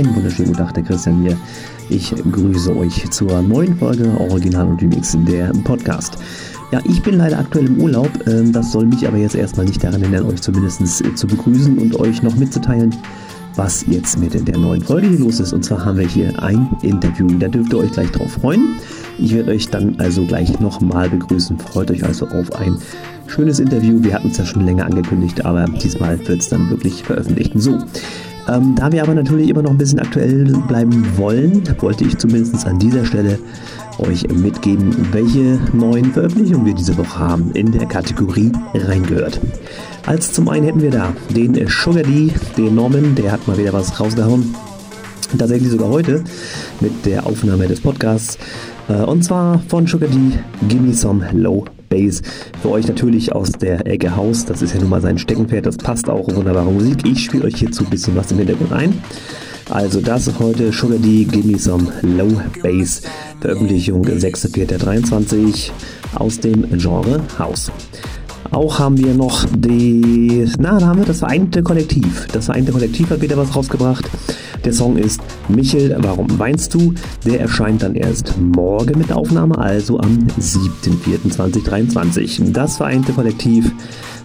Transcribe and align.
Einen 0.00 0.16
wunderschönen 0.16 0.52
guten 0.52 0.64
Tag, 0.64 0.72
der 0.72 0.82
Christian 0.82 1.20
hier. 1.20 1.36
Ich 1.90 2.14
grüße 2.32 2.74
euch 2.74 3.10
zur 3.10 3.42
neuen 3.42 3.76
Folge 3.76 4.10
Original 4.18 4.66
und 4.68 4.80
Remix 4.80 5.14
der 5.28 5.52
Podcast. 5.64 6.16
Ja, 6.72 6.80
ich 6.84 7.02
bin 7.02 7.18
leider 7.18 7.38
aktuell 7.38 7.66
im 7.66 7.82
Urlaub. 7.82 8.08
Ähm, 8.26 8.50
das 8.50 8.72
soll 8.72 8.86
mich 8.86 9.06
aber 9.06 9.18
jetzt 9.18 9.34
erstmal 9.34 9.66
nicht 9.66 9.84
daran 9.84 10.00
hindern, 10.00 10.24
euch 10.24 10.40
zumindest 10.40 11.04
äh, 11.04 11.14
zu 11.14 11.26
begrüßen 11.26 11.76
und 11.76 12.00
euch 12.00 12.22
noch 12.22 12.34
mitzuteilen, 12.36 12.96
was 13.56 13.84
jetzt 13.88 14.18
mit 14.18 14.48
der 14.48 14.56
neuen 14.56 14.80
Folge 14.80 15.06
hier 15.06 15.18
los 15.18 15.38
ist. 15.38 15.52
Und 15.52 15.66
zwar 15.66 15.84
haben 15.84 15.98
wir 15.98 16.08
hier 16.08 16.42
ein 16.42 16.66
Interview. 16.80 17.26
Da 17.38 17.48
dürft 17.48 17.70
ihr 17.74 17.80
euch 17.80 17.92
gleich 17.92 18.10
drauf 18.10 18.32
freuen. 18.32 18.76
Ich 19.18 19.34
werde 19.34 19.50
euch 19.50 19.68
dann 19.68 19.96
also 19.98 20.24
gleich 20.24 20.60
nochmal 20.60 21.10
begrüßen. 21.10 21.58
Freut 21.58 21.90
euch 21.90 22.04
also 22.04 22.26
auf 22.28 22.54
ein 22.54 22.78
schönes 23.26 23.60
Interview. 23.60 24.02
Wir 24.02 24.14
hatten 24.14 24.30
es 24.30 24.38
ja 24.38 24.46
schon 24.46 24.64
länger 24.64 24.86
angekündigt, 24.86 25.44
aber 25.44 25.66
diesmal 25.66 26.18
wird 26.26 26.40
es 26.40 26.48
dann 26.48 26.70
wirklich 26.70 27.02
veröffentlicht. 27.02 27.52
So. 27.56 27.78
Ähm, 28.50 28.74
da 28.74 28.90
wir 28.90 29.02
aber 29.02 29.14
natürlich 29.14 29.48
immer 29.48 29.62
noch 29.62 29.70
ein 29.70 29.78
bisschen 29.78 30.00
aktuell 30.00 30.44
bleiben 30.66 31.06
wollen, 31.16 31.62
wollte 31.80 32.04
ich 32.04 32.18
zumindest 32.18 32.66
an 32.66 32.78
dieser 32.78 33.04
Stelle 33.04 33.38
euch 33.98 34.26
mitgeben, 34.28 34.94
welche 35.12 35.58
neuen 35.72 36.12
Veröffentlichungen 36.12 36.66
wir 36.66 36.74
diese 36.74 36.96
Woche 36.96 37.18
haben 37.18 37.52
in 37.52 37.70
der 37.70 37.86
Kategorie 37.86 38.50
reingehört. 38.74 39.40
Als 40.06 40.32
zum 40.32 40.48
einen 40.48 40.64
hätten 40.64 40.82
wir 40.82 40.90
da 40.90 41.12
den 41.34 41.54
Sugar 41.68 42.02
D, 42.02 42.32
den 42.56 42.74
Norman, 42.74 43.14
der 43.14 43.32
hat 43.32 43.46
mal 43.46 43.58
wieder 43.58 43.72
was 43.72 44.00
rausgehauen. 44.00 44.54
Tatsächlich 45.38 45.70
sogar 45.70 45.88
heute 45.88 46.24
mit 46.80 47.06
der 47.06 47.26
Aufnahme 47.26 47.68
des 47.68 47.80
Podcasts. 47.80 48.36
Äh, 48.88 48.94
und 48.94 49.22
zwar 49.22 49.60
von 49.68 49.86
Sugar 49.86 50.08
D, 50.08 50.16
Gimme 50.68 50.92
Some 50.92 51.24
Low 51.32 51.66
Bass. 51.90 52.22
Für 52.62 52.70
euch 52.70 52.86
natürlich 52.86 53.32
aus 53.34 53.50
der 53.50 53.86
Ecke 53.86 54.14
Haus. 54.16 54.44
Das 54.46 54.62
ist 54.62 54.72
ja 54.72 54.80
nun 54.80 54.90
mal 54.90 55.02
sein 55.02 55.18
Steckenpferd. 55.18 55.66
Das 55.66 55.76
passt 55.76 56.08
auch. 56.08 56.26
Wunderbare 56.34 56.70
Musik. 56.70 57.04
Ich 57.04 57.24
spiele 57.24 57.44
euch 57.44 57.56
hierzu 57.56 57.84
ein 57.84 57.90
bisschen 57.90 58.16
was 58.16 58.30
im 58.30 58.38
Hintergrund 58.38 58.72
ein. 58.72 59.02
Also 59.68 60.00
das 60.00 60.30
heute 60.38 60.72
Sugar 60.72 60.98
D, 60.98 61.24
Gimme 61.24 61.58
Some 61.58 61.92
Low 62.02 62.40
Bass. 62.62 63.02
Veröffentlichung 63.40 64.04
6.4.23 64.04 65.70
aus 66.14 66.38
dem 66.38 66.78
Genre 66.78 67.22
House. 67.38 67.72
Auch 68.50 68.78
haben 68.78 68.98
wir 68.98 69.14
noch 69.14 69.46
die, 69.56 70.46
na, 70.58 70.78
da 70.78 70.88
haben 70.88 70.98
wir 70.98 71.06
das 71.06 71.20
Vereinte 71.20 71.62
Kollektiv. 71.62 72.26
Das 72.32 72.46
Vereinte 72.46 72.72
Kollektiv 72.72 73.10
hat 73.10 73.20
wieder 73.20 73.36
was 73.36 73.54
rausgebracht. 73.54 74.10
Der 74.64 74.72
Song 74.72 74.96
ist 74.96 75.20
Michel, 75.48 75.96
warum 76.00 76.38
weinst 76.38 76.74
du? 76.74 76.92
Der 77.24 77.40
erscheint 77.40 77.82
dann 77.82 77.94
erst 77.94 78.34
morgen 78.38 78.98
mit 78.98 79.08
der 79.08 79.16
Aufnahme, 79.16 79.56
also 79.56 79.98
am 80.00 80.18
7.4.2023. 80.38 82.52
Das 82.52 82.76
Vereinte 82.76 83.12
Kollektiv. 83.12 83.70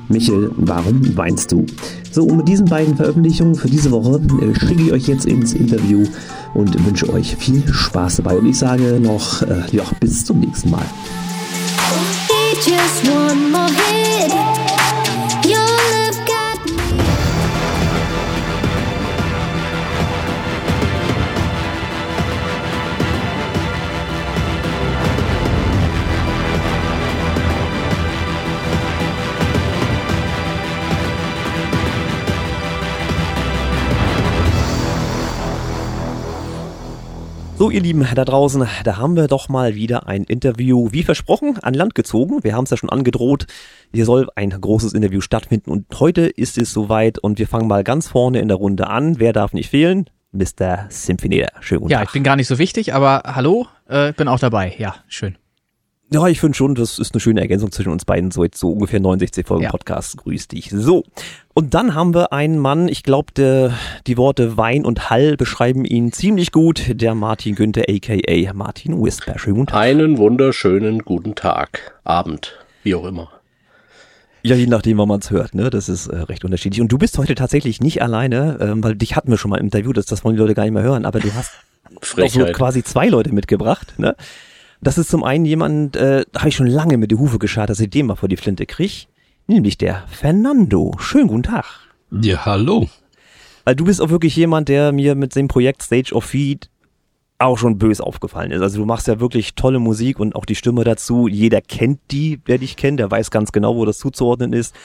Michel, 0.08 0.52
warum 0.58 1.18
weinst 1.18 1.52
du? 1.52 1.66
So, 2.12 2.26
und 2.26 2.38
mit 2.38 2.48
diesen 2.48 2.68
beiden 2.68 2.96
Veröffentlichungen 2.96 3.56
für 3.56 3.70
diese 3.70 3.92
Woche 3.92 4.22
äh, 4.42 4.60
schicke 4.60 4.84
ich 4.84 4.92
euch 4.92 5.08
jetzt 5.08 5.26
ins 5.26 5.54
Interview 5.54 6.04
und 6.54 6.86
wünsche 6.86 7.12
euch 7.12 7.36
viel 7.36 7.64
Spaß 7.68 8.18
dabei. 8.18 8.38
Und 8.38 8.46
ich 8.46 8.58
sage 8.58 9.00
noch, 9.00 9.42
äh, 9.42 9.64
ja, 9.72 9.84
bis 10.00 10.26
zum 10.26 10.40
nächsten 10.40 10.70
Mal. 10.70 10.86
Just 12.66 13.08
one 13.10 13.52
more 13.52 13.70
hit. 13.70 14.05
So, 37.66 37.72
ihr 37.72 37.82
Lieben 37.82 38.08
da 38.14 38.26
draußen, 38.26 38.64
da 38.84 38.98
haben 38.98 39.16
wir 39.16 39.28
doch 39.28 39.50
mal 39.50 39.74
wieder 39.74 40.08
ein 40.08 40.24
Interview, 40.26 40.90
wie 40.92 41.02
versprochen, 41.02 41.58
an 41.64 41.74
Land 41.74 41.96
gezogen. 41.96 42.44
Wir 42.44 42.54
haben 42.54 42.66
es 42.66 42.70
ja 42.70 42.78
schon 42.78 42.92
angedroht. 42.92 43.48
Hier 43.92 44.06
soll 44.06 44.28
ein 44.36 44.52
großes 44.52 44.94
Interview 44.94 45.20
stattfinden 45.20 45.72
und 45.72 45.88
heute 46.00 46.28
ist 46.28 46.60
es 46.60 46.72
soweit 46.72 47.18
und 47.18 47.40
wir 47.40 47.48
fangen 47.48 47.68
mal 47.68 47.84
ganz 47.84 48.08
vorne 48.08 48.40
in 48.40 48.50
der 48.50 48.58
Runde 48.58 48.86
an. 48.86 49.20
Wer 49.20 49.34
darf 49.34 49.54
nicht 49.54 49.72
fehlen? 49.72 50.06
Mr. 50.32 50.86
Symphonator. 50.90 51.48
Schön 51.62 51.80
guten 51.80 51.92
Ja, 51.92 51.98
Tag. 52.02 52.10
ich 52.10 52.14
bin 52.14 52.22
gar 52.22 52.36
nicht 52.36 52.46
so 52.48 52.60
wichtig, 52.60 52.94
aber 52.94 53.24
hallo, 53.26 53.66
äh, 53.88 54.14
bin 54.14 54.28
auch 54.28 54.38
dabei. 54.38 54.76
Ja, 54.78 54.98
schön. 55.08 55.36
Ja, 56.12 56.28
ich 56.28 56.40
finde 56.40 56.56
schon, 56.56 56.76
das 56.76 57.00
ist 57.00 57.14
eine 57.14 57.20
schöne 57.20 57.42
Ergänzung 57.42 57.72
zwischen 57.72 57.92
uns 57.92 58.06
beiden. 58.06 58.30
So 58.30 58.44
jetzt 58.44 58.60
so 58.60 58.72
ungefähr 58.72 59.00
69 59.00 59.46
Folgen 59.46 59.64
ja. 59.64 59.72
Podcast. 59.72 60.18
Grüß 60.18 60.48
dich. 60.48 60.70
So. 60.72 61.04
Und 61.54 61.74
dann 61.74 61.96
haben 61.96 62.14
wir 62.14 62.32
einen 62.32 62.60
Mann, 62.60 62.88
ich 62.88 63.02
glaube, 63.02 63.34
die 64.06 64.18
Worte 64.18 64.56
Wein 64.56 64.86
und 64.86 65.10
Hall 65.10 65.36
beschreiben 65.36 65.84
ihn 65.84 66.12
ziemlich 66.12 66.52
gut. 66.52 66.84
Der 66.90 67.16
Martin 67.16 67.56
Günther, 67.56 67.86
aka 67.90 68.54
Martin 68.54 69.02
Whisper. 69.04 69.40
Schönen 69.40 69.68
Einen 69.70 70.18
wunderschönen 70.18 71.00
guten 71.00 71.34
Tag. 71.34 72.00
Abend. 72.04 72.60
Wie 72.84 72.94
auch 72.94 73.06
immer. 73.06 73.32
Ja, 74.44 74.56
je 74.56 74.68
nachdem, 74.68 75.00
wann 75.00 75.08
man 75.08 75.22
es 75.22 75.32
hört, 75.32 75.56
ne? 75.56 75.72
Das 75.72 75.90
ist 75.90 76.06
äh, 76.06 76.18
recht 76.18 76.46
unterschiedlich. 76.46 76.80
Und 76.80 76.92
du 76.92 77.00
bist 77.00 77.18
heute 77.18 77.34
tatsächlich 77.34 77.82
nicht 77.82 78.04
alleine, 78.04 78.60
ähm, 78.62 78.84
weil 78.84 78.96
dich 78.96 79.16
hatten 79.16 79.32
wir 79.32 79.40
schon 79.40 79.50
mal 79.50 79.58
im 79.58 79.66
Interview, 79.66 79.92
das, 79.92 80.06
das 80.06 80.24
wollen 80.24 80.36
die 80.36 80.42
Leute 80.42 80.54
gar 80.54 80.64
nicht 80.64 80.74
mehr 80.74 80.84
hören, 80.84 81.04
aber 81.04 81.20
du 81.20 81.34
hast 81.34 81.52
auch 82.22 82.30
so 82.30 82.46
quasi 82.46 82.84
zwei 82.84 83.08
Leute 83.08 83.34
mitgebracht, 83.34 83.96
ne? 83.98 84.16
Das 84.86 85.00
ist 85.00 85.10
zum 85.10 85.24
einen 85.24 85.46
jemand, 85.46 85.96
äh, 85.96 86.26
da 86.32 86.42
habe 86.42 86.50
ich 86.50 86.56
schon 86.56 86.68
lange 86.68 86.98
mit 86.98 87.10
der 87.10 87.18
Hufe 87.18 87.40
geschart, 87.40 87.72
dass 87.72 87.80
ich 87.80 87.90
den 87.90 88.06
mal 88.06 88.14
vor 88.14 88.30
die 88.30 88.38
Flinte 88.38 88.68
krieg. 88.68 89.08
Nämlich 89.48 89.80
der 89.80 90.04
Fernando. 90.08 90.94
Schönen 91.00 91.28
guten 91.28 91.42
Tag. 91.42 91.66
Ja, 92.12 92.46
hallo. 92.46 92.88
Weil 93.64 93.76
du 93.76 93.86
bist 93.86 94.00
auch 94.00 94.12
wirklich 94.12 94.36
jemand, 94.36 94.70
der 94.70 94.92
mir 94.92 95.16
mit 95.16 95.36
dem 95.36 95.48
Projekt 95.48 95.82
Stage 95.82 96.14
of 96.14 96.26
Feed 96.26 96.70
auch 97.40 97.58
schon 97.58 97.80
bös 97.80 98.00
aufgefallen 98.00 98.52
ist. 98.52 98.62
Also 98.62 98.78
du 98.78 98.86
machst 98.86 99.08
ja 99.08 99.20
wirklich 99.20 99.56
tolle 99.56 99.80
Musik 99.80 100.20
und 100.20 100.36
auch 100.36 100.46
die 100.46 100.54
Stimme 100.54 100.84
dazu. 100.84 101.28
Jeder 101.28 101.62
kennt 101.62 102.00
die, 102.12 102.40
wer 102.46 102.60
dich 102.60 102.78
kennt, 102.78 103.00
der 103.00 103.10
weiß 103.10 103.32
ganz 103.32 103.52
genau, 103.52 103.76
wo 103.76 103.86
das 103.86 103.98
zuzuordnen 103.98 104.54
ist. 104.54 104.76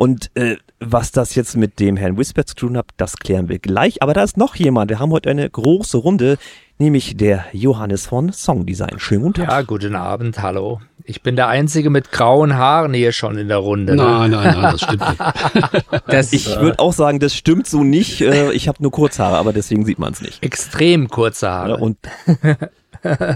Und 0.00 0.30
äh, 0.34 0.56
was 0.78 1.12
das 1.12 1.34
jetzt 1.34 1.58
mit 1.58 1.78
dem 1.78 1.98
Herrn 1.98 2.16
Whisper 2.16 2.46
zu 2.46 2.54
tun 2.54 2.78
hat, 2.78 2.86
das 2.96 3.18
klären 3.18 3.50
wir 3.50 3.58
gleich. 3.58 4.02
Aber 4.02 4.14
da 4.14 4.22
ist 4.22 4.38
noch 4.38 4.54
jemand. 4.54 4.88
Wir 4.88 4.98
haben 4.98 5.10
heute 5.10 5.28
eine 5.28 5.50
große 5.50 5.98
Runde, 5.98 6.38
nämlich 6.78 7.18
der 7.18 7.44
Johannes 7.52 8.06
von 8.06 8.32
Songdesign. 8.32 8.98
Schönen 8.98 9.24
guten 9.24 9.42
Tag. 9.42 9.50
Ja, 9.50 9.60
guten 9.60 9.94
Abend, 9.94 10.40
hallo. 10.40 10.80
Ich 11.04 11.20
bin 11.20 11.36
der 11.36 11.48
Einzige 11.48 11.90
mit 11.90 12.12
grauen 12.12 12.56
Haaren 12.56 12.94
hier 12.94 13.12
schon 13.12 13.36
in 13.36 13.48
der 13.48 13.58
Runde. 13.58 13.94
Ne? 13.94 14.02
Nein, 14.02 14.30
nein, 14.30 14.58
nein, 14.58 14.72
das 14.72 14.80
stimmt 14.80 15.06
nicht. 15.06 15.20
Das, 16.06 16.32
ich 16.32 16.46
würde 16.58 16.78
auch 16.78 16.94
sagen, 16.94 17.18
das 17.18 17.34
stimmt 17.34 17.66
so 17.66 17.84
nicht. 17.84 18.22
Äh, 18.22 18.52
ich 18.52 18.68
habe 18.68 18.82
nur 18.82 18.92
Kurzhaare, 18.92 19.36
aber 19.36 19.52
deswegen 19.52 19.84
sieht 19.84 19.98
man 19.98 20.14
es 20.14 20.22
nicht. 20.22 20.42
Extrem 20.42 21.10
kurze 21.10 21.50
Haare. 21.50 21.76
Und 21.76 21.98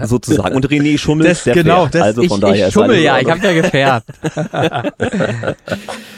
sozusagen. 0.03 0.55
Und 0.55 0.67
René 0.67 0.97
schummelt 0.97 1.29
das, 1.29 1.43
genau, 1.43 1.85
das, 1.85 2.01
also 2.01 2.23
von 2.23 2.37
ich, 2.37 2.41
daher 2.41 2.67
ich 2.69 2.73
schummel, 2.73 2.99
ja, 3.01 3.19
ich 3.19 3.29
habe 3.29 3.45
ja 3.45 3.53
gefärbt. 3.53 4.07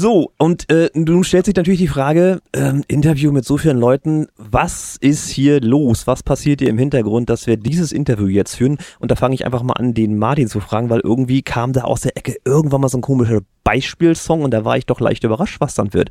So, 0.00 0.30
und 0.38 0.70
äh, 0.70 0.90
nun 0.94 1.24
stellt 1.24 1.46
sich 1.46 1.56
natürlich 1.56 1.80
die 1.80 1.88
Frage, 1.88 2.40
ähm, 2.52 2.84
Interview 2.86 3.32
mit 3.32 3.44
so 3.44 3.56
vielen 3.56 3.80
Leuten, 3.80 4.28
was 4.36 4.96
ist 5.00 5.28
hier 5.28 5.60
los? 5.60 6.06
Was 6.06 6.22
passiert 6.22 6.60
hier 6.60 6.70
im 6.70 6.78
Hintergrund, 6.78 7.28
dass 7.28 7.48
wir 7.48 7.56
dieses 7.56 7.90
Interview 7.90 8.28
jetzt 8.28 8.54
führen? 8.54 8.78
Und 9.00 9.10
da 9.10 9.16
fange 9.16 9.34
ich 9.34 9.44
einfach 9.44 9.64
mal 9.64 9.72
an, 9.72 9.94
den 9.94 10.16
Martin 10.16 10.46
zu 10.46 10.60
fragen, 10.60 10.88
weil 10.88 11.00
irgendwie 11.00 11.42
kam 11.42 11.72
da 11.72 11.80
aus 11.80 12.02
der 12.02 12.16
Ecke 12.16 12.36
irgendwann 12.44 12.80
mal 12.80 12.88
so 12.88 12.98
ein 12.98 13.00
komischer 13.00 13.40
Beispielsong 13.64 14.42
und 14.42 14.52
da 14.52 14.64
war 14.64 14.78
ich 14.78 14.86
doch 14.86 15.00
leicht 15.00 15.24
überrascht, 15.24 15.60
was 15.60 15.74
dann 15.74 15.92
wird. 15.92 16.10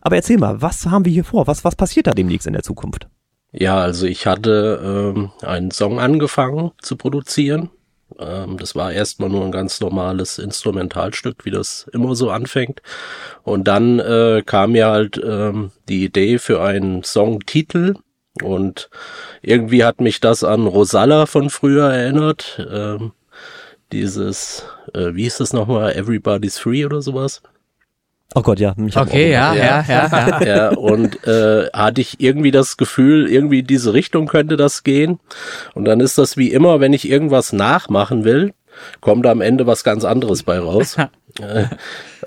Aber 0.00 0.14
erzähl 0.14 0.38
mal, 0.38 0.62
was 0.62 0.86
haben 0.86 1.04
wir 1.04 1.10
hier 1.12 1.24
vor? 1.24 1.48
Was, 1.48 1.64
was 1.64 1.74
passiert 1.74 2.06
da 2.06 2.12
demnächst 2.12 2.46
in 2.46 2.52
der 2.52 2.62
Zukunft? 2.62 3.08
Ja, 3.50 3.78
also 3.78 4.06
ich 4.06 4.28
hatte 4.28 5.12
ähm, 5.16 5.32
einen 5.42 5.72
Song 5.72 5.98
angefangen 5.98 6.70
zu 6.80 6.94
produzieren 6.94 7.70
ähm, 8.18 8.58
das 8.58 8.74
war 8.74 8.92
erstmal 8.92 9.28
nur 9.28 9.44
ein 9.44 9.52
ganz 9.52 9.80
normales 9.80 10.38
Instrumentalstück, 10.38 11.44
wie 11.44 11.50
das 11.50 11.88
immer 11.92 12.14
so 12.14 12.30
anfängt. 12.30 12.82
Und 13.42 13.68
dann 13.68 13.98
äh, 13.98 14.42
kam 14.44 14.72
mir 14.72 14.86
halt 14.86 15.20
ähm, 15.24 15.70
die 15.88 16.04
Idee 16.04 16.38
für 16.38 16.62
einen 16.62 17.02
Songtitel. 17.04 17.94
Und 18.42 18.90
irgendwie 19.42 19.84
hat 19.84 20.00
mich 20.00 20.20
das 20.20 20.42
an 20.42 20.66
Rosalla 20.66 21.26
von 21.26 21.50
früher 21.50 21.92
erinnert. 21.92 22.66
Ähm, 22.70 23.12
dieses, 23.92 24.64
äh, 24.92 25.14
wie 25.14 25.22
hieß 25.22 25.38
das 25.38 25.52
nochmal, 25.52 25.94
Everybody's 25.94 26.58
Free 26.58 26.84
oder 26.84 27.00
sowas. 27.00 27.42
Oh 28.34 28.42
Gott, 28.42 28.58
ja. 28.58 28.74
okay, 28.96 29.30
ja, 29.30 29.54
ja, 29.54 29.84
ja, 29.86 30.08
ja, 30.08 30.42
ja. 30.44 30.68
Und 30.70 31.24
äh, 31.26 31.68
hatte 31.72 32.00
ich 32.00 32.20
irgendwie 32.20 32.50
das 32.50 32.76
Gefühl, 32.76 33.30
irgendwie 33.30 33.60
in 33.60 33.66
diese 33.66 33.92
Richtung 33.94 34.26
könnte 34.26 34.56
das 34.56 34.82
gehen. 34.82 35.20
Und 35.74 35.84
dann 35.84 36.00
ist 36.00 36.18
das 36.18 36.36
wie 36.36 36.50
immer, 36.50 36.80
wenn 36.80 36.92
ich 36.92 37.08
irgendwas 37.08 37.52
nachmachen 37.52 38.24
will, 38.24 38.52
kommt 39.00 39.26
am 39.26 39.40
Ende 39.40 39.66
was 39.66 39.84
ganz 39.84 40.04
anderes 40.04 40.42
bei 40.42 40.58
raus. 40.58 40.96
Äh, 41.40 41.66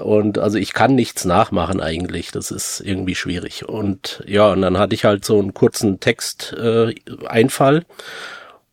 und 0.01 0.37
also 0.37 0.57
ich 0.57 0.73
kann 0.73 0.93
nichts 0.93 1.23
nachmachen 1.23 1.79
eigentlich. 1.79 2.31
Das 2.31 2.51
ist 2.51 2.81
irgendwie 2.81 3.15
schwierig. 3.15 3.65
Und 3.65 4.21
ja, 4.27 4.51
und 4.51 4.61
dann 4.61 4.77
hatte 4.77 4.95
ich 4.95 5.05
halt 5.05 5.23
so 5.23 5.39
einen 5.39 5.53
kurzen 5.53 6.01
Text-Einfall. 6.01 7.77
Äh, 7.77 7.83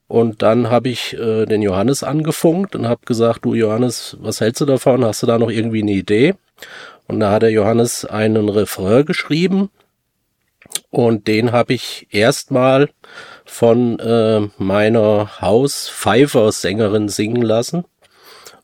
und 0.09 0.43
dann 0.43 0.71
habe 0.71 0.89
ich 0.89 1.15
äh, 1.17 1.47
den 1.47 1.63
Johannes 1.63 2.03
angefunkt 2.03 2.75
und 2.75 2.89
habe 2.89 3.07
gesagt, 3.07 3.45
du 3.45 3.55
Johannes, 3.55 4.17
was 4.21 4.41
hältst 4.41 4.61
du 4.61 4.65
davon? 4.67 5.05
Hast 5.05 5.23
du 5.23 5.29
da 5.29 5.39
noch 5.39 5.51
irgendwie 5.51 5.83
eine 5.83 5.93
Idee? 5.93 6.35
Und 7.07 7.21
da 7.21 7.31
hat 7.31 7.43
der 7.43 7.51
Johannes 7.51 8.05
einen 8.05 8.49
Refrain 8.49 9.05
geschrieben. 9.05 9.71
Und 10.91 11.27
den 11.27 11.53
habe 11.53 11.75
ich 11.75 12.07
erstmal 12.11 12.91
von 13.45 13.99
äh, 13.99 14.49
meiner 14.59 15.41
Haus-Pfeifer-Sängerin 15.41 17.09
singen 17.09 17.43
lassen. 17.43 17.85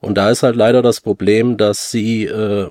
Und 0.01 0.15
da 0.15 0.31
ist 0.31 0.43
halt 0.43 0.57
leider 0.57 0.81
das 0.81 1.01
Problem, 1.01 1.59
dass 1.59 1.91
sie 1.91 2.25
äh, 2.25 2.71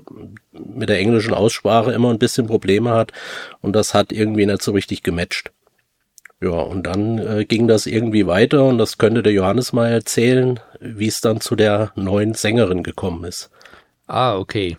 mit 0.52 0.88
der 0.88 0.98
englischen 0.98 1.32
Aussprache 1.32 1.92
immer 1.92 2.10
ein 2.10 2.18
bisschen 2.18 2.48
Probleme 2.48 2.90
hat 2.90 3.12
und 3.60 3.74
das 3.74 3.94
hat 3.94 4.12
irgendwie 4.12 4.46
nicht 4.46 4.62
so 4.62 4.72
richtig 4.72 5.04
gematcht. 5.04 5.52
Ja, 6.42 6.50
und 6.50 6.86
dann 6.86 7.18
äh, 7.18 7.44
ging 7.44 7.68
das 7.68 7.86
irgendwie 7.86 8.26
weiter 8.26 8.64
und 8.64 8.78
das 8.78 8.98
könnte 8.98 9.22
der 9.22 9.32
Johannes 9.32 9.72
mal 9.72 9.90
erzählen, 9.90 10.58
wie 10.80 11.06
es 11.06 11.20
dann 11.20 11.40
zu 11.40 11.54
der 11.54 11.92
neuen 11.94 12.34
Sängerin 12.34 12.82
gekommen 12.82 13.24
ist. 13.24 13.50
Ah, 14.06 14.36
okay. 14.36 14.76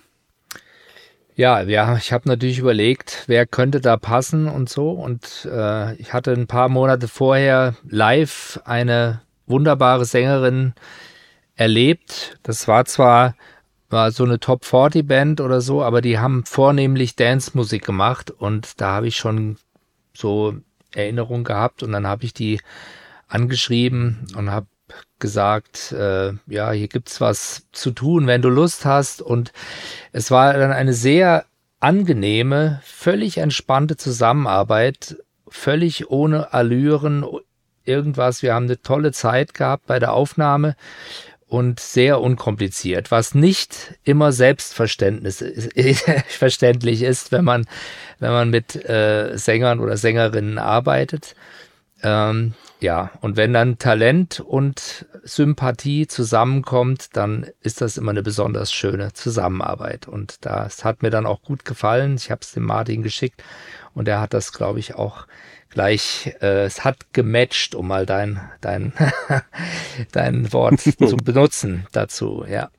Ja, 1.41 1.61
ja, 1.61 1.97
ich 1.97 2.13
habe 2.13 2.29
natürlich 2.29 2.59
überlegt, 2.59 3.23
wer 3.25 3.47
könnte 3.47 3.81
da 3.81 3.97
passen 3.97 4.47
und 4.47 4.69
so. 4.69 4.91
Und 4.91 5.49
äh, 5.51 5.95
ich 5.95 6.13
hatte 6.13 6.33
ein 6.33 6.45
paar 6.45 6.69
Monate 6.69 7.07
vorher 7.07 7.73
live 7.89 8.61
eine 8.63 9.21
wunderbare 9.47 10.05
Sängerin 10.05 10.75
erlebt. 11.55 12.37
Das 12.43 12.67
war 12.67 12.85
zwar 12.85 13.33
war 13.89 14.11
so 14.11 14.23
eine 14.23 14.39
Top 14.39 14.65
40 14.65 15.07
Band 15.07 15.41
oder 15.41 15.61
so, 15.61 15.81
aber 15.81 16.01
die 16.01 16.19
haben 16.19 16.45
vornehmlich 16.45 17.15
Dance-Musik 17.15 17.83
gemacht 17.83 18.29
und 18.29 18.79
da 18.79 18.91
habe 18.91 19.07
ich 19.07 19.17
schon 19.17 19.57
so 20.13 20.53
Erinnerungen 20.93 21.43
gehabt 21.43 21.81
und 21.81 21.91
dann 21.91 22.05
habe 22.05 22.23
ich 22.23 22.35
die 22.35 22.61
angeschrieben 23.27 24.27
und 24.37 24.51
habe 24.51 24.67
gesagt, 25.19 25.91
äh, 25.91 26.33
ja, 26.47 26.71
hier 26.71 26.87
gibt's 26.87 27.21
was 27.21 27.67
zu 27.71 27.91
tun, 27.91 28.27
wenn 28.27 28.41
du 28.41 28.49
Lust 28.49 28.85
hast. 28.85 29.21
Und 29.21 29.53
es 30.11 30.31
war 30.31 30.53
dann 30.53 30.71
eine 30.71 30.93
sehr 30.93 31.45
angenehme, 31.79 32.81
völlig 32.83 33.37
entspannte 33.37 33.97
Zusammenarbeit, 33.97 35.17
völlig 35.47 36.09
ohne 36.09 36.53
Allüren, 36.53 37.25
irgendwas. 37.85 38.41
Wir 38.41 38.53
haben 38.53 38.65
eine 38.65 38.81
tolle 38.81 39.11
Zeit 39.11 39.53
gehabt 39.53 39.87
bei 39.87 39.99
der 39.99 40.13
Aufnahme 40.13 40.75
und 41.47 41.79
sehr 41.81 42.21
unkompliziert, 42.21 43.11
was 43.11 43.35
nicht 43.35 43.95
immer 44.03 44.31
selbstverständlich 44.31 45.41
ist, 47.01 47.31
wenn 47.33 47.43
man, 47.43 47.65
wenn 48.19 48.31
man 48.31 48.49
mit 48.49 48.75
äh, 48.87 49.37
Sängern 49.37 49.81
oder 49.81 49.97
Sängerinnen 49.97 50.57
arbeitet. 50.57 51.35
Ähm, 52.03 52.53
ja, 52.81 53.11
und 53.21 53.37
wenn 53.37 53.53
dann 53.53 53.77
Talent 53.77 54.39
und 54.39 55.05
Sympathie 55.23 56.07
zusammenkommt, 56.07 57.15
dann 57.15 57.47
ist 57.61 57.79
das 57.79 57.97
immer 57.97 58.09
eine 58.09 58.23
besonders 58.23 58.73
schöne 58.73 59.13
Zusammenarbeit. 59.13 60.07
Und 60.07 60.45
das 60.45 60.83
hat 60.83 61.03
mir 61.03 61.11
dann 61.11 61.27
auch 61.27 61.43
gut 61.43 61.63
gefallen. 61.63 62.15
Ich 62.15 62.31
habe 62.31 62.41
es 62.41 62.53
dem 62.53 62.63
Martin 62.63 63.03
geschickt 63.03 63.43
und 63.93 64.07
er 64.07 64.19
hat 64.19 64.33
das, 64.33 64.51
glaube 64.51 64.79
ich, 64.79 64.95
auch 64.95 65.27
gleich, 65.69 66.35
äh, 66.41 66.65
es 66.65 66.83
hat 66.83 67.13
gematcht, 67.13 67.75
um 67.75 67.87
mal 67.87 68.07
dein, 68.07 68.41
dein, 68.61 68.93
dein 70.11 70.51
Wort 70.51 70.81
zu 70.81 71.17
benutzen 71.17 71.85
dazu, 71.91 72.45
ja. 72.49 72.69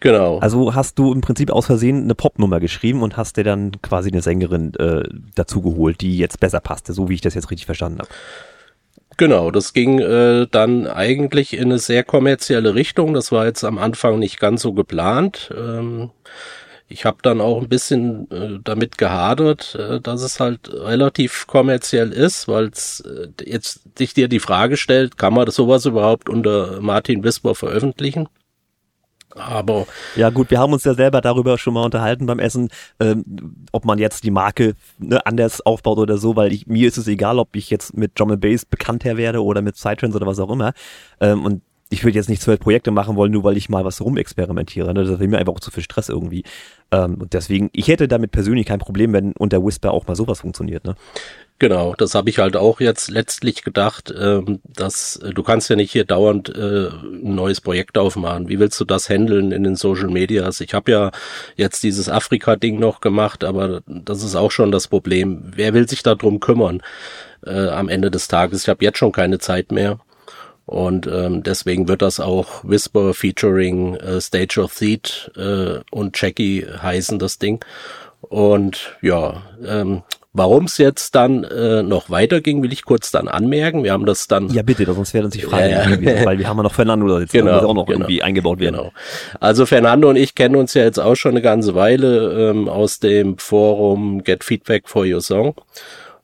Genau. 0.00 0.38
Also 0.38 0.74
hast 0.74 0.98
du 0.98 1.12
im 1.12 1.20
Prinzip 1.20 1.50
aus 1.50 1.66
Versehen 1.66 2.04
eine 2.04 2.14
Popnummer 2.14 2.60
geschrieben 2.60 3.02
und 3.02 3.16
hast 3.16 3.36
dir 3.36 3.44
dann 3.44 3.80
quasi 3.82 4.10
eine 4.10 4.22
Sängerin 4.22 4.74
äh, 4.74 5.04
dazu 5.34 5.62
geholt, 5.62 6.00
die 6.00 6.18
jetzt 6.18 6.38
besser 6.38 6.60
passte, 6.60 6.92
so 6.92 7.08
wie 7.08 7.14
ich 7.14 7.22
das 7.22 7.34
jetzt 7.34 7.50
richtig 7.50 7.66
verstanden 7.66 8.00
habe. 8.00 8.08
Genau, 9.16 9.50
das 9.50 9.72
ging 9.72 9.98
äh, 9.98 10.46
dann 10.50 10.86
eigentlich 10.86 11.54
in 11.54 11.64
eine 11.64 11.78
sehr 11.78 12.04
kommerzielle 12.04 12.74
Richtung. 12.74 13.14
Das 13.14 13.32
war 13.32 13.46
jetzt 13.46 13.64
am 13.64 13.78
Anfang 13.78 14.18
nicht 14.18 14.38
ganz 14.38 14.60
so 14.60 14.74
geplant. 14.74 15.50
Ähm, 15.56 16.10
ich 16.88 17.06
habe 17.06 17.18
dann 17.22 17.40
auch 17.40 17.62
ein 17.62 17.68
bisschen 17.68 18.30
äh, 18.30 18.60
damit 18.62 18.98
gehadert, 18.98 19.74
äh, 19.74 20.00
dass 20.00 20.22
es 20.22 20.38
halt 20.38 20.70
relativ 20.70 21.46
kommerziell 21.46 22.12
ist, 22.12 22.46
weil 22.46 22.66
es 22.66 23.00
äh, 23.00 23.28
jetzt 23.44 23.80
sich 23.96 24.12
dir 24.12 24.28
die 24.28 24.38
Frage 24.38 24.76
stellt, 24.76 25.16
kann 25.16 25.32
man 25.32 25.46
das 25.46 25.56
sowas 25.56 25.86
überhaupt 25.86 26.28
unter 26.28 26.80
Martin 26.82 27.24
Wisper 27.24 27.54
veröffentlichen? 27.54 28.28
Aber 29.36 29.86
ja 30.16 30.30
gut, 30.30 30.50
wir 30.50 30.58
haben 30.58 30.72
uns 30.72 30.84
ja 30.84 30.94
selber 30.94 31.20
darüber 31.20 31.58
schon 31.58 31.74
mal 31.74 31.84
unterhalten 31.84 32.26
beim 32.26 32.38
Essen, 32.38 32.68
ähm, 33.00 33.24
ob 33.72 33.84
man 33.84 33.98
jetzt 33.98 34.24
die 34.24 34.30
Marke 34.30 34.74
ne, 34.98 35.24
anders 35.26 35.60
aufbaut 35.60 35.98
oder 35.98 36.18
so, 36.18 36.36
weil 36.36 36.52
ich, 36.52 36.66
mir 36.66 36.88
ist 36.88 36.96
es 36.96 37.06
egal, 37.06 37.38
ob 37.38 37.54
ich 37.54 37.70
jetzt 37.70 37.96
mit 37.96 38.20
and 38.20 38.40
Bass 38.40 38.64
bekannter 38.64 39.16
werde 39.16 39.42
oder 39.42 39.62
mit 39.62 39.74
Psytrance 39.74 40.16
oder 40.16 40.26
was 40.26 40.38
auch 40.38 40.50
immer. 40.50 40.72
Ähm, 41.20 41.44
und 41.44 41.62
ich 41.88 42.04
würde 42.04 42.16
jetzt 42.16 42.28
nicht 42.28 42.42
zwölf 42.42 42.58
Projekte 42.58 42.90
machen 42.90 43.16
wollen, 43.16 43.32
nur 43.32 43.44
weil 43.44 43.56
ich 43.56 43.68
mal 43.68 43.84
was 43.84 44.00
rumexperimentiere. 44.00 44.92
Ne? 44.92 45.04
Das 45.04 45.18
wäre 45.18 45.28
mir 45.28 45.38
einfach 45.38 45.52
auch 45.52 45.60
zu 45.60 45.70
viel 45.70 45.84
Stress 45.84 46.08
irgendwie. 46.08 46.42
Ähm, 46.90 47.14
und 47.20 47.32
deswegen, 47.32 47.70
ich 47.72 47.88
hätte 47.88 48.08
damit 48.08 48.32
persönlich 48.32 48.66
kein 48.66 48.80
Problem, 48.80 49.12
wenn 49.12 49.32
unter 49.32 49.64
Whisper 49.64 49.92
auch 49.92 50.06
mal 50.06 50.16
sowas 50.16 50.40
funktioniert. 50.40 50.84
Ne? 50.84 50.96
Genau, 51.58 51.94
das 51.94 52.14
habe 52.14 52.28
ich 52.28 52.38
halt 52.38 52.56
auch 52.56 52.80
jetzt 52.80 53.08
letztlich 53.08 53.62
gedacht, 53.62 54.12
ähm, 54.18 54.60
dass 54.64 55.16
äh, 55.16 55.32
du 55.32 55.42
kannst 55.42 55.70
ja 55.70 55.76
nicht 55.76 55.92
hier 55.92 56.04
dauernd 56.04 56.48
äh, 56.50 56.88
ein 56.88 57.34
neues 57.34 57.60
Projekt 57.60 57.96
aufmachen. 57.96 58.48
Wie 58.48 58.58
willst 58.58 58.78
du 58.80 58.84
das 58.84 59.08
handeln 59.08 59.52
in 59.52 59.62
den 59.62 59.76
Social 59.76 60.08
Medias? 60.08 60.60
Ich 60.60 60.74
habe 60.74 60.90
ja 60.90 61.10
jetzt 61.54 61.82
dieses 61.82 62.08
Afrika-Ding 62.08 62.78
noch 62.78 63.00
gemacht, 63.00 63.42
aber 63.42 63.80
das 63.86 64.22
ist 64.22 64.34
auch 64.34 64.50
schon 64.50 64.70
das 64.70 64.88
Problem. 64.88 65.44
Wer 65.54 65.72
will 65.72 65.88
sich 65.88 66.02
darum 66.02 66.40
kümmern 66.40 66.82
äh, 67.46 67.68
am 67.68 67.88
Ende 67.88 68.10
des 68.10 68.28
Tages? 68.28 68.64
Ich 68.64 68.68
habe 68.68 68.84
jetzt 68.84 68.98
schon 68.98 69.12
keine 69.12 69.38
Zeit 69.38 69.72
mehr. 69.72 69.98
Und 70.66 71.06
ähm, 71.06 71.42
deswegen 71.42 71.88
wird 71.88 72.02
das 72.02 72.18
auch 72.18 72.64
Whisper 72.64 73.14
featuring 73.14 73.94
äh, 73.94 74.20
Stage 74.20 74.60
of 74.60 74.72
Seed 74.74 75.30
äh, 75.36 75.78
und 75.90 76.20
Jackie 76.20 76.66
heißen, 76.66 77.18
das 77.18 77.38
Ding. 77.38 77.64
Und 78.20 78.96
ja, 79.00 79.42
ähm, 79.64 80.02
Warum 80.38 80.64
es 80.64 80.76
jetzt 80.76 81.14
dann 81.14 81.44
äh, 81.44 81.82
noch 81.82 82.10
weiterging, 82.10 82.62
will 82.62 82.70
ich 82.70 82.84
kurz 82.84 83.10
dann 83.10 83.26
anmerken. 83.26 83.84
Wir 83.84 83.94
haben 83.94 84.04
das 84.04 84.28
dann. 84.28 84.50
Ja, 84.50 84.62
bitte, 84.62 84.84
sonst 84.84 85.14
wäre 85.14 85.24
uns 85.24 85.34
nicht 85.34 85.46
frei, 85.46 85.70
ja, 85.70 85.88
ja. 85.88 86.26
weil 86.26 86.38
wir 86.38 86.46
haben 86.46 86.58
ja 86.58 86.62
noch 86.62 86.74
Fernando 86.74 87.08
da 87.08 87.20
jetzt, 87.20 87.32
genau, 87.32 87.54
muss 87.54 87.64
auch 87.64 87.72
noch 87.72 87.86
genau, 87.86 88.00
irgendwie 88.00 88.22
eingebaut 88.22 88.60
werden. 88.60 88.76
Genau. 88.76 88.92
Also 89.40 89.64
Fernando 89.64 90.10
und 90.10 90.16
ich 90.16 90.34
kennen 90.34 90.56
uns 90.56 90.74
ja 90.74 90.82
jetzt 90.82 90.98
auch 90.98 91.14
schon 91.14 91.30
eine 91.30 91.40
ganze 91.40 91.74
Weile 91.74 92.50
ähm, 92.50 92.68
aus 92.68 92.98
dem 92.98 93.38
Forum 93.38 94.24
Get 94.24 94.44
Feedback 94.44 94.90
for 94.90 95.06
Your 95.06 95.22
Song. 95.22 95.54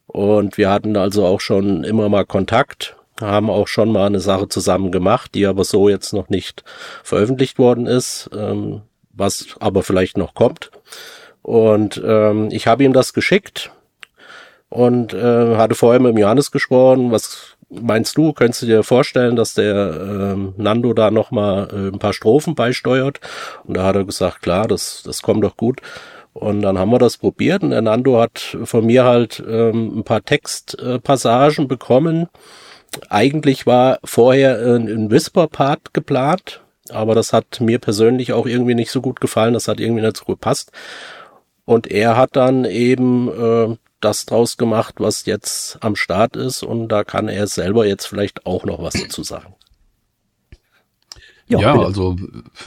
Und 0.09 0.59
wir 0.59 0.69
hatten 0.69 0.95
also 0.99 1.25
auch 1.25 1.41
schon 1.41 1.83
immer 1.83 2.11
mal 2.11 2.27
Kontakt, 2.27 2.97
haben 3.23 3.51
auch 3.51 3.69
schon 3.69 3.91
mal 3.93 4.07
eine 4.07 4.21
Sache 4.21 4.49
zusammen 4.49 4.93
gemacht, 4.93 5.35
die 5.35 5.47
aber 5.47 5.65
so 5.65 5.89
jetzt 5.89 6.13
noch 6.13 6.29
nicht 6.29 6.65
veröffentlicht 7.03 7.59
worden 7.59 7.87
ist, 7.87 8.31
ähm, 8.37 8.83
was 9.13 9.47
aber 9.61 9.83
vielleicht 9.83 10.17
noch 10.17 10.35
kommt. 10.35 10.71
Und 11.43 12.01
ähm, 12.05 12.49
ich 12.51 12.67
habe 12.67 12.85
ihm 12.85 12.93
das 12.93 13.13
geschickt 13.15 13.73
und 14.69 15.13
äh, 15.13 15.57
hatte 15.57 15.75
vorher 15.75 16.01
mit 16.01 16.17
Johannes 16.17 16.51
gesprochen. 16.51 17.11
Was 17.11 17.57
meinst 17.69 18.17
du? 18.17 18.33
Könntest 18.33 18.63
du 18.63 18.67
dir 18.67 18.83
vorstellen, 18.83 19.37
dass 19.37 19.55
der 19.55 19.75
äh, 19.75 20.61
Nando 20.61 20.93
da 20.93 21.11
nochmal 21.11 21.69
äh, 21.73 21.95
ein 21.95 21.99
paar 21.99 22.13
Strophen 22.13 22.55
beisteuert? 22.55 23.21
Und 23.65 23.77
da 23.77 23.85
hat 23.85 23.97
er 23.97 24.05
gesagt, 24.05 24.43
klar, 24.43 24.69
das, 24.69 25.03
das 25.05 25.23
kommt 25.23 25.43
doch 25.45 25.57
gut. 25.57 25.81
Und 26.33 26.63
dann 26.63 26.79
haben 26.79 26.91
wir 26.91 26.99
das 26.99 27.19
probiert 27.19 27.63
und 27.63 27.71
der 27.71 27.83
Nando 27.83 28.19
hat 28.19 28.57
von 28.65 28.87
mir 28.87 29.05
halt 29.05 29.43
ähm, 29.47 29.99
ein 29.99 30.05
paar 30.05 30.25
Textpassagen 30.25 31.69
bekommen. 31.69 32.29
Eigentlich 33.09 33.67
war 33.67 33.99
vorher 34.05 34.59
ein, 34.59 34.89
ein 34.89 35.11
Whisper-Part 35.11 35.95
geplant, 35.95 36.63
aber 36.91 37.15
das 37.15 37.33
hat 37.33 37.61
mir 37.61 37.79
persönlich 37.79 38.33
auch 38.33 38.47
irgendwie 38.47 38.75
nicht 38.75 38.91
so 38.91 39.01
gut 39.01 39.21
gefallen, 39.21 39.55
das 39.55 39.69
hat 39.69 39.81
irgendwie 39.81 40.03
nicht 40.03 40.17
so 40.17 40.25
gepasst. 40.25 40.73
Und 41.65 41.87
er 41.91 42.17
hat 42.17 42.37
dann 42.37 42.65
eben 42.65 43.29
äh, 43.29 43.77
das 44.01 44.27
draus 44.27 44.57
gemacht, 44.57 44.97
was 44.99 45.27
jetzt 45.27 45.79
am 45.81 45.97
Start 45.97 46.37
ist. 46.37 46.63
Und 46.63 46.89
da 46.89 47.05
kann 47.05 47.29
er 47.29 47.47
selber 47.47 47.87
jetzt 47.87 48.07
vielleicht 48.07 48.47
auch 48.47 48.65
noch 48.65 48.83
was 48.83 48.95
dazu 48.95 49.23
sagen. 49.23 49.55
Ja, 51.47 51.61
ja 51.61 51.79
also 51.79 52.17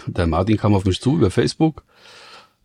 der 0.08 0.28
Martin 0.28 0.58
kam 0.58 0.74
auf 0.74 0.86
mich 0.86 1.02
zu 1.02 1.18
über 1.18 1.32
Facebook, 1.32 1.84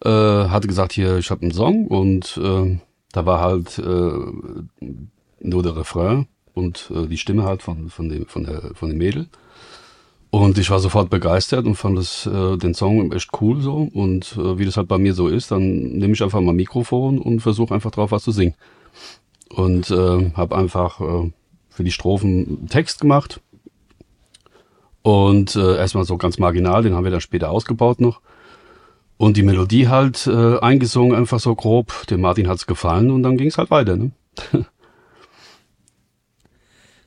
äh, 0.05 0.09
hatte 0.09 0.69
gesagt, 0.69 0.93
hier, 0.93 1.19
ich 1.19 1.31
habe 1.31 1.43
einen 1.43 1.53
Song. 1.53 1.87
Und 1.87 2.37
äh, 2.37 2.79
da 3.13 3.27
war 3.27 3.41
halt 3.41 3.79
äh, 3.79 4.93
nur 5.41 5.63
der 5.63 5.77
Refrain 5.77 6.29
und 6.61 6.91
äh, 6.95 7.07
die 7.07 7.19
Stimme 7.19 7.45
halt 7.45 7.63
von, 7.63 7.91
von, 7.91 8.09
dem, 8.09 8.27
von, 8.27 8.45
der, 8.45 8.71
von 8.75 8.89
dem 8.91 8.99
Mädel. 8.99 9.27
Und 10.31 10.59
ich 10.59 10.71
war 10.71 10.79
sofort 10.79 11.11
begeistert 11.11 11.67
und 11.67 11.75
fand 11.75 11.99
das, 11.99 12.27
äh, 12.27 12.57
den 12.57 12.75
Song 12.75 13.11
echt 13.13 13.31
cool 13.41 13.61
so. 13.61 13.89
Und 13.93 14.37
äh, 14.37 14.59
wie 14.59 14.65
das 14.65 14.77
halt 14.77 14.87
bei 14.87 14.99
mir 14.99 15.13
so 15.13 15.27
ist, 15.27 15.51
dann 15.51 15.63
nehme 15.63 16.13
ich 16.13 16.23
einfach 16.23 16.41
mal 16.41 16.55
Mikrofon 16.55 17.19
und 17.19 17.41
versuche 17.41 17.75
einfach 17.75 17.91
drauf 17.91 18.13
was 18.13 18.23
zu 18.23 18.31
singen. 18.31 18.55
Und 19.49 19.91
äh, 19.91 20.31
habe 20.35 20.57
einfach 20.57 21.01
äh, 21.01 21.33
für 21.69 21.83
die 21.83 21.91
Strophen 21.91 22.69
Text 22.69 23.01
gemacht. 23.01 23.41
Und 25.03 25.57
äh, 25.57 25.77
erstmal 25.79 26.05
so 26.05 26.17
ganz 26.17 26.39
marginal, 26.39 26.85
den 26.85 26.95
haben 26.95 27.05
wir 27.05 27.11
dann 27.11 27.21
später 27.21 27.51
ausgebaut 27.51 28.01
noch. 28.01 28.21
Und 29.17 29.37
die 29.37 29.43
Melodie 29.43 29.89
halt 29.89 30.29
äh, 30.29 30.59
eingesungen, 30.61 31.17
einfach 31.17 31.41
so 31.41 31.55
grob. 31.57 32.07
Dem 32.07 32.21
Martin 32.21 32.49
hat's 32.49 32.67
gefallen 32.67 33.11
und 33.11 33.25
dann 33.25 33.37
ging's 33.37 33.59
halt 33.59 33.71
weiter. 33.71 33.97
Ne? 33.97 34.13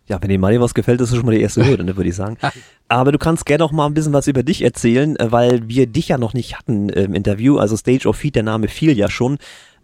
Ja, 0.08 0.22
wenn 0.22 0.30
dir 0.30 0.40
Mali 0.40 0.60
was 0.60 0.74
gefällt, 0.74 1.00
ist 1.00 1.12
das 1.12 1.18
schon 1.18 1.26
mal 1.26 1.34
die 1.34 1.42
erste 1.42 1.66
Hürde, 1.66 1.84
ne, 1.84 1.96
würde 1.96 2.10
ich 2.10 2.16
sagen. 2.16 2.38
Aber 2.90 3.12
du 3.12 3.18
kannst 3.18 3.46
gerne 3.46 3.64
noch 3.64 3.72
mal 3.72 3.86
ein 3.86 3.94
bisschen 3.94 4.14
was 4.14 4.28
über 4.28 4.44
dich 4.44 4.62
erzählen, 4.62 5.16
äh, 5.18 5.32
weil 5.32 5.68
wir 5.70 5.88
dich 5.88 6.10
ja 6.10 6.18
noch 6.18 6.34
nicht 6.34 6.58
hatten 6.58 6.90
im 6.90 7.14
Interview. 7.14 7.58
Also 7.58 7.78
Stage 7.78 8.08
of 8.08 8.18
Feed, 8.18 8.36
der 8.36 8.44
Name 8.44 8.68
fiel 8.68 8.98
ja 8.98 9.10
schon. 9.10 9.38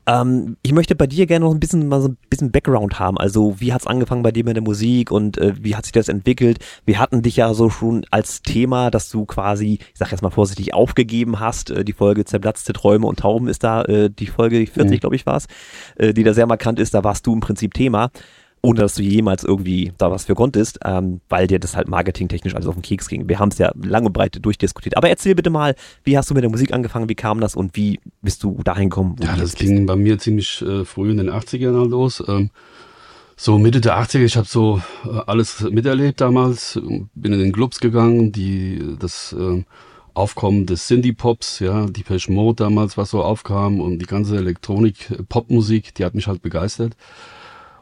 Ähm, 0.09 0.57
ich 0.63 0.73
möchte 0.73 0.95
bei 0.95 1.07
dir 1.07 1.27
gerne 1.27 1.45
noch 1.45 1.53
ein 1.53 1.59
bisschen 1.59 1.88
mal 1.88 2.01
so 2.01 2.09
ein 2.09 2.17
bisschen 2.29 2.51
Background 2.51 2.99
haben. 2.99 3.17
Also 3.17 3.59
wie 3.59 3.73
hat's 3.73 3.88
angefangen 3.88 4.23
bei 4.23 4.31
dir 4.31 4.43
mit 4.43 4.55
der 4.55 4.63
Musik 4.63 5.11
und 5.11 5.38
äh, 5.38 5.53
wie 5.61 5.75
hat 5.75 5.85
sich 5.85 5.91
das 5.91 6.07
entwickelt? 6.07 6.59
Wir 6.85 6.99
hatten 6.99 7.21
dich 7.21 7.35
ja 7.35 7.53
so 7.53 7.69
schon 7.69 8.05
als 8.09 8.41
Thema, 8.41 8.89
dass 8.89 9.09
du 9.09 9.25
quasi, 9.25 9.73
ich 9.73 9.99
sag 9.99 10.11
jetzt 10.11 10.21
mal 10.21 10.31
vorsichtig, 10.31 10.73
aufgegeben 10.73 11.39
hast. 11.39 11.69
Äh, 11.71 11.85
die 11.85 11.93
Folge 11.93 12.25
Zerplatzte 12.25 12.73
Träume 12.73 13.07
und 13.07 13.19
Tauben 13.19 13.47
ist 13.47 13.63
da, 13.63 13.83
äh, 13.83 14.09
die 14.09 14.27
Folge 14.27 14.65
40, 14.65 14.97
mhm. 14.97 14.99
glaube 14.99 15.15
ich, 15.15 15.25
war's, 15.25 15.45
äh, 15.95 16.13
die 16.13 16.23
da 16.23 16.33
sehr 16.33 16.47
markant 16.47 16.79
ist. 16.79 16.93
Da 16.93 17.03
warst 17.03 17.27
du 17.27 17.33
im 17.33 17.39
Prinzip 17.39 17.73
Thema 17.73 18.09
ohne 18.61 18.81
dass 18.81 18.95
du 18.95 19.03
jemals 19.03 19.43
irgendwie 19.43 19.93
da 19.97 20.11
was 20.11 20.25
für 20.25 20.35
konntest, 20.35 20.79
ähm, 20.83 21.21
weil 21.29 21.47
dir 21.47 21.59
das 21.59 21.75
halt 21.75 21.87
marketingtechnisch 21.87 22.55
alles 22.55 22.67
auf 22.67 22.75
den 22.75 22.81
Keks 22.81 23.07
ging. 23.07 23.29
Wir 23.29 23.39
haben 23.39 23.49
es 23.49 23.57
ja 23.57 23.71
lange 23.81 24.07
und 24.07 24.13
breit 24.13 24.37
durchdiskutiert. 24.41 24.97
Aber 24.97 25.09
erzähl 25.09 25.35
bitte 25.35 25.49
mal, 25.49 25.75
wie 26.03 26.17
hast 26.17 26.29
du 26.29 26.33
mit 26.33 26.43
der 26.43 26.49
Musik 26.49 26.73
angefangen, 26.73 27.09
wie 27.09 27.15
kam 27.15 27.39
das 27.39 27.55
und 27.55 27.75
wie 27.75 27.99
bist 28.21 28.43
du 28.43 28.61
dahin 28.63 28.89
gekommen? 28.89 29.15
Ja, 29.21 29.35
das 29.35 29.55
ging 29.55 29.85
bei 29.85 29.95
mir 29.95 30.17
ziemlich 30.17 30.61
äh, 30.61 30.83
früh 30.85 31.11
in 31.11 31.17
den 31.17 31.29
80ern 31.29 31.79
halt 31.79 31.89
los. 31.89 32.23
Ähm, 32.27 32.49
so 33.35 33.57
Mitte 33.57 33.79
der 33.79 33.97
80er, 33.97 34.25
ich 34.25 34.35
habe 34.35 34.47
so 34.47 34.81
äh, 35.05 35.19
alles 35.25 35.61
miterlebt 35.61 36.19
damals, 36.19 36.77
bin 37.15 37.33
in 37.33 37.39
den 37.39 37.53
Clubs 37.53 37.79
gegangen, 37.79 38.33
die 38.33 38.97
das 38.99 39.33
äh, 39.33 39.63
Aufkommen 40.13 40.65
des 40.65 40.87
Cindy-Pops, 40.87 41.59
ja, 41.59 41.85
die 41.85 42.03
Mode 42.27 42.63
damals, 42.63 42.97
was 42.97 43.11
so 43.11 43.23
aufkam 43.23 43.79
und 43.79 43.99
die 43.99 44.05
ganze 44.05 44.35
Elektronik-Popmusik, 44.35 45.93
die 45.95 46.03
hat 46.03 46.15
mich 46.15 46.27
halt 46.27 46.41
begeistert. 46.41 46.97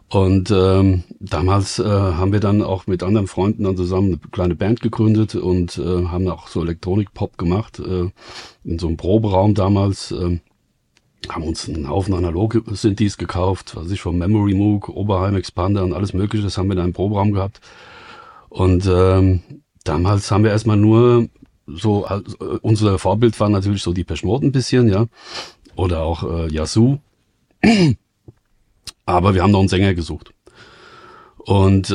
Und 0.09 0.51
ähm, 0.51 1.03
damals 1.19 1.79
äh, 1.79 1.83
haben 1.83 2.31
wir 2.31 2.39
dann 2.39 2.61
auch 2.61 2.87
mit 2.87 3.03
anderen 3.03 3.27
Freunden 3.27 3.65
dann 3.65 3.75
zusammen 3.75 4.07
eine 4.07 4.17
kleine 4.31 4.55
Band 4.55 4.81
gegründet 4.81 5.35
und 5.35 5.77
äh, 5.77 6.05
haben 6.05 6.29
auch 6.29 6.47
so 6.47 6.61
Elektronik-Pop 6.61 7.37
gemacht 7.37 7.79
äh, 7.79 8.09
in 8.63 8.79
so 8.79 8.87
einem 8.87 8.95
Proberaum 8.95 9.53
damals. 9.53 10.11
Äh, 10.11 10.39
haben 11.29 11.43
uns 11.43 11.67
einen 11.67 11.89
Haufen 11.89 12.13
analoge 12.13 12.63
Synthes 12.73 13.17
gekauft, 13.17 13.75
was 13.75 13.91
ich 13.91 13.99
vom 13.99 14.17
Memory 14.17 14.53
Moog, 14.53 14.87
Oberheim 14.87 15.35
Expander 15.35 15.83
und 15.83 15.93
alles 15.93 16.13
mögliche, 16.13 16.43
das 16.43 16.57
haben 16.57 16.67
wir 16.69 16.73
in 16.73 16.83
einem 16.83 16.93
Proberaum 16.93 17.33
gehabt. 17.33 17.59
Und 18.49 18.87
ähm, 18.89 19.41
damals 19.83 20.31
haben 20.31 20.43
wir 20.43 20.51
erstmal 20.51 20.77
nur 20.77 21.27
so, 21.65 22.05
also, 22.05 22.37
unser 22.61 22.97
Vorbild 22.97 23.37
war 23.39 23.49
natürlich 23.49 23.83
so 23.83 23.91
die 23.91 24.05
Peschmod 24.05 24.43
ein 24.43 24.53
bisschen, 24.53 24.87
ja, 24.87 25.07
oder 25.75 26.03
auch 26.03 26.23
äh, 26.23 26.53
Yasu. 26.53 26.99
Aber 29.07 29.33
wir 29.33 29.41
haben 29.41 29.51
noch 29.51 29.59
einen 29.59 29.69
Sänger 29.69 29.95
gesucht. 29.95 30.33
Und 31.37 31.89
äh, 31.89 31.93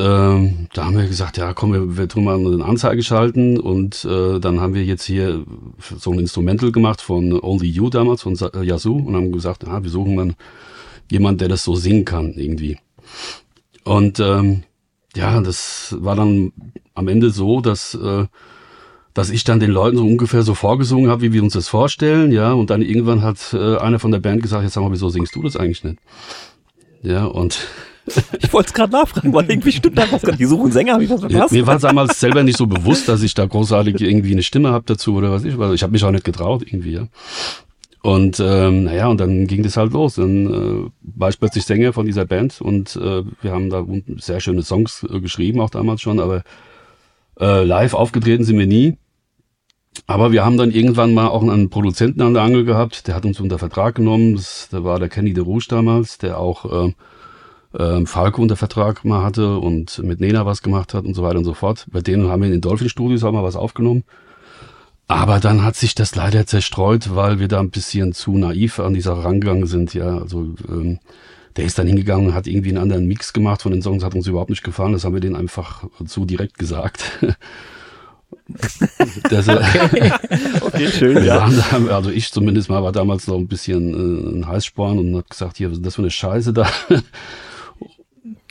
da 0.73 0.85
haben 0.85 0.97
wir 0.97 1.07
gesagt, 1.07 1.37
ja 1.37 1.53
komm, 1.53 1.75
wir, 1.75 1.99
wir 1.99 2.09
tun 2.09 2.25
mal 2.25 2.39
eine 2.39 2.65
Anzeige 2.65 3.03
schalten 3.03 3.61
und 3.61 4.03
äh, 4.07 4.41
dann 4.41 4.61
haben 4.63 4.73
wir 4.73 4.83
jetzt 4.83 5.05
hier 5.05 5.45
so 5.79 6.11
ein 6.11 6.21
Instrumental 6.21 6.73
gemacht 6.73 7.03
von 7.03 7.39
Only 7.39 7.69
You 7.69 7.91
damals, 7.91 8.23
von 8.23 8.35
Yazoo 8.35 8.97
und 8.97 9.15
haben 9.15 9.31
gesagt, 9.31 9.65
ja, 9.65 9.83
wir 9.83 9.91
suchen 9.91 10.17
dann 10.17 10.35
jemand, 11.11 11.43
der 11.43 11.49
das 11.49 11.65
so 11.65 11.75
singen 11.75 12.07
kann 12.07 12.33
irgendwie. 12.33 12.79
Und 13.85 14.21
ähm, 14.21 14.63
ja, 15.15 15.39
das 15.43 15.97
war 15.99 16.17
dann 16.17 16.53
am 16.95 17.09
Ende 17.09 17.29
so, 17.29 17.61
dass 17.61 17.95
äh, 17.95 18.25
dass 19.15 19.29
ich 19.29 19.45
dann 19.45 19.61
den 19.61 19.71
Leuten 19.71 19.99
so 19.99 20.05
ungefähr 20.07 20.43
so 20.43 20.55
vorgesungen 20.55 21.11
habe, 21.11 21.21
wie 21.21 21.33
wir 21.35 21.43
uns 21.43 21.53
das 21.53 21.69
vorstellen, 21.69 22.33
ja, 22.33 22.55
und 22.55 22.71
dann 22.71 22.81
irgendwann 22.81 23.21
hat 23.21 23.53
äh, 23.53 23.77
einer 23.77 23.99
von 23.99 24.11
der 24.11 24.21
Band 24.21 24.43
gesagt, 24.43 24.65
jetzt 24.65 24.73
sag 24.73 24.83
mal, 24.83 24.93
wieso 24.93 25.11
singst 25.11 25.35
du 25.35 25.43
das 25.43 25.57
eigentlich 25.57 25.85
nicht? 25.85 25.99
Ja, 27.03 27.25
und 27.25 27.67
ich 28.41 28.53
wollte 28.53 28.69
es 28.69 28.75
gerade 28.75 28.93
nachfragen, 28.93 29.33
weil 29.33 29.49
irgendwie 29.49 29.73
stimmt 29.73 29.99
da 29.99 30.11
was. 30.11 30.23
Die 30.23 30.45
suchen 30.45 30.73
Sänger, 30.73 30.95
habe 30.95 31.05
ich 31.05 31.11
was 31.11 31.21
verpasst? 31.21 31.53
Mir 31.53 31.67
war 31.67 31.77
es 31.77 31.83
damals 31.83 32.19
selber 32.19 32.43
nicht 32.43 32.59
so 32.59 32.67
bewusst, 32.67 33.09
dass 33.09 33.23
ich 33.23 33.35
da 33.35 33.47
großartig 33.47 34.01
irgendwie 34.01 34.33
eine 34.33 34.43
Stimme 34.43 34.71
habe 34.71 34.85
dazu 34.87 35.15
oder 35.15 35.31
was 35.31 35.45
ich, 35.45 35.59
weil 35.59 35.75
ich 35.75 35.83
habe 35.83 35.93
mich 35.93 36.05
auch 36.05 36.11
nicht 36.11 36.25
getraut 36.25 36.63
irgendwie, 36.67 36.93
ja. 36.93 37.09
Und 38.03 38.41
ähm, 38.41 38.85
naja, 38.85 39.07
und 39.07 39.21
dann 39.21 39.47
ging 39.47 39.63
das 39.63 39.77
halt 39.77 39.93
los. 39.93 40.17
Dann 40.17 40.47
äh, 40.47 40.91
war 41.03 41.29
ich 41.29 41.39
plötzlich 41.39 41.65
Sänger 41.65 41.93
von 41.93 42.05
dieser 42.05 42.25
Band 42.25 42.61
und 42.61 42.97
äh, 42.97 43.23
wir 43.41 43.53
haben 43.53 43.71
da 43.71 43.87
sehr 44.17 44.41
schöne 44.41 44.63
Songs 44.63 45.07
äh, 45.09 45.21
geschrieben, 45.21 45.61
auch 45.61 45.71
damals 45.71 46.01
schon, 46.01 46.19
aber 46.19 46.43
äh, 47.41 47.63
live 47.63 47.95
aufgetreten 47.95 48.45
sind 48.45 48.59
wir 48.59 48.67
nie. 48.67 48.97
Aber 50.07 50.33
wir 50.33 50.45
haben 50.45 50.57
dann 50.57 50.71
irgendwann 50.71 51.15
mal 51.15 51.29
auch 51.29 51.43
einen 51.43 51.71
Produzenten 51.71 52.23
an 52.23 52.35
der 52.35 52.43
Angel 52.43 52.65
gehabt, 52.65 53.07
der 53.07 53.15
hat 53.15 53.25
uns 53.25 53.41
unter 53.41 53.59
Vertrag 53.59 53.95
genommen. 53.95 54.37
Das, 54.37 54.69
da 54.71 54.85
war 54.85 54.99
der 54.99 55.09
Kenny 55.09 55.33
de 55.33 55.45
Rouge 55.45 55.67
damals, 55.69 56.19
der 56.19 56.39
auch 56.39 56.87
äh, 56.87 56.95
äh, 57.79 58.07
Falco 58.07 58.43
unter 58.43 58.57
Vertrag 58.57 59.05
mal 59.05 59.23
hatte 59.23 59.59
und 59.59 59.99
mit 60.03 60.21
Nena 60.21 60.47
was 60.47 60.63
gemacht 60.63 60.95
hat 60.95 61.05
und 61.05 61.15
so 61.15 61.23
weiter 61.23 61.39
und 61.39 61.45
so 61.45 61.55
fort. 61.55 61.87
Bei 61.91 62.01
denen 62.01 62.29
haben 62.29 62.41
wir 62.41 62.47
in 62.47 62.53
den 62.53 62.61
Dolphin 62.61 62.89
Studios 62.89 63.23
auch 63.25 63.33
mal 63.33 63.45
was 63.45 63.57
aufgenommen. 63.57 64.05
Aber 65.09 65.41
dann 65.41 65.63
hat 65.63 65.77
sich 65.77 65.95
das 65.95 66.15
leider 66.15 66.47
zerstreut, 66.47 67.15
weil 67.15 67.39
wir 67.39 67.49
da 67.49 67.61
ein 67.61 67.71
bisschen 67.71 68.13
zu 68.13 68.39
naiv 68.39 68.81
an 68.81 68.95
dieser 68.95 69.13
rangegangen 69.13 69.67
sind. 69.67 69.93
Ja, 69.93 70.19
also 70.19 70.55
ähm, 70.69 71.01
der 71.57 71.67
ist 71.67 71.79
dann 71.79 71.87
hingegangen 71.87 72.29
und 72.29 72.35
hat 72.35 72.47
irgendwie 72.47 72.71
einen 72.71 72.79
anderen 72.79 73.07
Mix 73.07 73.35
gemacht 73.35 73.63
von 73.63 73.73
den 73.73 73.83
Songs, 73.83 74.05
hat 74.05 74.15
uns 74.15 74.27
überhaupt 74.27 74.49
nicht 74.49 74.65
gefallen. 74.65 74.95
Das 74.95 75.05
haben 75.05 75.13
wir 75.13 75.21
denen 75.21 75.37
einfach 75.37 75.85
zu 76.07 76.25
direkt 76.25 76.59
gesagt. 76.59 77.19
Das, 79.31 79.49
äh, 79.49 79.53
okay. 79.85 80.13
okay, 80.61 80.89
schön, 80.89 81.25
ja. 81.25 81.49
also 81.91 82.11
ich 82.11 82.31
zumindest 82.31 82.69
mal 82.69 82.83
war 82.83 82.93
damals 82.93 83.27
noch 83.27 83.37
ein 83.37 83.49
bisschen 83.49 83.93
äh, 83.93 84.39
ein 84.39 84.47
Heißsporn 84.47 84.99
und 84.99 85.17
hat 85.17 85.31
gesagt, 85.31 85.57
hier, 85.57 85.71
was 85.71 85.79
ist 85.79 85.87
das 85.87 85.95
für 85.97 86.03
eine 86.03 86.11
Scheiße 86.11 86.53
da? 86.53 86.69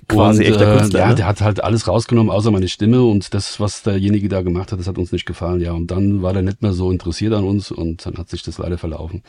Quasi 0.07 0.43
und, 0.43 0.51
echter 0.51 0.77
Künstler. 0.77 0.99
Äh, 0.99 1.03
ja, 1.03 1.09
ne? 1.09 1.15
der 1.15 1.25
hat 1.25 1.41
halt 1.41 1.63
alles 1.63 1.87
rausgenommen, 1.87 2.31
außer 2.31 2.51
meine 2.51 2.67
Stimme 2.67 3.03
und 3.03 3.33
das, 3.33 3.59
was 3.59 3.83
derjenige 3.83 4.27
da 4.27 4.41
gemacht 4.41 4.71
hat, 4.71 4.79
das 4.79 4.87
hat 4.87 4.97
uns 4.97 5.11
nicht 5.11 5.25
gefallen. 5.25 5.61
Ja, 5.61 5.71
und 5.73 5.87
dann 5.87 6.21
war 6.21 6.33
der 6.33 6.41
nicht 6.41 6.61
mehr 6.61 6.73
so 6.73 6.91
interessiert 6.91 7.33
an 7.33 7.45
uns 7.45 7.71
und 7.71 8.05
dann 8.05 8.17
hat 8.17 8.29
sich 8.29 8.43
das 8.43 8.57
leider 8.57 8.77
verlaufen. 8.77 9.23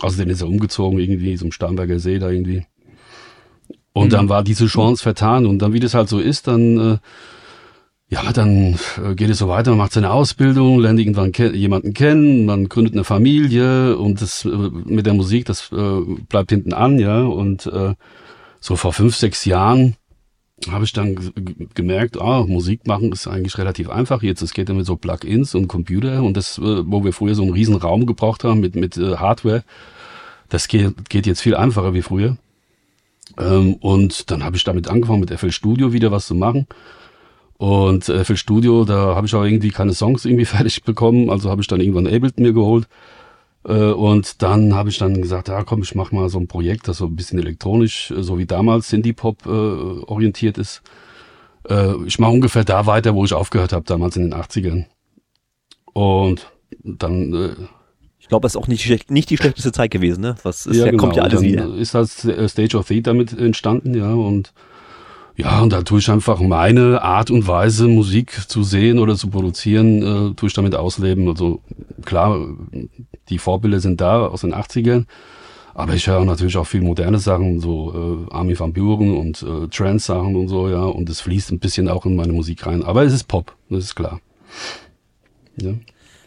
Außerdem 0.00 0.30
ist 0.30 0.40
er 0.40 0.48
umgezogen 0.48 0.98
irgendwie, 0.98 1.36
zum 1.36 1.52
Starnberger 1.52 1.98
See 1.98 2.18
da 2.18 2.30
irgendwie. 2.30 2.64
Und 3.92 4.06
mhm. 4.06 4.10
dann 4.10 4.28
war 4.28 4.42
diese 4.42 4.66
Chance 4.66 5.02
vertan 5.02 5.46
und 5.46 5.60
dann, 5.60 5.72
wie 5.72 5.80
das 5.80 5.94
halt 5.94 6.08
so 6.08 6.18
ist, 6.18 6.48
dann 6.48 6.78
äh, 6.94 6.98
ja, 8.10 8.32
dann 8.32 8.78
äh, 9.02 9.14
geht 9.14 9.30
es 9.30 9.38
so 9.38 9.48
weiter, 9.48 9.70
man 9.70 9.78
macht 9.78 9.92
seine 9.92 10.10
Ausbildung, 10.10 10.78
lernt 10.78 11.00
irgendwann 11.00 11.32
ke 11.32 11.54
jemanden 11.54 11.94
kennen, 11.94 12.44
man 12.44 12.68
gründet 12.68 12.94
eine 12.94 13.04
Familie 13.04 13.96
und 13.96 14.20
das 14.20 14.44
äh, 14.44 14.48
mit 14.48 15.06
der 15.06 15.14
Musik, 15.14 15.46
das 15.46 15.72
äh, 15.72 16.00
bleibt 16.28 16.50
hinten 16.50 16.72
an, 16.74 16.98
ja. 16.98 17.22
Und 17.22 17.66
äh, 17.66 17.94
so 18.60 18.76
vor 18.76 18.92
fünf, 18.92 19.16
sechs 19.16 19.44
Jahren 19.44 19.96
habe 20.70 20.84
ich 20.84 20.92
dann 20.92 21.32
gemerkt, 21.74 22.20
ah, 22.20 22.44
Musik 22.46 22.86
machen 22.86 23.12
ist 23.12 23.26
eigentlich 23.26 23.58
relativ 23.58 23.90
einfach. 23.90 24.22
Jetzt 24.22 24.42
es 24.42 24.54
geht 24.54 24.68
ja 24.68 24.74
mit 24.74 24.86
so 24.86 24.96
Plugins 24.96 25.54
und 25.54 25.68
Computer 25.68 26.22
und 26.22 26.36
das, 26.36 26.58
äh, 26.58 26.82
wo 26.86 27.04
wir 27.04 27.12
früher 27.12 27.34
so 27.34 27.42
einen 27.42 27.52
riesen 27.52 27.76
Raum 27.76 28.06
gebraucht 28.06 28.44
haben 28.44 28.60
mit 28.60 28.76
mit 28.76 28.96
äh, 28.96 29.16
Hardware, 29.16 29.64
das 30.50 30.68
geht, 30.68 31.08
geht 31.08 31.26
jetzt 31.26 31.40
viel 31.40 31.56
einfacher 31.56 31.94
wie 31.94 32.02
früher. 32.02 32.36
Ähm, 33.38 33.74
und 33.74 34.30
dann 34.30 34.44
habe 34.44 34.56
ich 34.56 34.64
damit 34.64 34.88
angefangen, 34.88 35.20
mit 35.20 35.30
FL 35.30 35.50
Studio 35.50 35.92
wieder 35.92 36.12
was 36.12 36.26
zu 36.26 36.34
machen. 36.34 36.66
Und 37.56 38.08
äh, 38.08 38.24
für 38.24 38.36
Studio, 38.36 38.84
da 38.84 39.14
habe 39.14 39.26
ich 39.26 39.34
auch 39.34 39.44
irgendwie 39.44 39.70
keine 39.70 39.94
Songs 39.94 40.24
irgendwie 40.24 40.44
fertig 40.44 40.82
bekommen, 40.82 41.30
also 41.30 41.50
habe 41.50 41.62
ich 41.62 41.68
dann 41.68 41.80
irgendwann 41.80 42.06
Ableton 42.06 42.44
mir 42.44 42.52
geholt. 42.52 42.88
Äh, 43.66 43.92
und 43.92 44.42
dann 44.42 44.74
habe 44.74 44.90
ich 44.90 44.98
dann 44.98 45.20
gesagt, 45.20 45.48
ja 45.48 45.62
komm, 45.64 45.82
ich 45.82 45.94
mache 45.94 46.14
mal 46.14 46.28
so 46.28 46.38
ein 46.38 46.48
Projekt, 46.48 46.88
das 46.88 46.98
so 46.98 47.06
ein 47.06 47.16
bisschen 47.16 47.38
elektronisch, 47.38 48.10
äh, 48.10 48.22
so 48.22 48.38
wie 48.38 48.46
damals 48.46 48.88
Synthie-Pop 48.90 49.46
äh, 49.46 49.48
orientiert 49.48 50.58
ist. 50.58 50.82
Äh, 51.68 51.94
ich 52.06 52.18
mache 52.18 52.32
ungefähr 52.32 52.64
da 52.64 52.86
weiter, 52.86 53.14
wo 53.14 53.24
ich 53.24 53.32
aufgehört 53.32 53.72
habe, 53.72 53.84
damals 53.86 54.16
in 54.16 54.30
den 54.30 54.34
80ern. 54.34 54.86
Und 55.92 56.50
dann... 56.82 57.32
Äh, 57.32 57.54
ich 58.18 58.28
glaube, 58.28 58.46
es 58.46 58.54
ist 58.54 58.56
auch 58.56 58.68
nicht, 58.68 59.10
nicht 59.10 59.28
die 59.28 59.36
schlechteste 59.36 59.70
Zeit 59.70 59.90
gewesen, 59.90 60.22
ne? 60.22 60.36
Was 60.44 60.64
ist, 60.64 60.78
ja, 60.78 60.86
genau. 60.86 61.02
kommt 61.02 61.16
ja 61.16 61.24
alles 61.24 61.42
wieder. 61.42 61.74
Ist 61.74 61.94
das 61.94 62.24
äh, 62.24 62.48
Stage 62.48 62.78
of 62.78 62.88
Theater 62.88 63.12
mit 63.12 63.38
entstanden, 63.38 63.94
ja, 63.94 64.14
und 64.14 64.54
ja, 65.36 65.60
und 65.60 65.72
da 65.72 65.82
tue 65.82 65.98
ich 65.98 66.10
einfach 66.10 66.40
meine 66.40 67.02
Art 67.02 67.30
und 67.30 67.48
Weise, 67.48 67.88
Musik 67.88 68.48
zu 68.48 68.62
sehen 68.62 69.00
oder 69.00 69.16
zu 69.16 69.28
produzieren, 69.28 70.02
äh, 70.30 70.34
tue 70.34 70.48
ich 70.48 70.54
damit 70.54 70.76
ausleben. 70.76 71.28
Also 71.28 71.60
klar, 72.04 72.38
die 73.28 73.38
Vorbilder 73.38 73.80
sind 73.80 74.00
da 74.00 74.26
aus 74.26 74.42
den 74.42 74.54
80ern, 74.54 75.06
aber 75.74 75.94
ich 75.94 76.06
höre 76.06 76.24
natürlich 76.24 76.56
auch 76.56 76.66
viel 76.66 76.82
moderne 76.82 77.18
Sachen, 77.18 77.58
so 77.58 78.26
äh, 78.30 78.32
Army 78.32 78.58
van 78.58 78.72
Buren 78.72 79.16
und 79.16 79.42
äh, 79.42 79.66
Trance-Sachen 79.66 80.36
und 80.36 80.46
so, 80.46 80.68
ja, 80.68 80.84
und 80.84 81.10
es 81.10 81.20
fließt 81.20 81.50
ein 81.50 81.58
bisschen 81.58 81.88
auch 81.88 82.06
in 82.06 82.14
meine 82.14 82.32
Musik 82.32 82.64
rein. 82.66 82.84
Aber 82.84 83.02
es 83.02 83.12
ist 83.12 83.24
Pop, 83.24 83.56
das 83.70 83.84
ist 83.84 83.94
klar. 83.96 84.20
Ja. 85.56 85.72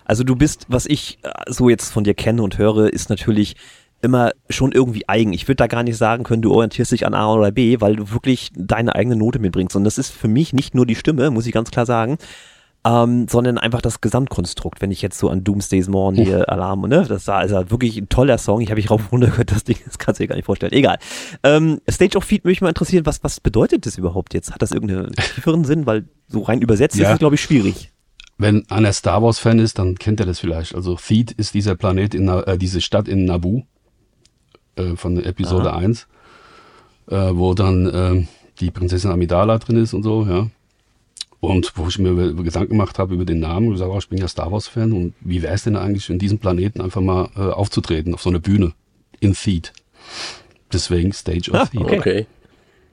Also 0.03 0.23
du 0.23 0.35
bist, 0.35 0.65
was 0.67 0.85
ich 0.85 1.19
äh, 1.23 1.31
so 1.47 1.69
jetzt 1.69 1.91
von 1.91 2.03
dir 2.03 2.13
kenne 2.13 2.41
und 2.41 2.57
höre, 2.57 2.91
ist 2.91 3.09
natürlich 3.09 3.55
immer 4.01 4.31
schon 4.49 4.71
irgendwie 4.71 5.07
eigen. 5.07 5.33
Ich 5.33 5.47
würde 5.47 5.57
da 5.57 5.67
gar 5.67 5.83
nicht 5.83 5.97
sagen 5.97 6.23
können, 6.23 6.41
du 6.41 6.53
orientierst 6.53 6.91
dich 6.91 7.05
an 7.05 7.13
A 7.13 7.33
oder 7.33 7.51
B, 7.51 7.81
weil 7.81 7.95
du 7.95 8.11
wirklich 8.11 8.51
deine 8.55 8.95
eigene 8.95 9.15
Note 9.15 9.39
mitbringst. 9.39 9.75
Und 9.75 9.83
das 9.83 9.97
ist 9.97 10.11
für 10.11 10.27
mich 10.27 10.53
nicht 10.53 10.75
nur 10.75 10.85
die 10.85 10.95
Stimme, 10.95 11.31
muss 11.31 11.47
ich 11.47 11.53
ganz 11.53 11.71
klar 11.71 11.85
sagen, 11.85 12.17
ähm, 12.85 13.27
sondern 13.27 13.57
einfach 13.57 13.81
das 13.81 13.99
Gesamtkonstrukt. 13.99 14.81
Wenn 14.81 14.91
ich 14.91 15.01
jetzt 15.01 15.17
so 15.17 15.29
an 15.29 15.43
Doomsday's 15.43 15.87
Morn 15.87 16.15
hier 16.15 16.41
Uff. 16.41 16.49
Alarm, 16.49 16.81
ne, 16.81 17.05
das 17.07 17.27
war 17.27 17.37
also 17.37 17.69
wirklich 17.71 17.97
ein 17.97 18.07
toller 18.07 18.37
Song. 18.37 18.61
Ich 18.61 18.69
habe 18.69 18.79
mich 18.79 18.91
rauf 18.91 19.01
runter 19.11 19.27
gehört, 19.27 19.51
das 19.51 19.63
Ding, 19.63 19.77
das 19.83 19.97
kannst 19.97 20.19
du 20.19 20.23
dir 20.23 20.27
gar 20.27 20.35
nicht 20.35 20.45
vorstellen. 20.45 20.73
Egal. 20.73 20.99
Ähm, 21.43 21.81
Stage 21.89 22.17
of 22.17 22.23
Feed 22.23 22.43
würde 22.43 22.51
mich 22.51 22.61
mal 22.61 22.69
interessieren, 22.69 23.05
was, 23.05 23.23
was 23.23 23.39
bedeutet 23.39 23.85
das 23.85 23.97
überhaupt 23.97 24.33
jetzt? 24.33 24.53
Hat 24.53 24.61
das 24.61 24.71
irgendeinen 24.71 25.11
tieferen 25.35 25.65
Sinn? 25.65 25.85
Weil 25.85 26.05
so 26.27 26.41
rein 26.41 26.61
übersetzt 26.61 26.97
ja. 26.97 27.07
ist 27.07 27.13
es, 27.13 27.19
glaube 27.19 27.35
ich, 27.35 27.41
schwierig. 27.41 27.91
Wenn 28.37 28.69
einer 28.69 28.93
Star 28.93 29.23
Wars 29.23 29.39
Fan 29.39 29.57
ist, 29.57 29.79
dann 29.79 29.95
kennt 29.95 30.19
er 30.19 30.27
das 30.27 30.39
vielleicht. 30.39 30.75
Also 30.75 30.95
Theed 30.95 31.31
ist 31.31 31.55
dieser 31.55 31.75
Planet 31.75 32.13
in, 32.13 32.27
äh, 32.27 32.57
diese 32.59 32.81
Stadt 32.81 33.07
in 33.07 33.25
Naboo 33.25 33.63
äh, 34.77 34.95
von 34.95 35.21
Episode 35.23 35.71
Aha. 35.71 35.79
1, 35.79 36.07
äh, 37.09 37.15
wo 37.33 37.53
dann 37.53 37.85
äh, 37.87 38.27
die 38.59 38.71
Prinzessin 38.71 39.11
Amidala 39.11 39.57
drin 39.57 39.77
ist 39.77 39.93
und 39.93 40.03
so, 40.03 40.25
ja. 40.25 40.47
Und 41.39 41.71
wo 41.75 41.87
ich 41.87 41.99
mir 41.99 42.33
Gedanken 42.33 42.71
gemacht 42.71 42.97
habe 42.97 43.13
über 43.13 43.25
den 43.25 43.39
Namen 43.39 43.69
gesagt, 43.69 43.91
oh, 43.93 43.97
ich 43.99 44.09
bin 44.09 44.17
ja 44.17 44.27
Star 44.27 44.51
Wars-Fan 44.51 44.91
und 44.91 45.13
wie 45.19 45.43
wäre 45.43 45.53
es 45.53 45.63
denn 45.63 45.75
eigentlich, 45.75 46.09
in 46.09 46.17
diesem 46.17 46.39
Planeten 46.39 46.81
einfach 46.81 47.01
mal 47.01 47.29
äh, 47.35 47.41
aufzutreten, 47.41 48.15
auf 48.15 48.21
so 48.21 48.29
einer 48.29 48.39
Bühne, 48.39 48.73
in 49.19 49.33
Theed. 49.33 49.71
Deswegen 50.73 51.13
Stage 51.13 51.51
of 51.51 51.55
ah, 51.57 51.65
Theed. 51.67 51.81
Okay. 51.81 51.99
okay. 51.99 52.27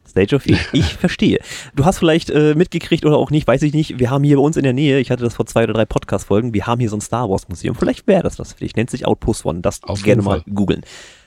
Stage 0.07 0.37
of 0.37 0.45
Theed. 0.45 0.59
Ich 0.73 0.95
verstehe. 0.95 1.39
Du 1.75 1.87
hast 1.87 1.99
vielleicht 1.99 2.29
äh, 2.31 2.55
mitgekriegt 2.55 3.07
oder 3.07 3.17
auch 3.17 3.31
nicht, 3.31 3.47
weiß 3.47 3.63
ich 3.63 3.73
nicht. 3.73 3.99
Wir 3.99 4.11
haben 4.11 4.25
hier 4.25 4.37
bei 4.37 4.43
uns 4.43 4.59
in 4.59 4.63
der 4.63 4.75
Nähe, 4.75 5.01
ich 5.01 5.11
hatte 5.11 5.25
das 5.25 5.35
vor 5.35 5.47
zwei 5.47 5.65
oder 5.65 5.73
drei 5.73 5.87
Podcast-Folgen, 5.87 6.53
wir 6.53 6.67
haben 6.67 6.81
hier 6.81 6.91
so 6.91 6.97
ein 6.97 7.01
Star 7.01 7.31
Wars 7.31 7.49
Museum. 7.49 7.75
Vielleicht 7.75 8.07
wäre 8.07 8.23
das 8.23 8.37
das 8.37 8.53
für 8.53 8.61
dich. 8.61 8.77
Nennt 8.77 8.91
sich 8.91 9.07
Outpost 9.07 9.47
One. 9.47 9.61
Das 9.61 9.83
Auf 9.83 10.03
gerne 10.03 10.23
mal 10.23 10.43
googeln. 10.53 10.83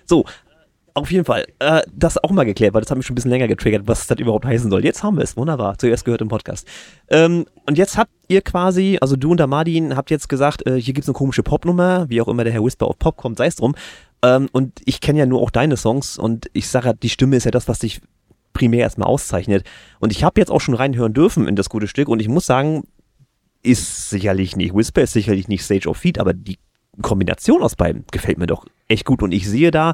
So, 0.06 0.26
auf 0.98 1.12
jeden 1.12 1.25
Fall. 1.25 1.46
Äh, 1.60 1.82
das 1.94 2.22
auch 2.24 2.32
mal 2.32 2.44
geklärt, 2.44 2.74
weil 2.74 2.82
das 2.82 2.89
hat 2.89 2.98
mich 2.98 3.06
schon 3.06 3.13
ein 3.13 3.16
bisschen 3.16 3.32
länger 3.32 3.48
getriggert, 3.48 3.84
was 3.86 4.08
das 4.08 4.20
überhaupt 4.20 4.46
heißen 4.46 4.70
soll. 4.70 4.84
Jetzt 4.84 5.04
haben 5.04 5.18
wir 5.18 5.24
es. 5.24 5.38
Wunderbar. 5.38 5.77
Zuerst 5.77 6.06
gehört 6.06 6.22
im 6.22 6.27
Podcast. 6.27 6.68
Ähm, 7.10 7.46
und 7.66 7.77
jetzt 7.77 7.98
habt 7.98 8.12
ihr 8.27 8.42
quasi, 8.42 8.98
also 9.00 9.16
du 9.16 9.32
und 9.32 9.38
der 9.38 9.48
Martin, 9.48 9.96
habt 9.96 10.10
jetzt 10.10 10.27
gesagt, 10.27 10.66
äh, 10.68 10.82
hier 10.82 10.94
gibt's 10.94 11.08
eine 11.08 11.13
komische 11.13 11.44
Popnummer, 11.44 12.10
wie 12.10 12.22
auch 12.22 12.27
immer 12.27 12.44
der 12.44 12.54
Herr 12.54 12.63
Whisper 12.63 12.88
auf 12.88 12.98
Pop 12.98 13.18
kommt, 13.18 13.38
sei 13.38 13.48
es 13.48 13.56
drum. 13.56 13.75
Ähm, 14.24 14.50
und 14.51 14.82
ich 14.86 15.00
kenne 15.00 15.20
ja 15.20 15.25
nur 15.25 15.42
auch 15.42 15.51
deine 15.51 15.77
Songs 15.77 16.18
und 16.18 16.50
ich 16.54 16.68
sage, 16.68 16.94
die 16.96 17.10
Stimme 17.10 17.36
ist 17.36 17.44
ja 17.44 17.51
das, 17.51 17.68
was 17.68 17.80
dich 17.80 18.01
primär 18.54 18.80
erstmal 18.80 19.08
auszeichnet. 19.08 19.66
Und 20.00 20.12
ich 20.12 20.24
habe 20.24 20.39
jetzt 20.42 20.50
auch 20.50 20.62
schon 20.62 20.74
reinhören 20.74 21.13
dürfen 21.13 21.48
in 21.48 21.56
das 21.56 21.70
gute 21.70 21.88
Stück 21.88 22.10
und 22.10 22.20
ich 22.20 22.27
muss 22.27 22.48
sagen, 22.48 22.84
ist 23.62 24.10
sicherlich 24.10 24.56
nicht 24.56 24.74
Whisper, 24.74 25.04
ist 25.04 25.13
sicherlich 25.13 25.48
nicht 25.48 25.63
Stage 25.63 25.88
of 25.88 25.98
Feet, 25.98 26.20
aber 26.20 26.34
die 26.34 26.58
Kombination 27.01 27.62
aus 27.62 27.75
beiden 27.75 28.06
gefällt 28.12 28.39
mir 28.39 28.48
doch 28.48 28.66
echt 28.88 29.06
gut 29.06 29.22
und 29.22 29.32
ich 29.32 29.48
sehe 29.48 29.70
da 29.70 29.94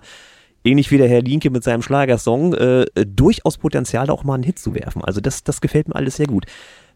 ähnlich 0.63 0.91
wie 0.91 0.97
der 0.97 1.07
Herr 1.07 1.21
Linke 1.21 1.49
mit 1.49 1.63
seinem 1.63 1.81
Schlagersong, 1.81 2.53
äh, 2.53 2.85
durchaus 3.05 3.57
Potenzial, 3.57 4.09
auch 4.09 4.23
mal 4.23 4.35
einen 4.35 4.43
Hit 4.43 4.59
zu 4.59 4.73
werfen. 4.73 5.03
Also 5.03 5.21
das, 5.21 5.43
das 5.43 5.61
gefällt 5.61 5.87
mir 5.87 5.95
alles 5.95 6.17
sehr 6.17 6.27
gut. 6.27 6.45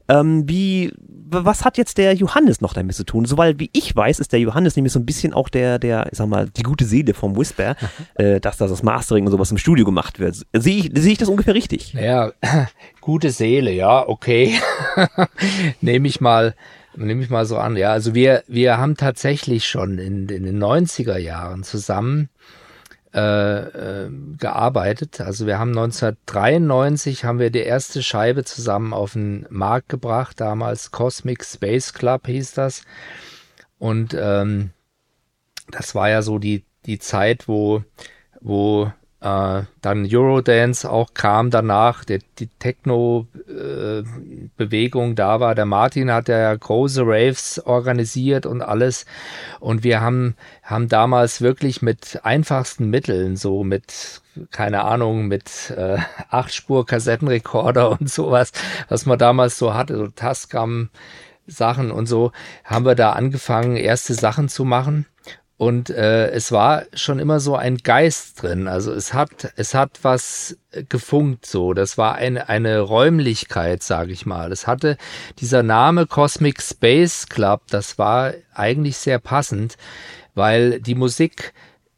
Ähm, 0.10 0.48
wie, 0.48 0.94
was 1.30 1.66
hat 1.66 1.78
jetzt 1.78 1.98
der 1.98 2.14
Johannes 2.14 2.62
noch 2.62 2.74
damit 2.74 2.96
zu 2.96 3.04
tun? 3.04 3.26
Soweit 3.26 3.60
wie 3.60 3.70
ich 3.74 3.94
weiß, 3.94 4.20
ist 4.20 4.32
der 4.32 4.40
Johannes 4.40 4.76
nämlich 4.76 4.94
so 4.94 5.00
ein 5.00 5.06
bisschen 5.06 5.34
auch 5.34 5.50
der, 5.50 5.80
der, 5.80 6.08
ich 6.12 6.18
sag 6.18 6.28
mal, 6.28 6.48
die 6.48 6.64
gute 6.64 6.86
Seele 6.86 7.14
vom 7.14 7.36
Whisper, 7.36 7.76
äh, 8.16 8.40
dass 8.40 8.58
da 8.58 8.68
das 8.68 8.84
Mastering 8.84 9.26
und 9.26 9.32
sowas 9.32 9.52
im 9.52 9.58
Studio 9.58 9.86
gemacht 9.86 10.20
wird. 10.20 10.46
Sehe 10.54 10.78
ich, 10.78 10.92
sehe 10.94 11.12
ich 11.12 11.18
das 11.18 11.28
ungefähr 11.28 11.54
richtig? 11.54 11.94
Ja, 11.94 12.32
gute 13.02 13.32
Seele, 13.32 13.72
ja, 13.72 14.08
okay. 14.08 14.54
Nehme 15.82 16.08
ich 16.08 16.22
mal, 16.22 16.56
nehme 16.96 17.22
ich 17.22 17.30
mal 17.30 17.46
so 17.46 17.58
an. 17.58 17.76
Ja, 17.76 17.92
also 17.92 18.16
wir, 18.16 18.44
wir 18.48 18.78
haben 18.78 18.96
tatsächlich 18.96 19.68
schon 19.68 20.00
in, 20.00 20.30
in 20.30 20.44
den 20.44 20.64
90er 20.64 21.18
Jahren 21.18 21.64
zusammen 21.64 22.30
äh, 23.14 24.06
äh, 24.06 24.12
gearbeitet. 24.38 25.22
Also 25.22 25.48
wir 25.48 25.60
haben 25.60 25.70
1993 25.70 27.26
haben 27.26 27.40
wir 27.40 27.50
die 27.50 27.60
erste 27.60 28.04
Scheibe 28.04 28.44
zusammen 28.44 28.94
auf 28.94 29.14
den 29.14 29.46
Markt 29.50 29.90
gebracht. 29.90 30.40
Damals 30.42 30.92
Cosmic 30.92 31.44
Space 31.46 31.94
Club 31.94 32.28
hieß 32.28 32.54
das. 32.54 32.84
Und 33.80 34.16
ähm, 34.20 34.72
das 35.72 35.96
war 35.96 36.10
ja 36.10 36.22
so 36.22 36.40
die 36.40 36.66
die 36.86 37.00
Zeit, 37.00 37.48
wo 37.48 37.84
wo 38.42 38.92
äh, 39.20 39.64
dann 39.82 40.08
Eurodance 40.10 40.90
auch 40.90 41.14
kam 41.16 41.50
danach, 41.50 42.06
der, 42.06 42.20
die 42.38 42.50
Techno-Bewegung 42.60 45.12
äh, 45.12 45.16
da 45.16 45.40
war. 45.40 45.56
Der 45.56 45.66
Martin 45.66 46.12
hat 46.12 46.28
ja 46.28 46.54
große 46.54 47.02
Raves 47.04 47.60
organisiert 47.66 48.46
und 48.46 48.62
alles. 48.62 49.08
Und 49.60 49.84
wir 49.84 50.02
haben, 50.02 50.36
haben 50.62 50.88
damals 50.88 51.42
wirklich 51.42 51.82
mit 51.82 52.20
einfachsten 52.24 52.92
Mitteln, 52.92 53.38
so 53.38 53.64
mit, 53.64 54.22
keine 54.52 54.84
Ahnung, 54.84 55.28
mit 55.28 55.74
äh, 55.76 55.98
Acht-Spur-Kassettenrekorder 56.30 57.90
und 58.00 58.12
sowas, 58.12 58.52
was 58.88 59.08
man 59.08 59.18
damals 59.18 59.58
so 59.58 59.74
hatte, 59.74 59.98
so 59.98 60.06
Tascam. 60.08 60.90
Sachen 61.50 61.92
und 61.92 62.08
so, 62.08 62.34
haben 62.66 62.86
wir 62.86 62.96
da 62.96 63.14
angefangen, 63.14 63.78
erste 63.78 64.14
Sachen 64.14 64.50
zu 64.50 64.66
machen. 64.66 65.06
Und 65.58 65.90
äh, 65.90 66.30
es 66.30 66.52
war 66.52 66.84
schon 66.94 67.18
immer 67.18 67.40
so 67.40 67.56
ein 67.56 67.78
Geist 67.78 68.44
drin. 68.44 68.68
Also 68.68 68.94
es 68.94 69.14
hat, 69.16 69.54
es 69.56 69.74
hat 69.74 70.00
was 70.04 70.56
gefunkt 70.88 71.48
so. 71.48 71.74
Das 71.74 71.98
war 71.98 72.14
eine, 72.16 72.48
eine 72.48 72.80
Räumlichkeit, 72.80 73.82
sage 73.82 74.12
ich 74.12 74.28
mal. 74.28 74.52
Es 74.52 74.68
hatte 74.68 74.98
dieser 75.40 75.64
Name 75.64 76.06
Cosmic 76.06 76.62
Space 76.62 77.28
Club, 77.28 77.64
das 77.72 77.98
war 77.98 78.34
eigentlich 78.54 78.98
sehr 78.98 79.18
passend, 79.18 79.78
weil 80.36 80.80
die 80.80 80.96
Musik 80.96 81.54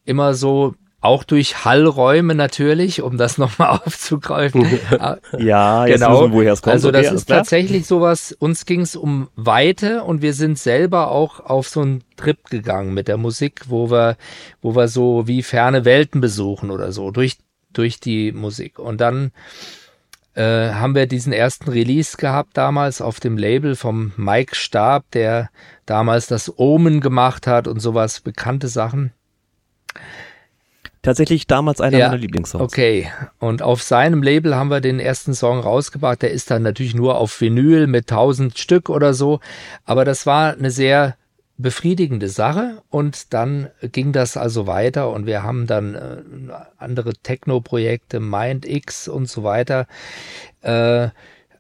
immer 0.06 0.34
so 0.34 0.76
auch 1.02 1.24
durch 1.24 1.64
Hallräume 1.64 2.36
natürlich, 2.36 3.02
um 3.02 3.18
das 3.18 3.38
nochmal 3.38 3.80
aufzugreifen. 3.86 4.66
ja, 5.38 5.86
jetzt 5.86 6.00
genau. 6.00 6.22
wissen, 6.22 6.34
woher 6.34 6.54
es 6.54 6.62
kommt. 6.62 6.74
Also 6.74 6.92
das 6.92 7.08
okay, 7.08 7.16
ist 7.16 7.26
tatsächlich 7.26 7.86
sowas, 7.86 8.36
uns 8.38 8.66
ging 8.66 8.82
es 8.82 8.96
um 8.96 9.30
Weite 9.36 10.04
und 10.04 10.22
wir 10.22 10.34
sind 10.34 10.60
selber 10.60 11.12
auch 11.12 11.40
auf 11.40 11.70
so 11.70 11.82
einen 11.82 12.04
Trip 12.18 12.44
gegangen 12.50 12.94
mit 12.94 13.08
der 13.08 13.18
Musik, 13.18 13.66
wo 13.68 13.90
wir, 13.90 14.18
wo 14.62 14.76
wir 14.76 14.88
so 14.88 15.28
wie 15.28 15.44
ferne 15.44 15.86
Welten 15.86 16.22
besuchen 16.22 16.70
oder 16.72 16.92
so, 16.92 17.12
durch, 17.12 17.38
durch 17.72 18.00
die 18.00 18.34
Musik. 18.34 18.78
Und 18.78 19.00
dann 19.00 19.32
äh, 20.34 20.72
haben 20.74 20.96
wir 20.96 21.08
diesen 21.08 21.32
ersten 21.32 21.70
Release 21.70 22.18
gehabt 22.18 22.58
damals 22.58 23.02
auf 23.02 23.22
dem 23.22 23.38
Label 23.38 23.76
vom 23.76 24.12
Mike 24.18 24.56
Stab, 24.56 25.10
der 25.12 25.50
damals 25.86 26.28
das 26.28 26.60
Omen 26.60 27.00
gemacht 27.00 27.48
hat 27.48 27.68
und 27.68 27.80
sowas, 27.80 28.20
bekannte 28.20 28.68
Sachen 28.68 29.14
tatsächlich 31.02 31.48
damals 31.48 31.82
einer 31.82 31.98
ja, 31.98 32.08
meiner 32.08 32.20
Lieblingssongs. 32.20 32.64
Okay, 32.64 33.10
und 33.40 33.62
auf 33.62 33.82
seinem 33.82 34.24
Label 34.24 34.56
haben 34.56 34.70
wir 34.70 34.82
den 34.82 35.00
ersten 35.00 35.34
Song 35.34 35.60
rausgebracht. 35.60 36.22
Der 36.22 36.32
ist 36.32 36.52
dann 36.52 36.64
natürlich 36.64 36.96
nur 36.96 37.18
auf 37.18 37.40
Vinyl 37.40 37.88
mit 37.88 38.12
1000 38.12 38.58
Stück 38.58 38.90
oder 38.90 39.14
so, 39.14 39.40
aber 39.86 40.06
das 40.06 40.26
war 40.26 40.54
eine 40.54 40.72
sehr 40.72 41.16
befriedigende 41.60 42.30
Sache. 42.30 42.82
Und 42.90 43.34
dann 43.34 43.70
ging 43.82 44.14
das 44.14 44.38
also 44.38 44.66
weiter. 44.66 45.12
Und 45.12 45.26
wir 45.26 45.44
haben 45.44 45.68
dann 45.68 45.96
äh, 45.96 46.22
andere 46.78 47.14
Techno-Projekte, 47.14 48.20
Mind 48.20 48.66
X 48.66 49.08
und 49.08 49.30
so 49.30 49.44
weiter 49.44 49.86
äh, 50.62 51.10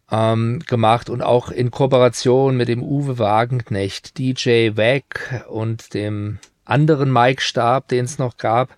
ähm, 0.09 0.59
gemacht. 0.65 1.09
Und 1.09 1.21
auch 1.21 1.51
in 1.51 1.69
Kooperation 1.69 2.57
mit 2.57 2.69
dem 2.69 2.81
Uwe 2.81 3.19
Wagenknecht, 3.19 4.17
DJ 4.17 4.71
Wack 4.75 5.45
und 5.49 5.93
dem 5.93 6.39
anderen 6.63 7.11
Mike 7.11 7.41
Stab, 7.41 7.89
den 7.89 8.05
es 8.05 8.19
noch 8.19 8.37
gab 8.37 8.69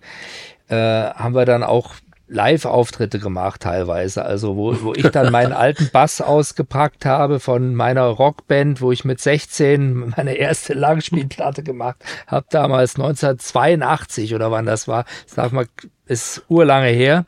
äh, 0.68 0.76
haben 0.76 1.34
wir 1.34 1.44
dann 1.44 1.62
auch 1.62 1.94
Live-Auftritte 2.32 3.18
gemacht 3.18 3.60
teilweise, 3.60 4.24
also 4.24 4.56
wo, 4.56 4.82
wo 4.82 4.94
ich 4.94 5.08
dann 5.10 5.30
meinen 5.30 5.52
alten 5.52 5.90
Bass 5.92 6.20
ausgepackt 6.20 7.04
habe 7.04 7.40
von 7.40 7.74
meiner 7.74 8.04
Rockband, 8.04 8.80
wo 8.80 8.90
ich 8.90 9.04
mit 9.04 9.20
16 9.20 10.14
meine 10.16 10.34
erste 10.34 10.72
Langspielplatte 10.72 11.62
gemacht 11.62 12.02
habe, 12.26 12.46
damals 12.50 12.96
1982 12.96 14.34
oder 14.34 14.50
wann 14.50 14.66
das 14.66 14.88
war, 14.88 15.04
das 15.26 15.34
darf 15.34 15.52
man, 15.52 15.66
ist 16.06 16.42
urlange 16.48 16.88
her. 16.88 17.26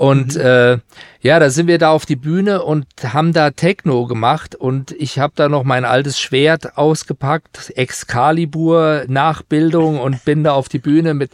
Und 0.00 0.36
mhm. 0.36 0.40
äh, 0.40 0.78
ja, 1.20 1.38
da 1.38 1.50
sind 1.50 1.66
wir 1.66 1.76
da 1.76 1.90
auf 1.90 2.06
die 2.06 2.16
Bühne 2.16 2.62
und 2.62 2.86
haben 3.02 3.34
da 3.34 3.50
Techno 3.50 4.06
gemacht. 4.06 4.54
Und 4.54 4.92
ich 4.92 5.18
habe 5.18 5.34
da 5.36 5.50
noch 5.50 5.62
mein 5.62 5.84
altes 5.84 6.18
Schwert 6.18 6.78
ausgepackt, 6.78 7.74
Excalibur 7.76 9.04
Nachbildung 9.08 10.00
und 10.00 10.24
bin 10.24 10.42
da 10.42 10.52
auf 10.52 10.70
die 10.70 10.78
Bühne 10.78 11.12
mit 11.12 11.32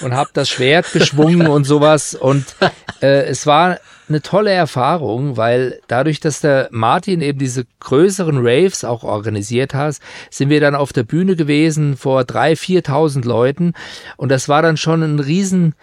und 0.00 0.14
habe 0.14 0.30
das 0.32 0.48
Schwert 0.48 0.90
geschwungen 0.94 1.48
und 1.48 1.64
sowas. 1.64 2.14
Und 2.14 2.46
äh, 3.02 3.24
es 3.24 3.46
war 3.46 3.76
eine 4.08 4.22
tolle 4.22 4.52
Erfahrung, 4.52 5.36
weil 5.36 5.78
dadurch, 5.86 6.18
dass 6.18 6.40
der 6.40 6.68
Martin 6.70 7.20
eben 7.20 7.38
diese 7.38 7.66
größeren 7.80 8.38
Raves 8.38 8.84
auch 8.84 9.02
organisiert 9.04 9.74
hat, 9.74 9.96
sind 10.30 10.48
wir 10.48 10.62
dann 10.62 10.74
auf 10.74 10.94
der 10.94 11.02
Bühne 11.02 11.36
gewesen 11.36 11.98
vor 11.98 12.24
drei, 12.24 12.56
viertausend 12.56 13.26
Leuten. 13.26 13.74
Und 14.16 14.30
das 14.30 14.48
war 14.48 14.62
dann 14.62 14.78
schon 14.78 15.02
ein 15.02 15.20
riesen 15.20 15.74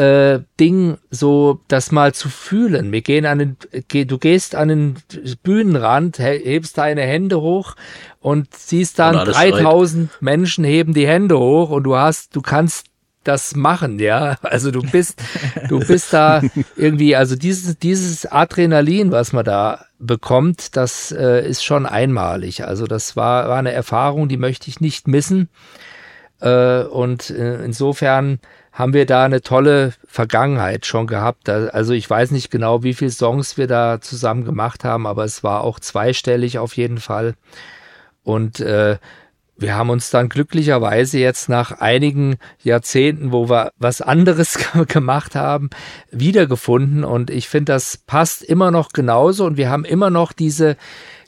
äh, 0.00 0.40
Ding, 0.58 0.96
so 1.10 1.60
das 1.68 1.92
mal 1.92 2.14
zu 2.14 2.30
fühlen. 2.30 2.90
Wir 2.90 3.02
gehen 3.02 3.26
an 3.26 3.38
den, 3.38 3.56
geh, 3.88 4.06
du 4.06 4.16
gehst 4.16 4.54
an 4.54 4.68
den 4.68 4.96
Bühnenrand, 5.42 6.18
hebst 6.18 6.78
deine 6.78 7.02
Hände 7.02 7.42
hoch 7.42 7.76
und 8.18 8.54
siehst 8.54 8.98
dann 8.98 9.16
und 9.16 9.26
3000 9.26 10.10
schreit. 10.10 10.22
Menschen 10.22 10.64
heben 10.64 10.94
die 10.94 11.06
Hände 11.06 11.38
hoch 11.38 11.68
und 11.68 11.82
du 11.82 11.96
hast, 11.96 12.34
du 12.34 12.40
kannst 12.40 12.86
das 13.24 13.54
machen, 13.54 13.98
ja. 13.98 14.38
Also 14.40 14.70
du 14.70 14.80
bist, 14.80 15.22
du 15.68 15.80
bist 15.86 16.14
da 16.14 16.40
irgendwie, 16.76 17.14
also 17.14 17.36
dieses, 17.36 17.78
dieses 17.78 18.24
Adrenalin, 18.24 19.12
was 19.12 19.34
man 19.34 19.44
da 19.44 19.84
bekommt, 19.98 20.76
das 20.78 21.12
äh, 21.12 21.46
ist 21.46 21.62
schon 21.62 21.84
einmalig. 21.84 22.64
Also 22.64 22.86
das 22.86 23.16
war, 23.16 23.50
war 23.50 23.58
eine 23.58 23.72
Erfahrung, 23.72 24.30
die 24.30 24.38
möchte 24.38 24.70
ich 24.70 24.80
nicht 24.80 25.08
missen. 25.08 25.50
Äh, 26.40 26.84
und 26.84 27.28
äh, 27.28 27.62
insofern 27.62 28.38
haben 28.80 28.94
wir 28.94 29.06
da 29.06 29.24
eine 29.24 29.42
tolle 29.42 29.92
Vergangenheit 30.06 30.86
schon 30.86 31.06
gehabt. 31.06 31.48
Also 31.48 31.92
ich 31.92 32.08
weiß 32.08 32.30
nicht 32.32 32.50
genau, 32.50 32.82
wie 32.82 32.94
viele 32.94 33.10
Songs 33.10 33.58
wir 33.58 33.66
da 33.66 34.00
zusammen 34.00 34.44
gemacht 34.44 34.84
haben, 34.84 35.06
aber 35.06 35.24
es 35.24 35.44
war 35.44 35.62
auch 35.62 35.78
zweistellig 35.78 36.58
auf 36.58 36.76
jeden 36.76 36.98
Fall. 36.98 37.34
Und 38.24 38.60
äh, 38.60 38.98
wir 39.56 39.74
haben 39.74 39.90
uns 39.90 40.08
dann 40.08 40.30
glücklicherweise 40.30 41.18
jetzt 41.18 41.50
nach 41.50 41.72
einigen 41.72 42.36
Jahrzehnten, 42.62 43.30
wo 43.30 43.50
wir 43.50 43.72
was 43.78 44.00
anderes 44.00 44.58
gemacht 44.88 45.34
haben, 45.34 45.68
wiedergefunden. 46.10 47.04
Und 47.04 47.28
ich 47.28 47.48
finde, 47.48 47.72
das 47.72 47.98
passt 47.98 48.42
immer 48.42 48.70
noch 48.70 48.88
genauso. 48.88 49.44
Und 49.44 49.58
wir 49.58 49.68
haben 49.68 49.84
immer 49.84 50.08
noch 50.08 50.32
diese, 50.32 50.76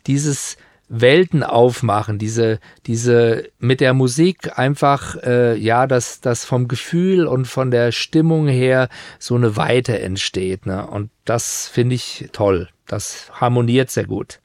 dieses 0.07 0.57
Welten 0.95 1.43
aufmachen, 1.43 2.19
diese, 2.19 2.61
diese 2.85 3.49
mit 3.59 3.81
der 3.81 3.95
Musik 3.95 4.59
einfach, 4.59 5.17
äh, 5.23 5.57
ja, 5.57 5.87
dass 5.87 6.21
das 6.21 6.45
vom 6.45 6.69
Gefühl 6.69 7.27
und 7.27 7.47
von 7.47 7.71
der 7.71 7.93
Stimmung 7.93 8.47
her 8.47 8.91
so 9.19 9.35
eine 9.35 9.57
Weite 9.57 9.99
entsteht. 9.99 10.67
Ne? 10.67 10.87
Und 10.87 11.09
das 11.25 11.67
finde 11.67 11.95
ich 11.95 12.29
toll. 12.33 12.69
Das 12.87 13.31
harmoniert 13.33 13.91
sehr 13.91 14.05
gut. 14.05 14.41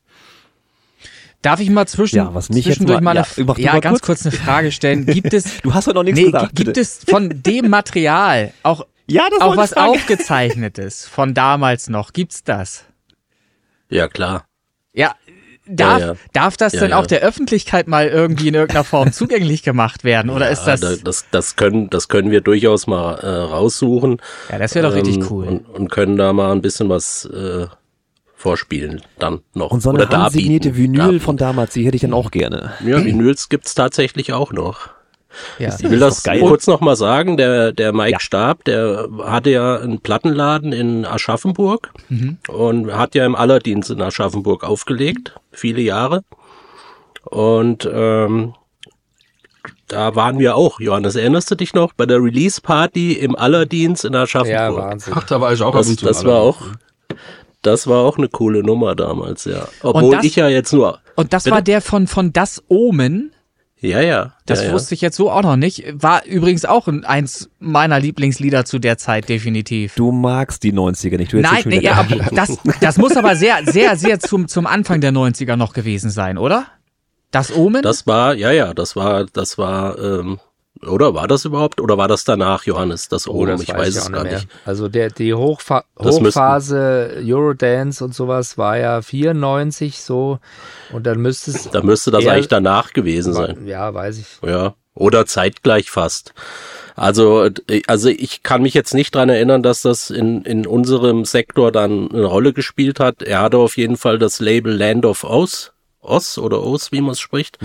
Darf 1.41 1.59
ich 1.59 1.69
mal 1.69 1.85
zwischen, 1.85 2.15
ja, 2.15 2.33
was 2.33 2.49
mich 2.49 2.63
zwischendurch 2.63 3.01
mal, 3.01 3.15
mal, 3.15 3.25
eine, 3.37 3.47
ja, 3.47 3.55
ja 3.57 3.73
mal 3.73 3.81
ganz 3.81 3.99
kurz. 3.99 4.23
kurz 4.23 4.33
eine 4.33 4.43
Frage 4.43 4.71
stellen? 4.71 5.05
Gibt 5.05 5.33
es, 5.33 5.59
Du 5.61 5.73
hast 5.73 5.89
doch 5.89 5.93
noch 5.93 6.03
nichts 6.03 6.17
nee, 6.17 6.27
gesagt. 6.27 6.55
gibt 6.55 6.67
bitte. 6.67 6.79
es 6.79 7.03
von 7.03 7.43
dem 7.43 7.69
Material 7.69 8.53
auch, 8.63 8.87
ja, 9.07 9.27
das 9.29 9.41
auch 9.41 9.57
was 9.57 9.73
aufgezeichnetes 9.73 11.05
von 11.05 11.33
damals 11.33 11.89
noch? 11.89 12.13
Gibt's 12.13 12.45
das? 12.45 12.85
Ja, 13.89 14.07
klar. 14.07 14.45
Ja, 14.93 15.15
darf, 15.69 15.99
ja. 15.99 16.15
darf 16.33 16.57
das 16.57 16.73
Ja, 16.73 16.79
denn 16.81 16.89
ja. 16.91 16.99
auch 16.99 17.05
der 17.07 17.21
Öffentlichkeit 17.21 17.87
mal 17.87 18.07
irgendwie 18.07 18.47
in 18.49 18.53
irgendeiner 18.55 18.83
Form 18.83 19.11
zugänglich 19.13 19.63
gemacht 19.63 20.03
werden? 20.03 20.29
Oder 20.29 20.49
ist 20.49 20.65
Ja, 20.65 20.75
das, 20.77 20.81
da- 20.81 20.95
das, 21.03 21.25
das 21.31 21.55
können, 21.55 21.89
das 21.89 22.07
können 22.07 22.31
wir 22.31 22.41
durchaus 22.41 22.87
mal 22.87 23.15
äh, 23.19 23.27
raussuchen. 23.27 24.21
ja, 24.51 24.57
das 24.59 24.75
wäre 24.75 24.87
doch 24.87 24.95
richtig 24.95 25.17
ähm, 25.17 25.27
cool. 25.29 25.47
Und, 25.47 25.69
und 25.69 25.91
können 25.91 26.17
da 26.17 26.33
mal 26.33 26.51
ein 26.51 26.61
bisschen 26.61 26.89
was 26.89 27.25
äh, 27.25 27.67
vorspielen 28.35 29.01
dann 29.19 29.39
noch. 29.53 29.71
Und 29.71 29.81
so 29.81 29.89
Oder 29.89 30.07
eine 30.09 30.23
handsignierte 30.25 30.69
darbieten. 30.69 30.83
Vinyl 30.93 30.97
Darbieten. 30.99 31.19
von 31.21 31.37
damals, 31.37 31.73
die 31.73 31.85
hätte 31.85 31.95
ich 31.95 32.01
dann 32.01 32.13
auch 32.13 32.31
gerne. 32.31 32.73
Ja, 32.85 33.03
Vinyls 33.03 33.49
gibt's 33.49 33.73
tatsächlich 33.75 34.33
auch 34.33 34.51
noch. 34.53 34.89
Ja. 35.59 35.75
Ich 35.79 35.89
will 35.89 35.99
das 35.99 36.23
geil. 36.23 36.39
kurz 36.39 36.67
noch 36.67 36.81
mal 36.81 36.95
sagen, 36.95 37.37
der, 37.37 37.71
der 37.71 37.93
Mike 37.93 38.11
Ja. 38.11 38.19
Stab, 38.19 38.63
der 38.65 39.07
hatte 39.23 39.49
ja 39.51 39.77
einen 39.77 39.99
Plattenladen 39.99 40.73
in 40.73 41.05
Aschaffenburg 41.05 41.91
Mhm. 42.09 42.37
und 42.47 42.93
hat 42.95 43.15
ja 43.15 43.25
im 43.25 43.35
Allerdienst 43.35 43.89
in 43.91 44.01
Aschaffenburg 44.01 44.63
aufgelegt, 44.63 45.33
viele 45.51 45.81
Jahre. 45.81 46.23
Und 47.23 47.89
ähm, 47.91 48.53
da 49.87 50.15
waren 50.15 50.39
wir 50.39 50.55
auch, 50.55 50.79
Johannes, 50.79 51.15
erinnerst 51.15 51.49
du 51.51 51.55
dich 51.55 51.73
noch, 51.73 51.93
bei 51.93 52.05
der 52.05 52.21
Release-Party 52.21 53.13
im 53.13 53.35
Allerdienst 53.35 54.05
in 54.05 54.13
Ja, 54.13 54.23
Aschaffenburg. 54.23 54.77
Wahnsinn. 54.83 55.13
Ach, 55.15 55.23
da 55.25 55.39
war 55.41 55.53
ich 55.53 55.61
auch 55.61 55.67
ab 55.73 55.79
das, 55.81 55.89
und 55.89 55.99
zu. 55.99 56.05
das 56.05 56.25
war 56.25 56.39
auch, 56.39 56.61
das 57.61 57.87
war 57.87 57.99
auch 58.03 58.17
eine 58.17 58.27
coole 58.29 58.63
Nummer 58.63 58.95
damals, 58.95 59.45
ja. 59.45 59.67
Obwohl 59.83 60.15
das- 60.15 60.25
ich 60.25 60.35
ja 60.35 60.47
jetzt 60.49 60.73
nur, 60.73 60.99
Und 61.15 61.33
das 61.33 61.45
Bitte? 61.45 61.55
war 61.55 61.61
der 61.61 61.81
von, 61.81 62.07
von 62.07 62.31
Das 62.33 62.63
Omen. 62.67 63.31
Ja, 63.79 64.01
ja. 64.01 64.33
Das 64.45 64.61
ja, 64.61 64.67
ja. 64.67 64.73
wusste 64.73 64.95
ich 64.95 65.01
jetzt 65.01 65.15
so 65.17 65.29
auch 65.31 65.43
noch 65.43 65.55
nicht. 65.55 65.83
War 65.93 66.25
übrigens 66.25 66.65
auch 66.65 66.87
ein- 66.87 67.05
eins 67.05 67.49
meiner 67.59 67.99
Lieblingslieder 67.99 68.65
zu 68.65 68.79
der 68.79 68.97
Zeit, 68.97 69.29
definitiv. 69.29 69.95
Du 69.95 70.11
magst 70.11 70.63
die 70.63 70.73
90er 70.73 71.17
nicht. 71.17 71.33
Du 71.33 71.37
Nein, 71.39 71.63
nee, 71.65 71.79
ja, 71.81 72.05
das, 72.31 72.57
das 72.81 72.97
muss 72.97 73.15
aber 73.15 73.35
sehr, 73.35 73.57
sehr, 73.65 73.95
sehr 73.97 74.19
zum, 74.19 74.47
zum 74.47 74.65
Anfang 74.67 75.01
der 75.01 75.11
90er 75.11 75.55
noch 75.55 75.73
gewesen 75.73 76.09
sein, 76.09 76.37
oder? 76.37 76.65
Das 77.31 77.53
Omen? 77.55 77.81
Das 77.81 78.07
war, 78.07 78.33
ja, 78.35 78.51
ja, 78.51 78.73
das 78.73 78.95
war, 78.95 79.25
das 79.25 79.57
war, 79.57 79.99
ähm, 79.99 80.39
oder 80.85 81.13
war 81.13 81.27
das 81.27 81.45
überhaupt? 81.45 81.79
Oder 81.81 81.97
war 81.97 82.07
das 82.07 82.23
danach, 82.23 82.65
Johannes? 82.65 83.07
Das 83.09 83.27
Oh, 83.27 83.31
oben? 83.33 83.51
das 83.51 83.61
ich 83.63 83.69
weiß 83.69 83.97
auch 83.99 84.05
es 84.05 84.11
gar 84.11 84.23
nicht. 84.23 84.47
Also 84.65 84.87
der, 84.89 85.09
die 85.09 85.33
Hochfa 85.33 85.83
Das 85.95 86.19
müssten- 86.19 86.39
Hochphase 86.39 87.23
Eurodance 87.25 88.03
und 88.03 88.13
sowas 88.13 88.57
war 88.57 88.77
ja 88.77 89.01
94 89.01 90.01
so 90.01 90.39
und 90.91 91.05
dann 91.07 91.19
müsste 91.19 91.51
es, 91.51 91.69
Da 91.69 91.81
müsste 91.81 92.11
das 92.11 92.23
eher- 92.23 92.33
eigentlich 92.33 92.47
danach 92.47 92.93
gewesen 92.93 93.33
sein. 93.33 93.65
ja, 93.65 93.93
weiß 93.93 94.17
ich. 94.19 94.25
Ja. 94.47 94.75
Oder 94.93 95.25
zeitgleich 95.27 95.91
fast. 95.91 96.33
Also, 96.95 97.45
äh, 97.45 97.83
also 97.85 98.09
ich 98.09 98.41
kann 98.41 98.63
mich 98.63 98.73
jetzt 98.73 98.95
nicht 98.95 99.13
dran 99.13 99.29
erinnern, 99.29 99.61
dass 99.61 99.83
das 99.83 100.09
in, 100.09 100.41
in 100.41 100.65
unserem 100.65 101.25
Sektor 101.25 101.71
dann 101.71 102.09
eine 102.11 102.25
Rolle 102.25 102.51
gespielt 102.53 102.99
hat. 102.99 103.21
Er 103.21 103.41
hatte 103.41 103.57
auf 103.57 103.77
jeden 103.77 103.97
Fall 103.97 104.17
das 104.17 104.39
Label 104.39 104.73
Land 104.75 105.05
of 105.05 105.23
Oz, 105.23 105.73
Oz 106.01 106.39
oder 106.39 106.63
Oz, 106.63 106.91
wie 106.91 107.01
man 107.01 107.11
es 107.11 107.19
spricht. 107.19 107.59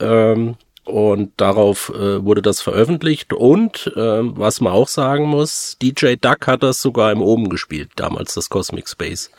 Ähm, 0.00 0.56
und 0.88 1.32
darauf 1.36 1.90
äh, 1.94 2.24
wurde 2.24 2.42
das 2.42 2.60
veröffentlicht. 2.60 3.32
Und 3.32 3.92
ähm, 3.96 4.32
was 4.36 4.60
man 4.60 4.72
auch 4.72 4.88
sagen 4.88 5.26
muss, 5.26 5.76
DJ 5.80 6.14
Duck 6.20 6.46
hat 6.46 6.62
das 6.62 6.80
sogar 6.82 7.12
im 7.12 7.20
Oben 7.22 7.48
gespielt, 7.50 7.90
damals 7.96 8.34
das 8.34 8.48
Cosmic 8.48 8.88
Space. 8.88 9.30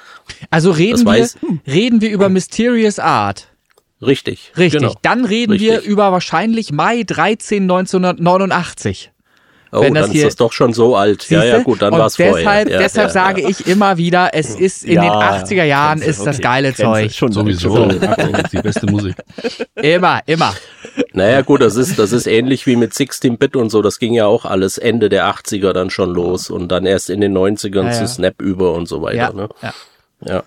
also 0.49 0.71
reden 0.71 1.05
wir, 1.05 1.11
weiß- 1.25 1.35
reden 1.67 2.01
wir 2.01 2.11
über 2.11 2.29
Mysterious 2.29 2.99
Art. 2.99 3.47
Richtig. 4.01 4.53
Richtig. 4.57 4.81
Genau. 4.81 4.95
Dann 5.01 5.25
reden 5.25 5.59
wir 5.59 5.73
Richtig. 5.73 5.87
über 5.91 6.11
wahrscheinlich 6.13 6.71
Mai 6.71 7.03
13, 7.05 7.63
1989. 7.63 9.11
Oh, 9.71 9.81
wenn 9.81 9.93
das 9.93 10.05
dann 10.07 10.11
hier- 10.13 10.21
ist 10.23 10.27
das 10.29 10.35
doch 10.37 10.51
schon 10.51 10.73
so 10.73 10.95
alt. 10.95 11.29
ja, 11.29 11.43
ja, 11.43 11.51
Siehste? 11.57 11.63
gut, 11.63 11.81
dann 11.83 11.93
war 11.93 12.07
es 12.07 12.15
vorher. 12.15 12.33
deshalb, 12.37 12.69
Ja, 12.71 12.79
deshalb 12.79 13.07
ja, 13.09 13.13
sage 13.13 13.41
ja. 13.43 13.49
ich 13.49 13.67
immer 13.67 13.97
wieder, 13.97 14.31
es 14.33 14.55
ist 14.55 14.83
in 14.83 14.93
Ja, 14.93 15.01
den 15.03 15.11
80er 15.11 15.63
Jahren 15.63 15.99
Grenze, 15.99 16.09
ist 16.09 16.25
das 16.25 16.37
okay. 16.37 16.43
geile 16.43 16.67
Grenze, 16.69 16.81
Zeug. 16.83 17.11
Schon 17.13 17.31
Sowieso. 17.31 17.69
So. 17.75 17.91
Ja, 17.91 18.15
die 18.51 18.57
beste 18.63 18.87
Musik. 18.87 19.15
Immer, 19.75 20.21
immer. 20.25 20.55
Naja, 21.13 21.41
gut, 21.41 21.61
das 21.61 21.75
ist, 21.75 21.97
das 21.99 22.11
ist 22.11 22.27
ähnlich 22.27 22.65
wie 22.67 22.75
mit 22.75 22.93
16-Bit 22.93 23.55
und 23.55 23.69
so. 23.69 23.81
Das 23.81 23.99
ging 23.99 24.13
ja 24.13 24.25
auch 24.25 24.45
alles 24.45 24.77
Ende 24.77 25.09
der 25.09 25.27
80er 25.29 25.73
dann 25.73 25.89
schon 25.89 26.09
los 26.09 26.49
und 26.49 26.69
dann 26.69 26.85
erst 26.85 27.09
in 27.09 27.21
den 27.21 27.37
90ern 27.37 27.85
Ja, 27.85 27.91
zu. 27.91 28.07
Snap 28.07 28.41
über 28.41 28.73
und 28.73 28.87
so 28.87 29.01
weiter. 29.01 29.15
Ja, 29.17 29.33
Ne? 29.33 29.49
ja. 29.61 29.73
ja. 30.25 30.43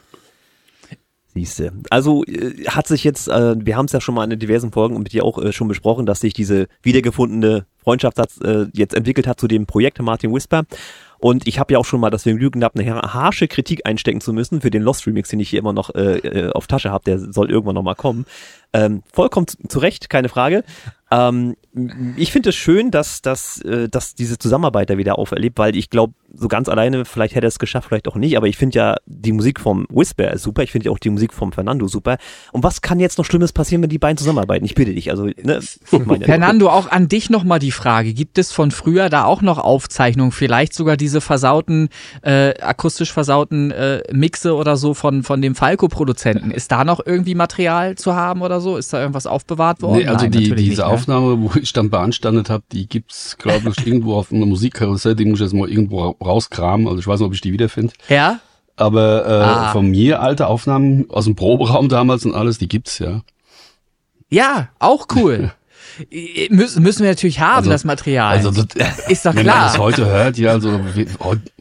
Siehste. 1.34 1.72
Also 1.88 2.24
äh, 2.24 2.64
hat 2.66 2.86
sich 2.86 3.04
jetzt, 3.04 3.26
äh, 3.28 3.54
wir 3.58 3.76
haben 3.76 3.86
es 3.86 3.92
ja 3.92 4.02
schon 4.02 4.14
mal 4.14 4.30
in 4.30 4.38
diversen 4.38 4.70
Folgen 4.70 4.98
mit 4.98 5.12
dir 5.12 5.24
auch 5.24 5.38
äh, 5.42 5.52
schon 5.52 5.66
besprochen, 5.66 6.04
dass 6.04 6.20
sich 6.20 6.34
diese 6.34 6.66
wiedergefundene 6.82 7.64
Freundschaft 7.82 8.18
hat, 8.18 8.30
äh, 8.44 8.66
jetzt 8.74 8.94
entwickelt 8.94 9.26
hat 9.26 9.40
zu 9.40 9.48
dem 9.48 9.64
Projekt 9.64 9.98
Martin 10.02 10.34
Whisper. 10.34 10.64
Und 11.18 11.46
ich 11.46 11.58
habe 11.58 11.72
ja 11.72 11.78
auch 11.78 11.84
schon 11.86 12.00
mal 12.00 12.10
das 12.10 12.24
Vergnügen 12.24 12.60
gehabt, 12.60 12.78
eine 12.78 13.00
harsche 13.00 13.48
Kritik 13.48 13.86
einstecken 13.86 14.20
zu 14.20 14.32
müssen 14.32 14.60
für 14.60 14.70
den 14.70 14.82
Lost 14.82 15.06
Remix, 15.06 15.30
den 15.30 15.40
ich 15.40 15.48
hier 15.48 15.60
immer 15.60 15.72
noch 15.72 15.94
äh, 15.94 16.18
äh, 16.18 16.50
auf 16.50 16.66
Tasche 16.66 16.90
habe. 16.90 17.04
Der 17.04 17.18
soll 17.18 17.50
irgendwann 17.50 17.76
noch 17.76 17.82
mal 17.82 17.94
kommen. 17.94 18.26
Ähm, 18.72 19.02
vollkommen 19.12 19.46
zu, 19.46 19.78
Recht, 19.78 20.08
keine 20.08 20.28
Frage. 20.28 20.64
Ähm, 21.10 21.56
ich 22.16 22.32
finde 22.32 22.50
es 22.50 22.56
schön, 22.56 22.90
dass, 22.90 23.20
dass, 23.20 23.60
äh, 23.62 23.88
dass 23.88 24.14
diese 24.14 24.38
Zusammenarbeit 24.38 24.88
da 24.88 24.96
wieder 24.96 25.18
auferlebt, 25.18 25.58
weil 25.58 25.76
ich 25.76 25.90
glaube, 25.90 26.14
so 26.34 26.48
ganz 26.48 26.68
alleine, 26.68 27.04
vielleicht 27.04 27.34
hätte 27.34 27.46
er 27.46 27.48
es 27.48 27.58
geschafft, 27.58 27.88
vielleicht 27.88 28.08
auch 28.08 28.16
nicht, 28.16 28.38
aber 28.38 28.46
ich 28.46 28.56
finde 28.56 28.78
ja 28.78 28.96
die 29.04 29.32
Musik 29.32 29.60
vom 29.60 29.86
Whisper 29.90 30.32
ist 30.32 30.42
super, 30.42 30.62
ich 30.62 30.72
finde 30.72 30.86
ja 30.86 30.92
auch 30.92 30.98
die 30.98 31.10
Musik 31.10 31.34
vom 31.34 31.52
Fernando 31.52 31.86
super. 31.88 32.16
Und 32.52 32.62
was 32.62 32.80
kann 32.80 33.00
jetzt 33.00 33.18
noch 33.18 33.26
Schlimmes 33.26 33.52
passieren, 33.52 33.82
wenn 33.82 33.90
die 33.90 33.98
beiden 33.98 34.16
zusammenarbeiten? 34.16 34.64
Ich 34.64 34.74
bitte 34.74 34.94
dich, 34.94 35.10
also, 35.10 35.26
ne? 35.42 35.60
Fernando, 36.20 36.70
auch 36.70 36.90
an 36.90 37.08
dich 37.08 37.28
nochmal 37.28 37.58
die 37.58 37.72
Frage. 37.72 38.14
Gibt 38.14 38.38
es 38.38 38.52
von 38.52 38.70
früher 38.70 39.10
da 39.10 39.24
auch 39.24 39.42
noch 39.42 39.58
Aufzeichnungen, 39.58 40.32
vielleicht 40.32 40.72
sogar 40.72 40.96
diese 40.96 41.20
versauten, 41.20 41.90
äh, 42.22 42.54
akustisch 42.60 43.12
versauten 43.12 43.70
äh, 43.70 44.02
Mixe 44.12 44.54
oder 44.54 44.78
so 44.78 44.94
von, 44.94 45.22
von 45.22 45.42
dem 45.42 45.54
Falco-Produzenten? 45.54 46.50
Ist 46.50 46.72
da 46.72 46.84
noch 46.84 47.04
irgendwie 47.04 47.34
Material 47.34 47.96
zu 47.96 48.14
haben 48.14 48.40
oder 48.40 48.60
so? 48.60 48.61
Ist 48.76 48.92
da 48.92 49.00
irgendwas 49.00 49.26
aufbewahrt 49.26 49.82
worden? 49.82 49.98
Nee, 49.98 50.06
also 50.06 50.24
Nein, 50.24 50.32
die, 50.32 50.38
diese 50.40 50.54
nicht, 50.54 50.78
ne? 50.78 50.86
Aufnahme, 50.86 51.40
wo 51.40 51.50
ich 51.60 51.72
dann 51.72 51.90
beanstandet 51.90 52.50
habe, 52.50 52.64
die 52.72 52.88
gibt's, 52.88 53.36
glaube 53.38 53.70
ich, 53.76 53.86
irgendwo 53.86 54.14
auf 54.16 54.32
einer 54.32 54.46
Musikkarussell, 54.46 55.14
die 55.14 55.24
muss 55.24 55.40
ich 55.40 55.44
jetzt 55.46 55.54
mal 55.54 55.68
irgendwo 55.68 56.02
ra- 56.02 56.14
rauskramen. 56.24 56.86
Also 56.88 56.98
ich 57.00 57.06
weiß 57.06 57.20
nicht, 57.20 57.26
ob 57.26 57.34
ich 57.34 57.40
die 57.40 57.52
wiederfinde. 57.52 57.92
Ja? 58.08 58.40
Aber 58.76 59.26
äh, 59.26 59.30
Ah. 59.44 59.72
von 59.72 59.90
mir 59.90 60.22
alte 60.22 60.46
Aufnahmen 60.46 61.06
aus 61.10 61.24
dem 61.26 61.36
Proberaum 61.36 61.88
damals 61.88 62.24
und 62.24 62.34
alles, 62.34 62.58
die 62.58 62.68
gibt's, 62.68 62.98
ja. 62.98 63.20
Ja, 64.30 64.68
auch 64.78 65.06
cool. 65.14 65.52
I- 66.10 66.48
müssen, 66.50 66.82
wir 66.84 67.08
natürlich 67.10 67.38
haben, 67.40 67.56
Also- 67.58 67.70
das 67.70 67.84
Material. 67.84 68.34
Also 68.38 68.50
das, 68.50 68.98
ist 69.08 69.26
doch 69.26 69.34
wenn 69.34 69.44
man 69.44 69.56
das 69.56 69.74
klar. 69.74 69.84
heute 69.84 70.06
hört, 70.06 70.38
ja, 70.38 70.52
also 70.52 70.80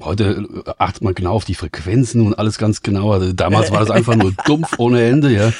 heute 0.01 0.47
achtet 0.77 1.03
man 1.03 1.13
genau 1.13 1.33
auf 1.33 1.43
die 1.43 1.53
Frequenzen 1.53 2.25
und 2.25 2.39
alles 2.39 2.57
ganz 2.57 2.81
genau. 2.81 3.11
Also 3.11 3.33
damals 3.33 3.71
war 3.73 3.81
das 3.81 3.89
einfach 3.91 4.15
nur 4.15 4.31
dumpf 4.45 4.75
ohne 4.79 5.03
Ende, 5.03 5.33
ja. 5.33 5.51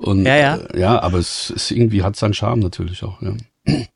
Und 0.00 0.24
Ja, 0.24 0.36
ja. 0.36 0.56
Äh, 0.56 0.80
ja, 0.80 1.00
aber 1.00 1.18
es 1.18 1.50
ist 1.50 1.70
irgendwie 1.70 2.02
hat 2.02 2.16
seinen 2.16 2.34
Charme 2.34 2.60
natürlich 2.60 3.02
auch, 3.04 3.20
ja. 3.22 3.34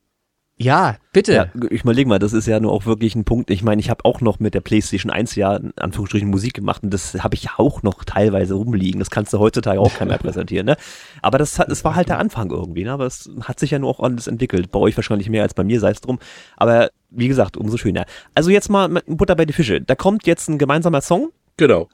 Ja, 0.56 0.98
bitte. 1.12 1.32
Ja, 1.32 1.46
ich 1.70 1.82
überlege 1.82 2.08
mal, 2.08 2.20
das 2.20 2.32
ist 2.32 2.46
ja 2.46 2.60
nur 2.60 2.70
auch 2.70 2.86
wirklich 2.86 3.16
ein 3.16 3.24
Punkt. 3.24 3.50
Ich 3.50 3.64
meine, 3.64 3.80
ich 3.80 3.90
habe 3.90 4.04
auch 4.04 4.20
noch 4.20 4.38
mit 4.38 4.54
der 4.54 4.60
PlayStation 4.60 5.10
1 5.10 5.34
ja 5.34 5.56
in 5.56 5.72
Anführungsstrichen 5.76 6.30
Musik 6.30 6.54
gemacht 6.54 6.84
und 6.84 6.94
das 6.94 7.12
habe 7.24 7.34
ich 7.34 7.48
auch 7.56 7.82
noch 7.82 8.04
teilweise 8.04 8.54
rumliegen. 8.54 9.00
Das 9.00 9.10
kannst 9.10 9.32
du 9.32 9.40
heutzutage 9.40 9.80
auch 9.80 9.92
keiner 9.92 10.16
präsentieren, 10.18 10.66
ne? 10.66 10.76
Aber 11.22 11.38
das, 11.38 11.58
hat, 11.58 11.68
das 11.72 11.82
war 11.82 11.96
halt 11.96 12.08
der 12.08 12.20
Anfang 12.20 12.52
irgendwie, 12.52 12.84
ne? 12.84 12.92
Aber 12.92 13.04
es 13.04 13.28
hat 13.42 13.58
sich 13.58 13.72
ja 13.72 13.80
nur 13.80 13.90
auch 13.90 13.98
alles 13.98 14.28
entwickelt. 14.28 14.70
Bei 14.70 14.78
euch 14.78 14.96
wahrscheinlich 14.96 15.28
mehr 15.28 15.42
als 15.42 15.54
bei 15.54 15.64
mir, 15.64 15.80
sei 15.80 15.90
es 15.90 16.00
drum. 16.00 16.20
Aber 16.56 16.90
wie 17.10 17.26
gesagt, 17.26 17.56
umso 17.56 17.76
schöner. 17.76 18.04
Also 18.36 18.50
jetzt 18.50 18.70
mal 18.70 18.86
mit 18.88 19.04
Butter 19.08 19.34
bei 19.34 19.46
die 19.46 19.52
Fische. 19.52 19.80
Da 19.80 19.96
kommt 19.96 20.24
jetzt 20.24 20.48
ein 20.48 20.58
gemeinsamer 20.58 21.00
Song 21.00 21.30
Genau. 21.56 21.88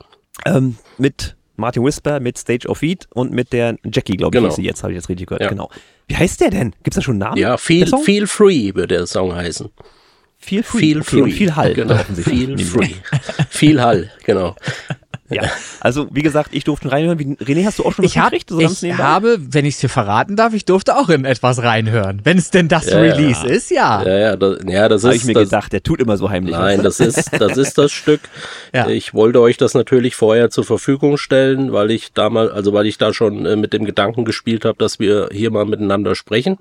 ähm, 0.44 0.76
mit 0.98 1.34
Martin 1.60 1.84
Whisper, 1.84 2.18
mit 2.20 2.36
Stage 2.38 2.66
of 2.68 2.78
Feet 2.78 3.06
und 3.14 3.32
mit 3.32 3.52
der 3.52 3.76
Jackie, 3.84 4.16
glaube 4.16 4.36
ich, 4.36 4.42
Genau. 4.42 4.54
sie 4.54 4.62
jetzt, 4.62 4.82
habe 4.82 4.92
ich 4.92 4.96
jetzt 4.96 5.08
richtig 5.08 5.28
gehört. 5.28 5.42
Ja. 5.42 5.48
Genau. 5.48 5.70
Wie 6.08 6.16
heißt 6.16 6.40
der 6.40 6.50
denn? 6.50 6.74
Gibt's 6.82 6.96
da 6.96 7.02
schon 7.02 7.12
einen 7.14 7.20
Namen? 7.20 7.36
Ja, 7.36 7.56
Feel, 7.56 7.86
feel 8.04 8.26
Free 8.26 8.74
wird 8.74 8.90
der 8.90 9.06
Song 9.06 9.34
heißen. 9.34 9.68
Feel 10.38 10.62
Free. 10.62 10.78
Feel 10.78 11.02
Free. 11.04 11.30
viel 11.30 11.54
Hall. 11.54 11.74
Genau. 11.74 11.96
Feel 11.96 12.58
Free. 12.58 12.94
viel 13.50 13.80
Hall, 13.82 14.10
genau. 14.24 14.56
Ja, 15.30 15.42
also 15.80 16.08
wie 16.10 16.22
gesagt, 16.22 16.50
ich 16.52 16.64
durfte 16.64 16.90
reinhören. 16.90 17.18
Wie, 17.18 17.24
René, 17.36 17.64
hast 17.64 17.78
du 17.78 17.84
auch 17.84 17.92
schon 17.92 18.04
was 18.04 18.12
ich 18.12 18.18
hab, 18.18 18.30
gekriegt? 18.30 18.50
So 18.50 18.60
ich 18.60 18.98
habe, 18.98 19.38
wenn 19.38 19.64
ich 19.64 19.74
es 19.74 19.80
dir 19.80 19.88
verraten 19.88 20.36
darf, 20.36 20.52
ich 20.54 20.64
durfte 20.64 20.96
auch 20.96 21.08
in 21.08 21.24
etwas 21.24 21.62
reinhören. 21.62 22.20
Wenn 22.24 22.38
es 22.38 22.50
denn 22.50 22.68
das 22.68 22.90
ja, 22.90 22.98
Release 22.98 23.46
ja. 23.46 23.52
ist, 23.52 23.70
ja. 23.70 24.02
Ja, 24.02 24.18
ja, 24.18 24.36
das, 24.36 24.58
ja, 24.66 24.88
das 24.88 25.04
ist. 25.04 25.14
ich 25.14 25.24
mir 25.24 25.34
das, 25.34 25.44
gedacht, 25.44 25.72
der 25.72 25.82
tut 25.82 26.00
immer 26.00 26.16
so 26.16 26.30
heimlich. 26.30 26.54
Nein, 26.54 26.82
das 26.82 27.00
ist, 27.00 27.30
das 27.38 27.56
ist 27.56 27.78
das 27.78 27.92
Stück. 28.00 28.20
Ja. 28.74 28.88
Ich 28.88 29.14
wollte 29.14 29.40
euch 29.40 29.56
das 29.56 29.74
natürlich 29.74 30.16
vorher 30.16 30.50
zur 30.50 30.64
Verfügung 30.64 31.16
stellen, 31.16 31.72
weil 31.72 31.90
ich 31.90 32.12
damals, 32.12 32.52
also 32.52 32.72
weil 32.72 32.86
ich 32.86 32.98
da 32.98 33.14
schon 33.14 33.46
äh, 33.46 33.56
mit 33.56 33.72
dem 33.72 33.84
Gedanken 33.84 34.24
gespielt 34.24 34.64
habe, 34.64 34.78
dass 34.78 34.98
wir 34.98 35.28
hier 35.32 35.50
mal 35.50 35.64
miteinander 35.64 36.14
sprechen. 36.14 36.58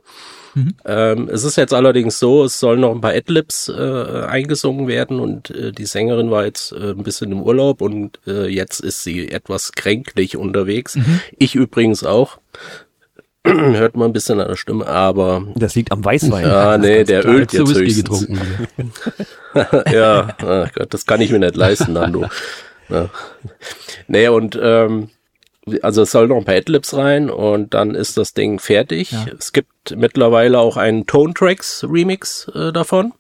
Mhm. 0.55 0.75
Ähm, 0.85 1.29
es 1.31 1.43
ist 1.43 1.55
jetzt 1.55 1.73
allerdings 1.73 2.19
so, 2.19 2.43
es 2.43 2.59
sollen 2.59 2.81
noch 2.81 2.93
ein 2.93 3.01
paar 3.01 3.13
Adlibs 3.13 3.69
äh, 3.69 4.25
eingesungen 4.27 4.88
werden 4.88 5.19
und 5.19 5.49
äh, 5.51 5.71
die 5.71 5.85
Sängerin 5.85 6.31
war 6.31 6.45
jetzt 6.45 6.71
äh, 6.71 6.91
ein 6.91 7.03
bisschen 7.03 7.31
im 7.31 7.41
Urlaub 7.41 7.81
und 7.81 8.19
äh, 8.27 8.47
jetzt 8.47 8.79
ist 8.79 9.03
sie 9.03 9.29
etwas 9.29 9.71
kränklich 9.73 10.38
unterwegs. 10.38 10.95
Mhm. 10.95 11.21
Ich 11.38 11.55
übrigens 11.55 12.03
auch. 12.03 12.39
Hört 13.45 13.95
man 13.95 14.09
ein 14.09 14.13
bisschen 14.13 14.39
an 14.39 14.49
der 14.49 14.57
Stimme, 14.57 14.85
aber. 14.85 15.47
Das 15.55 15.73
liegt 15.75 15.91
am 15.91 16.03
Weißwein. 16.03 16.45
Ja, 16.45 16.77
nee, 16.77 17.03
der 17.03 17.21
klar. 17.21 17.35
ölt 17.35 17.53
jetzt 17.53 17.75
höchstens. 17.75 17.95
getrunken. 17.95 18.41
ja, 19.93 20.35
oh 20.43 20.65
Gott, 20.75 20.93
das 20.93 21.05
kann 21.05 21.21
ich 21.21 21.31
mir 21.31 21.39
nicht 21.39 21.55
leisten, 21.55 21.93
Nando. 21.93 22.27
Ja. 22.89 23.09
Nee, 24.07 24.27
und 24.27 24.59
ähm, 24.62 25.09
also 25.82 26.03
es 26.03 26.12
soll 26.12 26.27
noch 26.27 26.38
ein 26.38 26.45
paar 26.45 26.55
Adlibs 26.55 26.95
rein 26.95 27.29
und 27.29 27.73
dann 27.73 27.95
ist 27.95 28.17
das 28.17 28.34
Ding 28.34 28.60
fertig. 28.60 29.12
Ja. 29.12 29.25
Es 29.38 29.53
gibt 29.53 29.95
mittlerweile 29.95 30.60
auch 30.60 30.77
einen 30.77 31.05
Tone 31.05 31.34
Tracks 31.34 31.86
Remix 31.89 32.47
äh, 32.55 32.71
davon. 32.71 33.13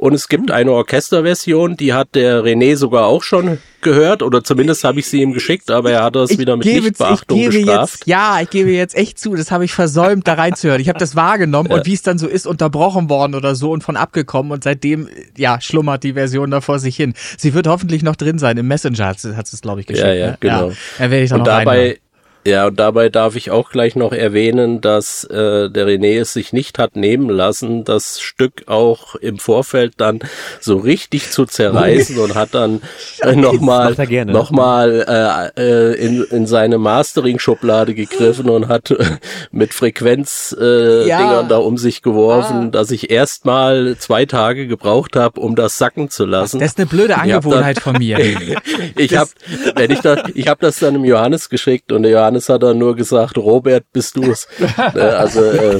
Und 0.00 0.14
es 0.14 0.28
gibt 0.28 0.50
eine 0.50 0.72
Orchesterversion, 0.72 1.76
die 1.76 1.92
hat 1.92 2.14
der 2.14 2.42
René 2.42 2.74
sogar 2.74 3.04
auch 3.04 3.22
schon 3.22 3.58
gehört, 3.82 4.22
oder 4.22 4.42
zumindest 4.42 4.82
habe 4.82 4.98
ich 4.98 5.06
sie 5.06 5.20
ihm 5.20 5.34
geschickt, 5.34 5.70
aber 5.70 5.90
er 5.90 6.02
hat 6.02 6.16
das 6.16 6.30
ich 6.30 6.38
wieder 6.38 6.56
mit 6.56 6.64
Nichtbeachtung 6.64 7.36
ich 7.36 7.50
gebe 7.50 7.64
gestraft. 7.66 7.94
Jetzt, 7.98 8.06
ja, 8.06 8.38
ich 8.40 8.48
gebe 8.48 8.70
jetzt 8.70 8.96
echt 8.96 9.18
zu, 9.18 9.34
das 9.34 9.50
habe 9.50 9.66
ich 9.66 9.74
versäumt, 9.74 10.26
da 10.26 10.34
reinzuhören. 10.34 10.80
Ich 10.80 10.88
habe 10.88 10.98
das 10.98 11.16
wahrgenommen 11.16 11.68
ja. 11.68 11.76
und 11.76 11.84
wie 11.84 11.92
es 11.92 12.00
dann 12.00 12.16
so 12.16 12.28
ist, 12.28 12.46
unterbrochen 12.46 13.10
worden 13.10 13.34
oder 13.34 13.54
so 13.54 13.72
und 13.72 13.84
von 13.84 13.98
abgekommen 13.98 14.52
und 14.52 14.64
seitdem, 14.64 15.06
ja, 15.36 15.60
schlummert 15.60 16.02
die 16.02 16.14
Version 16.14 16.50
da 16.50 16.62
vor 16.62 16.78
sich 16.78 16.96
hin. 16.96 17.12
Sie 17.36 17.52
wird 17.52 17.66
hoffentlich 17.66 18.02
noch 18.02 18.16
drin 18.16 18.38
sein. 18.38 18.56
Im 18.56 18.68
Messenger 18.68 19.06
hat 19.06 19.52
es, 19.52 19.60
glaube 19.60 19.82
ich, 19.82 19.86
geschickt. 19.86 20.06
Ja, 20.06 20.14
ja, 20.14 20.26
ne? 20.28 20.36
genau. 20.40 20.70
Ja, 20.70 20.76
dann 20.96 21.10
werde 21.10 21.24
ich 21.24 21.28
dann 21.28 21.40
und 21.40 21.46
noch 21.46 21.58
dabei, 21.58 21.78
reinhören. 21.78 21.96
Ja, 22.46 22.68
und 22.68 22.80
dabei 22.80 23.10
darf 23.10 23.36
ich 23.36 23.50
auch 23.50 23.70
gleich 23.70 23.96
noch 23.96 24.12
erwähnen, 24.12 24.80
dass 24.80 25.24
äh, 25.24 25.68
der 25.68 25.86
René 25.86 26.20
es 26.20 26.32
sich 26.32 26.54
nicht 26.54 26.78
hat 26.78 26.96
nehmen 26.96 27.28
lassen, 27.28 27.84
das 27.84 28.18
Stück 28.20 28.64
auch 28.66 29.14
im 29.16 29.38
Vorfeld 29.38 29.94
dann 29.98 30.20
so 30.58 30.78
richtig 30.78 31.30
zu 31.30 31.44
zerreißen 31.44 32.18
und 32.20 32.34
hat 32.34 32.54
dann 32.54 32.80
äh, 33.20 33.36
nochmal 33.36 33.94
noch 34.24 34.50
mal, 34.50 35.52
äh, 35.56 35.60
äh, 35.60 35.94
in, 35.94 36.24
in 36.24 36.46
seine 36.46 36.78
Mastering-Schublade 36.78 37.94
gegriffen 37.94 38.48
und 38.48 38.68
hat 38.68 38.90
äh, 38.90 39.04
mit 39.50 39.74
Frequenzdingern 39.74 41.06
äh, 41.06 41.08
ja. 41.08 41.42
da 41.42 41.58
um 41.58 41.76
sich 41.76 42.00
geworfen, 42.00 42.68
ah. 42.68 42.70
dass 42.70 42.90
ich 42.90 43.10
erstmal 43.10 43.96
zwei 43.98 44.24
Tage 44.24 44.66
gebraucht 44.66 45.14
habe, 45.14 45.40
um 45.40 45.56
das 45.56 45.76
sacken 45.76 46.08
zu 46.08 46.24
lassen. 46.24 46.58
Das 46.58 46.70
ist 46.70 46.78
eine 46.78 46.86
blöde 46.86 47.18
Angewohnheit 47.18 47.76
dann, 47.76 47.82
von 47.82 47.98
mir. 47.98 48.18
ich 48.96 49.14
habe, 49.14 49.30
wenn 49.76 49.90
ich 49.90 50.00
da, 50.00 50.24
ich 50.34 50.48
habe 50.48 50.60
das 50.60 50.78
dann 50.78 50.94
im 50.94 51.04
Johannes 51.04 51.50
geschickt 51.50 51.92
und 51.92 52.02
der 52.02 52.12
Johannes 52.12 52.29
Johannes 52.30 52.48
hat 52.48 52.62
dann 52.62 52.78
nur 52.78 52.94
gesagt, 52.94 53.36
Robert, 53.38 53.84
bist 53.92 54.16
du 54.16 54.30
es. 54.30 54.46
Äh, 54.94 55.00
also 55.00 55.42
äh, 55.42 55.78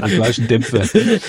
am 0.00 0.10
gleichen 0.10 0.48
Dämpfer. 0.48 0.82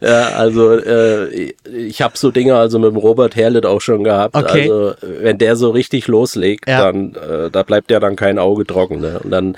ja, 0.00 0.28
also 0.30 0.72
äh, 0.72 1.52
ich 1.70 2.02
habe 2.02 2.16
so 2.16 2.30
Dinge 2.30 2.56
also 2.56 2.78
mit 2.78 2.90
dem 2.90 2.96
Robert 2.96 3.34
Herlet 3.34 3.66
auch 3.66 3.80
schon 3.80 4.04
gehabt. 4.04 4.34
Okay. 4.34 4.62
Also 4.62 4.94
wenn 5.00 5.38
der 5.38 5.56
so 5.56 5.70
richtig 5.70 6.06
loslegt, 6.06 6.68
ja. 6.68 6.80
dann 6.80 7.14
äh, 7.14 7.50
da 7.50 7.62
bleibt 7.62 7.90
ja 7.90 7.98
dann 7.98 8.16
kein 8.16 8.38
Auge 8.38 8.66
trocken. 8.66 9.00
Ne? 9.00 9.20
Und 9.22 9.30
dann 9.30 9.56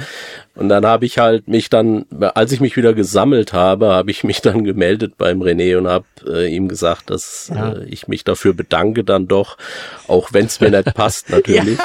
und 0.58 0.68
dann 0.68 0.84
habe 0.84 1.06
ich 1.06 1.18
halt 1.18 1.46
mich 1.46 1.70
dann, 1.70 2.04
als 2.34 2.50
ich 2.50 2.60
mich 2.60 2.76
wieder 2.76 2.92
gesammelt 2.92 3.52
habe, 3.52 3.90
habe 3.90 4.10
ich 4.10 4.24
mich 4.24 4.42
dann 4.42 4.64
gemeldet 4.64 5.14
beim 5.16 5.40
René 5.40 5.78
und 5.78 5.86
habe 5.86 6.04
äh, 6.26 6.52
ihm 6.52 6.66
gesagt, 6.66 7.10
dass 7.10 7.52
ja. 7.54 7.74
äh, 7.74 7.84
ich 7.84 8.08
mich 8.08 8.24
dafür 8.24 8.54
bedanke 8.54 9.04
dann 9.04 9.28
doch, 9.28 9.56
auch 10.08 10.32
wenn 10.32 10.46
es 10.46 10.60
mir 10.60 10.70
nicht 10.70 10.92
passt 10.94 11.30
natürlich. 11.30 11.78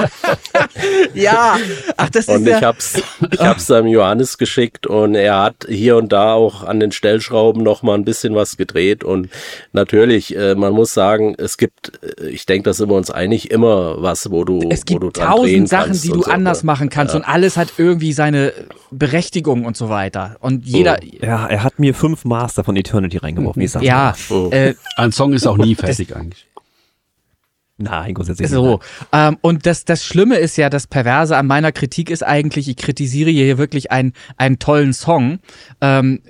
ja, 1.13 1.57
ach 1.97 2.09
das 2.09 2.27
und 2.27 2.47
ist 2.47 2.47
ich 2.47 2.62
ja 2.62 2.62
hab's, 2.62 3.03
ich 3.31 3.39
hab's 3.41 3.67
dann 3.67 3.88
Johannes 3.88 4.39
geschickt 4.39 4.88
und 4.88 5.13
er 5.13 5.43
hat 5.43 5.67
hier 5.69 5.95
und 5.95 6.12
da 6.12 6.33
auch 6.33 6.63
an 6.63 6.79
den 6.79 6.91
Stellschrauben 6.91 7.62
noch 7.62 7.83
mal 7.83 7.93
ein 7.93 8.05
bisschen 8.05 8.33
was 8.33 8.57
gedreht 8.57 9.03
und 9.03 9.29
natürlich, 9.71 10.36
äh, 10.36 10.55
man 10.55 10.73
muss 10.73 10.95
sagen, 10.95 11.36
es 11.38 11.57
gibt, 11.57 11.91
äh, 12.03 12.29
ich 12.29 12.47
denke, 12.47 12.63
da 12.63 12.73
sind 12.73 12.89
wir 12.89 12.95
uns 12.95 13.12
einig, 13.12 13.51
immer 13.51 14.01
was, 14.01 14.31
wo 14.31 14.43
du, 14.43 14.67
es 14.71 14.86
gibt 14.86 15.03
wo 15.03 15.09
du 15.09 15.12
tausend 15.12 15.69
Sachen, 15.69 15.93
die 15.93 16.07
du 16.07 16.23
so, 16.23 16.31
anders 16.31 16.63
ne? 16.63 16.67
machen 16.67 16.89
kannst 16.89 17.13
ja. 17.13 17.19
und 17.19 17.27
alles 17.27 17.55
hat 17.55 17.73
irgendwie 17.77 18.13
seine 18.13 18.51
Berechtigung 18.91 19.65
und 19.65 19.78
so 19.78 19.89
weiter. 19.89 20.38
Und 20.39 20.65
jeder. 20.65 20.99
Oh. 21.02 21.26
Ja, 21.26 21.47
er 21.47 21.63
hat 21.63 21.80
mir 21.80 21.93
fünf 21.93 22.26
Master 22.26 22.63
von 22.63 22.76
Eternity 22.76 23.17
reingeworfen. 23.17 23.62
Ich 23.62 23.71
sag 23.71 23.84
ja. 23.84 24.13
Oh. 24.30 24.49
Äh, 24.52 24.76
Ein 24.97 25.12
Song 25.12 25.34
ist 25.34 25.47
auch 25.47 25.58
nie 25.58 25.76
fertig 25.76 26.15
eigentlich. 26.15 26.47
Nein, 27.78 28.13
grundsätzlich 28.13 28.49
so. 28.49 28.80
Ähm, 29.12 29.38
und 29.41 29.65
das, 29.65 29.84
das 29.84 30.06
Schlimme 30.06 30.38
ist 30.38 30.58
ja, 30.58 30.69
das 30.69 30.86
Perverse 30.86 31.36
an 31.36 31.47
meiner 31.47 31.71
Kritik 31.71 32.12
ist 32.12 32.23
eigentlich, 32.23 32.69
ich 32.69 32.78
kritisiere 32.78 33.32
hier 33.32 33.58
wirklich 33.58 33.91
einen, 33.91 34.13
einen 34.38 34.60
tollen 34.60 34.93
Song. 34.93 35.39
Ähm, 35.82 36.21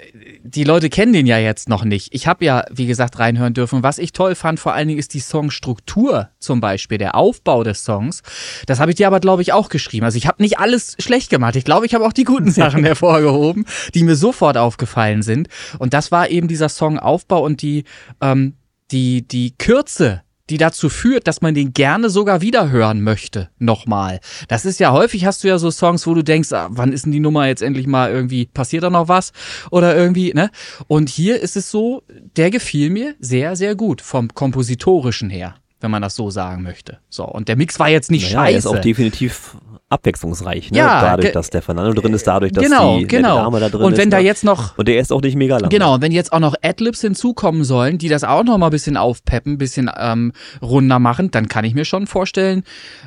die 0.45 0.65
Leute 0.65 0.89
kennen 0.89 1.13
den 1.13 1.25
ja 1.25 1.37
jetzt 1.37 1.69
noch 1.69 1.85
nicht. 1.85 2.13
Ich 2.13 2.27
habe 2.27 2.43
ja, 2.43 2.65
wie 2.69 2.85
gesagt, 2.85 3.17
reinhören 3.17 3.53
dürfen. 3.53 3.81
Was 3.81 3.97
ich 3.97 4.11
toll 4.11 4.35
fand, 4.35 4.59
vor 4.59 4.73
allen 4.73 4.89
Dingen, 4.89 4.99
ist 4.99 5.13
die 5.13 5.21
Songstruktur 5.21 6.29
zum 6.39 6.59
Beispiel, 6.59 6.97
der 6.97 7.15
Aufbau 7.15 7.63
des 7.63 7.85
Songs. 7.85 8.23
Das 8.65 8.81
habe 8.81 8.91
ich 8.91 8.97
dir 8.97 9.07
aber, 9.07 9.21
glaube 9.21 9.41
ich, 9.41 9.53
auch 9.53 9.69
geschrieben. 9.69 10.05
Also 10.05 10.17
ich 10.17 10.27
habe 10.27 10.43
nicht 10.43 10.59
alles 10.59 10.97
schlecht 10.99 11.29
gemacht. 11.29 11.55
Ich 11.55 11.63
glaube, 11.63 11.85
ich 11.85 11.95
habe 11.95 12.05
auch 12.05 12.11
die 12.11 12.25
guten 12.25 12.51
Sachen 12.51 12.83
hervorgehoben, 12.83 13.65
die 13.93 14.03
mir 14.03 14.17
sofort 14.17 14.57
aufgefallen 14.57 15.21
sind. 15.21 15.47
Und 15.79 15.93
das 15.93 16.11
war 16.11 16.29
eben 16.29 16.49
dieser 16.49 16.67
Songaufbau 16.67 17.41
und 17.41 17.61
die, 17.61 17.85
ähm, 18.19 18.55
die, 18.91 19.25
die 19.25 19.57
Kürze 19.57 20.22
die 20.49 20.57
dazu 20.57 20.89
führt, 20.89 21.27
dass 21.27 21.41
man 21.41 21.53
den 21.53 21.73
gerne 21.73 22.09
sogar 22.09 22.41
wieder 22.41 22.69
hören 22.69 23.01
möchte, 23.01 23.49
nochmal. 23.59 24.19
Das 24.47 24.65
ist 24.65 24.79
ja 24.79 24.91
häufig, 24.91 25.25
hast 25.25 25.43
du 25.43 25.47
ja 25.47 25.57
so 25.57 25.71
Songs, 25.71 26.05
wo 26.05 26.13
du 26.13 26.23
denkst, 26.23 26.51
ah, 26.51 26.67
wann 26.69 26.91
ist 26.91 27.05
denn 27.05 27.11
die 27.11 27.19
Nummer 27.19 27.47
jetzt 27.47 27.61
endlich 27.61 27.87
mal 27.87 28.11
irgendwie, 28.11 28.45
passiert 28.47 28.83
da 28.83 28.89
noch 28.89 29.07
was? 29.07 29.31
Oder 29.71 29.95
irgendwie, 29.95 30.33
ne? 30.33 30.51
Und 30.87 31.09
hier 31.09 31.39
ist 31.39 31.55
es 31.55 31.71
so, 31.71 32.03
der 32.35 32.51
gefiel 32.51 32.89
mir 32.89 33.15
sehr, 33.19 33.55
sehr 33.55 33.75
gut 33.75 34.01
vom 34.01 34.33
kompositorischen 34.33 35.29
her 35.29 35.55
wenn 35.83 35.91
man 35.91 36.01
das 36.01 36.15
so 36.15 36.29
sagen 36.29 36.63
möchte. 36.63 36.99
So, 37.09 37.25
und 37.25 37.49
der 37.49 37.57
Mix 37.57 37.77
war 37.77 37.89
jetzt 37.89 38.09
nicht 38.09 38.31
naja, 38.31 38.45
scheiße. 38.45 38.53
Er 38.53 38.57
ist 38.57 38.65
auch 38.67 38.79
definitiv 38.79 39.57
abwechslungsreich, 39.93 40.71
ne? 40.71 40.79
Ja, 40.79 41.01
dadurch, 41.01 41.31
dass 41.31 41.49
der 41.49 41.61
Fernando 41.61 41.93
drin 41.93 42.13
ist, 42.13 42.27
dadurch, 42.27 42.51
dass 42.51 42.63
genau, 42.63 42.97
die 42.97 43.07
genau. 43.07 43.37
Dame 43.37 43.59
da 43.59 43.69
drin 43.69 43.81
ist. 43.81 43.87
Und 43.87 43.97
wenn 43.97 44.09
ist, 44.09 44.13
da 44.13 44.17
ne? 44.17 44.23
jetzt 44.23 44.43
noch 44.43 44.77
und 44.77 44.87
der 44.87 44.99
ist 44.99 45.11
auch 45.11 45.21
nicht 45.21 45.35
mega 45.35 45.57
lang. 45.57 45.69
Genau, 45.69 45.95
und 45.95 46.01
wenn 46.01 46.11
jetzt 46.11 46.33
auch 46.33 46.39
noch 46.39 46.55
Adlibs 46.61 47.01
hinzukommen 47.01 47.63
sollen, 47.63 47.97
die 47.97 48.09
das 48.09 48.23
auch 48.23 48.43
noch 48.43 48.57
mal 48.57 48.67
ein 48.67 48.71
bisschen 48.71 48.97
aufpeppen, 48.97 49.53
ein 49.53 49.57
bisschen 49.57 49.89
ähm, 49.97 50.33
runder 50.61 50.99
machen, 50.99 51.31
dann 51.31 51.47
kann 51.47 51.65
ich 51.65 51.73
mir 51.73 51.85
schon 51.85 52.07
vorstellen, 52.07 52.63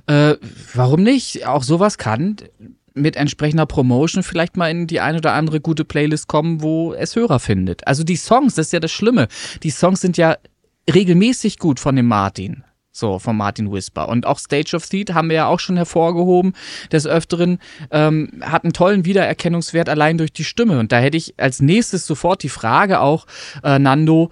äh, 0.06 0.34
warum 0.74 1.02
nicht? 1.02 1.46
Auch 1.46 1.62
sowas 1.62 1.98
kann 1.98 2.36
mit 2.94 3.16
entsprechender 3.16 3.66
Promotion 3.66 4.22
vielleicht 4.22 4.56
mal 4.56 4.70
in 4.70 4.86
die 4.86 5.00
eine 5.00 5.18
oder 5.18 5.34
andere 5.34 5.60
gute 5.60 5.84
Playlist 5.84 6.28
kommen, 6.28 6.62
wo 6.62 6.94
es 6.94 7.14
Hörer 7.14 7.38
findet. 7.38 7.86
Also 7.86 8.04
die 8.04 8.16
Songs, 8.16 8.54
das 8.54 8.68
ist 8.68 8.72
ja 8.72 8.80
das 8.80 8.90
Schlimme. 8.90 9.28
Die 9.62 9.70
Songs 9.70 10.00
sind 10.00 10.16
ja 10.16 10.36
regelmäßig 10.92 11.58
gut 11.58 11.78
von 11.78 11.96
dem 11.96 12.06
Martin. 12.06 12.64
So, 12.96 13.18
von 13.18 13.36
Martin 13.36 13.70
Whisper. 13.70 14.08
Und 14.08 14.26
auch 14.26 14.38
Stage 14.38 14.74
of 14.74 14.84
Seed 14.84 15.12
haben 15.14 15.28
wir 15.28 15.36
ja 15.36 15.46
auch 15.46 15.60
schon 15.60 15.76
hervorgehoben, 15.76 16.54
des 16.92 17.06
Öfteren, 17.06 17.58
ähm, 17.90 18.30
hat 18.40 18.64
einen 18.64 18.72
tollen 18.72 19.04
Wiedererkennungswert 19.04 19.88
allein 19.88 20.18
durch 20.18 20.32
die 20.32 20.44
Stimme. 20.44 20.78
Und 20.78 20.92
da 20.92 20.98
hätte 20.98 21.16
ich 21.16 21.34
als 21.36 21.60
nächstes 21.60 22.06
sofort 22.06 22.42
die 22.42 22.48
Frage 22.48 23.00
auch, 23.00 23.26
äh, 23.62 23.78
Nando, 23.78 24.30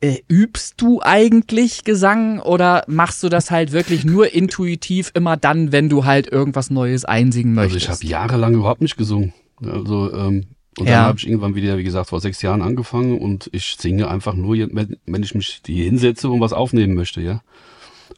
äh, 0.00 0.18
übst 0.28 0.74
du 0.80 1.00
eigentlich 1.02 1.84
Gesang 1.84 2.38
oder 2.38 2.84
machst 2.86 3.22
du 3.22 3.28
das 3.28 3.50
halt 3.50 3.72
wirklich 3.72 4.04
nur 4.04 4.32
intuitiv 4.32 5.10
immer 5.14 5.36
dann, 5.36 5.72
wenn 5.72 5.88
du 5.88 6.04
halt 6.04 6.30
irgendwas 6.30 6.70
Neues 6.70 7.04
einsingen 7.04 7.54
möchtest? 7.54 7.88
Also 7.88 8.04
ich 8.04 8.12
habe 8.12 8.28
jahrelang 8.28 8.54
überhaupt 8.54 8.82
nicht 8.82 8.96
gesungen. 8.96 9.32
Also 9.64 10.12
ähm, 10.12 10.44
und 10.78 10.86
ja. 10.86 10.96
dann 10.96 11.04
habe 11.06 11.18
ich 11.18 11.26
irgendwann 11.26 11.54
wieder, 11.54 11.78
wie 11.78 11.84
gesagt, 11.84 12.08
vor 12.08 12.20
sechs 12.20 12.42
Jahren 12.42 12.60
angefangen 12.60 13.18
und 13.18 13.48
ich 13.52 13.76
singe 13.78 14.08
einfach 14.08 14.34
nur, 14.34 14.56
wenn 14.56 15.22
ich 15.22 15.34
mich 15.34 15.62
hier 15.64 15.84
hinsetze 15.84 16.28
und 16.28 16.40
was 16.40 16.52
aufnehmen 16.52 16.94
möchte, 16.94 17.20
ja. 17.20 17.42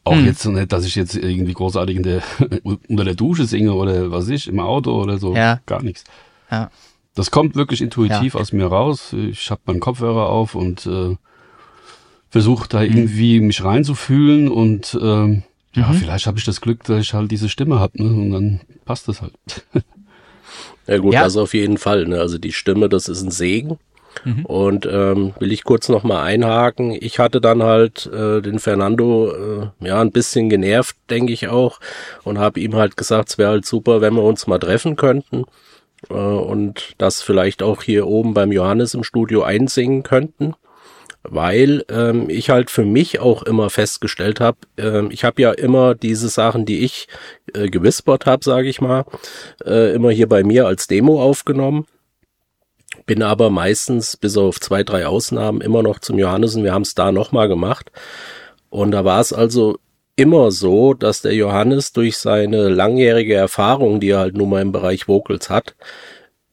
Auch 0.03 0.15
hm. 0.15 0.25
jetzt 0.25 0.45
nicht, 0.45 0.71
dass 0.71 0.85
ich 0.85 0.95
jetzt 0.95 1.15
irgendwie 1.15 1.53
großartig 1.53 1.97
in 1.97 2.03
der, 2.03 2.21
unter 2.63 3.03
der 3.03 3.15
Dusche 3.15 3.45
singe 3.45 3.73
oder 3.73 4.11
was 4.11 4.29
ich, 4.29 4.47
im 4.47 4.59
Auto 4.59 5.01
oder 5.01 5.17
so. 5.17 5.35
Ja. 5.35 5.59
Gar 5.65 5.83
nichts. 5.83 6.03
Ja. 6.49 6.71
Das 7.15 7.31
kommt 7.31 7.55
wirklich 7.55 7.81
intuitiv 7.81 8.35
ja. 8.35 8.39
aus 8.39 8.53
mir 8.53 8.67
raus. 8.67 9.13
Ich 9.13 9.49
habe 9.49 9.61
meinen 9.65 9.79
Kopfhörer 9.79 10.29
auf 10.29 10.55
und 10.55 10.85
äh, 10.85 11.15
versuche 12.29 12.69
da 12.69 12.81
hm. 12.81 12.95
irgendwie 12.95 13.39
mich 13.39 13.63
reinzufühlen 13.63 14.49
und 14.49 14.97
ähm, 15.01 15.43
ja, 15.77 15.89
mhm. 15.89 15.93
vielleicht 15.93 16.25
habe 16.25 16.39
ich 16.39 16.43
das 16.43 16.59
Glück, 16.59 16.83
dass 16.85 17.01
ich 17.01 17.13
halt 17.13 17.29
diese 17.29 17.49
Stimme 17.49 17.79
habe, 17.79 18.01
ne? 18.01 18.09
Und 18.09 18.31
dann 18.31 18.61
passt 18.85 19.07
das 19.07 19.21
halt. 19.21 19.33
ja 20.87 20.97
gut, 20.97 21.13
ja. 21.13 21.23
das 21.23 21.37
auf 21.37 21.53
jeden 21.53 21.77
Fall. 21.77 22.05
Ne? 22.07 22.19
Also 22.19 22.39
die 22.39 22.51
Stimme, 22.51 22.89
das 22.89 23.07
ist 23.07 23.21
ein 23.21 23.29
Segen. 23.29 23.77
Mhm. 24.23 24.45
Und 24.45 24.85
ähm, 24.85 25.33
will 25.39 25.51
ich 25.51 25.63
kurz 25.63 25.89
nochmal 25.89 26.23
einhaken. 26.23 26.95
Ich 26.99 27.19
hatte 27.19 27.41
dann 27.41 27.63
halt 27.63 28.07
äh, 28.07 28.41
den 28.41 28.59
Fernando 28.59 29.31
äh, 29.31 29.87
ja 29.87 30.01
ein 30.01 30.11
bisschen 30.11 30.49
genervt, 30.49 30.95
denke 31.09 31.33
ich 31.33 31.47
auch, 31.47 31.79
und 32.23 32.39
habe 32.39 32.59
ihm 32.59 32.75
halt 32.75 32.97
gesagt, 32.97 33.29
es 33.29 33.37
wäre 33.37 33.51
halt 33.51 33.65
super, 33.65 34.01
wenn 34.01 34.15
wir 34.15 34.23
uns 34.23 34.47
mal 34.47 34.59
treffen 34.59 34.95
könnten 34.95 35.45
äh, 36.09 36.13
und 36.13 36.95
das 36.97 37.21
vielleicht 37.21 37.63
auch 37.63 37.83
hier 37.83 38.07
oben 38.07 38.33
beim 38.33 38.51
Johannes 38.51 38.93
im 38.93 39.03
Studio 39.03 39.43
einsingen 39.43 40.03
könnten 40.03 40.55
weil 41.29 41.83
ähm, 41.89 42.29
ich 42.29 42.49
halt 42.49 42.71
für 42.71 42.85
mich 42.85 43.19
auch 43.19 43.43
immer 43.43 43.69
festgestellt 43.69 44.39
habe, 44.39 44.57
ähm, 44.77 45.09
ich 45.11 45.23
habe 45.23 45.41
ja 45.41 45.51
immer 45.51 45.95
diese 45.95 46.29
Sachen, 46.29 46.65
die 46.65 46.83
ich 46.83 47.07
äh, 47.53 47.69
gewispert 47.69 48.25
habe, 48.25 48.43
sage 48.43 48.69
ich 48.69 48.81
mal, 48.81 49.05
äh, 49.65 49.93
immer 49.93 50.11
hier 50.11 50.29
bei 50.29 50.43
mir 50.43 50.67
als 50.67 50.87
Demo 50.87 51.21
aufgenommen. 51.21 51.85
Bin 53.07 53.23
aber 53.23 53.49
meistens, 53.49 54.17
bis 54.17 54.37
auf 54.37 54.59
zwei, 54.59 54.83
drei 54.83 55.07
Ausnahmen, 55.07 55.61
immer 55.61 55.81
noch 55.81 55.99
zum 55.99 56.19
Johannesen. 56.19 56.63
Wir 56.63 56.73
haben 56.73 56.83
es 56.83 56.93
da 56.93 57.11
nochmal 57.11 57.47
gemacht. 57.47 57.91
Und 58.69 58.91
da 58.91 59.03
war 59.03 59.19
es 59.19 59.33
also 59.33 59.79
immer 60.17 60.51
so, 60.51 60.93
dass 60.93 61.21
der 61.21 61.33
Johannes 61.33 61.93
durch 61.93 62.17
seine 62.17 62.69
langjährige 62.69 63.33
Erfahrung, 63.33 63.99
die 63.99 64.09
er 64.09 64.19
halt 64.19 64.35
nun 64.35 64.49
mal 64.49 64.61
im 64.61 64.71
Bereich 64.71 65.07
Vocals 65.07 65.49
hat, 65.49 65.75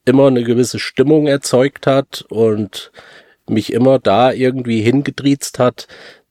immer 0.04 0.28
eine 0.28 0.44
gewisse 0.44 0.78
Stimmung 0.78 1.26
erzeugt 1.26 1.86
hat 1.86 2.24
und 2.28 2.92
mich 3.48 3.72
immer 3.72 3.98
da 3.98 4.32
irgendwie 4.32 4.80
hingedriezt 4.80 5.58
hat, 5.58 5.88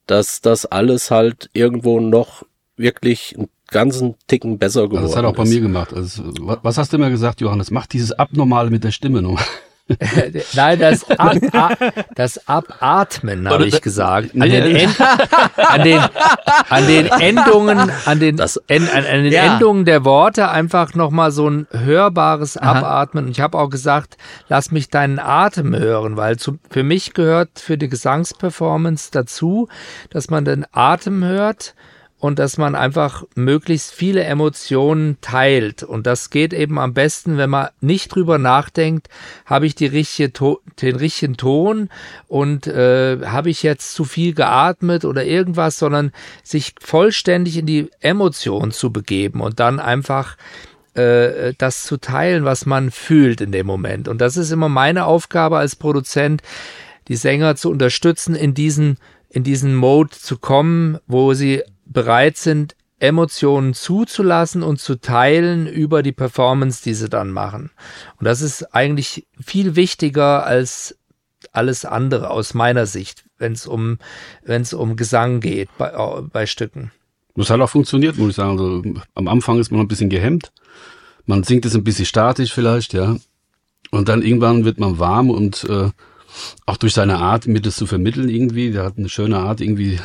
dass 0.07 0.41
das 0.41 0.65
alles 0.65 1.11
halt 1.11 1.49
irgendwo 1.53 1.99
noch 1.99 2.43
wirklich 2.77 3.35
einen 3.37 3.49
ganzen 3.67 4.15
Ticken 4.27 4.57
besser 4.57 4.83
geworden 4.83 5.05
ist. 5.05 5.15
Also 5.15 5.15
das 5.15 5.23
hat 5.23 5.25
auch 5.25 5.35
bei 5.35 5.49
mir 5.49 5.61
gemacht. 5.61 5.93
Also, 5.93 6.23
was 6.61 6.77
hast 6.77 6.93
du 6.93 6.97
immer 6.97 7.09
gesagt, 7.09 7.41
Johannes? 7.41 7.71
Mach 7.71 7.87
dieses 7.87 8.11
Abnormale 8.13 8.69
mit 8.69 8.83
der 8.83 8.91
Stimme 8.91 9.21
nur. 9.21 9.39
Nein, 10.53 10.79
das, 10.79 11.09
Ab, 11.11 11.35
das 12.15 12.47
Abatmen, 12.47 13.49
habe 13.49 13.65
ich 13.65 13.81
gesagt. 13.81 14.33
An 14.33 14.49
den, 14.49 14.75
End, 14.75 14.95
an, 15.57 15.83
den, 15.83 15.99
an 16.69 16.87
den 16.87 17.07
Endungen, 17.07 17.91
an 18.05 18.19
den, 18.19 18.37
das, 18.37 18.57
en, 18.67 18.87
an, 18.87 19.05
an 19.05 19.23
den 19.23 19.33
ja. 19.33 19.53
Endungen 19.53 19.83
der 19.83 20.05
Worte 20.05 20.49
einfach 20.49 20.93
nochmal 20.93 21.31
so 21.31 21.49
ein 21.49 21.67
hörbares 21.71 22.55
Aha. 22.55 22.79
Abatmen. 22.79 23.25
Und 23.25 23.31
ich 23.31 23.41
habe 23.41 23.57
auch 23.57 23.69
gesagt, 23.69 24.15
lass 24.47 24.71
mich 24.71 24.89
deinen 24.89 25.19
Atem 25.19 25.75
hören, 25.75 26.15
weil 26.15 26.37
zu, 26.37 26.59
für 26.69 26.83
mich 26.83 27.13
gehört 27.13 27.59
für 27.59 27.77
die 27.77 27.89
Gesangsperformance 27.89 29.11
dazu, 29.11 29.67
dass 30.09 30.29
man 30.29 30.45
den 30.45 30.65
Atem 30.71 31.25
hört 31.25 31.75
und 32.23 32.39
dass 32.39 32.57
man 32.57 32.73
einfach 32.73 33.25
möglichst 33.35 33.91
viele 33.91 34.23
Emotionen 34.23 35.17
teilt. 35.19 35.83
Und 35.83 36.07
das 36.07 36.29
geht 36.29 36.53
eben 36.53 36.79
am 36.79 36.93
besten, 36.93 37.35
wenn 37.35 37.49
man 37.49 37.67
nicht 37.81 38.15
drüber 38.15 38.37
nachdenkt, 38.37 39.09
habe 39.45 39.65
ich 39.65 39.75
die 39.75 39.87
richtige 39.87 40.31
den 40.81 40.95
richtigen 40.95 41.35
Ton 41.35 41.89
und 42.29 42.65
äh, 42.65 43.19
habe 43.25 43.49
ich 43.49 43.61
jetzt 43.61 43.93
zu 43.93 44.05
viel 44.05 44.33
geatmet 44.33 45.03
oder 45.03 45.25
irgendwas, 45.25 45.77
sondern 45.77 46.13
sich 46.43 46.75
vollständig 46.79 47.57
in 47.57 47.65
die 47.65 47.89
Emotion 47.99 48.71
zu 48.71 48.93
begeben 48.93 49.41
und 49.41 49.59
dann 49.59 49.81
einfach 49.81 50.37
äh, 50.93 51.53
das 51.57 51.83
zu 51.83 51.97
teilen, 51.97 52.45
was 52.45 52.65
man 52.65 52.91
fühlt 52.91 53.41
in 53.41 53.51
dem 53.51 53.67
Moment. 53.67 54.07
Und 54.07 54.21
das 54.21 54.37
ist 54.37 54.51
immer 54.51 54.69
meine 54.69 55.07
Aufgabe 55.07 55.57
als 55.57 55.75
Produzent, 55.75 56.41
die 57.09 57.17
Sänger 57.17 57.57
zu 57.57 57.69
unterstützen, 57.69 58.33
in 58.33 58.53
diesen 58.53 58.97
in 59.29 59.43
diesen 59.43 59.73
Mode 59.73 60.11
zu 60.11 60.37
kommen, 60.37 60.99
wo 61.07 61.33
sie 61.33 61.63
bereit 61.93 62.37
sind, 62.37 62.75
Emotionen 62.99 63.73
zuzulassen 63.73 64.63
und 64.63 64.79
zu 64.79 64.95
teilen 64.95 65.67
über 65.67 66.03
die 66.03 66.13
Performance, 66.13 66.81
die 66.83 66.93
sie 66.93 67.09
dann 67.09 67.31
machen. 67.31 67.71
Und 68.17 68.25
das 68.25 68.41
ist 68.41 68.73
eigentlich 68.73 69.27
viel 69.39 69.75
wichtiger 69.75 70.45
als 70.45 70.97
alles 71.51 71.85
andere 71.85 72.29
aus 72.29 72.53
meiner 72.53 72.85
Sicht, 72.85 73.25
wenn 73.37 73.51
es 73.51 73.67
um, 73.67 73.97
um 74.73 74.95
Gesang 74.95 75.41
geht 75.41 75.69
bei, 75.77 75.91
bei 76.31 76.45
Stücken. 76.45 76.91
Das 77.35 77.49
hat 77.49 77.59
auch 77.59 77.69
funktioniert, 77.69 78.17
muss 78.17 78.29
ich 78.29 78.35
sagen. 78.35 78.51
Also, 78.51 78.83
am 79.15 79.27
Anfang 79.27 79.59
ist 79.59 79.71
man 79.71 79.81
ein 79.81 79.87
bisschen 79.87 80.09
gehemmt. 80.09 80.51
Man 81.25 81.43
singt 81.43 81.65
es 81.65 81.75
ein 81.75 81.83
bisschen 81.83 82.05
statisch 82.05 82.53
vielleicht, 82.53 82.93
ja. 82.93 83.17
Und 83.91 84.09
dann 84.09 84.21
irgendwann 84.21 84.65
wird 84.65 84.79
man 84.79 84.99
warm 84.99 85.29
und 85.29 85.65
äh, 85.65 85.89
auch 86.65 86.77
durch 86.77 86.93
seine 86.93 87.17
Art, 87.17 87.47
mir 87.47 87.61
das 87.61 87.75
zu 87.75 87.85
vermitteln 87.85 88.29
irgendwie, 88.29 88.71
der 88.71 88.83
hat 88.85 88.97
eine 88.97 89.09
schöne 89.09 89.37
Art, 89.37 89.61
irgendwie 89.61 89.99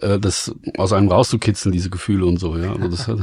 äh, 0.00 0.18
das 0.18 0.54
aus 0.76 0.92
einem 0.92 1.08
rauszukitzeln, 1.08 1.72
diese 1.72 1.90
Gefühle 1.90 2.26
und 2.26 2.38
so, 2.38 2.56
ja. 2.56 2.72
Also 2.72 2.88
das 2.88 3.08
hat 3.08 3.18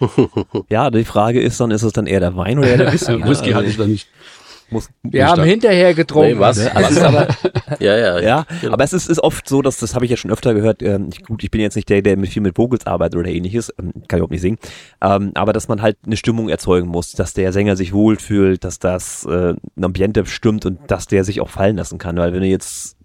ja, 0.68 0.90
die 0.90 1.04
Frage 1.04 1.40
ist 1.40 1.60
dann, 1.60 1.70
ist 1.70 1.82
es 1.82 1.92
dann 1.92 2.06
eher 2.06 2.20
der 2.20 2.36
Wein 2.36 2.58
oder 2.58 2.68
eher 2.68 2.78
der 2.78 2.92
Whisky? 2.92 3.24
Whisky 3.24 3.50
hatte 3.52 3.66
ich 3.66 3.76
dann 3.76 3.90
nicht. 3.90 4.08
Muss, 4.70 4.90
wir 5.02 5.26
haben 5.26 5.44
hinterher 5.44 5.94
getrunken. 5.94 6.34
Nee, 6.34 6.38
was? 6.38 6.58
was 6.74 6.98
aber, 6.98 7.28
ja, 7.80 7.96
ja. 7.96 8.20
Ja, 8.20 8.46
genau. 8.60 8.74
aber 8.74 8.84
es 8.84 8.92
ist, 8.92 9.08
ist 9.08 9.18
oft 9.18 9.48
so, 9.48 9.62
dass 9.62 9.78
das 9.78 9.94
habe 9.94 10.04
ich 10.04 10.10
ja 10.10 10.18
schon 10.18 10.30
öfter 10.30 10.52
gehört. 10.52 10.82
Ähm, 10.82 11.08
ich, 11.10 11.24
gut, 11.24 11.42
ich 11.42 11.50
bin 11.50 11.62
jetzt 11.62 11.74
nicht 11.74 11.88
der, 11.88 12.02
der 12.02 12.18
mit 12.18 12.28
viel 12.28 12.42
mit 12.42 12.58
Vocals 12.58 12.86
arbeitet 12.86 13.18
oder 13.18 13.30
ähnliches, 13.30 13.72
ähm, 13.78 13.92
kann 14.08 14.18
ich 14.18 14.24
auch 14.24 14.28
nicht 14.28 14.42
singen. 14.42 14.58
Ähm, 15.00 15.32
aber 15.34 15.54
dass 15.54 15.68
man 15.68 15.80
halt 15.80 15.96
eine 16.04 16.18
Stimmung 16.18 16.50
erzeugen 16.50 16.88
muss, 16.88 17.12
dass 17.12 17.32
der 17.32 17.54
Sänger 17.54 17.76
sich 17.76 17.94
wohlfühlt, 17.94 18.62
dass 18.62 18.78
das 18.78 19.24
äh, 19.24 19.54
ein 19.54 19.84
Ambiente 19.84 20.26
stimmt 20.26 20.66
und 20.66 20.80
dass 20.88 21.06
der 21.06 21.24
sich 21.24 21.40
auch 21.40 21.48
fallen 21.48 21.76
lassen 21.76 21.96
kann. 21.96 22.18
Weil 22.18 22.34
wenn 22.34 22.42
du 22.42 22.46
jetzt 22.46 22.97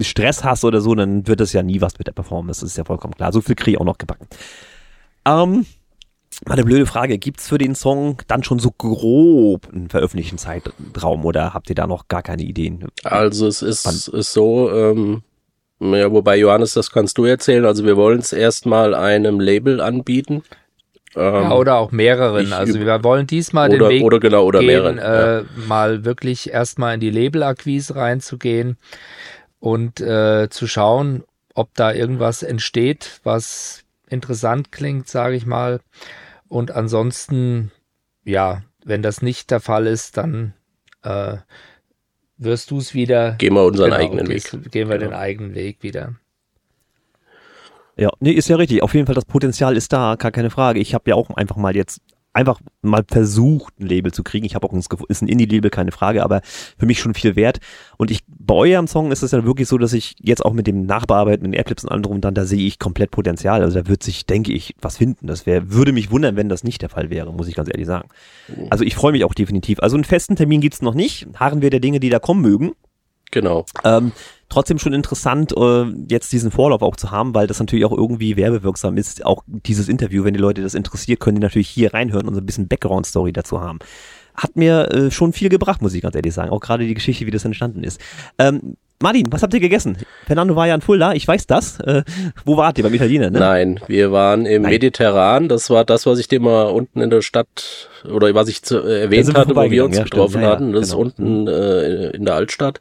Stress 0.00 0.44
hast 0.44 0.64
oder 0.64 0.80
so, 0.80 0.94
dann 0.94 1.26
wird 1.26 1.40
das 1.40 1.52
ja 1.52 1.62
nie 1.62 1.80
was 1.80 1.98
mit 1.98 2.06
der 2.06 2.12
Performance. 2.12 2.60
Das 2.60 2.70
ist 2.70 2.76
ja 2.76 2.84
vollkommen 2.84 3.14
klar. 3.14 3.32
So 3.32 3.40
viel 3.40 3.54
kriege 3.54 3.72
ich 3.72 3.80
auch 3.80 3.84
noch 3.84 3.98
gebacken. 3.98 4.26
Ähm, 5.26 5.66
mal 6.44 6.52
eine 6.54 6.64
blöde 6.64 6.86
Frage. 6.86 7.18
Gibt's 7.18 7.48
für 7.48 7.58
den 7.58 7.74
Song 7.74 8.18
dann 8.28 8.42
schon 8.42 8.58
so 8.58 8.70
grob 8.70 9.68
einen 9.72 9.88
veröffentlichten 9.88 10.38
Zeitraum 10.38 11.24
oder 11.24 11.54
habt 11.54 11.68
ihr 11.70 11.74
da 11.74 11.86
noch 11.86 12.08
gar 12.08 12.22
keine 12.22 12.42
Ideen? 12.42 12.86
Also 13.04 13.46
es 13.46 13.62
ist, 13.62 14.08
ist 14.08 14.32
so, 14.32 14.70
ähm, 14.70 15.22
ja, 15.80 16.10
wobei 16.12 16.36
Johannes, 16.36 16.74
das 16.74 16.90
kannst 16.90 17.16
du 17.18 17.24
erzählen. 17.24 17.64
Also 17.64 17.84
wir 17.84 17.96
wollen 17.96 18.18
es 18.18 18.32
erstmal 18.32 18.94
einem 18.94 19.40
Label 19.40 19.80
anbieten. 19.80 20.42
Ja, 21.14 21.44
ähm, 21.44 21.52
oder 21.52 21.76
auch 21.76 21.92
mehreren. 21.92 22.52
Also 22.52 22.78
wir 22.78 23.02
wollen 23.02 23.26
diesmal 23.26 23.70
oder, 23.70 23.88
den 23.88 23.88
Weg 23.88 24.02
oder 24.02 24.20
genau, 24.20 24.44
oder 24.44 24.60
gehen, 24.60 24.98
äh, 24.98 25.38
ja. 25.38 25.44
mal 25.66 26.04
wirklich 26.04 26.50
erstmal 26.50 26.94
in 26.94 27.00
die 27.00 27.10
Labelakquise 27.10 27.96
reinzugehen 27.96 28.76
und 29.60 30.00
äh, 30.00 30.48
zu 30.50 30.66
schauen, 30.66 31.24
ob 31.54 31.74
da 31.74 31.92
irgendwas 31.92 32.42
entsteht, 32.42 33.20
was 33.24 33.84
interessant 34.08 34.72
klingt, 34.72 35.08
sage 35.08 35.36
ich 35.36 35.46
mal. 35.46 35.80
Und 36.48 36.70
ansonsten, 36.70 37.72
ja, 38.24 38.62
wenn 38.84 39.02
das 39.02 39.22
nicht 39.22 39.50
der 39.50 39.60
Fall 39.60 39.86
ist, 39.86 40.16
dann 40.16 40.54
äh, 41.02 41.38
wirst 42.36 42.70
du 42.70 42.78
es 42.78 42.94
wieder. 42.94 43.32
Gehen 43.32 43.54
wir 43.54 43.64
unseren 43.64 43.90
genau, 43.90 44.02
eigenen 44.02 44.28
Weg. 44.28 44.50
Gehen 44.70 44.88
wir 44.88 44.98
genau. 44.98 45.10
den 45.10 45.14
eigenen 45.14 45.54
Weg 45.54 45.82
wieder. 45.82 46.14
Ja, 47.96 48.10
nee, 48.20 48.32
ist 48.32 48.48
ja 48.48 48.56
richtig. 48.56 48.82
Auf 48.82 48.94
jeden 48.94 49.06
Fall, 49.06 49.14
das 49.14 49.24
Potenzial 49.24 49.76
ist 49.76 49.92
da, 49.92 50.16
gar 50.16 50.30
keine 50.30 50.50
Frage. 50.50 50.80
Ich 50.80 50.94
habe 50.94 51.08
ja 51.10 51.16
auch 51.16 51.30
einfach 51.30 51.56
mal 51.56 51.74
jetzt 51.74 52.02
einfach 52.36 52.60
mal 52.82 53.04
versucht, 53.08 53.80
ein 53.80 53.86
Label 53.86 54.12
zu 54.12 54.22
kriegen. 54.22 54.44
Ich 54.44 54.54
habe 54.54 54.66
auch 54.66 54.72
ein, 54.72 54.82
ist 55.08 55.22
ein 55.22 55.28
Indie-Label, 55.28 55.70
keine 55.70 55.90
Frage, 55.90 56.22
aber 56.22 56.42
für 56.44 56.86
mich 56.86 57.00
schon 57.00 57.14
viel 57.14 57.34
wert. 57.34 57.58
Und 57.96 58.10
ich, 58.10 58.20
bei 58.28 58.54
eurem 58.54 58.86
Song 58.86 59.10
ist 59.10 59.22
es 59.22 59.32
ja 59.32 59.44
wirklich 59.44 59.68
so, 59.68 59.78
dass 59.78 59.92
ich 59.94 60.14
jetzt 60.20 60.44
auch 60.44 60.52
mit 60.52 60.66
dem 60.66 60.84
Nachbearbeiten, 60.84 61.42
mit 61.42 61.52
den 61.52 61.56
Airclips 61.56 61.84
und 61.84 61.90
anderem 61.90 62.20
dann, 62.20 62.34
da 62.34 62.44
sehe 62.44 62.66
ich 62.66 62.78
komplett 62.78 63.10
Potenzial. 63.10 63.62
Also 63.62 63.80
da 63.80 63.88
wird 63.88 64.02
sich, 64.02 64.26
denke 64.26 64.52
ich, 64.52 64.74
was 64.80 64.98
finden. 64.98 65.26
Das 65.26 65.46
wäre, 65.46 65.72
würde 65.72 65.92
mich 65.92 66.10
wundern, 66.10 66.36
wenn 66.36 66.48
das 66.48 66.62
nicht 66.62 66.82
der 66.82 66.90
Fall 66.90 67.10
wäre, 67.10 67.32
muss 67.32 67.48
ich 67.48 67.54
ganz 67.54 67.68
ehrlich 67.70 67.86
sagen. 67.86 68.08
Also 68.70 68.84
ich 68.84 68.94
freue 68.94 69.12
mich 69.12 69.24
auch 69.24 69.34
definitiv. 69.34 69.80
Also 69.80 69.96
einen 69.96 70.04
festen 70.04 70.36
Termin 70.36 70.60
gibt's 70.60 70.82
noch 70.82 70.94
nicht. 70.94 71.26
Harren 71.36 71.62
wir 71.62 71.70
der 71.70 71.80
Dinge, 71.80 72.00
die 72.00 72.10
da 72.10 72.18
kommen 72.18 72.42
mögen. 72.42 72.72
Genau. 73.30 73.64
Ähm, 73.84 74.12
trotzdem 74.48 74.78
schon 74.78 74.92
interessant, 74.92 75.52
äh, 75.56 75.84
jetzt 76.08 76.32
diesen 76.32 76.50
Vorlauf 76.50 76.82
auch 76.82 76.96
zu 76.96 77.10
haben, 77.10 77.34
weil 77.34 77.46
das 77.46 77.58
natürlich 77.60 77.84
auch 77.84 77.96
irgendwie 77.96 78.36
werbewirksam 78.36 78.96
ist. 78.96 79.24
Auch 79.24 79.42
dieses 79.46 79.88
Interview, 79.88 80.24
wenn 80.24 80.34
die 80.34 80.40
Leute 80.40 80.62
das 80.62 80.74
interessiert, 80.74 81.20
können 81.20 81.36
die 81.36 81.42
natürlich 81.42 81.68
hier 81.68 81.94
reinhören 81.94 82.28
und 82.28 82.34
so 82.34 82.40
ein 82.40 82.46
bisschen 82.46 82.68
Background-Story 82.68 83.32
dazu 83.32 83.60
haben. 83.60 83.78
Hat 84.34 84.56
mir 84.56 84.90
äh, 84.92 85.10
schon 85.10 85.32
viel 85.32 85.48
gebracht, 85.48 85.82
muss 85.82 85.94
ich 85.94 86.02
ganz 86.02 86.14
ehrlich 86.14 86.34
sagen. 86.34 86.50
Auch 86.50 86.60
gerade 86.60 86.86
die 86.86 86.94
Geschichte, 86.94 87.26
wie 87.26 87.30
das 87.30 87.44
entstanden 87.44 87.82
ist. 87.82 88.00
Ähm, 88.38 88.76
Martin, 89.02 89.26
was 89.30 89.42
habt 89.42 89.52
ihr 89.52 89.60
gegessen? 89.60 89.98
Fernando 90.26 90.56
war 90.56 90.66
ja 90.66 90.74
in 90.74 90.80
Fulda, 90.80 91.12
ich 91.12 91.28
weiß 91.28 91.46
das. 91.46 91.80
Äh, 91.80 92.02
wo 92.46 92.56
wart 92.56 92.78
ihr? 92.78 92.84
Beim 92.84 92.94
Italiener, 92.94 93.30
ne? 93.30 93.38
Nein, 93.38 93.80
wir 93.88 94.10
waren 94.10 94.46
im 94.46 94.62
Nein. 94.62 94.72
Mediterran. 94.72 95.48
Das 95.48 95.68
war 95.68 95.84
das, 95.84 96.06
was 96.06 96.18
ich 96.18 96.28
dir 96.28 96.40
mal 96.40 96.64
unten 96.64 97.02
in 97.02 97.10
der 97.10 97.20
Stadt 97.20 97.90
oder 98.10 98.34
was 98.34 98.48
ich 98.48 98.62
zu, 98.62 98.82
äh, 98.82 99.02
erwähnt 99.02 99.34
hatte, 99.34 99.54
wo 99.54 99.70
wir 99.70 99.84
uns 99.84 99.98
ja, 99.98 100.04
getroffen 100.04 100.40
ja, 100.40 100.48
hatten. 100.48 100.72
Das 100.72 100.90
genau. 100.90 101.02
ist 101.02 101.18
unten 101.18 101.46
äh, 101.46 102.10
in 102.10 102.24
der 102.24 102.34
Altstadt. 102.36 102.80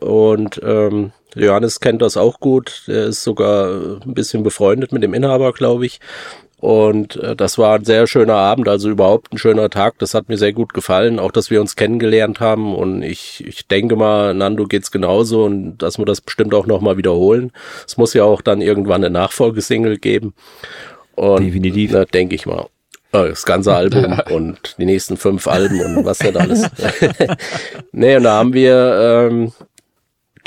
Und 0.00 0.60
ähm, 0.64 1.12
Johannes 1.34 1.80
kennt 1.80 2.02
das 2.02 2.16
auch 2.16 2.40
gut. 2.40 2.84
Er 2.86 3.06
ist 3.06 3.22
sogar 3.22 4.00
ein 4.04 4.14
bisschen 4.14 4.42
befreundet 4.42 4.92
mit 4.92 5.02
dem 5.02 5.14
Inhaber, 5.14 5.52
glaube 5.52 5.86
ich. 5.86 6.00
Und 6.60 7.16
äh, 7.16 7.34
das 7.34 7.56
war 7.56 7.76
ein 7.76 7.84
sehr 7.84 8.06
schöner 8.06 8.34
Abend, 8.34 8.68
also 8.68 8.90
überhaupt 8.90 9.32
ein 9.32 9.38
schöner 9.38 9.70
Tag. 9.70 9.98
Das 9.98 10.12
hat 10.12 10.28
mir 10.28 10.36
sehr 10.36 10.52
gut 10.52 10.74
gefallen, 10.74 11.18
auch 11.18 11.32
dass 11.32 11.50
wir 11.50 11.60
uns 11.60 11.74
kennengelernt 11.74 12.40
haben. 12.40 12.74
Und 12.74 13.02
ich, 13.02 13.44
ich 13.46 13.66
denke 13.66 13.96
mal, 13.96 14.34
Nando 14.34 14.66
geht's 14.66 14.90
genauso 14.90 15.44
und 15.44 15.78
dass 15.78 15.98
wir 15.98 16.04
das 16.04 16.20
bestimmt 16.20 16.52
auch 16.54 16.66
nochmal 16.66 16.98
wiederholen. 16.98 17.52
Es 17.86 17.96
muss 17.96 18.12
ja 18.12 18.24
auch 18.24 18.42
dann 18.42 18.60
irgendwann 18.60 19.02
eine 19.02 19.10
Nachfolgesingle 19.10 19.98
geben. 19.98 20.34
Und, 21.14 21.44
Definitiv. 21.44 21.92
Na, 21.92 22.04
denke 22.04 22.34
ich 22.34 22.44
mal. 22.44 22.66
Das 23.12 23.44
ganze 23.44 23.74
Album 23.74 24.20
und 24.30 24.76
die 24.78 24.84
nächsten 24.84 25.16
fünf 25.16 25.48
Alben 25.48 25.80
und 25.80 26.04
was 26.04 26.20
nicht 26.20 26.36
alles. 26.36 26.68
nee, 27.92 28.16
und 28.16 28.22
da 28.22 28.34
haben 28.34 28.52
wir, 28.52 29.28
ähm, 29.30 29.52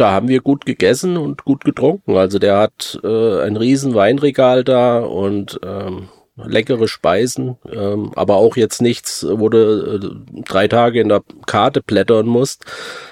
da 0.04 0.12
haben 0.12 0.28
wir 0.28 0.42
gut 0.42 0.66
gegessen 0.66 1.16
und 1.16 1.46
gut 1.46 1.64
getrunken. 1.64 2.18
Also 2.18 2.38
der 2.38 2.58
hat 2.58 3.00
äh, 3.06 3.42
ein 3.42 3.56
riesen 3.56 3.96
Weinregal 3.96 4.66
da 4.66 5.00
und 5.00 5.62
ähm, 5.64 6.10
leckere 6.36 6.90
Speisen, 6.90 7.56
ähm, 7.72 8.12
aber 8.14 8.36
auch 8.36 8.58
jetzt 8.58 8.82
nichts, 8.82 9.26
wo 9.30 9.48
du 9.48 9.96
äh, 9.96 10.42
drei 10.44 10.68
Tage 10.68 11.00
in 11.00 11.08
der 11.08 11.24
Karte 11.46 11.82
blättern 11.82 12.26
musst, 12.26 12.66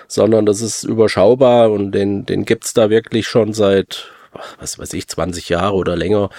sondern 0.10 0.46
das 0.46 0.60
ist 0.60 0.84
überschaubar 0.84 1.72
und 1.72 1.94
den, 1.94 2.26
den 2.26 2.44
gibt's 2.44 2.74
da 2.74 2.90
wirklich 2.90 3.26
schon 3.26 3.54
seit, 3.54 4.08
was 4.60 4.78
weiß 4.78 4.92
ich, 4.94 5.08
20 5.08 5.48
Jahre 5.48 5.76
oder 5.76 5.96
länger. 5.96 6.30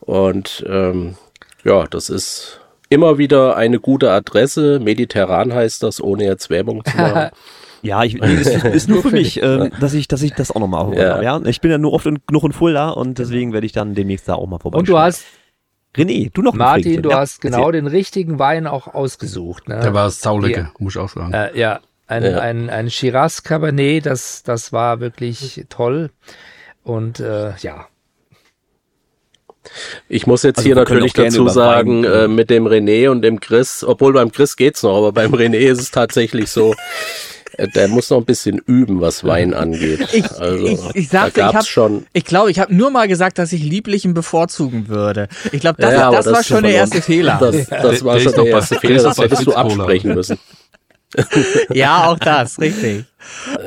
Und 0.00 0.62
ähm, 0.68 1.16
ja, 1.64 1.86
das 1.86 2.10
ist 2.10 2.60
immer 2.90 3.16
wieder 3.16 3.56
eine 3.56 3.80
gute 3.80 4.10
Adresse. 4.10 4.78
Mediterran 4.78 5.54
heißt 5.54 5.82
das, 5.82 6.02
ohne 6.02 6.24
jetzt 6.24 6.50
Werbung 6.50 6.84
zu 6.84 6.94
machen. 6.98 7.30
Ja, 7.86 8.02
ich, 8.04 8.14
nee, 8.14 8.34
ist, 8.34 8.64
ist 8.64 8.88
nur 8.88 9.02
für 9.02 9.10
mich, 9.10 9.42
ähm, 9.42 9.70
dass 9.80 9.94
ich, 9.94 10.08
dass 10.08 10.22
ich 10.22 10.32
das 10.32 10.50
auch 10.50 10.60
nochmal 10.60 10.96
ja. 10.96 11.22
ja. 11.22 11.40
Ich 11.44 11.60
bin 11.60 11.70
ja 11.70 11.78
nur 11.78 11.92
oft 11.92 12.06
in, 12.06 12.18
genug 12.26 12.44
in 12.44 12.52
Fulda 12.52 12.90
und 12.90 13.18
deswegen 13.18 13.52
werde 13.52 13.66
ich 13.66 13.72
dann 13.72 13.94
demnächst 13.94 14.28
da 14.28 14.34
auch 14.34 14.46
mal 14.46 14.58
vorbei. 14.58 14.78
Und 14.78 14.88
du 14.88 14.98
hast 14.98 15.24
René, 15.96 16.30
du 16.32 16.42
noch 16.42 16.54
Martin, 16.54 17.02
du 17.02 17.10
ja, 17.10 17.18
hast 17.20 17.40
genau 17.40 17.70
den 17.70 17.86
richtigen 17.86 18.38
Wein 18.38 18.66
auch 18.66 18.92
ausgesucht. 18.92 19.68
Ne? 19.68 19.80
Der 19.80 19.94
war 19.94 20.10
saulecker, 20.10 20.72
muss 20.78 20.94
ich 20.94 21.00
auch 21.00 21.08
sagen. 21.08 21.32
Äh, 21.32 21.58
ja, 21.58 21.80
ein, 22.06 22.24
ja. 22.24 22.38
ein, 22.38 22.68
ein 22.68 22.90
Shiraz 22.90 23.42
Cabernet, 23.42 24.04
das, 24.04 24.42
das 24.42 24.72
war 24.72 25.00
wirklich 25.00 25.64
toll. 25.68 26.10
Und 26.82 27.20
äh, 27.20 27.54
ja, 27.58 27.86
ich 30.08 30.26
muss 30.26 30.42
jetzt 30.42 30.58
also 30.58 30.66
hier 30.68 30.76
natürlich 30.76 31.12
dazu 31.12 31.48
sagen, 31.48 32.04
äh, 32.04 32.28
mit 32.28 32.50
dem 32.50 32.66
René 32.66 33.10
und 33.10 33.22
dem 33.22 33.40
Chris, 33.40 33.84
obwohl 33.84 34.12
beim 34.12 34.32
Chris 34.32 34.56
geht's 34.56 34.82
noch, 34.82 34.96
aber 34.96 35.12
beim 35.12 35.34
René 35.34 35.58
ist 35.58 35.80
es 35.80 35.90
tatsächlich 35.90 36.50
so, 36.50 36.74
der 37.58 37.88
muss 37.88 38.10
noch 38.10 38.18
ein 38.18 38.24
bisschen 38.24 38.58
üben, 38.66 39.00
was 39.00 39.24
Wein 39.24 39.54
angeht. 39.54 40.06
Ich, 40.12 40.30
also, 40.32 40.66
ich, 40.66 40.80
ich 40.94 41.08
sagte, 41.08 41.40
ich 41.40 41.46
habe 41.46 41.64
schon. 41.64 42.06
Ich 42.12 42.24
glaube, 42.24 42.50
ich 42.50 42.58
habe 42.58 42.74
nur 42.74 42.90
mal 42.90 43.08
gesagt, 43.08 43.38
dass 43.38 43.52
ich 43.52 43.62
Lieblichen 43.62 44.14
bevorzugen 44.14 44.88
würde. 44.88 45.28
Ich 45.52 45.60
glaube, 45.60 45.80
das, 45.80 45.92
ja, 45.92 46.10
das, 46.10 46.24
das, 46.24 46.34
war 46.34 46.44
schon 46.44 46.62
der 46.62 46.72
erste 46.72 47.02
Fehler. 47.02 47.38
Das, 47.40 47.66
das 47.68 48.04
war 48.04 48.20
schon 48.20 48.34
der 48.34 48.46
erste 48.46 48.76
Fehler, 48.76 49.02
das 49.02 49.18
hättest 49.18 49.46
du 49.46 49.54
absprechen 49.54 50.14
müssen. 50.14 50.38
ja, 51.72 52.06
auch 52.06 52.18
das, 52.18 52.58
richtig. 52.58 53.04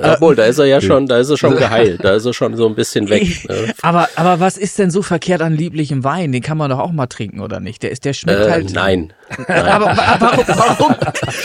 Obwohl, 0.01 0.36
da 0.36 0.45
ist 0.45 0.60
er 0.60 0.66
ja 0.66 0.82
schon, 0.82 1.07
da 1.07 1.18
ist 1.20 1.30
er 1.30 1.38
schon 1.38 1.55
geheilt, 1.57 2.03
da 2.03 2.14
ist 2.16 2.26
er 2.26 2.34
schon 2.34 2.55
so 2.55 2.68
ein 2.68 2.76
bisschen 2.76 3.10
weg. 3.10 3.47
Ne? 3.47 3.74
aber, 3.82 4.10
aber 4.16 4.39
was 4.39 4.57
ist 4.57 4.80
denn 4.80 4.91
so 4.91 5.01
verkehrt 5.01 5.41
an 5.41 5.53
lieblichem 5.53 6.03
Wein? 6.03 6.32
Den 6.32 6.41
kann 6.41 6.57
man 6.57 6.70
doch 6.70 6.80
auch 6.80 6.91
mal 6.91 7.07
trinken, 7.07 7.39
oder 7.39 7.60
nicht? 7.60 7.84
Der 7.84 7.91
ist, 7.91 8.05
der 8.05 8.14
schmeckt 8.14 8.41
äh, 8.41 8.51
halt. 8.51 8.74
Nein. 8.74 9.14
nein. 9.47 9.66
aber 9.66 9.86
warum, 9.86 10.45
warum, 10.47 10.95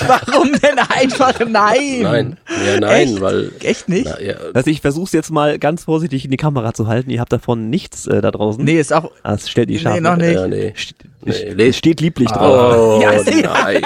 warum 0.07 0.53
denn 0.53 0.79
einfach 0.79 1.39
nein? 1.41 2.03
Nein, 2.03 2.37
ja, 2.67 2.81
nein, 2.81 3.09
Echt? 3.09 3.21
weil. 3.21 3.53
Echt 3.63 3.89
nicht? 3.89 4.07
Na, 4.07 4.21
ja. 4.21 4.35
Also 4.53 4.71
ich 4.71 4.81
versuch's 4.81 5.13
jetzt 5.13 5.31
mal 5.31 5.59
ganz 5.59 5.85
vorsichtig 5.85 6.25
in 6.25 6.31
die 6.31 6.37
Kamera 6.37 6.75
zu 6.75 6.87
halten. 6.87 7.11
Ihr 7.11 7.21
habt 7.21 7.33
davon 7.33 7.71
nichts 7.71 8.07
äh, 8.07 8.21
da 8.21 8.31
draußen. 8.31 8.65
Nee, 8.65 8.79
ist 8.79 8.93
auch. 8.93 9.11
Ah, 9.23 9.35
es 9.35 9.49
stellt 9.49 9.71
die 9.71 9.79
Scharfe. 9.79 10.01
Nee, 10.01 10.09
noch 10.09 10.17
nicht. 10.17 10.35
Ja, 10.35 10.47
nee. 10.47 10.73
Nee, 11.57 11.73
steht 11.73 12.01
lieblich 12.01 12.29
drauf. 12.29 12.77
Oh, 12.77 13.01
ja, 13.03 13.13
nein. 13.43 13.83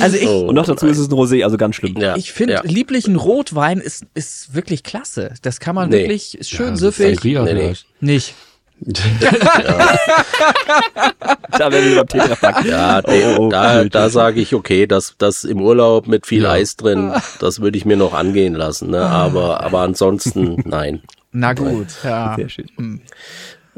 also 0.00 0.16
ich, 0.16 0.28
oh, 0.28 0.46
und 0.48 0.54
noch 0.54 0.66
dazu 0.66 0.84
nein. 0.84 0.92
ist 0.92 0.98
es 0.98 1.08
ein 1.08 1.14
Rosé, 1.14 1.42
also 1.42 1.56
ganz 1.56 1.74
schlimm. 1.80 1.96
Ja, 2.00 2.16
ich 2.16 2.32
finde, 2.32 2.54
ja. 2.54 2.62
lieblichen 2.62 3.16
Rotwein 3.16 3.78
ist, 3.78 4.06
ist 4.14 4.54
wirklich 4.54 4.82
klasse. 4.82 5.34
Das 5.42 5.60
kann 5.60 5.74
man 5.74 5.90
nee. 5.90 6.02
wirklich 6.02 6.38
schön 6.42 6.70
ja, 6.70 6.76
süffig. 6.76 7.22
Nee, 7.24 7.54
nee. 7.54 7.74
Nicht. 8.00 8.34
ja. 8.80 9.30
da 11.58 11.72
werden 11.72 11.90
wir 11.90 11.96
beim 11.96 12.06
Tetrapack. 12.06 12.64
Ja, 12.64 13.02
den, 13.02 13.36
oh, 13.36 13.46
oh, 13.46 13.48
da, 13.50 13.84
da 13.84 14.08
sage 14.08 14.40
ich, 14.40 14.54
okay, 14.54 14.86
das, 14.86 15.14
das 15.18 15.44
im 15.44 15.60
Urlaub 15.60 16.06
mit 16.06 16.26
viel 16.26 16.44
ja. 16.44 16.52
Eis 16.52 16.76
drin, 16.76 17.12
das 17.40 17.60
würde 17.60 17.76
ich 17.76 17.84
mir 17.84 17.96
noch 17.96 18.14
angehen 18.14 18.54
lassen. 18.54 18.90
Ne? 18.90 19.00
Aber, 19.00 19.62
aber 19.62 19.80
ansonsten, 19.80 20.62
nein. 20.64 21.02
Na 21.32 21.52
gut, 21.52 21.88
ja. 22.02 22.34
Sehr 22.36 22.48
schön. 22.48 23.02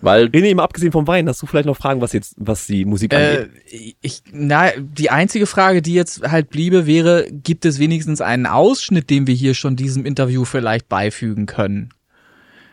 Weil 0.03 0.27
René, 0.27 0.55
mal 0.55 0.65
abgesehen 0.65 0.93
vom 0.93 1.07
Wein, 1.07 1.29
hast 1.29 1.41
du 1.41 1.47
vielleicht 1.47 1.67
noch 1.67 1.77
Fragen, 1.77 2.01
was 2.01 2.13
jetzt, 2.13 2.35
was 2.37 2.67
die 2.67 2.85
Musik 2.85 3.15
angeht? 3.15 3.51
Äh, 3.71 3.95
ich, 4.03 4.23
na, 4.33 4.71
die 4.77 5.11
einzige 5.11 5.47
Frage, 5.47 5.81
die 5.81 5.95
jetzt 5.95 6.29
halt 6.29 6.51
bliebe, 6.51 6.87
wäre, 6.87 7.29
gibt 7.31 7.65
es 7.65 7.79
wenigstens 7.79 8.21
einen 8.21 8.47
Ausschnitt, 8.47 9.11
den 9.11 9.29
wir 9.29 9.35
hier 9.35 9.55
schon 9.55 9.77
diesem 9.77 10.05
Interview 10.05 10.45
vielleicht 10.45 10.89
beifügen 10.89 11.47
können? 11.47 11.91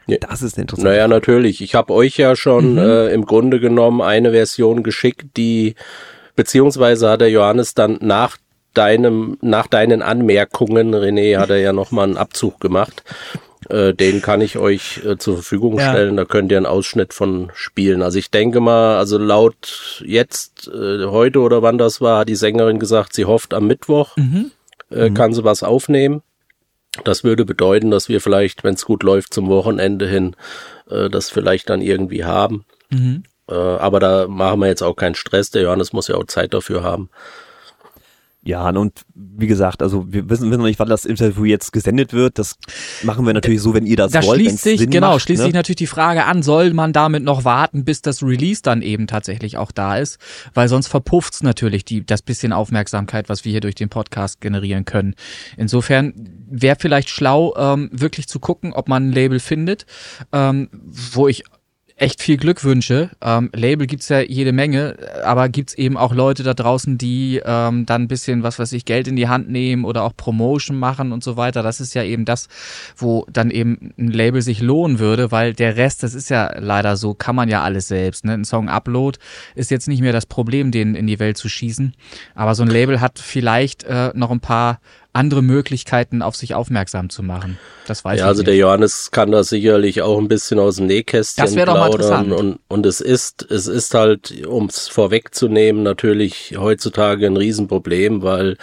Ja. 0.08 0.18
Das 0.18 0.42
ist 0.42 0.58
interessant. 0.58 0.88
Naja, 0.88 1.08
natürlich. 1.08 1.62
Ich 1.62 1.76
habe 1.76 1.94
euch 1.94 2.18
ja 2.18 2.36
schon 2.36 2.74
mhm. 2.74 2.78
äh, 2.80 3.14
im 3.14 3.26
Grunde 3.26 3.60
genommen 3.60 4.02
eine 4.02 4.32
Version 4.32 4.82
geschickt, 4.82 5.38
die 5.38 5.76
beziehungsweise 6.36 7.10
hat 7.10 7.22
der 7.22 7.30
Johannes 7.30 7.76
dann 7.76 8.00
nach 8.02 8.38
deinem, 8.74 9.38
nach 9.42 9.68
deinen 9.68 10.02
Anmerkungen, 10.02 10.96
René 10.96 11.38
hat 11.38 11.52
er 11.52 11.58
ja 11.58 11.74
nochmal 11.74 12.06
einen 12.06 12.18
Abzug 12.18 12.60
gemacht, 12.60 13.04
äh, 13.70 13.94
den 13.94 14.22
kann 14.22 14.42
ich 14.42 14.58
euch 14.58 15.02
äh, 15.06 15.18
zur 15.18 15.36
Verfügung 15.36 15.78
ja. 15.78 15.92
stellen. 15.92 16.18
Da 16.18 16.26
könnt 16.26 16.52
ihr 16.52 16.58
einen 16.58 16.66
Ausschnitt 16.66 17.14
von 17.14 17.52
spielen. 17.54 18.02
Also 18.02 18.18
ich 18.18 18.32
denke 18.32 18.60
mal, 18.60 18.98
also 18.98 19.18
laut 19.18 20.04
jetzt, 20.06 20.68
äh, 20.68 21.06
heute 21.06 21.40
oder 21.40 21.62
wann 21.62 21.78
das 21.78 22.02
war, 22.02 22.20
hat 22.20 22.30
die 22.30 22.36
Sängerin 22.36 22.80
gesagt, 22.80 23.14
sie 23.14 23.26
hofft 23.26 23.54
am 23.54 23.68
Mittwoch 23.68 24.18
mhm. 24.18 24.52
Äh, 24.92 25.10
mhm. 25.10 25.14
kann 25.14 25.34
sie 25.34 25.44
was 25.44 25.62
aufnehmen. 25.62 26.24
Das 27.04 27.24
würde 27.24 27.46
bedeuten, 27.46 27.92
dass 27.92 28.10
wir 28.10 28.22
vielleicht, 28.22 28.64
wenn 28.64 28.74
es 28.74 28.86
gut 28.86 29.04
läuft, 29.04 29.36
zum 29.36 29.48
Wochenende 29.48 30.08
hin 30.08 30.36
äh, 30.90 31.12
das 31.12 31.30
vielleicht 31.30 31.70
dann 31.70 31.82
irgendwie 31.82 32.26
haben. 32.26 32.66
Mhm. 32.90 33.24
Äh, 33.48 33.54
aber 33.54 34.00
da 34.00 34.28
machen 34.28 34.62
wir 34.62 34.68
jetzt 34.68 34.82
auch 34.82 34.96
keinen 34.96 35.14
Stress. 35.14 35.52
Der 35.52 35.62
Johannes 35.62 35.94
muss 35.94 36.08
ja 36.08 36.16
auch 36.16 36.26
Zeit 36.26 36.56
dafür 36.56 36.82
haben. 36.82 37.10
Ja, 38.42 38.70
und 38.70 39.02
wie 39.14 39.48
gesagt, 39.48 39.84
also 39.84 40.06
wir 40.08 40.30
wissen, 40.30 40.50
wissen 40.50 40.60
noch 40.60 40.66
nicht, 40.66 40.80
wann 40.80 40.88
das 40.88 41.04
Interview 41.04 41.44
jetzt 41.44 41.74
gesendet 41.74 42.14
wird. 42.14 42.40
Das 42.40 42.56
machen 43.04 43.26
wir 43.26 43.34
natürlich 43.34 43.62
so, 43.62 43.74
wenn 43.74 43.86
ihr 43.86 43.98
das 43.98 44.14
da 44.14 44.24
wollt. 44.24 44.40
Schließt 44.40 44.64
sich, 44.64 44.80
Sinn 44.80 44.90
genau, 44.90 45.12
macht, 45.12 45.22
schließt 45.24 45.40
ne? 45.40 45.46
sich 45.48 45.54
natürlich 45.54 45.76
die 45.76 45.88
Frage 45.88 46.24
an, 46.24 46.42
soll 46.42 46.74
man 46.74 46.94
damit 46.94 47.22
noch 47.24 47.44
warten, 47.44 47.84
bis 47.84 48.02
das 48.02 48.24
Release 48.24 48.62
dann 48.62 48.82
eben 48.82 49.08
tatsächlich 49.08 49.58
auch 49.58 49.74
da 49.74 49.98
ist? 49.98 50.20
Weil 50.54 50.70
sonst 50.70 50.88
verpufft's 50.88 51.44
natürlich 51.44 51.84
die, 51.84 52.06
das 52.06 52.22
bisschen 52.22 52.54
Aufmerksamkeit, 52.54 53.28
was 53.28 53.44
wir 53.44 53.52
hier 53.52 53.62
durch 53.62 53.76
den 53.76 53.90
Podcast 53.90 54.40
generieren 54.40 54.86
können. 54.86 55.16
Insofern 55.58 56.14
wäre 56.50 56.78
vielleicht 56.80 57.10
schlau, 57.10 57.54
ähm, 57.58 57.90
wirklich 57.92 58.30
zu 58.30 58.40
gucken, 58.40 58.72
ob 58.72 58.88
man 58.88 59.10
ein 59.10 59.12
Label 59.12 59.42
findet, 59.42 59.86
ähm, 60.32 60.70
wo 61.12 61.28
ich 61.28 61.44
echt 62.00 62.22
viel 62.22 62.38
Glückwünsche. 62.38 63.10
Ähm, 63.22 63.50
Label 63.54 63.86
gibt's 63.86 64.10
ja 64.10 64.22
jede 64.22 64.52
Menge, 64.52 64.98
aber 65.24 65.50
gibt's 65.50 65.74
eben 65.74 65.98
auch 65.98 66.14
Leute 66.14 66.44
da 66.44 66.54
draußen, 66.54 66.98
die 66.98 67.42
ähm, 67.44 67.86
dann 67.86 68.04
ein 68.04 68.08
bisschen, 68.08 68.42
was 68.42 68.58
weiß 68.58 68.72
ich, 68.74 68.86
Geld 68.86 69.08
in 69.08 69.16
die 69.16 69.28
Hand 69.28 69.50
nehmen 69.50 69.86
oder 69.86 70.04
auch 70.04 70.16
Promotion 70.16 70.78
machen 70.78 71.12
und 71.12 71.24
so 71.24 71.36
weiter. 71.38 71.62
Das 71.62 71.82
ist 71.82 71.94
ja 71.94 72.04
eben 72.04 72.26
das, 72.26 72.48
wo 72.96 73.26
dann 73.32 73.52
eben 73.52 73.94
ein 73.98 74.12
Label 74.12 74.42
sich 74.42 74.62
lohnen 74.62 75.00
würde, 75.00 75.32
weil 75.32 75.54
der 75.54 75.76
Rest, 75.76 76.04
das 76.04 76.14
ist 76.14 76.30
ja 76.30 76.58
leider 76.58 76.96
so, 76.96 77.14
kann 77.14 77.36
man 77.36 77.50
ja 77.50 77.64
alles 77.64 77.88
selbst. 77.88 78.26
Ne? 78.26 78.34
Ein 78.34 78.46
Song-Upload 78.46 79.20
ist 79.56 79.70
jetzt 79.70 79.88
nicht 79.88 80.02
mehr 80.02 80.14
das 80.14 80.26
Problem, 80.26 80.72
den 80.72 80.96
in 80.96 81.08
die 81.08 81.20
Welt 81.20 81.38
zu 81.38 81.50
schießen. 81.50 81.94
Aber 82.34 82.56
so 82.56 82.64
ein 82.64 82.70
Label 82.70 83.02
hat 83.02 83.20
vielleicht 83.20 83.84
äh, 83.84 84.12
noch 84.16 84.32
ein 84.32 84.40
paar 84.40 84.80
andere 85.20 85.42
Möglichkeiten, 85.42 86.22
auf 86.22 86.38
sich 86.38 86.56
aufmerksam 86.56 87.10
zu 87.10 87.24
machen. 87.24 87.60
Das 87.86 88.06
weiß 88.06 88.20
ja, 88.20 88.26
ich 88.26 88.28
also 88.28 88.40
nicht. 88.40 88.48
der 88.48 88.56
Johannes 88.56 89.12
kann 89.12 89.32
da 89.32 89.44
sicherlich 89.44 90.02
auch 90.02 90.18
ein 90.18 90.30
bisschen 90.30 90.60
aus 90.60 90.78
dem 90.78 90.86
Nähkästchen 90.88 91.44
das 91.44 91.54
doch 91.54 91.74
mal 91.74 91.90
plaudern. 91.90 92.32
Und, 92.32 92.60
und 92.70 92.86
es 92.86 93.02
ist, 93.02 93.46
es 93.52 93.68
ist 93.68 93.94
halt, 93.94 94.46
um 94.46 94.68
es 94.68 94.88
vorwegzunehmen, 94.88 95.84
natürlich 95.84 96.56
heutzutage 96.58 97.28
ein 97.28 97.36
Riesenproblem, 97.36 98.22
weil 98.22 98.56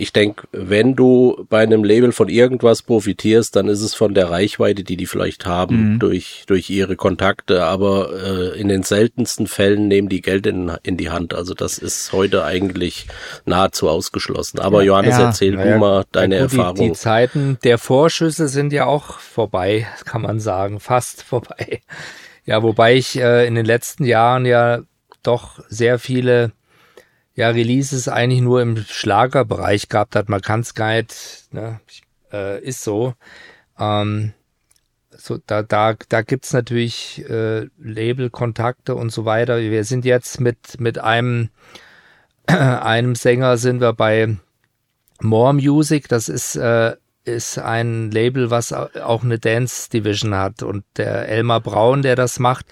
ich 0.00 0.12
denke, 0.12 0.46
wenn 0.52 0.94
du 0.94 1.44
bei 1.48 1.58
einem 1.58 1.82
Label 1.82 2.12
von 2.12 2.28
irgendwas 2.28 2.82
profitierst, 2.82 3.56
dann 3.56 3.66
ist 3.66 3.82
es 3.82 3.94
von 3.94 4.14
der 4.14 4.30
Reichweite, 4.30 4.84
die 4.84 4.96
die 4.96 5.06
vielleicht 5.06 5.44
haben 5.44 5.94
mhm. 5.94 5.98
durch 5.98 6.44
durch 6.46 6.70
ihre 6.70 6.94
Kontakte. 6.94 7.64
Aber 7.64 8.10
äh, 8.12 8.60
in 8.60 8.68
den 8.68 8.84
seltensten 8.84 9.48
Fällen 9.48 9.88
nehmen 9.88 10.08
die 10.08 10.22
Geld 10.22 10.46
in, 10.46 10.70
in 10.84 10.96
die 10.96 11.10
Hand. 11.10 11.34
Also 11.34 11.52
das 11.52 11.78
ist 11.78 12.12
heute 12.12 12.44
eigentlich 12.44 13.08
nahezu 13.44 13.88
ausgeschlossen. 13.88 14.60
Aber 14.60 14.84
Johannes, 14.84 15.18
ja. 15.18 15.26
erzähl 15.26 15.56
naja, 15.56 15.72
du 15.72 15.78
mal 15.80 16.04
deine 16.12 16.36
ja, 16.36 16.42
gut, 16.42 16.52
Erfahrung. 16.52 16.76
Die, 16.76 16.88
die 16.90 16.92
Zeiten 16.92 17.58
der 17.64 17.78
Vorschüsse 17.78 18.46
sind 18.46 18.72
ja 18.72 18.86
auch 18.86 19.18
vorbei, 19.18 19.88
kann 20.04 20.22
man 20.22 20.38
sagen, 20.38 20.78
fast 20.78 21.24
vorbei. 21.24 21.80
Ja, 22.44 22.62
wobei 22.62 22.94
ich 22.94 23.18
äh, 23.18 23.48
in 23.48 23.56
den 23.56 23.66
letzten 23.66 24.04
Jahren 24.04 24.46
ja 24.46 24.82
doch 25.24 25.58
sehr 25.68 25.98
viele 25.98 26.52
ja, 27.38 27.50
Releases 27.50 28.08
eigentlich 28.08 28.40
nur 28.40 28.60
im 28.60 28.76
Schlagerbereich 28.78 29.88
gehabt 29.88 30.16
hat. 30.16 30.28
Man 30.28 30.40
kann 30.40 30.58
es 30.58 30.74
gar 30.74 30.96
nicht, 30.96 31.46
ne, 31.52 31.80
äh, 32.32 32.60
ist 32.60 32.82
so. 32.82 33.14
Ähm, 33.78 34.32
so 35.16 35.38
da, 35.46 35.62
da, 35.62 35.94
da 36.08 36.22
gibt's 36.22 36.52
natürlich 36.52 37.24
äh, 37.30 37.68
Labelkontakte 37.78 38.96
und 38.96 39.10
so 39.10 39.24
weiter. 39.24 39.60
Wir 39.60 39.84
sind 39.84 40.04
jetzt 40.04 40.40
mit, 40.40 40.80
mit 40.80 40.98
einem, 40.98 41.50
einem 42.48 43.14
Sänger 43.14 43.56
sind 43.56 43.80
wir 43.80 43.92
bei 43.92 44.36
More 45.20 45.54
Music. 45.54 46.08
Das 46.08 46.28
ist 46.28 46.56
äh, 46.56 46.96
ist 47.28 47.58
ein 47.58 48.10
Label, 48.10 48.50
was 48.50 48.72
auch 48.72 49.22
eine 49.22 49.38
Dance 49.38 49.90
Division 49.90 50.34
hat. 50.34 50.62
Und 50.62 50.84
der 50.96 51.28
Elmar 51.28 51.60
Braun, 51.60 52.02
der 52.02 52.16
das 52.16 52.38
macht, 52.38 52.66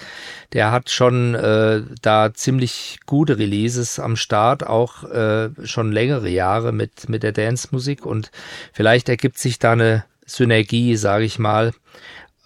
der 0.53 0.73
hat 0.73 0.91
schon 0.91 1.35
äh, 1.35 1.83
da 2.03 2.33
ziemlich 2.35 2.99
gute 3.07 3.39
Releases 3.39 3.99
am 3.99 4.17
Start, 4.17 4.67
auch 4.67 5.05
äh, 5.05 5.51
schon 5.65 5.93
längere 5.93 6.29
Jahre 6.29 6.73
mit, 6.73 7.09
mit 7.09 7.23
der 7.23 7.33
Dance-Musik. 7.33 8.05
Und 8.07 8.31
vielleicht 8.73 9.09
ergibt 9.09 9.39
sich 9.39 9.59
da 9.59 9.73
eine 9.73 10.05
Synergie, 10.25 10.97
sage 10.97 11.25
ich 11.25 11.39
mal, 11.39 11.73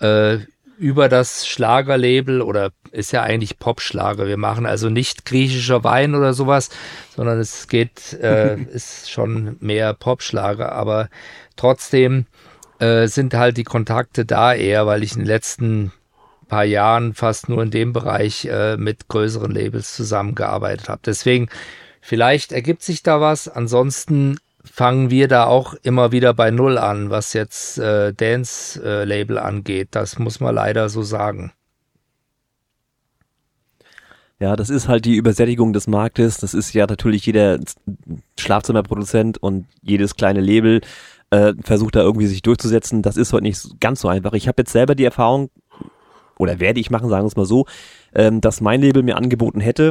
äh, 0.01 0.39
über 0.81 1.11
das 1.11 1.47
Schlagerlabel 1.47 2.41
oder 2.41 2.73
ist 2.91 3.13
ja 3.13 3.23
eigentlich 3.23 3.59
Popschlager. 3.59 4.27
Wir 4.27 4.39
machen 4.39 4.65
also 4.65 4.89
nicht 4.89 5.27
griechischer 5.27 5.85
Wein 5.85 6.15
oder 6.15 6.33
sowas, 6.33 6.71
sondern 7.15 7.39
es 7.39 7.69
geht, 7.69 8.15
äh, 8.15 8.59
ist 8.73 9.11
schon 9.11 9.57
mehr 9.61 9.93
Popschlager, 9.93 10.73
aber 10.73 11.11
trotzdem 11.57 12.25
äh, 12.79 13.09
sind 13.09 13.35
halt 13.35 13.59
die 13.59 13.65
Kontakte 13.65 14.25
da 14.25 14.55
eher, 14.55 14.87
weil 14.87 15.03
ich 15.03 15.13
in 15.13 15.19
den 15.19 15.27
letzten 15.27 15.93
paar 16.49 16.65
Jahren 16.65 17.13
fast 17.13 17.51
nur 17.51 17.63
in 17.63 17.71
dem 17.71 17.93
Bereich 17.93 18.47
äh, 18.47 18.79
mit 18.79 19.09
größeren 19.09 19.51
Labels 19.51 19.95
zusammengearbeitet 19.95 20.89
habe. 20.89 21.03
Deswegen, 21.05 21.51
vielleicht 22.01 22.53
ergibt 22.53 22.83
sich 22.83 23.03
da 23.03 23.21
was. 23.21 23.49
Ansonsten 23.49 24.39
fangen 24.73 25.11
wir 25.11 25.29
da 25.29 25.47
auch 25.47 25.75
immer 25.83 26.13
wieder 26.13 26.33
bei 26.33 26.51
Null 26.51 26.79
an, 26.79 27.11
was 27.11 27.33
jetzt 27.33 27.79
äh, 27.79 28.15
Dance-Label 28.15 29.37
äh, 29.37 29.41
angeht. 29.41 29.89
Das 29.93 30.19
muss 30.19 30.41
man 30.41 30.55
leider 30.55 30.89
so 30.89 31.03
sagen. 31.03 31.53
Ja, 34.39 34.57
das 34.57 34.71
ist 34.71 34.89
halt 34.89 35.05
die 35.05 35.17
Übersättigung 35.17 35.75
des 35.75 35.87
Marktes. 35.87 36.39
Das 36.39 36.55
ist 36.55 36.73
ja 36.73 36.87
natürlich 36.87 37.27
jeder 37.27 37.59
Schlafzimmerproduzent 38.39 39.37
und 39.39 39.67
jedes 39.83 40.17
kleine 40.17 40.41
Label 40.41 40.81
äh, 41.29 41.53
versucht 41.63 41.97
da 41.97 42.01
irgendwie 42.01 42.27
sich 42.27 42.41
durchzusetzen. 42.41 43.03
Das 43.03 43.19
ist 43.19 43.33
heute 43.33 43.43
nicht 43.43 43.81
ganz 43.81 44.01
so 44.01 44.09
einfach. 44.09 44.33
Ich 44.33 44.49
habe 44.49 44.63
jetzt 44.63 44.73
selber 44.73 44.95
die 44.95 45.05
Erfahrung, 45.05 45.51
oder 46.39 46.59
werde 46.59 46.81
ich 46.81 46.91
machen, 46.91 47.11
sagen 47.11 47.25
wir 47.25 47.29
es 47.29 47.37
mal 47.37 47.45
so, 47.45 47.67
ähm, 48.15 48.41
dass 48.41 48.63
mein 48.63 48.81
Label 48.81 49.03
mir 49.03 49.17
angeboten 49.17 49.61
hätte, 49.61 49.91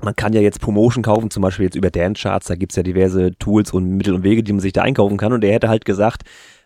man 0.00 0.16
kann 0.16 0.32
ja 0.32 0.40
jetzt 0.40 0.60
Promotion 0.60 1.02
kaufen, 1.02 1.30
zum 1.30 1.42
Beispiel 1.42 1.64
jetzt 1.64 1.76
über 1.76 1.90
Dance 1.90 2.22
Charts, 2.22 2.46
da 2.46 2.54
gibt's 2.54 2.76
ja 2.76 2.82
diverse 2.82 3.36
Tools 3.38 3.72
und 3.72 3.96
Mittel 3.96 4.14
und 4.14 4.22
Wege, 4.22 4.42
die 4.42 4.52
man 4.52 4.60
sich 4.60 4.72
da 4.72 4.82
einkaufen 4.82 5.18
kann. 5.18 5.32
Und 5.32 5.44
er 5.44 5.52
hätte 5.52 5.68
halt 5.68 5.84
gesagt, 5.84 6.22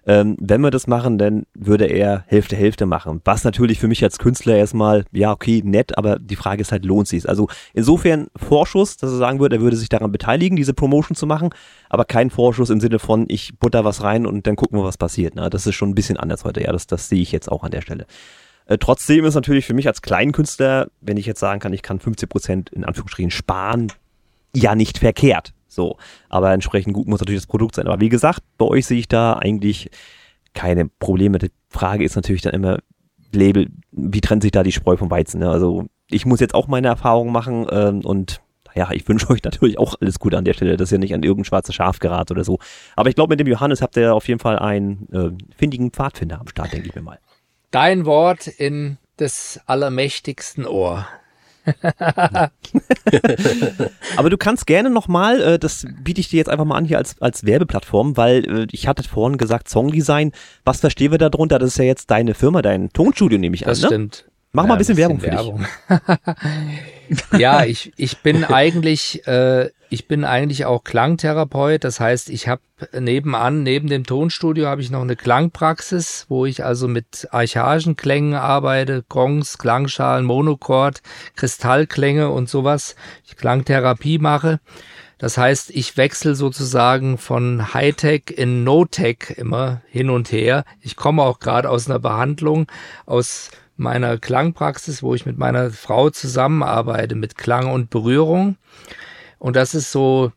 ähm, 0.07 0.37
wenn 0.41 0.61
wir 0.61 0.71
das 0.71 0.87
machen, 0.87 1.19
dann 1.19 1.47
würde 1.55 1.87
er 1.87 2.23
Hälfte 2.29 2.55
Hälfte 2.55 2.87
machen. 2.87 3.21
Was 3.25 3.43
natürlich 3.43 3.81
für 3.81 3.89
mich 3.89 4.05
als 4.05 4.19
Künstler 4.19 4.57
erstmal, 4.57 5.05
ja, 5.11 5.33
okay, 5.33 5.63
nett, 5.65 5.99
aber 5.99 6.21
die 6.21 6.37
Frage 6.37 6.61
ist 6.61 6.71
halt, 6.71 6.85
lohnt 6.85 7.09
sich's? 7.09 7.27
Also 7.27 7.49
insofern 7.75 8.29
Vorschuss, 8.37 8.97
dass 8.97 9.11
er 9.11 9.17
sagen 9.17 9.41
würde, 9.41 9.57
er 9.57 9.63
würde 9.63 9.77
sich 9.77 9.89
daran 9.89 10.13
beteiligen, 10.13 10.57
diese 10.57 10.75
Promotion 10.75 11.17
zu 11.17 11.27
machen, 11.27 11.51
aber 11.91 12.05
kein 12.05 12.31
Vorschuss 12.31 12.71
im 12.71 12.79
Sinne 12.79 13.01
von, 13.01 13.25
ich 13.29 13.59
butter 13.59 13.85
was 13.85 14.05
rein 14.05 14.27
und 14.27 14.47
dann 14.47 14.55
gucken 14.55 14.79
wir, 14.79 14.85
was 14.85 14.97
passiert. 14.97 15.35
Ne? 15.35 15.51
Das 15.51 15.67
ist 15.67 15.75
schon 15.75 15.91
ein 15.91 15.97
bisschen 15.97 16.17
anders 16.17 16.45
heute, 16.45 16.63
ja, 16.63 16.71
das, 16.71 16.87
das 16.87 17.09
sehe 17.09 17.21
ich 17.21 17.33
jetzt 17.33 17.51
auch 17.51 17.65
an 17.65 17.73
der 17.73 17.81
Stelle. 17.81 18.07
Äh, 18.67 18.79
trotzdem 18.79 19.25
ist 19.25 19.35
natürlich 19.35 19.67
für 19.67 19.75
mich 19.75 19.87
als 19.87 20.03
Kleinkünstler, 20.03 20.89
wenn 21.01 21.17
ich 21.17 21.27
jetzt 21.27 21.41
sagen 21.41 21.61
kann, 21.61 21.73
ich 21.73 21.83
kann 21.83 22.01
50 22.01 22.29
Prozent 22.29 22.71
in 22.71 22.85
Anführungsstrichen 22.85 23.31
sparen, 23.31 23.93
ja 24.55 24.75
nicht 24.75 24.99
verkehrt. 24.99 25.53
So, 25.69 25.97
aber 26.29 26.53
entsprechend 26.53 26.95
gut 26.95 27.07
muss 27.07 27.21
natürlich 27.21 27.41
das 27.41 27.47
Produkt 27.47 27.75
sein. 27.75 27.87
Aber 27.87 28.01
wie 28.01 28.09
gesagt, 28.09 28.41
bei 28.59 28.65
euch 28.65 28.87
sehe 28.87 28.99
ich 28.99 29.09
da 29.09 29.35
eigentlich 29.35 29.91
keine 30.55 30.87
Probleme. 30.87 31.39
Die 31.39 31.51
Frage 31.69 32.05
ist 32.05 32.17
natürlich 32.17 32.43
dann 32.43 32.55
immer, 32.55 32.79
Label, 33.33 33.69
wie 33.93 34.21
trennt 34.21 34.43
sich 34.43 34.53
da 34.53 34.63
die 34.63 34.73
Spreu 34.73 34.97
vom 34.97 35.11
Weizen? 35.11 35.41
Ne? 35.41 35.51
Also 35.51 35.87
ich 36.11 36.25
muss 36.25 36.41
jetzt 36.41 36.55
auch 36.55 36.69
meine 36.69 36.89
Erfahrungen 36.89 37.33
machen 37.33 37.67
ähm, 37.71 38.01
und 38.01 38.41
ja, 38.75 38.91
ich 38.93 39.09
wünsche 39.09 39.31
euch 39.31 39.43
natürlich 39.43 39.79
auch 39.79 39.95
alles 40.01 40.19
Gute 40.19 40.37
an 40.37 40.45
der 40.45 40.53
Stelle, 40.53 40.77
dass 40.77 40.93
ihr 40.93 40.99
nicht 40.99 41.15
an 41.15 41.23
irgendein 41.23 41.47
schwarzes 41.47 41.75
Schaf 41.75 41.99
gerät 41.99 42.31
oder 42.31 42.45
so. 42.45 42.59
Aber 42.95 43.09
ich 43.09 43.15
glaube, 43.15 43.33
mit 43.33 43.41
dem 43.41 43.47
Johannes 43.47 43.81
habt 43.81 43.97
ihr 43.97 44.15
auf 44.15 44.29
jeden 44.29 44.41
Fall 44.41 44.59
einen 44.59 45.09
äh, 45.13 45.31
findigen 45.57 45.91
Pfadfinder 45.91 46.41
am 46.41 46.47
Start, 46.49 46.73
denke 46.73 46.89
ich 46.89 46.95
mir 46.95 47.03
mal. 47.03 47.19
Dein 47.71 48.07
Wort 48.07 48.47
in 48.47 48.99
des 49.19 49.61
allermächtigsten 49.67 50.67
Ohr. 50.67 51.07
Aber 54.17 54.31
du 54.31 54.37
kannst 54.39 54.67
gerne 54.67 54.89
nochmal, 54.89 55.41
äh, 55.41 55.59
das 55.59 55.85
biete 56.03 56.21
ich 56.21 56.29
dir 56.29 56.37
jetzt 56.37 56.49
einfach 56.49 56.65
mal 56.65 56.77
an 56.77 56.85
hier 56.85 56.99
als, 56.99 57.21
als 57.21 57.45
Werbeplattform, 57.45 58.17
weil 58.17 58.45
äh, 58.45 58.67
ich 58.71 58.87
hatte 58.87 59.03
vorhin 59.03 59.37
gesagt 59.37 59.69
Songdesign. 59.69 60.31
Was 60.65 60.81
verstehen 60.81 61.11
wir 61.11 61.19
darunter? 61.19 61.59
Das 61.59 61.71
ist 61.71 61.79
ja 61.79 61.85
jetzt 61.85 62.11
deine 62.11 62.35
Firma, 62.35 62.63
dein 62.63 62.91
Tonstudio, 62.91 63.39
nehme 63.39 63.57
ich 63.57 63.63
das 63.63 63.79
an. 63.79 63.83
Das 63.83 63.89
stimmt. 63.89 64.27
Mach 64.53 64.63
ja, 64.65 64.69
mal 64.69 64.75
ein 64.75 64.79
bisschen, 64.79 64.97
bisschen 64.97 65.23
Werbung, 65.23 65.61
Werbung. 65.61 65.67
für 65.89 66.17
dich. 67.11 67.25
ja, 67.41 67.65
ich, 67.65 67.93
ich 67.97 68.19
bin 68.19 68.45
eigentlich, 68.49 69.27
äh, 69.27 69.71
ich 69.89 70.09
bin 70.09 70.25
eigentlich 70.25 70.65
auch 70.65 70.85
Klangtherapeut. 70.85 71.85
Das 71.85 72.01
heißt, 72.01 72.31
ich 72.31 72.49
habe 72.49 72.63
nebenan, 72.93 73.63
neben 73.63 73.89
dem 73.89 74.05
Tonstudio, 74.05 74.67
habe 74.67 74.81
ich 74.81 74.91
noch 74.91 75.03
eine 75.03 75.17
Klangpraxis, 75.17 76.27
wo 76.29 76.47
ich 76.47 76.65
also 76.65 76.89
mit 76.89 77.29
archaischen 77.31 77.97
Klängen 77.97 78.35
arbeite, 78.35 79.05
Gongs, 79.09 79.59
Klangschalen, 79.59 80.25
Monochord, 80.25 81.03
Kristallklänge 81.37 82.31
und 82.31 82.49
sowas. 82.49 82.97
Ich 83.25 83.37
Klangtherapie 83.37 84.19
mache. 84.19 84.61
Das 85.19 85.39
heißt, 85.39 85.71
ich 85.71 85.97
wechsle 85.97 86.35
sozusagen 86.35 87.17
von 87.17 87.73
Hightech 87.73 88.35
in 88.37 88.65
No-Tech 88.65 89.35
immer 89.37 89.81
hin 89.89 90.11
und 90.11 90.31
her. 90.31 90.65
Ich 90.83 90.97
komme 90.97 91.23
auch 91.23 91.39
gerade 91.39 91.71
aus 91.71 91.89
einer 91.89 91.99
Behandlung 91.99 92.67
aus 93.07 93.51
meiner 93.77 94.19
Klangpraxis, 94.19 95.03
wo 95.03 95.15
ich 95.15 95.25
mit 95.25 95.39
meiner 95.39 95.71
Frau 95.71 96.11
zusammenarbeite 96.11 97.15
mit 97.15 97.37
Klang 97.37 97.71
und 97.71 97.89
Berührung. 97.89 98.57
Und 99.39 99.57
das 99.57 99.75
ist 99.75 99.93
so 99.93 100.33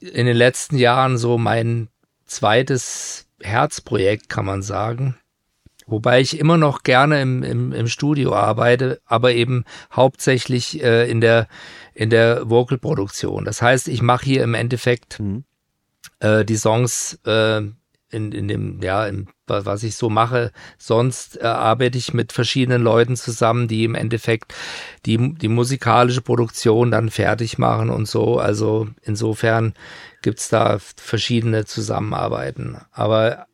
in 0.00 0.26
den 0.26 0.36
letzten 0.36 0.76
Jahren 0.76 1.16
so 1.16 1.38
mein 1.38 1.88
zweites 2.26 3.26
Herzprojekt, 3.40 4.28
kann 4.28 4.44
man 4.44 4.62
sagen. 4.62 5.16
Wobei 5.86 6.20
ich 6.20 6.38
immer 6.38 6.56
noch 6.56 6.84
gerne 6.84 7.20
im, 7.20 7.42
im, 7.42 7.72
im 7.72 7.88
Studio 7.88 8.34
arbeite, 8.34 9.00
aber 9.04 9.32
eben 9.32 9.64
hauptsächlich 9.92 10.82
äh, 10.82 11.10
in 11.10 11.20
der 11.20 11.48
in 11.94 12.08
der 12.08 12.48
Vocalproduktion. 12.48 13.44
Das 13.44 13.60
heißt, 13.60 13.88
ich 13.88 14.00
mache 14.00 14.24
hier 14.24 14.42
im 14.42 14.54
Endeffekt 14.54 15.20
mhm. 15.20 15.44
äh, 16.20 16.44
die 16.44 16.56
Songs 16.56 17.18
äh, 17.26 17.62
in, 18.12 18.32
in 18.32 18.48
dem, 18.48 18.80
ja, 18.82 19.06
in, 19.06 19.28
was 19.46 19.82
ich 19.82 19.96
so 19.96 20.10
mache. 20.10 20.52
Sonst 20.78 21.40
äh, 21.40 21.46
arbeite 21.46 21.98
ich 21.98 22.14
mit 22.14 22.32
verschiedenen 22.32 22.82
Leuten 22.82 23.16
zusammen, 23.16 23.68
die 23.68 23.84
im 23.84 23.94
Endeffekt 23.94 24.54
die, 25.06 25.34
die 25.34 25.48
musikalische 25.48 26.20
Produktion 26.20 26.90
dann 26.90 27.10
fertig 27.10 27.58
machen 27.58 27.90
und 27.90 28.06
so. 28.06 28.38
Also 28.38 28.88
insofern 29.02 29.74
gibt's 30.22 30.48
da 30.48 30.78
verschiedene 30.78 31.64
Zusammenarbeiten. 31.64 32.76
Aber 32.92 33.46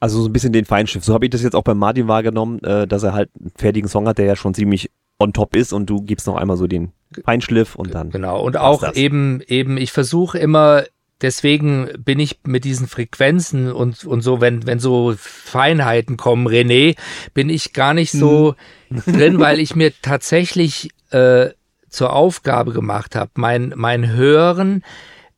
also 0.00 0.20
so 0.20 0.28
ein 0.28 0.32
bisschen 0.32 0.52
den 0.52 0.66
Feinschiff. 0.66 1.04
So 1.04 1.14
habe 1.14 1.26
ich 1.26 1.30
das 1.30 1.42
jetzt 1.42 1.54
auch 1.54 1.62
bei 1.62 1.74
Martin 1.74 2.08
wahrgenommen, 2.08 2.62
äh, 2.62 2.86
dass 2.86 3.02
er 3.02 3.14
halt 3.14 3.30
einen 3.40 3.52
fertigen 3.56 3.88
Song 3.88 4.06
hat, 4.06 4.18
der 4.18 4.26
ja 4.26 4.36
schon 4.36 4.54
ziemlich 4.54 4.90
on 5.18 5.32
top 5.32 5.54
ist 5.56 5.72
und 5.72 5.86
du 5.86 6.02
gibst 6.02 6.26
noch 6.26 6.36
einmal 6.36 6.56
so 6.56 6.66
den 6.66 6.92
Feinschliff 7.24 7.76
und 7.76 7.94
dann. 7.94 8.10
Genau. 8.10 8.42
Und 8.42 8.56
auch 8.56 8.94
eben, 8.94 9.40
eben, 9.46 9.76
ich 9.76 9.92
versuche 9.92 10.38
immer 10.38 10.84
deswegen 11.24 11.88
bin 11.98 12.20
ich 12.20 12.40
mit 12.44 12.64
diesen 12.64 12.86
Frequenzen 12.86 13.72
und, 13.72 14.04
und 14.04 14.20
so, 14.20 14.40
wenn, 14.40 14.66
wenn 14.66 14.78
so 14.78 15.14
Feinheiten 15.16 16.16
kommen, 16.16 16.46
René, 16.46 16.96
bin 17.32 17.48
ich 17.48 17.72
gar 17.72 17.94
nicht 17.94 18.12
so 18.12 18.54
hm. 18.88 19.02
drin, 19.12 19.38
weil 19.40 19.58
ich 19.58 19.74
mir 19.74 19.92
tatsächlich 20.02 20.90
äh, 21.10 21.48
zur 21.88 22.12
Aufgabe 22.12 22.72
gemacht 22.72 23.16
habe, 23.16 23.30
mein, 23.36 23.72
mein 23.74 24.12
Hören 24.12 24.84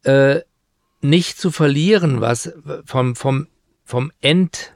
äh, 0.03 0.41
nicht 1.01 1.39
zu 1.39 1.53
verlieren, 1.53 2.20
was 2.20 2.53
vom, 2.84 3.14
vom, 3.14 3.47
vom 3.84 4.11
End 4.20 4.75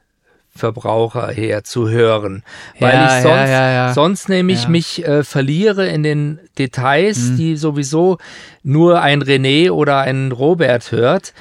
Verbraucher 0.54 1.28
her 1.28 1.64
zu 1.64 1.88
hören, 1.88 2.42
weil 2.78 2.92
ja, 2.92 3.06
ich 3.06 3.22
sonst, 3.22 3.50
ja, 3.50 3.70
ja, 3.70 3.94
sonst 3.94 4.28
nämlich 4.28 4.68
mich 4.68 5.06
äh, 5.06 5.22
verliere 5.22 5.86
in 5.88 6.02
den 6.02 6.40
Details, 6.58 7.18
mhm. 7.18 7.36
die 7.36 7.56
sowieso 7.56 8.18
nur 8.62 9.00
ein 9.00 9.22
René 9.22 9.70
oder 9.70 10.00
ein 10.00 10.32
Robert 10.32 10.92
hört. 10.92 11.32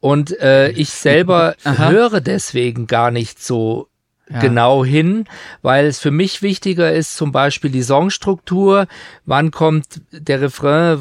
Und 0.00 0.38
äh, 0.38 0.70
ich 0.70 0.90
selber 0.90 1.56
höre 1.64 2.20
deswegen 2.20 2.86
gar 2.86 3.10
nicht 3.10 3.42
so 3.42 3.88
genau 4.40 4.84
hin, 4.84 5.24
weil 5.62 5.86
es 5.86 5.98
für 6.00 6.10
mich 6.10 6.42
wichtiger 6.42 6.92
ist, 6.92 7.16
zum 7.16 7.32
Beispiel 7.32 7.70
die 7.70 7.82
Songstruktur, 7.82 8.86
wann 9.24 9.50
kommt 9.50 10.02
der 10.12 10.40
Refrain, 10.40 11.00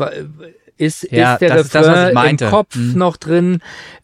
ist, 0.78 1.12
ja, 1.12 1.34
ist 1.34 1.40
der 1.42 1.56
das 1.56 1.74
Refrain 1.74 2.38
das, 2.38 2.48
im 2.48 2.52
Kopf 2.52 2.76
mhm. 2.76 2.98
noch 2.98 3.18
drin? 3.18 3.60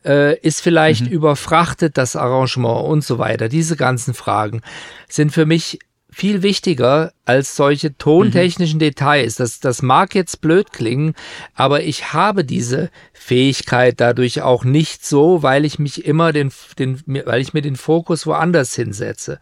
Äh, 0.05 0.39
ist 0.39 0.61
vielleicht 0.61 1.05
mhm. 1.05 1.11
überfrachtet 1.11 1.97
das 1.97 2.15
Arrangement 2.15 2.85
und 2.85 3.03
so 3.03 3.17
weiter? 3.17 3.49
Diese 3.49 3.75
ganzen 3.75 4.13
Fragen 4.13 4.61
sind 5.07 5.31
für 5.31 5.45
mich 5.45 5.79
viel 6.13 6.43
wichtiger 6.43 7.11
als 7.25 7.55
solche 7.55 7.97
tontechnischen 7.97 8.77
mhm. 8.77 8.81
Details. 8.81 9.35
Das, 9.35 9.59
das 9.59 9.81
mag 9.81 10.13
jetzt 10.13 10.41
blöd 10.41 10.73
klingen, 10.73 11.15
aber 11.55 11.83
ich 11.83 12.13
habe 12.13 12.43
diese 12.43 12.89
Fähigkeit 13.13 14.01
dadurch 14.01 14.41
auch 14.41 14.65
nicht 14.65 15.05
so, 15.05 15.41
weil 15.41 15.63
ich 15.63 15.79
mich 15.79 16.05
immer 16.05 16.33
den, 16.33 16.51
den, 16.77 17.01
weil 17.05 17.41
ich 17.41 17.53
mir 17.53 17.61
den 17.61 17.77
Fokus 17.77 18.25
woanders 18.25 18.75
hinsetze, 18.75 19.39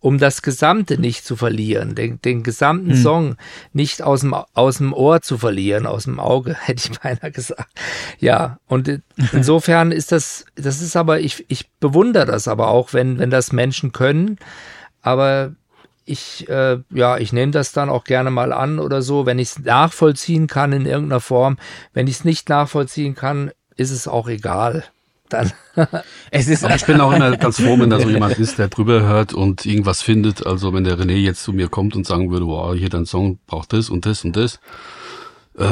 um 0.00 0.18
das 0.18 0.42
Gesamte 0.42 1.00
nicht 1.00 1.24
zu 1.24 1.36
verlieren, 1.36 1.94
den, 1.94 2.20
den 2.20 2.42
gesamten 2.42 2.90
mhm. 2.90 3.02
Song 3.02 3.36
nicht 3.72 4.02
aus 4.02 4.20
dem, 4.20 4.34
aus 4.34 4.78
dem 4.78 4.92
Ohr 4.92 5.22
zu 5.22 5.38
verlieren, 5.38 5.86
aus 5.86 6.04
dem 6.04 6.20
Auge, 6.20 6.54
hätte 6.60 6.90
ich 6.92 7.00
beinahe 7.00 7.32
gesagt. 7.32 7.72
Ja, 8.18 8.58
und 8.66 9.00
insofern 9.32 9.90
ist 9.90 10.12
das, 10.12 10.44
das 10.54 10.82
ist 10.82 10.96
aber, 10.96 11.20
ich, 11.20 11.44
ich 11.48 11.70
bewundere 11.80 12.26
das 12.26 12.46
aber 12.46 12.68
auch, 12.68 12.92
wenn, 12.92 13.18
wenn 13.18 13.30
das 13.30 13.52
Menschen 13.52 13.92
können. 13.92 14.38
Aber 15.00 15.54
ich, 16.12 16.48
äh, 16.48 16.78
ja, 16.90 17.18
ich 17.18 17.32
nehme 17.32 17.52
das 17.52 17.72
dann 17.72 17.88
auch 17.88 18.04
gerne 18.04 18.30
mal 18.30 18.52
an 18.52 18.78
oder 18.78 19.02
so, 19.02 19.26
wenn 19.26 19.38
ich 19.38 19.48
es 19.48 19.58
nachvollziehen 19.58 20.46
kann 20.46 20.72
in 20.72 20.86
irgendeiner 20.86 21.20
Form. 21.20 21.56
Wenn 21.92 22.06
ich 22.06 22.16
es 22.16 22.24
nicht 22.24 22.48
nachvollziehen 22.48 23.14
kann, 23.14 23.50
ist 23.76 23.90
es 23.90 24.06
auch 24.06 24.28
egal. 24.28 24.84
Dann. 25.28 25.50
es 26.30 26.48
ist 26.48 26.64
ich 26.76 26.84
bin 26.84 27.00
auch 27.00 27.12
immer 27.12 27.36
ganz 27.36 27.60
froh, 27.60 27.78
wenn 27.78 27.90
da 27.90 27.98
so 27.98 28.08
jemand 28.08 28.38
ist, 28.38 28.58
der 28.58 28.68
drüber 28.68 29.02
hört 29.02 29.32
und 29.32 29.64
irgendwas 29.66 30.02
findet. 30.02 30.46
Also 30.46 30.72
wenn 30.72 30.84
der 30.84 30.98
René 30.98 31.16
jetzt 31.16 31.42
zu 31.42 31.52
mir 31.52 31.68
kommt 31.68 31.96
und 31.96 32.06
sagen 32.06 32.30
würde, 32.30 32.46
wow, 32.46 32.74
hier 32.74 32.90
dein 32.90 33.06
Song 33.06 33.38
braucht 33.46 33.72
das 33.72 33.88
und 33.88 34.06
das 34.06 34.24
und 34.24 34.36
das 34.36 34.60
äh, 35.58 35.64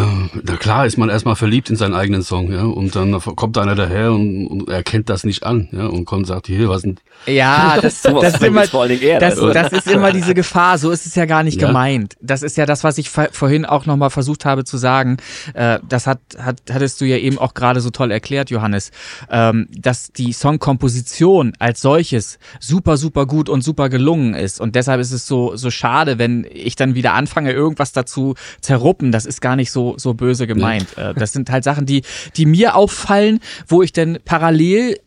na 0.42 0.56
klar 0.56 0.84
ist 0.84 0.98
man 0.98 1.08
erstmal 1.08 1.36
verliebt 1.36 1.70
in 1.70 1.76
seinen 1.76 1.94
eigenen 1.94 2.22
Song, 2.22 2.52
ja, 2.52 2.64
und 2.64 2.94
dann 2.94 3.18
kommt 3.18 3.56
einer 3.56 3.74
daher 3.74 4.12
und, 4.12 4.46
und 4.46 4.68
erkennt 4.68 5.08
das 5.08 5.24
nicht 5.24 5.42
an, 5.44 5.68
ja, 5.72 5.86
und 5.86 6.04
kommt 6.04 6.20
und 6.20 6.26
sagt, 6.26 6.48
hier, 6.48 6.68
was 6.68 6.82
sind. 6.82 7.00
Ja, 7.26 7.78
das, 7.82 8.02
das, 8.02 8.34
ist 8.34 8.42
immer, 8.42 8.66
das, 8.66 9.36
das 9.36 9.72
ist 9.72 9.86
immer 9.86 10.12
diese 10.12 10.34
Gefahr, 10.34 10.76
so 10.76 10.90
ist 10.90 11.06
es 11.06 11.14
ja 11.14 11.24
gar 11.24 11.42
nicht 11.42 11.60
ja. 11.60 11.68
gemeint. 11.68 12.14
Das 12.20 12.42
ist 12.42 12.56
ja 12.58 12.66
das, 12.66 12.84
was 12.84 12.98
ich 12.98 13.10
vorhin 13.10 13.64
auch 13.64 13.86
nochmal 13.86 14.10
versucht 14.10 14.44
habe 14.44 14.64
zu 14.64 14.76
sagen. 14.76 15.16
Äh, 15.54 15.78
das 15.88 16.06
hat, 16.06 16.20
hat, 16.38 16.58
hattest 16.70 17.00
du 17.00 17.06
ja 17.06 17.16
eben 17.16 17.38
auch 17.38 17.54
gerade 17.54 17.80
so 17.80 17.88
toll 17.90 18.10
erklärt, 18.10 18.50
Johannes, 18.50 18.90
ähm, 19.30 19.66
dass 19.70 20.12
die 20.12 20.32
Songkomposition 20.32 21.54
als 21.58 21.80
solches 21.80 22.38
super, 22.58 22.96
super 22.98 23.24
gut 23.24 23.48
und 23.48 23.62
super 23.62 23.88
gelungen 23.88 24.34
ist. 24.34 24.60
Und 24.60 24.74
deshalb 24.74 25.00
ist 25.00 25.12
es 25.12 25.26
so, 25.26 25.56
so 25.56 25.70
schade, 25.70 26.18
wenn 26.18 26.46
ich 26.52 26.76
dann 26.76 26.94
wieder 26.94 27.14
anfange, 27.14 27.52
irgendwas 27.52 27.92
dazu 27.92 28.34
zerruppen. 28.60 29.10
Das 29.10 29.24
ist 29.24 29.40
gar 29.40 29.56
nicht 29.56 29.69
nicht 29.70 29.72
so, 29.72 29.94
so 29.96 30.14
böse 30.14 30.46
gemeint. 30.46 30.86
Ja. 30.96 31.10
Äh, 31.10 31.14
das 31.14 31.32
sind 31.32 31.50
halt 31.50 31.64
Sachen, 31.64 31.86
die, 31.86 32.02
die 32.36 32.46
mir 32.46 32.74
auffallen, 32.74 33.40
wo 33.68 33.82
ich 33.82 33.92
denn 33.92 34.18
parallel 34.24 34.98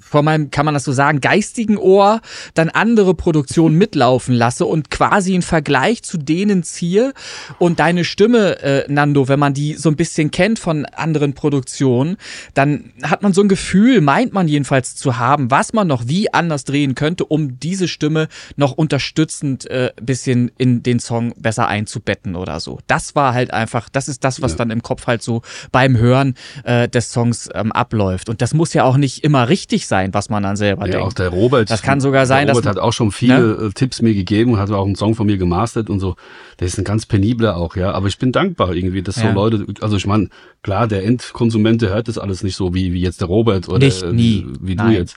vor 0.00 0.22
meinem, 0.22 0.50
kann 0.50 0.64
man 0.64 0.74
das 0.74 0.84
so 0.84 0.92
sagen, 0.92 1.20
geistigen 1.20 1.76
Ohr 1.78 2.20
dann 2.54 2.68
andere 2.68 3.14
Produktionen 3.14 3.76
mitlaufen 3.76 4.34
lasse 4.34 4.66
und 4.66 4.90
quasi 4.90 5.34
einen 5.34 5.42
Vergleich 5.42 6.02
zu 6.02 6.18
denen 6.18 6.62
ziehe 6.62 7.12
und 7.58 7.80
deine 7.80 8.04
Stimme, 8.04 8.62
äh, 8.62 8.84
Nando, 8.88 9.28
wenn 9.28 9.38
man 9.38 9.54
die 9.54 9.74
so 9.74 9.88
ein 9.88 9.96
bisschen 9.96 10.30
kennt 10.30 10.58
von 10.58 10.84
anderen 10.86 11.34
Produktionen, 11.34 12.16
dann 12.54 12.92
hat 13.02 13.22
man 13.22 13.32
so 13.32 13.42
ein 13.42 13.48
Gefühl, 13.48 14.00
meint 14.00 14.32
man 14.32 14.48
jedenfalls 14.48 14.96
zu 14.96 15.18
haben, 15.18 15.50
was 15.50 15.72
man 15.72 15.86
noch 15.86 16.08
wie 16.08 16.32
anders 16.32 16.64
drehen 16.64 16.94
könnte, 16.94 17.24
um 17.24 17.58
diese 17.58 17.88
Stimme 17.88 18.28
noch 18.56 18.72
unterstützend 18.72 19.68
äh, 19.70 19.92
bisschen 20.00 20.50
in 20.58 20.82
den 20.82 21.00
Song 21.00 21.34
besser 21.36 21.68
einzubetten 21.68 22.36
oder 22.36 22.60
so. 22.60 22.78
Das 22.86 23.14
war 23.14 23.34
halt 23.34 23.52
einfach, 23.52 23.88
das 23.88 24.08
ist 24.08 24.24
das, 24.24 24.42
was 24.42 24.52
ja. 24.52 24.58
dann 24.58 24.70
im 24.70 24.82
Kopf 24.82 25.06
halt 25.06 25.22
so 25.22 25.42
beim 25.72 25.96
Hören 25.96 26.34
äh, 26.64 26.88
des 26.88 27.12
Songs 27.12 27.48
ähm, 27.54 27.72
abläuft. 27.72 28.28
Und 28.28 28.42
das 28.42 28.54
muss 28.54 28.74
ja 28.74 28.84
auch 28.84 28.96
nicht 28.96 29.24
immer 29.24 29.48
richtig 29.48 29.85
sein, 29.86 30.12
was 30.14 30.28
man 30.28 30.42
dann 30.42 30.56
selber 30.56 30.86
ja, 30.86 30.92
denkt. 30.92 31.06
Auch 31.06 31.12
der 31.12 31.28
Robert. 31.28 31.70
Das 31.70 31.82
kann 31.82 32.00
sogar 32.00 32.26
sein, 32.26 32.46
der 32.46 32.54
Robert 32.54 32.66
dass 32.66 32.76
hat 32.76 32.82
auch 32.82 32.92
schon 32.92 33.12
viele 33.12 33.40
ne? 33.40 33.66
Äh, 33.66 33.70
Tipps 33.72 34.02
mir 34.02 34.14
gegeben 34.14 34.52
und 34.52 34.58
hat 34.58 34.70
auch 34.70 34.84
einen 34.84 34.94
Song 34.94 35.14
von 35.14 35.26
mir 35.26 35.38
gemastert 35.38 35.90
und 35.90 36.00
so. 36.00 36.16
Der 36.60 36.66
ist 36.66 36.78
ein 36.78 36.84
ganz 36.84 37.06
penibler 37.06 37.56
auch, 37.56 37.76
ja. 37.76 37.92
Aber 37.92 38.08
ich 38.08 38.18
bin 38.18 38.32
dankbar 38.32 38.74
irgendwie, 38.74 39.02
dass 39.02 39.16
ja. 39.16 39.28
so 39.28 39.34
Leute, 39.34 39.66
also 39.80 39.96
ich 39.96 40.06
meine, 40.06 40.28
klar, 40.62 40.86
der 40.86 41.04
Endkonsument, 41.04 41.82
der 41.82 41.90
hört 41.90 42.08
das 42.08 42.18
alles 42.18 42.42
nicht 42.42 42.56
so 42.56 42.74
wie, 42.74 42.92
wie 42.92 43.00
jetzt 43.00 43.20
der 43.20 43.28
Robert 43.28 43.68
oder 43.68 43.78
nicht, 43.78 44.04
nie. 44.12 44.46
wie, 44.60 44.68
wie 44.68 44.76
du 44.76 44.88
jetzt. 44.88 45.16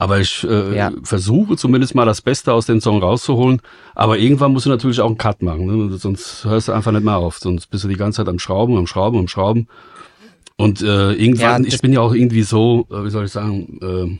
Aber 0.00 0.20
ich 0.20 0.46
äh, 0.48 0.76
ja. 0.76 0.92
versuche 1.02 1.56
zumindest 1.56 1.96
mal 1.96 2.04
das 2.04 2.22
Beste 2.22 2.52
aus 2.52 2.66
dem 2.66 2.80
Song 2.80 3.02
rauszuholen. 3.02 3.60
Aber 3.96 4.16
irgendwann 4.16 4.52
musst 4.52 4.66
du 4.66 4.70
natürlich 4.70 5.00
auch 5.00 5.08
einen 5.08 5.18
Cut 5.18 5.42
machen, 5.42 5.88
ne? 5.88 5.96
sonst 5.98 6.44
hörst 6.44 6.68
du 6.68 6.72
einfach 6.72 6.92
nicht 6.92 7.04
mehr 7.04 7.16
auf. 7.16 7.38
Sonst 7.38 7.66
bist 7.66 7.82
du 7.82 7.88
die 7.88 7.96
ganze 7.96 8.18
Zeit 8.18 8.28
am 8.28 8.38
Schrauben, 8.38 8.76
am 8.76 8.86
Schrauben, 8.86 9.18
am 9.18 9.26
Schrauben. 9.26 9.66
Und 10.60 10.82
äh, 10.82 11.12
irgendwann, 11.12 11.62
ja, 11.62 11.68
ich 11.68 11.80
bin 11.80 11.92
ja 11.92 12.00
auch 12.00 12.12
irgendwie 12.12 12.42
so, 12.42 12.86
äh, 12.90 13.04
wie 13.04 13.10
soll 13.10 13.26
ich 13.26 13.32
sagen, 13.32 13.78
äh, 13.80 14.18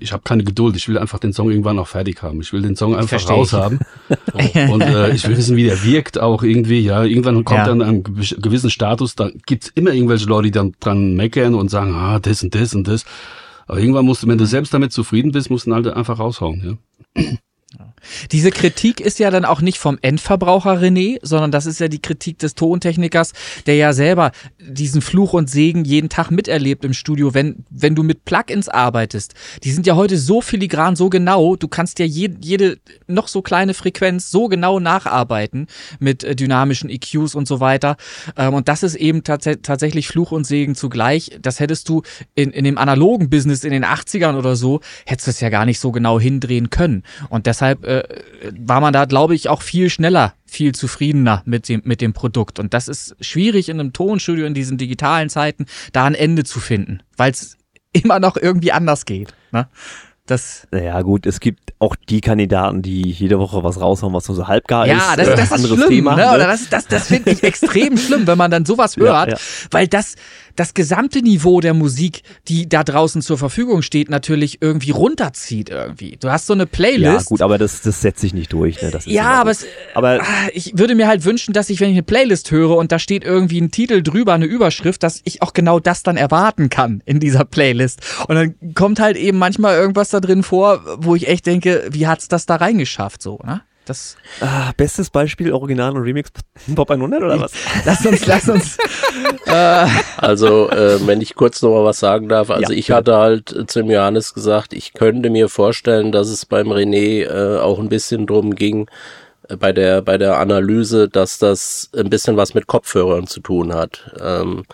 ich 0.00 0.12
habe 0.12 0.22
keine 0.24 0.44
Geduld. 0.44 0.76
Ich 0.76 0.88
will 0.88 0.98
einfach 0.98 1.20
den 1.20 1.32
Song 1.32 1.48
irgendwann 1.50 1.78
auch 1.78 1.86
fertig 1.86 2.22
haben. 2.22 2.40
Ich 2.40 2.52
will 2.52 2.60
den 2.60 2.76
Song 2.76 2.94
einfach 2.94 3.26
raus 3.30 3.52
haben. 3.52 3.78
und 4.70 4.82
äh, 4.82 5.12
ich 5.14 5.26
will 5.26 5.36
wissen, 5.36 5.56
wie 5.56 5.64
der 5.64 5.82
wirkt 5.84 6.18
auch 6.18 6.42
irgendwie. 6.42 6.80
Ja, 6.80 7.04
irgendwann 7.04 7.44
kommt 7.44 7.60
ja. 7.60 7.66
dann 7.66 7.80
ein 7.80 8.02
gewissen 8.02 8.68
Status. 8.68 9.14
Da 9.14 9.30
gibt's 9.46 9.70
immer 9.74 9.92
irgendwelche 9.92 10.26
Leute, 10.26 10.48
die 10.48 10.50
dann 10.50 10.74
dran 10.80 11.14
meckern 11.14 11.54
und 11.54 11.70
sagen, 11.70 11.94
ah, 11.94 12.18
das 12.18 12.42
und 12.42 12.54
das 12.54 12.74
und 12.74 12.88
das. 12.88 13.04
Aber 13.66 13.78
irgendwann 13.78 14.04
musst 14.04 14.24
du, 14.24 14.28
wenn 14.28 14.38
du 14.38 14.46
selbst 14.46 14.74
damit 14.74 14.92
zufrieden 14.92 15.32
bist, 15.32 15.50
musst 15.50 15.66
du 15.66 15.70
ihn 15.70 15.74
halt 15.74 15.86
einfach 15.86 16.18
raushauen. 16.18 16.78
Ja. 17.14 17.22
Diese 18.32 18.50
Kritik 18.50 19.00
ist 19.00 19.18
ja 19.18 19.30
dann 19.30 19.44
auch 19.44 19.60
nicht 19.60 19.78
vom 19.78 19.98
Endverbraucher 20.02 20.80
René, 20.80 21.18
sondern 21.22 21.50
das 21.50 21.66
ist 21.66 21.80
ja 21.80 21.88
die 21.88 22.00
Kritik 22.00 22.38
des 22.38 22.54
Tontechnikers, 22.54 23.32
der 23.66 23.76
ja 23.76 23.92
selber 23.92 24.32
diesen 24.58 25.00
Fluch 25.00 25.32
und 25.32 25.50
Segen 25.50 25.84
jeden 25.84 26.08
Tag 26.08 26.30
miterlebt 26.30 26.84
im 26.84 26.92
Studio, 26.92 27.34
wenn, 27.34 27.64
wenn 27.70 27.94
du 27.94 28.02
mit 28.02 28.24
Plugins 28.24 28.68
arbeitest. 28.68 29.34
Die 29.64 29.72
sind 29.72 29.86
ja 29.86 29.96
heute 29.96 30.18
so 30.18 30.40
filigran, 30.40 30.96
so 30.96 31.08
genau, 31.08 31.56
du 31.56 31.68
kannst 31.68 31.98
ja 31.98 32.06
jede, 32.06 32.36
jede 32.40 32.78
noch 33.06 33.28
so 33.28 33.42
kleine 33.42 33.74
Frequenz 33.74 34.30
so 34.30 34.48
genau 34.48 34.80
nacharbeiten 34.80 35.66
mit 35.98 36.24
äh, 36.24 36.34
dynamischen 36.34 36.90
EQs 36.90 37.34
und 37.34 37.48
so 37.48 37.60
weiter. 37.60 37.96
Ähm, 38.36 38.54
und 38.54 38.68
das 38.68 38.82
ist 38.82 38.94
eben 38.94 39.24
tats 39.24 39.48
tatsächlich 39.62 40.08
Fluch 40.08 40.32
und 40.32 40.46
Segen 40.46 40.74
zugleich. 40.74 41.38
Das 41.40 41.60
hättest 41.60 41.88
du 41.88 42.02
in, 42.34 42.50
in 42.50 42.64
dem 42.64 42.78
analogen 42.78 43.30
Business 43.30 43.64
in 43.64 43.70
den 43.70 43.84
80ern 43.84 44.36
oder 44.36 44.56
so, 44.56 44.80
hättest 45.06 45.26
du 45.26 45.30
es 45.30 45.40
ja 45.40 45.48
gar 45.48 45.64
nicht 45.64 45.80
so 45.80 45.92
genau 45.92 46.20
hindrehen 46.20 46.70
können. 46.70 47.02
Und 47.28 47.46
deshalb 47.46 47.84
äh, 47.88 48.52
war 48.58 48.80
man 48.80 48.92
da, 48.92 49.06
glaube 49.06 49.34
ich, 49.34 49.48
auch 49.48 49.62
viel 49.62 49.90
schneller, 49.90 50.34
viel 50.46 50.74
zufriedener 50.74 51.42
mit 51.46 51.68
dem, 51.68 51.82
mit 51.84 52.00
dem 52.00 52.12
Produkt. 52.12 52.58
Und 52.58 52.74
das 52.74 52.88
ist 52.88 53.16
schwierig 53.20 53.68
in 53.68 53.80
einem 53.80 53.92
Tonstudio 53.92 54.46
in 54.46 54.54
diesen 54.54 54.78
digitalen 54.78 55.30
Zeiten, 55.30 55.66
da 55.92 56.04
ein 56.04 56.14
Ende 56.14 56.44
zu 56.44 56.60
finden, 56.60 57.02
weil 57.16 57.30
es 57.30 57.56
immer 57.92 58.20
noch 58.20 58.36
irgendwie 58.36 58.72
anders 58.72 59.06
geht. 59.06 59.34
Ne? 59.52 59.68
Das 60.26 60.68
naja, 60.70 61.00
gut, 61.00 61.24
es 61.24 61.40
gibt 61.40 61.72
auch 61.78 61.96
die 61.96 62.20
Kandidaten, 62.20 62.82
die 62.82 63.10
jede 63.10 63.38
Woche 63.38 63.64
was 63.64 63.80
raushauen, 63.80 64.12
was 64.12 64.28
nur 64.28 64.36
so 64.36 64.46
halbgar 64.46 64.86
ja, 64.86 64.96
ist. 64.96 65.02
Ja, 65.02 65.16
das, 65.16 65.28
das 65.28 65.50
äh, 65.52 65.54
ist 65.54 65.66
schlimm, 65.68 65.88
Thema, 65.88 66.16
ne? 66.16 66.28
Oder 66.34 66.46
das, 66.46 66.68
das, 66.68 66.86
das 66.86 67.06
finde 67.06 67.30
ich 67.30 67.42
extrem 67.42 67.96
schlimm, 67.96 68.26
wenn 68.26 68.36
man 68.36 68.50
dann 68.50 68.66
sowas 68.66 68.96
hört, 68.98 69.28
ja, 69.28 69.34
ja. 69.36 69.40
weil 69.70 69.88
das, 69.88 70.16
das 70.58 70.74
gesamte 70.74 71.22
Niveau 71.22 71.60
der 71.60 71.72
Musik, 71.72 72.22
die 72.48 72.68
da 72.68 72.82
draußen 72.82 73.22
zur 73.22 73.38
Verfügung 73.38 73.82
steht, 73.82 74.10
natürlich 74.10 74.58
irgendwie 74.60 74.90
runterzieht 74.90 75.70
irgendwie. 75.70 76.16
Du 76.20 76.30
hast 76.30 76.46
so 76.46 76.52
eine 76.52 76.66
Playlist. 76.66 77.04
Ja, 77.04 77.22
gut, 77.22 77.42
aber 77.42 77.58
das, 77.58 77.80
das 77.82 78.00
setzt 78.00 78.20
sich 78.20 78.34
nicht 78.34 78.52
durch. 78.52 78.82
Ne? 78.82 78.90
ja, 79.04 79.30
aber, 79.34 79.52
es, 79.52 79.66
aber 79.94 80.20
ah, 80.20 80.48
ich 80.52 80.76
würde 80.76 80.96
mir 80.96 81.06
halt 81.06 81.24
wünschen, 81.24 81.54
dass 81.54 81.70
ich, 81.70 81.80
wenn 81.80 81.90
ich 81.90 81.94
eine 81.94 82.02
Playlist 82.02 82.50
höre 82.50 82.76
und 82.76 82.90
da 82.90 82.98
steht 82.98 83.22
irgendwie 83.24 83.60
ein 83.60 83.70
Titel 83.70 84.02
drüber, 84.02 84.34
eine 84.34 84.46
Überschrift, 84.46 85.04
dass 85.04 85.20
ich 85.24 85.42
auch 85.42 85.52
genau 85.52 85.78
das 85.78 86.02
dann 86.02 86.16
erwarten 86.16 86.70
kann 86.70 87.02
in 87.06 87.20
dieser 87.20 87.44
Playlist. 87.44 88.00
Und 88.26 88.34
dann 88.34 88.74
kommt 88.74 88.98
halt 88.98 89.16
eben 89.16 89.38
manchmal 89.38 89.76
irgendwas 89.76 90.10
da 90.10 90.18
drin 90.18 90.42
vor, 90.42 90.82
wo 90.98 91.14
ich 91.14 91.28
echt 91.28 91.46
denke, 91.46 91.88
wie 91.92 92.08
hat's 92.08 92.26
das 92.26 92.46
da 92.46 92.56
reingeschafft 92.56 93.22
so, 93.22 93.38
ne? 93.44 93.62
Das 93.88 94.16
ah, 94.40 94.72
bestes 94.76 95.08
Beispiel 95.08 95.50
Original 95.50 95.96
und 95.96 96.02
Remix 96.02 96.30
Pop 96.74 96.90
100 96.90 97.22
oder 97.22 97.40
was? 97.40 97.52
lass 97.86 98.04
uns, 98.04 98.26
lass 98.26 98.48
uns. 98.48 98.76
äh. 99.46 99.86
Also, 100.18 100.68
äh, 100.70 101.06
wenn 101.06 101.22
ich 101.22 101.34
kurz 101.34 101.62
noch 101.62 101.70
mal 101.70 101.84
was 101.84 101.98
sagen 101.98 102.28
darf. 102.28 102.50
Also, 102.50 102.72
ja, 102.72 102.78
ich 102.78 102.90
hatte 102.90 103.16
halt 103.16 103.64
zum 103.68 103.90
Johannes 103.90 104.34
gesagt, 104.34 104.74
ich 104.74 104.92
könnte 104.92 105.30
mir 105.30 105.48
vorstellen, 105.48 106.12
dass 106.12 106.28
es 106.28 106.44
beim 106.44 106.68
René 106.68 107.24
äh, 107.24 107.58
auch 107.60 107.78
ein 107.78 107.88
bisschen 107.88 108.26
drum 108.26 108.54
ging, 108.54 108.90
bei 109.58 109.72
der, 109.72 110.02
bei 110.02 110.18
der 110.18 110.38
Analyse, 110.38 111.08
dass 111.08 111.38
das 111.38 111.90
ein 111.96 112.10
bisschen 112.10 112.36
was 112.36 112.54
mit 112.54 112.66
Kopfhörern 112.66 113.26
zu 113.26 113.40
tun 113.40 113.72
hat. 113.74 114.14
Ähm, 114.22 114.64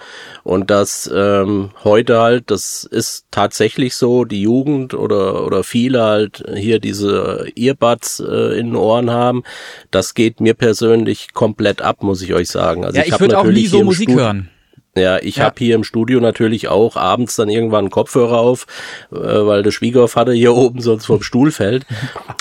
und 0.42 0.70
dass 0.70 1.10
ähm, 1.14 1.70
heute 1.84 2.20
halt, 2.20 2.50
das 2.50 2.84
ist 2.84 3.26
tatsächlich 3.30 3.94
so, 3.94 4.24
die 4.24 4.42
Jugend 4.42 4.94
oder, 4.94 5.44
oder 5.44 5.62
viele 5.62 6.02
halt 6.02 6.44
hier 6.54 6.80
diese 6.80 7.46
Earbuds 7.54 8.20
äh, 8.20 8.58
in 8.58 8.68
den 8.68 8.76
Ohren 8.76 9.10
haben. 9.10 9.44
Das 9.90 10.14
geht 10.14 10.40
mir 10.40 10.54
persönlich 10.54 11.32
komplett 11.32 11.82
ab, 11.82 12.02
muss 12.02 12.22
ich 12.22 12.34
euch 12.34 12.48
sagen. 12.48 12.84
Also 12.84 12.98
ja, 12.98 13.04
ich, 13.04 13.12
ich 13.12 13.20
würde 13.20 13.38
auch 13.38 13.44
nie 13.44 13.66
so 13.66 13.84
Musik 13.84 14.10
Studio 14.10 14.24
hören. 14.24 14.50
Ja, 14.96 15.18
ich 15.18 15.36
ja. 15.36 15.44
habe 15.44 15.56
hier 15.58 15.74
im 15.74 15.82
Studio 15.82 16.20
natürlich 16.20 16.68
auch 16.68 16.96
abends 16.96 17.34
dann 17.34 17.48
irgendwann 17.48 17.86
einen 17.86 17.90
Kopfhörer 17.90 18.38
auf, 18.38 18.66
äh, 19.10 19.16
weil 19.16 19.64
der 19.64 19.72
Schwiegervater 19.72 20.32
hier 20.32 20.54
oben 20.56 20.80
sonst 20.80 21.06
vom 21.06 21.22
Stuhl 21.22 21.50
fällt. 21.50 21.84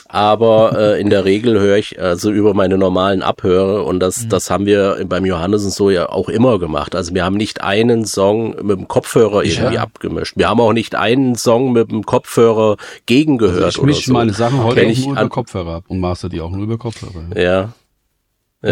Aber 0.07 0.77
äh, 0.77 1.01
in 1.01 1.09
der 1.09 1.25
Regel 1.25 1.59
höre 1.59 1.77
ich 1.77 1.99
also 1.99 2.29
über 2.29 2.53
meine 2.53 2.77
normalen 2.77 3.23
Abhöre 3.23 3.83
und 3.83 3.99
das, 3.99 4.25
mhm. 4.25 4.29
das 4.29 4.51
haben 4.51 4.65
wir 4.67 5.03
beim 5.07 5.25
Johannes 5.25 5.63
und 5.65 5.73
so 5.73 5.89
ja 5.89 6.09
auch 6.09 6.29
immer 6.29 6.59
gemacht. 6.59 6.95
Also 6.95 7.15
wir 7.15 7.25
haben 7.25 7.37
nicht 7.37 7.61
einen 7.61 8.05
Song 8.05 8.55
mit 8.63 8.77
dem 8.77 8.87
Kopfhörer 8.87 9.43
irgendwie 9.43 9.75
ja. 9.75 9.81
abgemischt. 9.81 10.37
Wir 10.37 10.47
haben 10.47 10.59
auch 10.59 10.73
nicht 10.73 10.93
einen 10.93 11.35
Song 11.35 11.71
mit 11.71 11.89
dem 11.89 12.05
Kopfhörer 12.05 12.77
gegengehört. 13.07 13.63
Also 13.63 13.81
ich 13.81 13.85
mische 13.85 14.07
so. 14.07 14.13
meine 14.13 14.33
Sachen 14.33 14.63
heute 14.63 14.81
auch 14.81 14.97
nur 14.97 15.11
über 15.13 15.29
Kopfhörer 15.29 15.75
ab 15.75 15.85
und 15.87 15.99
master 15.99 16.29
die 16.29 16.39
auch 16.39 16.51
nur 16.51 16.63
über 16.63 16.77
Kopfhörer. 16.77 17.35
Ja. 17.35 17.43
Ja, 17.43 17.73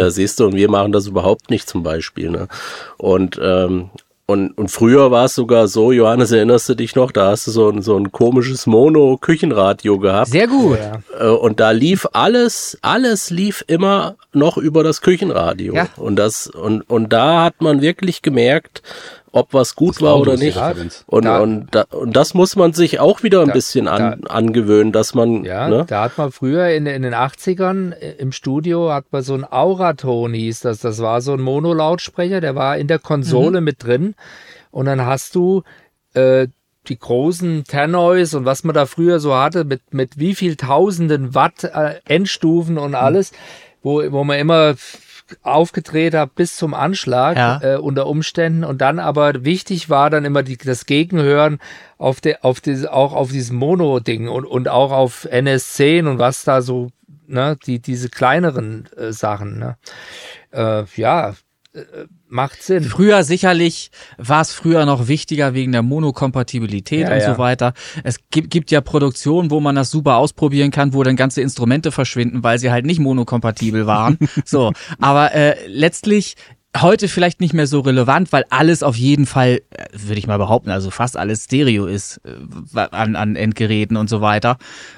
siehst 0.09 0.39
du, 0.39 0.45
und 0.45 0.55
wir 0.55 0.69
machen 0.69 0.91
das 0.91 1.07
überhaupt 1.07 1.49
nicht 1.49 1.67
zum 1.67 1.83
Beispiel. 1.83 2.29
Ne? 2.29 2.47
Und, 2.97 3.39
ähm, 3.41 3.89
und, 4.25 4.57
und 4.57 4.69
früher 4.69 5.11
war 5.11 5.25
es 5.25 5.35
sogar 5.35 5.67
so, 5.67 5.91
Johannes, 5.91 6.31
erinnerst 6.31 6.69
du 6.69 6.75
dich 6.75 6.95
noch, 6.95 7.11
da 7.11 7.31
hast 7.31 7.47
du 7.47 7.51
so 7.51 7.69
ein, 7.69 7.81
so 7.81 7.97
ein 7.97 8.13
komisches 8.13 8.65
Mono-Küchenradio 8.65 9.99
gehabt. 9.99 10.29
Sehr 10.29 10.47
gut. 10.47 10.77
Äh, 11.19 11.27
und 11.27 11.59
da 11.59 11.71
lief 11.71 12.07
alles, 12.13 12.77
alles 12.81 13.29
lief 13.29 13.63
immer 13.67 14.15
noch 14.31 14.57
über 14.57 14.83
das 14.85 15.01
Küchenradio. 15.01 15.75
Ja. 15.75 15.89
Und 15.97 16.15
das, 16.15 16.47
und, 16.47 16.89
und 16.89 17.11
da 17.11 17.43
hat 17.43 17.59
man 17.59 17.81
wirklich 17.81 18.21
gemerkt, 18.21 18.81
ob 19.31 19.53
was 19.53 19.75
gut 19.75 20.01
war 20.01 20.19
oder 20.19 20.35
nicht. 20.35 20.59
Und, 21.07 21.25
da, 21.25 21.39
und, 21.39 21.67
da, 21.71 21.85
und 21.91 22.15
das 22.15 22.33
muss 22.33 22.55
man 22.55 22.73
sich 22.73 22.99
auch 22.99 23.23
wieder 23.23 23.41
ein 23.41 23.47
da, 23.47 23.53
bisschen 23.53 23.87
an, 23.87 24.25
angewöhnen, 24.25 24.91
dass 24.91 25.13
man. 25.13 25.45
Ja, 25.45 25.69
ne? 25.69 25.85
da 25.87 26.03
hat 26.03 26.17
man 26.17 26.31
früher 26.31 26.69
in, 26.69 26.85
in 26.85 27.01
den 27.01 27.13
80ern 27.13 27.93
äh, 27.93 28.15
im 28.17 28.31
Studio 28.31 28.91
hat 28.91 29.05
man 29.11 29.23
so 29.23 29.33
ein 29.33 29.45
Auraton 29.45 30.33
hieß 30.33 30.61
das. 30.61 30.79
Das 30.79 30.99
war 30.99 31.21
so 31.21 31.33
ein 31.33 31.41
Monolautsprecher, 31.41 32.41
der 32.41 32.55
war 32.55 32.77
in 32.77 32.87
der 32.87 32.99
Konsole 32.99 33.61
mhm. 33.61 33.65
mit 33.65 33.83
drin. 33.83 34.15
Und 34.69 34.85
dann 34.85 35.05
hast 35.05 35.35
du 35.35 35.63
äh, 36.13 36.47
die 36.87 36.99
großen 36.99 37.63
Tannoys 37.65 38.33
und 38.33 38.45
was 38.45 38.63
man 38.63 38.73
da 38.73 38.85
früher 38.85 39.19
so 39.19 39.35
hatte, 39.35 39.63
mit, 39.63 39.93
mit 39.93 40.17
wie 40.17 40.35
viel 40.35 40.55
tausenden 40.55 41.35
Watt 41.35 41.63
äh, 41.63 41.99
Endstufen 42.05 42.77
und 42.77 42.91
mhm. 42.91 42.95
alles, 42.95 43.31
wo, 43.81 44.01
wo 44.11 44.23
man 44.23 44.39
immer 44.39 44.75
aufgedreht 45.43 46.13
habe 46.13 46.31
bis 46.33 46.55
zum 46.55 46.73
Anschlag 46.73 47.37
ja. 47.37 47.61
äh, 47.61 47.77
unter 47.77 48.07
Umständen 48.07 48.63
und 48.63 48.81
dann 48.81 48.99
aber 48.99 49.43
wichtig 49.45 49.89
war 49.89 50.09
dann 50.09 50.25
immer 50.25 50.43
die, 50.43 50.57
das 50.57 50.85
Gegenhören 50.85 51.59
auf 51.97 52.21
der 52.21 52.43
auf 52.45 52.61
diese 52.61 52.91
auch 52.93 53.13
auf 53.13 53.31
diesem 53.31 53.57
Mono 53.57 53.99
Ding 53.99 54.27
und 54.27 54.45
und 54.45 54.67
auch 54.67 54.91
auf 54.91 55.27
NS10 55.31 56.07
und 56.07 56.19
was 56.19 56.43
da 56.43 56.61
so 56.61 56.89
ne 57.27 57.57
die 57.65 57.79
diese 57.79 58.09
kleineren 58.09 58.89
äh, 58.97 59.11
Sachen 59.11 59.59
ne 59.59 59.77
äh, 60.51 60.83
ja 60.95 61.33
macht 62.27 62.63
Sinn. 62.63 62.83
Früher 62.83 63.23
sicherlich 63.23 63.91
war 64.17 64.41
es 64.41 64.53
früher 64.53 64.85
noch 64.85 65.07
wichtiger 65.07 65.53
wegen 65.53 65.71
der 65.71 65.81
Monokompatibilität 65.81 67.07
ja, 67.07 67.13
und 67.13 67.19
ja. 67.19 67.33
so 67.33 67.37
weiter. 67.37 67.73
Es 68.03 68.17
gibt, 68.29 68.49
gibt 68.49 68.71
ja 68.71 68.81
Produktionen, 68.81 69.51
wo 69.51 69.59
man 69.59 69.75
das 69.75 69.89
super 69.89 70.17
ausprobieren 70.17 70.71
kann, 70.71 70.93
wo 70.93 71.03
dann 71.03 71.15
ganze 71.15 71.41
Instrumente 71.41 71.91
verschwinden, 71.91 72.43
weil 72.43 72.59
sie 72.59 72.71
halt 72.71 72.85
nicht 72.85 72.99
monokompatibel 72.99 73.87
waren. 73.87 74.17
so, 74.45 74.73
aber 74.99 75.33
äh, 75.33 75.55
letztlich 75.67 76.35
heute 76.77 77.07
vielleicht 77.07 77.41
nicht 77.41 77.53
mehr 77.53 77.67
so 77.67 77.81
relevant, 77.81 78.31
weil 78.31 78.45
alles 78.49 78.81
auf 78.81 78.95
jeden 78.95 79.25
Fall, 79.25 79.61
äh, 79.71 79.87
würde 79.93 80.19
ich 80.19 80.27
mal 80.27 80.37
behaupten, 80.37 80.69
also 80.69 80.89
fast 80.89 81.17
alles 81.17 81.45
Stereo 81.45 81.85
ist 81.85 82.21
äh, 82.23 82.79
an, 82.91 83.15
an 83.15 83.35
Endgeräten 83.35 83.97
und 83.97 84.09
so 84.09 84.21
weiter. 84.21 84.57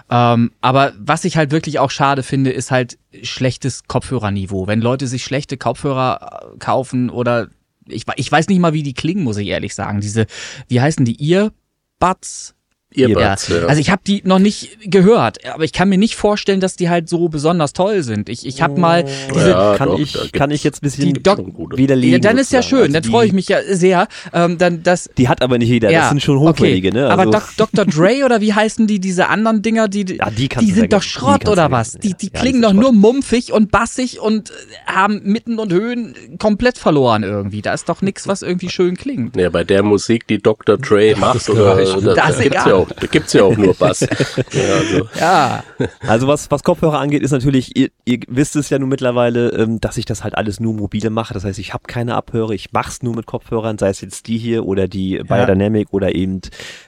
Ähm, 0.09 0.51
aber 0.61 0.93
was 0.99 1.25
ich 1.25 1.35
halt 1.35 1.51
wirklich 1.51 1.79
auch 1.79 1.91
schade 1.91 2.21
finde, 2.21 2.51
ist 2.51 2.69
halt 2.69 2.99
schlechtes 3.23 3.83
Kopfhörerniveau. 3.87 4.67
Wenn 4.67 4.81
Leute 4.81 5.07
sich 5.07 5.23
schlechte 5.23 5.57
Kopfhörer 5.57 6.53
äh, 6.53 6.57
kaufen 6.59 7.09
oder 7.09 7.47
ich, 7.87 8.05
ich 8.15 8.31
weiß 8.31 8.47
nicht 8.47 8.59
mal, 8.59 8.73
wie 8.73 8.83
die 8.83 8.93
klingen, 8.93 9.23
muss 9.23 9.37
ich 9.37 9.47
ehrlich 9.47 9.75
sagen. 9.75 9.99
Diese, 9.99 10.27
wie 10.67 10.79
heißen 10.79 11.05
die 11.05 11.31
Earbuds? 11.31 12.55
Earbuds, 12.95 13.47
ja. 13.49 13.57
ja. 13.57 13.65
Also 13.65 13.79
ich 13.81 13.89
habe 13.89 14.01
die 14.05 14.21
noch 14.25 14.39
nicht 14.39 14.79
gehört, 14.89 15.45
aber 15.45 15.63
ich 15.63 15.73
kann 15.73 15.89
mir 15.89 15.97
nicht 15.97 16.15
vorstellen, 16.15 16.59
dass 16.59 16.75
die 16.75 16.89
halt 16.89 17.09
so 17.09 17.29
besonders 17.29 17.73
toll 17.73 18.03
sind. 18.03 18.29
Ich, 18.29 18.45
ich 18.45 18.61
habe 18.61 18.79
mal 18.79 19.05
diese 19.33 19.51
ja, 19.51 19.75
kann 19.77 19.89
doch, 19.89 19.99
ich 19.99 20.31
kann 20.31 20.51
ich 20.51 20.63
jetzt 20.63 20.77
ein 20.77 20.85
bisschen 20.85 21.13
die 21.13 21.23
Doc 21.23 21.39
widerlegen. 21.77 22.13
Ja, 22.13 22.19
dann 22.19 22.37
ist 22.37 22.51
ja 22.51 22.61
schön, 22.61 22.81
also 22.81 22.93
dann 22.93 23.03
freue 23.03 23.27
ich 23.27 23.33
mich 23.33 23.47
ja 23.47 23.59
sehr. 23.69 24.07
Ähm, 24.33 24.57
dann 24.57 24.83
das. 24.83 25.09
Die 25.17 25.27
hat 25.27 25.41
aber 25.41 25.57
nicht 25.57 25.69
jeder. 25.69 25.91
Ja, 25.91 26.01
das 26.01 26.09
sind 26.09 26.21
schon 26.21 26.39
hochwertige, 26.39 26.89
okay. 26.89 26.97
ne? 26.97 27.09
Also 27.09 27.21
aber 27.21 27.31
Doc, 27.31 27.43
Dr. 27.57 27.85
Dre 27.85 28.23
oder 28.25 28.41
wie 28.41 28.53
heißen 28.53 28.87
die 28.87 28.99
diese 28.99 29.27
anderen 29.29 29.61
Dinger, 29.61 29.87
die 29.87 30.17
ja, 30.17 30.29
die, 30.29 30.49
die 30.49 30.71
sind 30.71 30.93
doch 30.93 31.03
Schrott 31.03 31.47
oder 31.47 31.71
was? 31.71 31.93
Die 31.93 32.13
die 32.13 32.29
klingen 32.29 32.61
doch 32.61 32.73
nur 32.73 32.93
mumpfig 32.93 33.51
und 33.51 33.71
bassig 33.71 34.19
und 34.19 34.51
haben 34.85 35.21
Mitten 35.23 35.59
und 35.59 35.71
Höhen 35.71 36.15
komplett 36.37 36.77
verloren 36.77 37.23
irgendwie. 37.23 37.61
Da 37.61 37.73
ist 37.73 37.89
doch 37.89 38.01
nichts, 38.01 38.27
was 38.27 38.41
irgendwie 38.41 38.69
schön 38.69 38.95
klingt. 38.97 39.35
Ja, 39.35 39.49
bei 39.49 39.63
der 39.63 39.83
Musik, 39.83 40.27
die 40.27 40.39
Dr. 40.39 40.77
Dre 40.77 41.15
macht 41.17 41.49
oder, 41.49 41.73
oder 41.97 42.15
das, 42.15 42.27
das 42.27 42.39
gibt's 42.39 42.65
ja 42.65 42.75
auch, 42.75 42.82
da 42.85 43.07
gibt's 43.07 43.33
ja 43.33 43.43
auch 43.43 43.57
nur 43.57 43.73
Bass. 43.73 44.01
ja, 44.51 44.73
also. 44.79 45.07
ja. 45.19 45.63
Also 46.07 46.27
was, 46.27 46.49
was 46.51 46.63
Kopfhörer 46.63 46.99
angeht, 46.99 47.23
ist 47.23 47.31
natürlich, 47.31 47.75
ihr, 47.77 47.89
ihr 48.05 48.19
wisst 48.27 48.55
es 48.55 48.69
ja 48.69 48.79
nun 48.79 48.89
mittlerweile, 48.89 49.49
ähm, 49.49 49.79
dass 49.81 49.97
ich 49.97 50.05
das 50.05 50.23
halt 50.23 50.37
alles 50.37 50.59
nur 50.59 50.73
mobile 50.73 51.09
mache. 51.09 51.33
Das 51.33 51.43
heißt, 51.43 51.59
ich 51.59 51.73
habe 51.73 51.83
keine 51.87 52.15
Abhörer, 52.15 52.51
ich 52.51 52.71
mach's 52.71 53.03
nur 53.03 53.15
mit 53.15 53.25
Kopfhörern, 53.25 53.77
sei 53.77 53.89
es 53.89 54.01
jetzt 54.01 54.27
die 54.27 54.37
hier 54.37 54.65
oder 54.65 54.87
die 54.87 55.19
Biodynamic 55.19 55.87
ja. 55.89 55.93
oder 55.93 56.15
eben 56.15 56.41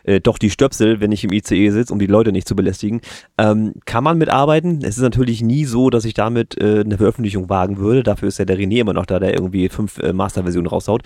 äh, 0.04 0.20
doch 0.20 0.38
die 0.38 0.50
Stöpsel, 0.50 1.00
wenn 1.00 1.12
ich 1.12 1.24
im 1.24 1.32
ICE 1.32 1.70
sitze, 1.72 1.94
um 1.94 2.00
die 2.00 2.08
Leute 2.08 2.32
nicht 2.32 2.48
zu 2.48 2.56
belästigen. 2.56 3.02
Ähm, 3.38 3.74
kann 3.86 4.04
man 4.04 4.18
mitarbeiten. 4.18 4.80
Es 4.84 4.98
ist 4.98 5.04
natürlich 5.04 5.42
nie 5.42 5.66
so, 5.66 5.90
dass 5.90 6.06
ich 6.06 6.14
damit 6.14 6.60
äh, 6.62 6.82
eine 6.82 6.98
Veröffentlichung 6.98 7.50
wagen 7.50 7.78
würde. 7.78 8.04
Dafür 8.04 8.30
ist 8.30 8.40
ja 8.40 8.46
der 8.46 8.58
René 8.58 8.80
immer 8.80 8.94
noch 8.94 9.06
da, 9.06 9.20
der 9.20 9.34
irgendwie 9.34 9.70
fünf 9.70 10.00
äh, 10.00 10.14
Masterversionen 10.14 10.68
raushaut. 10.68 11.04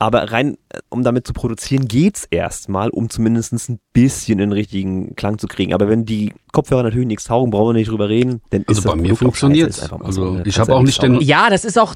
Aber 0.00 0.32
rein, 0.32 0.56
äh, 0.70 0.78
um 0.88 1.04
damit 1.04 1.26
zu 1.26 1.34
produzieren, 1.34 1.86
geht's 1.86 2.26
erstmal, 2.30 2.88
um 2.88 3.10
zumindest 3.10 3.52
ein 3.68 3.78
bisschen 3.92 4.38
den 4.38 4.50
richtigen 4.50 5.14
Klang 5.14 5.38
zu 5.38 5.46
kriegen. 5.46 5.74
Aber 5.74 5.88
wenn 5.88 6.06
die 6.06 6.32
Kopfhörer 6.52 6.82
natürlich 6.82 7.06
nichts 7.06 7.24
taugen, 7.24 7.50
brauchen 7.50 7.74
wir 7.74 7.80
nicht 7.80 7.90
drüber 7.90 8.08
reden. 8.08 8.40
Denn 8.50 8.64
also 8.66 8.88
bei 8.88 8.96
mir 8.96 9.14
funktioniert's. 9.14 9.92
Also 9.92 10.10
so, 10.10 10.30
ne? 10.32 10.42
ich 10.46 10.58
habe 10.58 10.74
auch 10.74 10.82
nicht 10.82 11.02
den. 11.02 11.20
Ja, 11.20 11.50
das 11.50 11.66
ist 11.66 11.78
auch. 11.78 11.94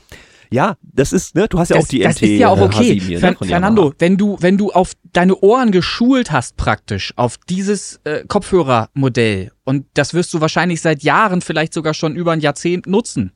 Ja, 0.51 0.77
das 0.83 1.15
ist, 1.15 1.35
ne, 1.35 1.49
du 1.49 1.59
hast 1.59 1.71
ja 1.71 1.77
das, 1.77 1.87
auch 1.87 1.89
die 1.89 2.01
das 2.01 2.17
MT. 2.17 2.23
Das 2.23 2.29
ist 2.29 2.39
ja 2.39 2.49
auch 2.51 2.61
okay. 2.61 3.01
Hier, 3.01 3.21
ne, 3.21 3.37
Fernando, 3.41 3.95
wenn 3.99 4.19
du, 4.19 4.37
wenn 4.39 4.59
du 4.59 4.71
auf 4.71 4.93
deine 5.15 5.35
Ohren 5.37 5.73
geschult 5.73 6.31
hast 6.31 6.57
praktisch, 6.59 7.15
auf 7.17 7.39
dieses 7.49 8.01
äh, 8.05 8.25
Kopfhörermodell, 8.29 9.51
und 9.65 9.87
das 9.95 10.13
wirst 10.13 10.33
du 10.35 10.43
wahrscheinlich 10.43 10.83
seit 10.83 11.03
Jahren, 11.03 11.41
vielleicht 11.41 11.73
sogar 11.73 11.95
schon 11.95 12.15
über 12.15 12.33
ein 12.33 12.41
Jahrzehnt 12.41 12.87
nutzen, 12.87 13.33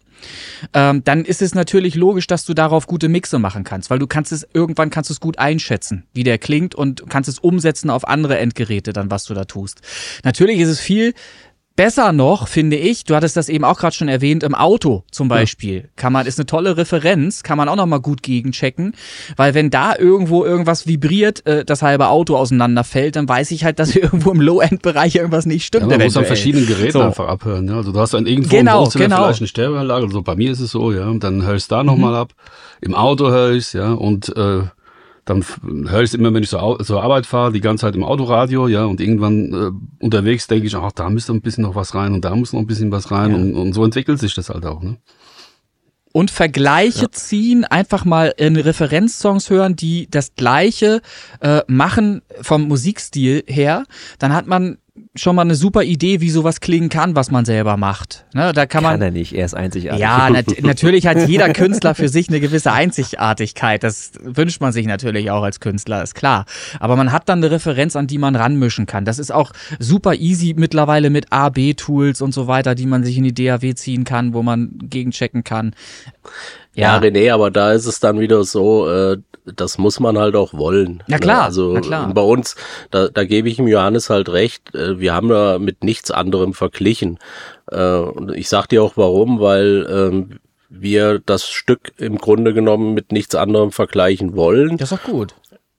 ähm, 0.74 1.02
dann 1.04 1.24
ist 1.24 1.42
es 1.42 1.54
natürlich 1.54 1.94
logisch, 1.94 2.26
dass 2.26 2.44
du 2.44 2.54
darauf 2.54 2.86
gute 2.86 3.08
Mixe 3.08 3.38
machen 3.38 3.64
kannst, 3.64 3.90
weil 3.90 3.98
du 3.98 4.06
kannst 4.06 4.32
es, 4.32 4.46
irgendwann 4.52 4.90
kannst 4.90 5.10
du 5.10 5.14
es 5.14 5.20
gut 5.20 5.38
einschätzen, 5.38 6.04
wie 6.12 6.24
der 6.24 6.38
klingt 6.38 6.74
und 6.74 7.08
kannst 7.08 7.28
es 7.28 7.38
umsetzen 7.38 7.90
auf 7.90 8.06
andere 8.06 8.38
Endgeräte 8.38 8.92
dann, 8.92 9.10
was 9.10 9.24
du 9.24 9.34
da 9.34 9.44
tust. 9.44 9.80
Natürlich 10.24 10.58
ist 10.58 10.68
es 10.68 10.80
viel 10.80 11.14
Besser 11.78 12.12
noch, 12.12 12.48
finde 12.48 12.74
ich, 12.74 13.04
du 13.04 13.14
hattest 13.14 13.36
das 13.36 13.48
eben 13.48 13.62
auch 13.62 13.78
gerade 13.78 13.94
schon 13.94 14.08
erwähnt, 14.08 14.42
im 14.42 14.56
Auto 14.56 15.04
zum 15.12 15.28
Beispiel. 15.28 15.76
Ja. 15.76 15.88
Kann 15.94 16.12
man, 16.12 16.26
ist 16.26 16.36
eine 16.36 16.46
tolle 16.46 16.76
Referenz, 16.76 17.44
kann 17.44 17.56
man 17.56 17.68
auch 17.68 17.76
nochmal 17.76 18.00
gut 18.00 18.24
gegenchecken. 18.24 18.96
Weil 19.36 19.54
wenn 19.54 19.70
da 19.70 19.94
irgendwo 19.96 20.44
irgendwas 20.44 20.88
vibriert, 20.88 21.46
äh, 21.46 21.64
das 21.64 21.82
halbe 21.82 22.08
Auto 22.08 22.36
auseinanderfällt, 22.36 23.14
dann 23.14 23.28
weiß 23.28 23.52
ich 23.52 23.62
halt, 23.62 23.78
dass 23.78 23.94
irgendwo 23.96 24.32
im 24.32 24.40
Low-End-Bereich 24.40 25.14
irgendwas 25.14 25.46
nicht 25.46 25.64
stimmt. 25.64 25.92
Ja, 25.92 25.98
man 25.98 26.06
muss 26.06 26.16
an 26.16 26.24
verschiedenen 26.24 26.66
Geräten 26.66 26.94
so. 26.94 27.00
einfach 27.00 27.28
abhören. 27.28 27.68
Ja? 27.68 27.76
Also 27.76 27.92
du 27.92 28.00
hast 28.00 28.12
dann 28.12 28.26
irgendwo 28.26 28.56
genau, 28.56 28.84
im 28.84 28.90
genau. 28.90 29.16
vielleicht 29.18 29.40
eine 29.42 29.46
Stereoanlage, 29.46 30.06
also 30.06 30.22
bei 30.22 30.34
mir 30.34 30.50
ist 30.50 30.58
es 30.58 30.72
so, 30.72 30.90
ja, 30.90 31.06
und 31.06 31.22
dann 31.22 31.46
hörst 31.46 31.70
du 31.70 31.76
da 31.76 31.84
nochmal 31.84 32.10
mhm. 32.10 32.18
ab. 32.18 32.32
Im 32.80 32.96
Auto 32.96 33.30
höre 33.30 33.52
ich 33.52 33.72
ja, 33.72 33.92
und 33.92 34.36
äh, 34.36 34.62
dann 35.28 35.44
höre 35.62 36.00
ich 36.00 36.10
es 36.10 36.14
immer, 36.14 36.32
wenn 36.32 36.42
ich 36.42 36.50
so 36.50 36.76
zur 36.76 37.02
Arbeit 37.02 37.26
fahre, 37.26 37.52
die 37.52 37.60
ganze 37.60 37.82
Zeit 37.82 37.94
im 37.94 38.04
Autoradio, 38.04 38.66
ja, 38.66 38.84
und 38.84 39.00
irgendwann 39.00 39.52
äh, 39.52 40.04
unterwegs 40.04 40.46
denke 40.46 40.66
ich, 40.66 40.74
ach, 40.74 40.92
da 40.92 41.10
müsste 41.10 41.32
ein 41.32 41.42
bisschen 41.42 41.64
noch 41.64 41.74
was 41.74 41.94
rein 41.94 42.14
und 42.14 42.24
da 42.24 42.34
muss 42.34 42.52
noch 42.52 42.60
ein 42.60 42.66
bisschen 42.66 42.90
was 42.90 43.10
rein 43.10 43.30
ja. 43.30 43.36
und, 43.36 43.54
und 43.54 43.72
so 43.74 43.84
entwickelt 43.84 44.18
sich 44.18 44.34
das 44.34 44.48
halt 44.48 44.64
auch, 44.64 44.82
ne? 44.82 44.96
Und 46.12 46.30
Vergleiche 46.30 47.02
ja. 47.02 47.12
ziehen, 47.12 47.64
einfach 47.66 48.06
mal 48.06 48.32
in 48.38 48.56
Referenzsongs 48.56 49.50
hören, 49.50 49.76
die 49.76 50.08
das 50.10 50.34
Gleiche 50.34 51.02
äh, 51.40 51.60
machen 51.68 52.22
vom 52.40 52.66
Musikstil 52.66 53.44
her, 53.46 53.84
dann 54.18 54.32
hat 54.32 54.46
man 54.46 54.78
schon 55.14 55.36
mal 55.36 55.42
eine 55.42 55.55
super 55.55 55.82
Idee, 55.82 56.20
wie 56.20 56.30
sowas 56.30 56.61
klingen 56.61 56.88
kann, 56.88 57.16
was 57.16 57.30
man 57.30 57.44
selber 57.44 57.76
macht. 57.76 58.26
Ne, 58.34 58.53
da 58.53 58.66
kann, 58.66 58.82
man, 58.82 58.92
kann 58.92 59.03
er 59.03 59.11
nicht, 59.11 59.34
er 59.34 59.44
ist 59.44 59.55
einzigartig. 59.55 60.01
Ja, 60.01 60.30
nat 60.30 60.46
natürlich 60.62 61.07
hat 61.07 61.28
jeder 61.28 61.53
Künstler 61.53 61.94
für 61.94 62.09
sich 62.09 62.28
eine 62.28 62.40
gewisse 62.40 62.72
Einzigartigkeit. 62.72 63.82
Das 63.82 64.12
wünscht 64.22 64.61
man 64.61 64.72
sich 64.72 64.86
natürlich 64.86 65.30
auch 65.30 65.42
als 65.42 65.61
Künstler, 65.61 66.03
ist 66.03 66.14
klar. 66.14 66.44
Aber 66.80 66.96
man 66.96 67.12
hat 67.12 67.28
dann 67.28 67.38
eine 67.38 67.51
Referenz, 67.51 67.96
an 67.96 68.07
die 68.07 68.18
man 68.18 68.36
ranmischen 68.36 68.86
kann. 68.86 69.05
Das 69.05 69.18
ist 69.18 69.32
auch 69.32 69.53
super 69.78 70.14
easy 70.14 70.55
mittlerweile 70.57 71.11
mit 71.11 71.32
A-B-Tools 71.32 72.20
und 72.20 72.32
so 72.32 72.46
weiter, 72.46 72.74
die 72.74 72.86
man 72.86 73.05
sich 73.05 73.16
in 73.18 73.24
die 73.24 73.34
DAW 73.34 73.74
ziehen 73.74 74.05
kann, 74.05 74.34
wo 74.34 74.42
man 74.42 74.78
gegenchecken 74.82 75.44
kann. 75.44 75.74
Ja, 76.74 76.96
ja, 76.96 77.00
René, 77.00 77.32
aber 77.32 77.50
da 77.50 77.72
ist 77.72 77.86
es 77.86 77.98
dann 78.00 78.20
wieder 78.20 78.44
so, 78.44 78.88
äh, 78.88 79.18
das 79.44 79.78
muss 79.78 80.00
man 80.00 80.18
halt 80.18 80.36
auch 80.36 80.54
wollen. 80.54 81.02
Na 81.06 81.18
klar, 81.18 81.44
also 81.44 81.72
na 81.72 81.80
klar. 81.80 82.12
bei 82.12 82.22
uns, 82.22 82.56
da, 82.90 83.08
da 83.08 83.24
gebe 83.24 83.48
ich 83.48 83.58
ihm 83.58 83.68
Johannes 83.68 84.10
halt 84.10 84.28
recht, 84.28 84.74
äh, 84.74 85.00
wir 85.00 85.14
haben 85.14 85.30
ja 85.30 85.58
mit 85.58 85.82
nichts 85.82 86.10
anderem 86.10 86.54
verglichen. 86.54 87.18
Äh, 87.70 87.96
und 87.96 88.34
ich 88.34 88.48
sag 88.48 88.66
dir 88.66 88.82
auch 88.82 88.96
warum, 88.96 89.40
weil 89.40 89.86
ähm, 89.90 90.38
wir 90.68 91.18
das 91.18 91.48
Stück 91.48 91.92
im 91.96 92.18
Grunde 92.18 92.52
genommen 92.54 92.94
mit 92.94 93.12
nichts 93.12 93.34
anderem 93.34 93.72
vergleichen 93.72 94.36
wollen. 94.36 94.76
Das 94.76 94.92
ist 94.92 94.98
doch 94.98 95.10
gut. 95.10 95.34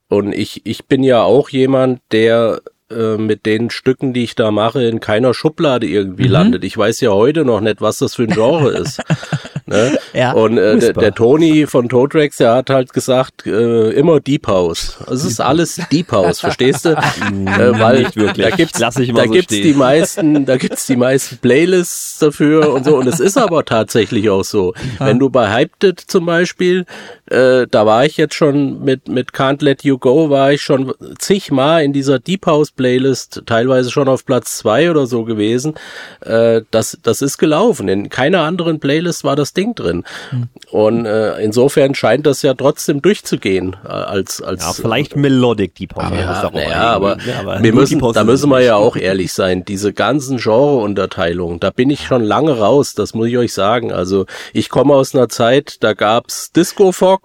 Und 0.09 0.33
ich, 0.33 0.65
ich 0.65 0.85
bin 0.85 1.03
ja 1.03 1.21
auch 1.21 1.49
jemand, 1.49 2.01
der 2.11 2.61
äh, 2.89 3.17
mit 3.17 3.45
den 3.45 3.69
Stücken, 3.69 4.13
die 4.13 4.23
ich 4.23 4.33
da 4.33 4.49
mache, 4.49 4.83
in 4.83 4.99
keiner 4.99 5.35
Schublade 5.35 5.85
irgendwie 5.85 6.25
mhm. 6.25 6.31
landet. 6.31 6.63
Ich 6.63 6.75
weiß 6.75 6.99
ja 7.01 7.11
heute 7.11 7.45
noch 7.45 7.61
nicht, 7.61 7.81
was 7.81 7.97
das 7.99 8.15
für 8.15 8.23
ein 8.23 8.31
Genre 8.31 8.71
ist. 8.71 9.01
Ne? 9.70 9.97
Ja, 10.13 10.34
und 10.34 10.57
äh, 10.57 10.78
der, 10.80 10.93
der 10.93 11.13
Tony 11.13 11.67
von 11.67 11.89
Toadrex, 11.89 12.38
der 12.38 12.55
hat 12.55 12.70
halt 12.70 12.93
gesagt, 12.93 13.45
äh, 13.45 13.91
immer 13.91 14.20
Deep 14.20 14.47
House. 14.47 14.97
Also 15.01 15.28
es 15.28 15.34
ist 15.34 15.39
alles 15.39 15.80
Deep 15.91 16.11
House, 16.11 16.39
verstehst 16.39 16.86
du? 16.86 16.89
äh, 16.89 17.80
weil 17.80 18.03
Nicht 18.03 18.15
wirklich. 18.15 18.47
da 18.49 18.55
gibt's, 18.55 18.80
da 18.80 18.91
so 18.91 19.01
gibt's 19.01 19.53
stehen. 19.53 19.63
die 19.63 19.74
meisten, 19.74 20.45
da 20.45 20.57
gibt's 20.57 20.86
die 20.88 20.95
meisten 20.95 21.38
Playlists 21.38 22.20
dafür 22.20 22.74
und 22.74 22.86
so. 22.86 22.97
Und 22.97 23.07
es 23.07 23.20
ist 23.20 23.38
aber 23.38 23.63
tatsächlich 23.65 24.30
auch 24.30 24.43
so. 24.43 24.74
Wenn 24.99 25.20
du 25.20 25.30
bei 25.30 25.53
Hyped 25.53 26.03
zum 26.07 26.26
Beispiel, 26.26 26.86
äh, 27.30 27.67
da 27.69 27.86
war 27.86 28.05
ich 28.05 28.17
jetzt 28.17 28.36
schon 28.36 28.84
mit 28.84 29.07
mit 29.07 29.32
Can't 29.32 29.63
Let 29.63 29.84
You 29.84 29.97
Go, 29.97 30.30
war 30.30 30.51
ich 30.51 30.61
schon 30.61 30.93
zigmal 31.17 31.84
in 31.84 31.93
dieser 31.93 32.19
Deep 32.19 32.45
House 32.45 32.71
Playlist, 32.71 33.43
teilweise 33.45 33.91
schon 33.91 34.07
auf 34.07 34.25
Platz 34.25 34.57
zwei 34.57 34.89
oder 34.89 35.05
so 35.05 35.23
gewesen. 35.23 35.75
Äh, 36.21 36.61
das 36.71 36.97
das 37.03 37.21
ist 37.21 37.38
gelaufen. 37.38 37.88
In 37.88 38.09
keiner 38.09 38.41
anderen 38.41 38.80
Playlist 38.80 39.23
war 39.23 39.36
das 39.36 39.53
Ding 39.53 39.75
drin. 39.75 40.03
Hm. 40.30 40.49
Und 40.71 41.05
äh, 41.05 41.39
insofern 41.41 41.95
scheint 41.95 42.25
das 42.25 42.41
ja 42.41 42.53
trotzdem 42.53 43.01
durchzugehen 43.01 43.75
äh, 43.86 43.89
als 43.89 44.41
als 44.41 44.63
ja, 44.63 44.73
vielleicht 44.73 45.15
Melodic 45.15 45.75
Deep 45.75 45.95
House. 45.95 46.11
Ja, 46.11 46.51
ja 46.53 46.80
aber, 46.91 47.17
aber 47.39 47.61
wir 47.63 47.73
müssen, 47.73 47.99
da 48.13 48.23
müssen 48.23 48.49
wir 48.49 48.61
ja 48.61 48.75
auch 48.75 48.95
ehrlich 48.95 49.34
sein. 49.34 49.65
Diese 49.65 49.93
ganzen 49.93 50.38
Genre-Unterteilungen, 50.38 51.59
da 51.59 51.69
bin 51.69 51.89
ich 51.89 52.05
schon 52.05 52.23
lange 52.23 52.57
raus. 52.57 52.93
Das 52.93 53.13
muss 53.13 53.27
ich 53.27 53.38
euch 53.38 53.53
sagen. 53.53 53.91
Also 53.91 54.25
ich 54.53 54.69
komme 54.69 54.93
aus 54.93 55.15
einer 55.15 55.30
Zeit, 55.30 55.77
da 55.82 55.93
gab's 55.93 56.51
Disco 56.51 56.91
Fox, 56.91 57.18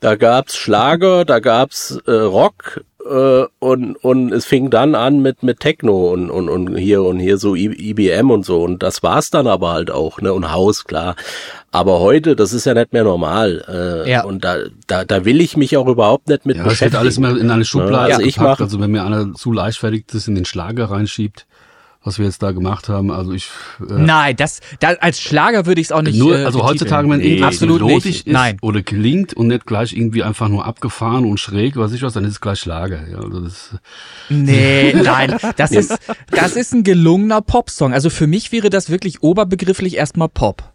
da 0.00 0.16
gab's 0.16 0.56
Schlager, 0.56 1.24
da 1.24 1.38
gab's 1.38 1.98
äh, 2.06 2.12
Rock 2.12 2.82
äh, 3.08 3.44
und, 3.58 3.96
und 3.96 4.32
es 4.32 4.44
fing 4.44 4.70
dann 4.70 4.94
an 4.94 5.20
mit, 5.20 5.42
mit 5.42 5.60
Techno 5.60 6.12
und, 6.12 6.30
und, 6.30 6.48
und 6.48 6.76
hier 6.76 7.02
und 7.02 7.18
hier 7.18 7.38
so 7.38 7.54
IBM 7.54 8.30
und 8.30 8.44
so. 8.44 8.62
Und 8.62 8.82
das 8.82 9.02
war's 9.02 9.30
dann 9.30 9.46
aber 9.46 9.72
halt 9.72 9.90
auch, 9.90 10.20
ne? 10.20 10.32
Und 10.32 10.52
Haus, 10.52 10.84
klar. 10.84 11.16
Aber 11.70 12.00
heute, 12.00 12.36
das 12.36 12.52
ist 12.52 12.66
ja 12.66 12.74
nicht 12.74 12.92
mehr 12.92 13.04
normal. 13.04 13.64
Äh, 13.68 14.10
ja. 14.10 14.24
Und 14.24 14.44
da, 14.44 14.56
da, 14.86 15.04
da 15.04 15.24
will 15.24 15.40
ich 15.40 15.56
mich 15.56 15.76
auch 15.76 15.86
überhaupt 15.86 16.28
nicht 16.28 16.46
mit 16.46 16.56
ja, 16.56 16.62
beschäftigen. 16.62 16.92
Das 16.92 17.16
wird 17.16 17.22
alles 17.24 17.36
mehr 17.36 17.42
in 17.42 17.50
eine 17.50 17.64
Schublade 17.64 18.10
ja, 18.10 18.16
also 18.16 18.26
ich 18.26 18.38
mach, 18.38 18.60
Also 18.60 18.80
wenn 18.80 18.90
mir 18.90 19.04
einer 19.04 19.34
zu 19.34 19.52
leichtfertig 19.52 20.04
das 20.10 20.28
in 20.28 20.34
den 20.34 20.44
Schlager 20.44 20.90
reinschiebt, 20.90 21.46
was 22.04 22.18
wir 22.18 22.26
jetzt 22.26 22.42
da 22.42 22.52
gemacht 22.52 22.88
haben. 22.88 23.10
Also 23.10 23.32
ich 23.32 23.48
äh, 23.80 23.94
Nein, 23.94 24.36
das, 24.36 24.60
das 24.78 24.98
als 25.00 25.20
Schlager 25.20 25.66
würde 25.66 25.80
ich 25.80 25.88
es 25.88 25.92
auch 25.92 26.02
nicht. 26.02 26.18
Nur, 26.18 26.38
äh, 26.38 26.44
also 26.44 26.62
heutzutage, 26.62 27.08
wenn 27.08 27.18
nee, 27.18 27.36
irgendwas 27.36 27.60
melodisch 27.60 28.04
ist 28.06 28.26
Nein. 28.26 28.58
oder 28.60 28.82
klingt 28.82 29.34
und 29.34 29.48
nicht 29.48 29.66
gleich 29.66 29.94
irgendwie 29.94 30.22
einfach 30.22 30.48
nur 30.48 30.66
abgefahren 30.66 31.24
und 31.24 31.40
schräg, 31.40 31.76
was 31.76 31.92
ich 31.92 32.02
was, 32.02 32.12
dann 32.12 32.24
ist 32.24 32.32
es 32.32 32.40
gleich 32.40 32.60
Schlager. 32.60 33.08
Ja, 33.10 33.18
also 33.18 33.40
das, 33.40 33.76
nee, 34.28 34.92
nein, 35.02 35.36
das 35.56 35.70
ist 35.70 35.96
das 36.30 36.56
ist 36.56 36.74
ein 36.74 36.84
gelungener 36.84 37.40
Popsong. 37.40 37.94
Also 37.94 38.10
für 38.10 38.26
mich 38.26 38.52
wäre 38.52 38.68
das 38.68 38.90
wirklich 38.90 39.22
oberbegrifflich 39.22 39.96
erstmal 39.96 40.28
Pop. 40.28 40.73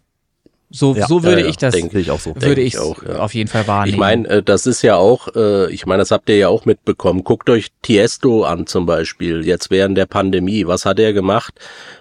So, 0.72 0.94
ja, 0.94 1.08
so 1.08 1.24
würde 1.24 1.42
ja, 1.42 1.48
ich 1.48 1.56
das, 1.56 1.74
denke 1.74 1.98
ich 1.98 2.12
auch 2.12 2.20
so. 2.20 2.32
Würde 2.36 2.60
ich 2.60 2.78
auch, 2.78 3.02
ja. 3.02 3.16
auf 3.16 3.34
jeden 3.34 3.50
Fall 3.50 3.66
wahrnehmen. 3.66 3.94
Ich 3.94 3.98
meine, 3.98 4.28
äh, 4.28 4.42
das 4.42 4.66
ist 4.66 4.82
ja 4.82 4.96
auch, 4.96 5.26
äh, 5.34 5.70
ich 5.72 5.84
meine, 5.84 5.98
das 6.00 6.12
habt 6.12 6.28
ihr 6.28 6.36
ja 6.36 6.48
auch 6.48 6.64
mitbekommen. 6.64 7.24
Guckt 7.24 7.50
euch 7.50 7.72
Tiesto 7.82 8.44
an 8.44 8.68
zum 8.68 8.86
Beispiel, 8.86 9.44
jetzt 9.44 9.70
während 9.70 9.98
der 9.98 10.06
Pandemie. 10.06 10.68
Was 10.68 10.86
hat 10.86 11.00
er 11.00 11.12
gemacht? 11.12 11.54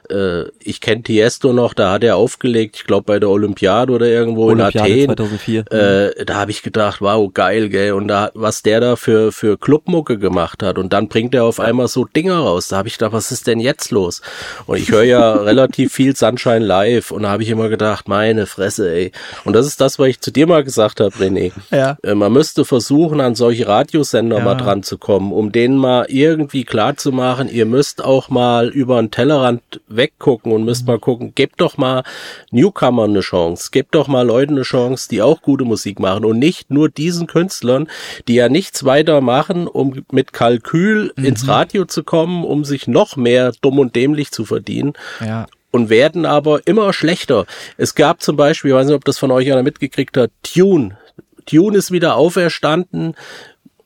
Äh, 0.10 0.50
ich 0.60 0.82
kenne 0.82 1.04
Tiesto 1.04 1.54
noch, 1.54 1.74
da 1.74 1.92
hat 1.94 2.04
er 2.04 2.16
aufgelegt, 2.16 2.78
ich 2.78 2.84
glaube 2.86 3.04
bei 3.04 3.20
der 3.20 3.30
Olympiade 3.30 3.94
oder 3.94 4.08
irgendwo 4.08 4.46
Olympiade 4.46 4.90
in 4.90 5.12
Athen. 5.12 5.18
2004. 5.18 5.72
Äh, 5.72 6.26
da 6.26 6.36
habe 6.36 6.52
ich 6.52 6.62
gedacht, 6.62 7.02
wow, 7.02 7.32
geil, 7.34 7.70
gell. 7.70 7.94
Und 7.94 8.08
da, 8.08 8.32
was 8.34 8.62
der 8.64 8.80
da 8.82 8.96
für, 8.96 9.32
für 9.32 9.58
Clubmucke 9.58 10.18
gemacht 10.18 10.64
hat. 10.64 10.78
Und 10.78 10.94
dann 10.94 11.08
bringt 11.08 11.34
er 11.36 11.44
auf 11.44 11.60
einmal 11.60 11.88
so 11.88 12.06
Dinger 12.06 12.38
raus. 12.38 12.68
Da 12.68 12.78
habe 12.78 12.88
ich 12.88 12.98
gedacht, 12.98 13.14
was 13.14 13.32
ist 13.32 13.48
denn 13.48 13.60
jetzt 13.60 13.92
los? 13.92 14.22
Und 14.66 14.78
ich 14.78 14.92
höre 14.92 15.04
ja 15.04 15.34
relativ 15.36 15.94
viel 15.94 16.16
Sunshine 16.16 16.60
Live 16.60 17.12
und 17.12 17.24
da 17.24 17.30
habe 17.30 17.44
ich 17.44 17.50
immer 17.50 17.70
gedacht, 17.70 18.08
meine 18.08 18.46
Fresse, 18.46 18.92
ey. 18.92 19.12
Und 19.46 19.54
das 19.54 19.66
ist 19.66 19.82
das, 19.82 20.00
was 20.00 20.08
ich 20.08 20.22
zu 20.22 20.32
dir 20.32 20.48
mal 20.48 20.64
gesagt 20.64 21.00
habe, 21.00 21.16
René. 21.16 21.52
Ja. 21.72 21.98
Äh, 22.04 22.16
man 22.16 22.34
müsste 22.34 22.66
versuchen, 22.66 23.22
an 23.22 23.36
solche 23.36 23.68
Radiosender 23.68 24.38
ja. 24.38 24.44
mal 24.44 24.56
dran 24.56 24.84
zu 24.84 24.98
kommen, 24.98 25.32
um 25.32 25.52
denen 25.52 25.78
mal 25.78 26.06
irgendwie 26.10 26.64
klar 26.64 26.98
zu 26.98 27.12
machen, 27.12 27.50
ihr 27.50 27.66
müsst 27.66 28.04
auch 28.04 28.30
mal 28.30 28.70
über 28.70 28.98
einen 28.98 29.12
Tellerrand 29.12 29.62
weggucken 30.00 30.52
und 30.52 30.66
müsst 30.66 30.88
mal 30.88 30.98
gucken, 30.98 31.36
gebt 31.36 31.62
doch 31.62 31.78
mal 31.78 32.04
Newcomern 32.50 33.12
eine 33.12 33.20
Chance, 33.20 33.70
gebt 33.72 33.94
doch 33.94 34.08
mal 34.08 34.26
Leuten 34.26 34.54
eine 34.54 34.64
Chance, 34.64 35.08
die 35.12 35.22
auch 35.22 35.44
gute 35.44 35.66
Musik 35.66 36.00
machen 36.00 36.26
und 36.26 36.40
nicht 36.40 36.72
nur 36.72 36.90
diesen 36.90 37.28
Künstlern, 37.28 37.88
die 38.28 38.34
ja 38.36 38.50
nichts 38.50 38.84
weiter 38.86 39.22
machen, 39.22 39.68
um 39.68 40.04
mit 40.12 40.34
Kalkül 40.34 41.14
mhm. 41.16 41.26
ins 41.26 41.48
Radio 41.48 41.86
zu 41.86 42.04
kommen, 42.04 42.44
um 42.44 42.64
sich 42.66 42.88
noch 42.88 43.16
mehr 43.16 43.52
dumm 43.62 43.78
und 43.78 43.96
dämlich 43.96 44.32
zu 44.32 44.46
verdienen. 44.46 44.94
Ja 45.24 45.46
und 45.72 45.90
werden 45.90 46.26
aber 46.26 46.66
immer 46.66 46.94
schlechter. 46.94 47.46
Es 47.78 47.94
gab 47.94 48.24
zum 48.24 48.36
Beispiel, 48.36 48.72
ich 48.72 48.76
weiß 48.76 48.88
nicht, 48.88 48.96
ob 48.96 49.06
das 49.06 49.20
von 49.20 49.30
euch 49.30 49.52
einer 49.52 49.62
mitgekriegt 49.62 50.18
hat, 50.18 50.32
Tune. 50.42 50.98
Tune 51.46 51.78
ist 51.78 51.92
wieder 51.92 52.16
auferstanden. 52.16 53.16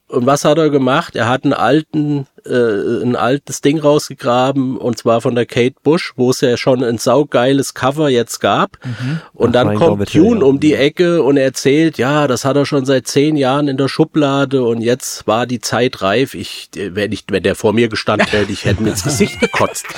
Und 0.08 0.26
was 0.26 0.46
hat 0.46 0.58
er 0.58 0.70
gemacht? 0.70 1.16
Er 1.16 1.28
hat 1.28 1.44
einen 1.44 1.54
alten 1.54 2.28
äh, 2.46 3.04
ein 3.04 3.16
altes 3.16 3.62
Ding 3.62 3.80
rausgegraben 3.80 4.78
und 4.78 4.98
zwar 4.98 5.22
von 5.22 5.36
der 5.36 5.46
Kate 5.46 5.76
Bush, 5.84 6.14
wo 6.16 6.30
es 6.32 6.42
ja 6.42 6.58
schon 6.58 6.84
ein 6.84 6.98
saugeiles 6.98 7.74
Cover 7.74 8.10
jetzt 8.10 8.40
gab. 8.40 8.78
Mhm. 8.84 9.20
Und 9.34 9.50
Ach, 9.50 9.64
dann 9.64 9.76
kommt 9.76 10.12
Tune 10.12 10.42
ja. 10.42 10.46
um 10.46 10.60
die 10.60 10.74
Ecke 10.74 11.24
und 11.24 11.38
erzählt, 11.38 11.98
ja, 11.98 12.28
das 12.28 12.46
hat 12.46 12.56
er 12.56 12.66
schon 12.66 12.86
seit 12.86 13.08
zehn 13.08 13.36
Jahren 13.36 13.68
in 13.68 13.78
der 13.78 13.88
Schublade 13.88 14.64
und 14.64 14.82
jetzt 14.82 15.28
war 15.28 15.46
die 15.46 15.60
Zeit 15.60 16.02
reif. 16.02 16.34
Ich, 16.34 16.70
wenn 16.76 17.12
ich, 17.12 17.26
wenn 17.30 17.44
der 17.44 17.56
vor 17.56 17.74
mir 17.74 17.88
gestanden 17.88 18.28
hätte, 18.28 18.52
ich 18.52 18.66
hätte 18.66 18.84
mir 18.84 18.90
ins 18.92 19.04
Gesicht 19.04 19.40
gekotzt. 19.40 19.86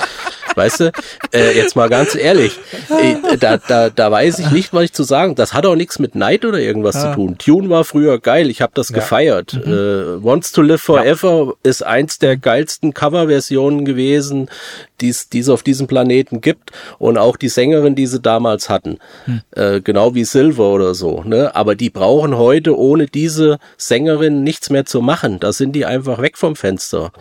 Weißt 0.56 0.80
du, 0.80 0.92
äh, 1.34 1.54
jetzt 1.54 1.76
mal 1.76 1.90
ganz 1.90 2.14
ehrlich, 2.14 2.58
äh, 2.88 3.36
da, 3.36 3.58
da, 3.58 3.90
da 3.90 4.10
weiß 4.10 4.38
ich 4.38 4.50
nicht, 4.52 4.72
was 4.72 4.84
ich 4.84 4.92
zu 4.94 5.02
sagen. 5.02 5.34
Das 5.34 5.52
hat 5.52 5.66
auch 5.66 5.76
nichts 5.76 5.98
mit 5.98 6.14
Neid 6.14 6.46
oder 6.46 6.58
irgendwas 6.58 6.94
ja. 6.94 7.10
zu 7.10 7.14
tun. 7.14 7.36
Tune 7.36 7.68
war 7.68 7.84
früher 7.84 8.18
geil, 8.18 8.48
ich 8.48 8.62
habe 8.62 8.72
das 8.74 8.88
ja. 8.88 8.94
gefeiert. 8.94 9.52
Mhm. 9.52 9.72
Äh, 9.72 10.24
Wants 10.24 10.52
to 10.52 10.62
Live 10.62 10.80
Forever 10.80 11.52
ist 11.62 11.84
eins 11.84 12.18
der 12.18 12.35
geilsten 12.40 12.94
Coverversionen 12.94 13.84
gewesen, 13.84 14.48
die 15.00 15.08
es 15.10 15.48
auf 15.48 15.62
diesem 15.62 15.86
Planeten 15.86 16.40
gibt 16.40 16.72
und 16.98 17.18
auch 17.18 17.36
die 17.36 17.48
Sängerin, 17.48 17.94
die 17.94 18.06
sie 18.06 18.20
damals 18.20 18.68
hatten, 18.68 18.98
hm. 19.24 19.40
äh, 19.52 19.80
genau 19.80 20.14
wie 20.14 20.24
Silver 20.24 20.72
oder 20.72 20.94
so. 20.94 21.22
Ne? 21.24 21.54
Aber 21.54 21.74
die 21.74 21.90
brauchen 21.90 22.36
heute 22.36 22.78
ohne 22.78 23.06
diese 23.06 23.58
Sängerin 23.76 24.42
nichts 24.42 24.70
mehr 24.70 24.86
zu 24.86 25.00
machen. 25.00 25.40
Da 25.40 25.52
sind 25.52 25.72
die 25.72 25.86
einfach 25.86 26.20
weg 26.20 26.38
vom 26.38 26.56
Fenster. 26.56 27.12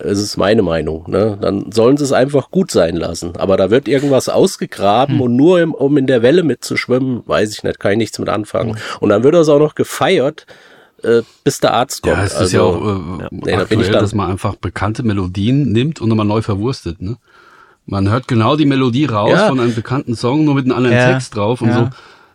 Es 0.00 0.20
ist 0.20 0.36
meine 0.36 0.62
Meinung. 0.62 1.10
Ne? 1.10 1.36
Dann 1.40 1.72
sollen 1.72 1.96
sie 1.96 2.04
es 2.04 2.12
einfach 2.12 2.50
gut 2.50 2.70
sein 2.70 2.96
lassen. 2.96 3.36
Aber 3.36 3.56
da 3.56 3.70
wird 3.70 3.88
irgendwas 3.88 4.28
ausgegraben 4.28 5.16
hm. 5.16 5.20
und 5.22 5.36
nur 5.36 5.60
im, 5.60 5.74
um 5.74 5.96
in 5.96 6.06
der 6.06 6.22
Welle 6.22 6.42
mitzuschwimmen, 6.42 7.22
weiß 7.26 7.52
ich 7.52 7.62
nicht, 7.64 7.80
kann 7.80 7.92
ich 7.92 7.98
nichts 7.98 8.18
mit 8.18 8.28
anfangen. 8.28 8.74
Hm. 8.74 8.82
Und 9.00 9.08
dann 9.08 9.24
wird 9.24 9.34
das 9.34 9.48
auch 9.48 9.58
noch 9.58 9.74
gefeiert 9.74 10.46
äh, 11.02 11.22
bis 11.44 11.60
der 11.60 11.74
Arzt 11.74 12.02
kommt. 12.02 12.16
Ja, 12.16 12.24
es 12.24 12.32
ist 12.32 12.38
also, 12.38 12.56
ja 12.56 12.62
auch 12.62 13.20
äh, 13.20 13.28
nee, 13.30 13.52
aktuell, 13.54 13.90
da 13.90 14.00
dass 14.00 14.14
man 14.14 14.30
einfach 14.30 14.56
bekannte 14.56 15.02
Melodien 15.02 15.72
nimmt 15.72 16.00
und 16.00 16.08
nochmal 16.08 16.26
neu 16.26 16.42
verwurstet. 16.42 17.00
Ne? 17.00 17.16
Man 17.86 18.08
hört 18.10 18.28
genau 18.28 18.56
die 18.56 18.66
Melodie 18.66 19.06
raus 19.06 19.32
ja. 19.32 19.48
von 19.48 19.60
einem 19.60 19.74
bekannten 19.74 20.14
Song, 20.14 20.44
nur 20.44 20.54
mit 20.54 20.64
einem 20.64 20.76
anderen 20.76 20.96
ja. 20.96 21.12
Text 21.12 21.36
drauf 21.36 21.62
und 21.62 21.72
so. 21.72 21.90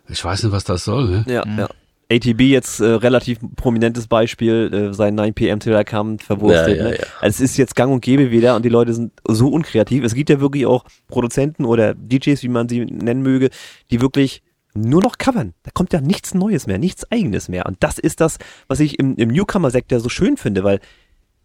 Ich 0.09 0.23
weiß 0.23 0.43
nicht, 0.43 0.51
was 0.51 0.63
das 0.63 0.83
soll. 0.83 1.09
Ne? 1.09 1.25
Ja, 1.27 1.43
ja. 1.57 1.69
ATB 2.11 2.41
jetzt 2.41 2.79
äh, 2.79 2.85
relativ 2.85 3.39
prominentes 3.55 4.07
Beispiel, 4.07 4.89
äh, 4.91 4.93
sein 4.93 5.15
9 5.15 5.33
PM 5.33 5.59
Till 5.59 5.73
I 5.73 5.83
Come 5.83 6.17
verwurstet. 6.19 6.77
Ja, 6.77 6.83
ja, 6.83 6.89
ne? 6.89 6.97
ja. 6.97 7.05
Also 7.21 7.43
es 7.43 7.51
ist 7.51 7.57
jetzt 7.57 7.75
gang 7.75 7.91
und 7.91 8.01
gäbe 8.01 8.31
wieder 8.31 8.55
und 8.55 8.63
die 8.63 8.69
Leute 8.69 8.93
sind 8.93 9.13
so 9.27 9.47
unkreativ. 9.49 10.03
Es 10.03 10.13
gibt 10.13 10.29
ja 10.29 10.39
wirklich 10.39 10.65
auch 10.65 10.85
Produzenten 11.07 11.65
oder 11.65 11.93
DJs, 11.93 12.43
wie 12.43 12.49
man 12.49 12.69
sie 12.69 12.85
nennen 12.85 13.21
möge, 13.21 13.49
die 13.91 14.01
wirklich 14.01 14.41
nur 14.73 15.01
noch 15.01 15.17
covern. 15.17 15.53
Da 15.63 15.71
kommt 15.73 15.93
ja 15.93 16.01
nichts 16.01 16.33
Neues 16.33 16.67
mehr, 16.67 16.77
nichts 16.77 17.09
Eigenes 17.11 17.49
mehr. 17.49 17.65
Und 17.65 17.77
das 17.81 17.99
ist 17.99 18.21
das, 18.21 18.37
was 18.67 18.79
ich 18.79 18.99
im, 18.99 19.15
im 19.15 19.29
Newcomer-Sektor 19.29 19.99
so 19.99 20.09
schön 20.09 20.37
finde, 20.37 20.63
weil 20.63 20.79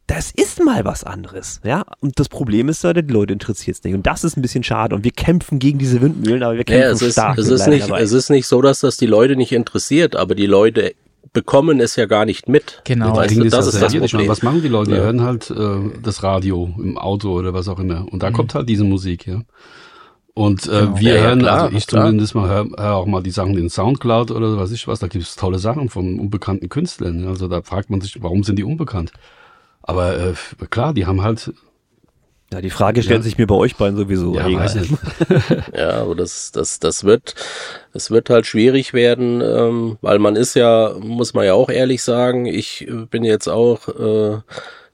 das 0.08 0.30
ist 0.30 0.64
mal 0.64 0.86
was 0.86 1.04
anderes, 1.04 1.60
ja. 1.64 1.84
Und 2.00 2.18
das 2.18 2.30
Problem 2.30 2.70
ist, 2.70 2.82
die 2.82 3.00
Leute 3.02 3.34
interessiert 3.34 3.76
es 3.76 3.84
nicht. 3.84 3.94
Und 3.94 4.06
das 4.06 4.24
ist 4.24 4.38
ein 4.38 4.42
bisschen 4.42 4.64
schade. 4.64 4.96
Und 4.96 5.04
wir 5.04 5.10
kämpfen 5.10 5.58
gegen 5.58 5.78
diese 5.78 6.00
Windmühlen, 6.00 6.42
aber 6.42 6.56
wir 6.56 6.64
kämpfen 6.64 6.82
ja, 6.82 6.90
es 6.90 7.02
ist, 7.02 7.12
stark. 7.12 7.36
Es 7.36 7.48
ist, 7.48 7.66
nicht, 7.66 7.90
es 7.90 8.12
ist 8.12 8.30
nicht 8.30 8.46
so, 8.46 8.62
dass 8.62 8.80
das 8.80 8.96
die 8.96 9.06
Leute 9.06 9.36
nicht 9.36 9.52
interessiert, 9.52 10.16
aber 10.16 10.34
die 10.34 10.46
Leute 10.46 10.94
bekommen 11.34 11.78
es 11.80 11.96
ja 11.96 12.06
gar 12.06 12.24
nicht 12.24 12.48
mit. 12.48 12.80
Genau. 12.84 13.16
Weißt 13.16 13.36
du, 13.36 13.44
das 13.44 13.66
ist 13.66 13.82
das 13.82 13.94
Problem. 13.94 14.28
Was 14.28 14.42
machen 14.42 14.62
die 14.62 14.68
Leute? 14.68 14.92
Die 14.92 14.96
hören 14.96 15.20
halt 15.20 15.50
äh, 15.50 16.00
das 16.02 16.22
Radio 16.22 16.72
im 16.78 16.96
Auto 16.96 17.32
oder 17.32 17.52
was 17.52 17.68
auch 17.68 17.78
immer. 17.78 18.06
Und 18.10 18.22
da 18.22 18.30
mhm. 18.30 18.34
kommt 18.34 18.54
halt 18.54 18.66
diese 18.66 18.84
Musik, 18.84 19.26
ja. 19.26 19.42
Und 20.38 20.68
äh, 20.68 20.70
genau. 20.70 21.00
wir 21.00 21.14
ja, 21.16 21.20
hören, 21.22 21.40
ja, 21.40 21.46
klar, 21.46 21.62
also 21.64 21.76
ich 21.76 21.86
klar. 21.88 22.04
zumindest 22.04 22.34
mal 22.36 22.48
höre 22.48 22.68
hör 22.76 22.94
auch 22.94 23.06
mal 23.06 23.24
die 23.24 23.32
Sachen 23.32 23.58
in 23.58 23.68
Soundcloud 23.68 24.30
oder 24.30 24.56
was 24.56 24.70
ich 24.70 24.86
was, 24.86 25.00
da 25.00 25.08
gibt 25.08 25.24
es 25.24 25.34
tolle 25.34 25.58
Sachen 25.58 25.88
von 25.88 26.20
unbekannten 26.20 26.68
Künstlern. 26.68 27.26
Also 27.26 27.48
da 27.48 27.60
fragt 27.62 27.90
man 27.90 28.00
sich, 28.00 28.22
warum 28.22 28.44
sind 28.44 28.56
die 28.56 28.62
unbekannt? 28.62 29.10
Aber 29.82 30.16
äh, 30.16 30.34
klar, 30.70 30.94
die 30.94 31.06
haben 31.06 31.22
halt 31.22 31.52
Ja, 32.52 32.60
die 32.60 32.70
Frage 32.70 33.02
stellt 33.02 33.22
ja. 33.22 33.24
sich 33.24 33.36
mir 33.36 33.48
bei 33.48 33.56
euch 33.56 33.74
beiden 33.74 33.96
sowieso. 33.96 34.36
Ja, 34.36 34.46
ja 35.76 36.02
aber 36.02 36.14
das, 36.14 36.52
das, 36.52 36.78
das 36.78 37.02
wird, 37.02 37.34
es 37.92 38.12
wird 38.12 38.30
halt 38.30 38.46
schwierig 38.46 38.94
werden, 38.94 39.40
ähm, 39.40 39.98
weil 40.02 40.20
man 40.20 40.36
ist 40.36 40.54
ja, 40.54 40.94
muss 41.00 41.34
man 41.34 41.46
ja 41.46 41.54
auch 41.54 41.68
ehrlich 41.68 42.04
sagen, 42.04 42.46
ich 42.46 42.88
bin 43.10 43.24
jetzt 43.24 43.48
auch 43.48 43.88
äh, 43.88 44.38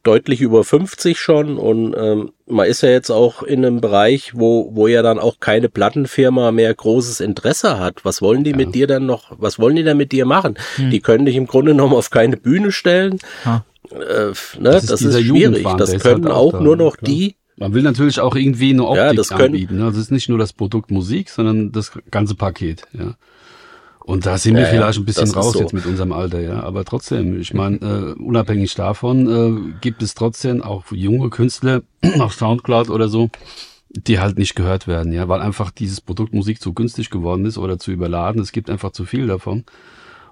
deutlich 0.05 0.41
über 0.41 0.65
50 0.65 1.19
schon 1.19 1.59
und 1.59 1.95
ähm, 1.99 2.31
man 2.47 2.67
ist 2.67 2.83
ja 2.83 2.91
jetzt 2.91 3.11
auch 3.11 3.43
in 3.43 3.65
einem 3.65 3.81
Bereich, 3.81 4.33
wo, 4.35 4.71
wo 4.75 4.87
ja 4.87 5.03
dann 5.03 5.19
auch 5.19 5.41
keine 5.41 5.69
Plattenfirma 5.69 6.53
mehr 6.53 6.73
großes 6.73 7.21
Interesse 7.21 7.79
hat. 7.79 8.05
Was 8.05 8.21
wollen 8.21 8.45
die 8.45 8.51
ja. 8.51 8.57
mit 8.57 8.75
dir 8.75 8.87
dann 8.87 9.07
noch, 9.07 9.33
was 9.39 9.59
wollen 9.59 9.77
die 9.77 9.83
dann 9.83 9.97
mit 9.97 10.13
dir 10.13 10.27
machen? 10.27 10.57
Hm. 10.77 10.91
Die 10.91 11.01
können 11.01 11.25
dich 11.25 11.37
im 11.37 11.47
Grunde 11.47 11.73
genommen 11.73 11.95
auf 11.95 12.11
keine 12.11 12.37
Bühne 12.37 12.71
stellen. 12.71 13.19
Ha. 13.45 13.65
Äh, 13.91 13.97
ne, 13.97 14.35
das, 14.61 14.87
das 14.87 15.03
ist, 15.03 15.15
ist 15.15 15.27
schwierig. 15.27 15.67
Das 15.79 15.99
können 15.99 16.25
halt 16.25 16.35
auch, 16.35 16.55
auch 16.55 16.61
nur 16.61 16.77
noch 16.77 16.99
klar. 16.99 17.11
die, 17.11 17.37
man 17.57 17.73
will 17.73 17.83
natürlich 17.83 18.21
auch 18.21 18.35
irgendwie 18.35 18.71
eine 18.71 18.85
Optik 18.85 19.05
ja, 19.05 19.13
das 19.13 19.29
können, 19.29 19.55
anbieten. 19.55 19.79
Ne? 19.79 19.85
Also 19.85 19.99
es 19.99 20.07
ist 20.07 20.11
nicht 20.11 20.29
nur 20.29 20.39
das 20.39 20.53
Produkt 20.53 20.91
Musik, 20.91 21.31
sondern 21.31 21.73
das 21.73 21.93
ganze 22.11 22.35
Paket. 22.35 22.83
Ja. 22.93 23.15
Und 24.07 24.27
da 24.27 24.37
sind 24.37 24.57
wir 24.57 24.67
vielleicht 24.67 24.99
ein 24.99 25.07
bisschen 25.07 25.31
raus 25.31 25.55
so. 25.55 25.61
jetzt 25.61 25.73
mit 25.73 25.87
unserem 25.87 26.13
Alter, 26.13 26.39
ja. 26.39 26.63
Aber 26.63 26.85
trotzdem, 26.85 27.41
ich 27.41 27.55
meine, 27.55 27.79
äh, 27.79 28.13
unabhängig 28.21 28.75
davon 28.75 29.27
äh, 29.27 29.79
gibt 29.81 30.03
es 30.03 30.15
trotzdem 30.15 30.63
auch 30.63 30.85
junge 30.93 31.31
Künstler 31.31 31.83
auf 32.19 32.35
Soundcloud 32.35 32.91
oder 32.91 33.09
so, 33.09 33.31
die 33.89 34.21
halt 34.21 34.37
nicht 34.37 34.57
gehört 34.57 34.87
werden, 34.87 35.11
ja, 35.15 35.27
weil 35.29 35.41
einfach 35.41 35.71
dieses 35.71 36.03
Produkt 36.03 36.35
Musik 36.35 36.61
zu 36.61 36.75
günstig 36.75 37.09
geworden 37.09 37.47
ist 37.47 37.57
oder 37.57 37.79
zu 37.79 37.93
überladen. 37.93 38.43
Es 38.43 38.53
gibt 38.53 38.69
einfach 38.69 38.91
zu 38.91 39.07
viel 39.07 39.27
davon. 39.27 39.65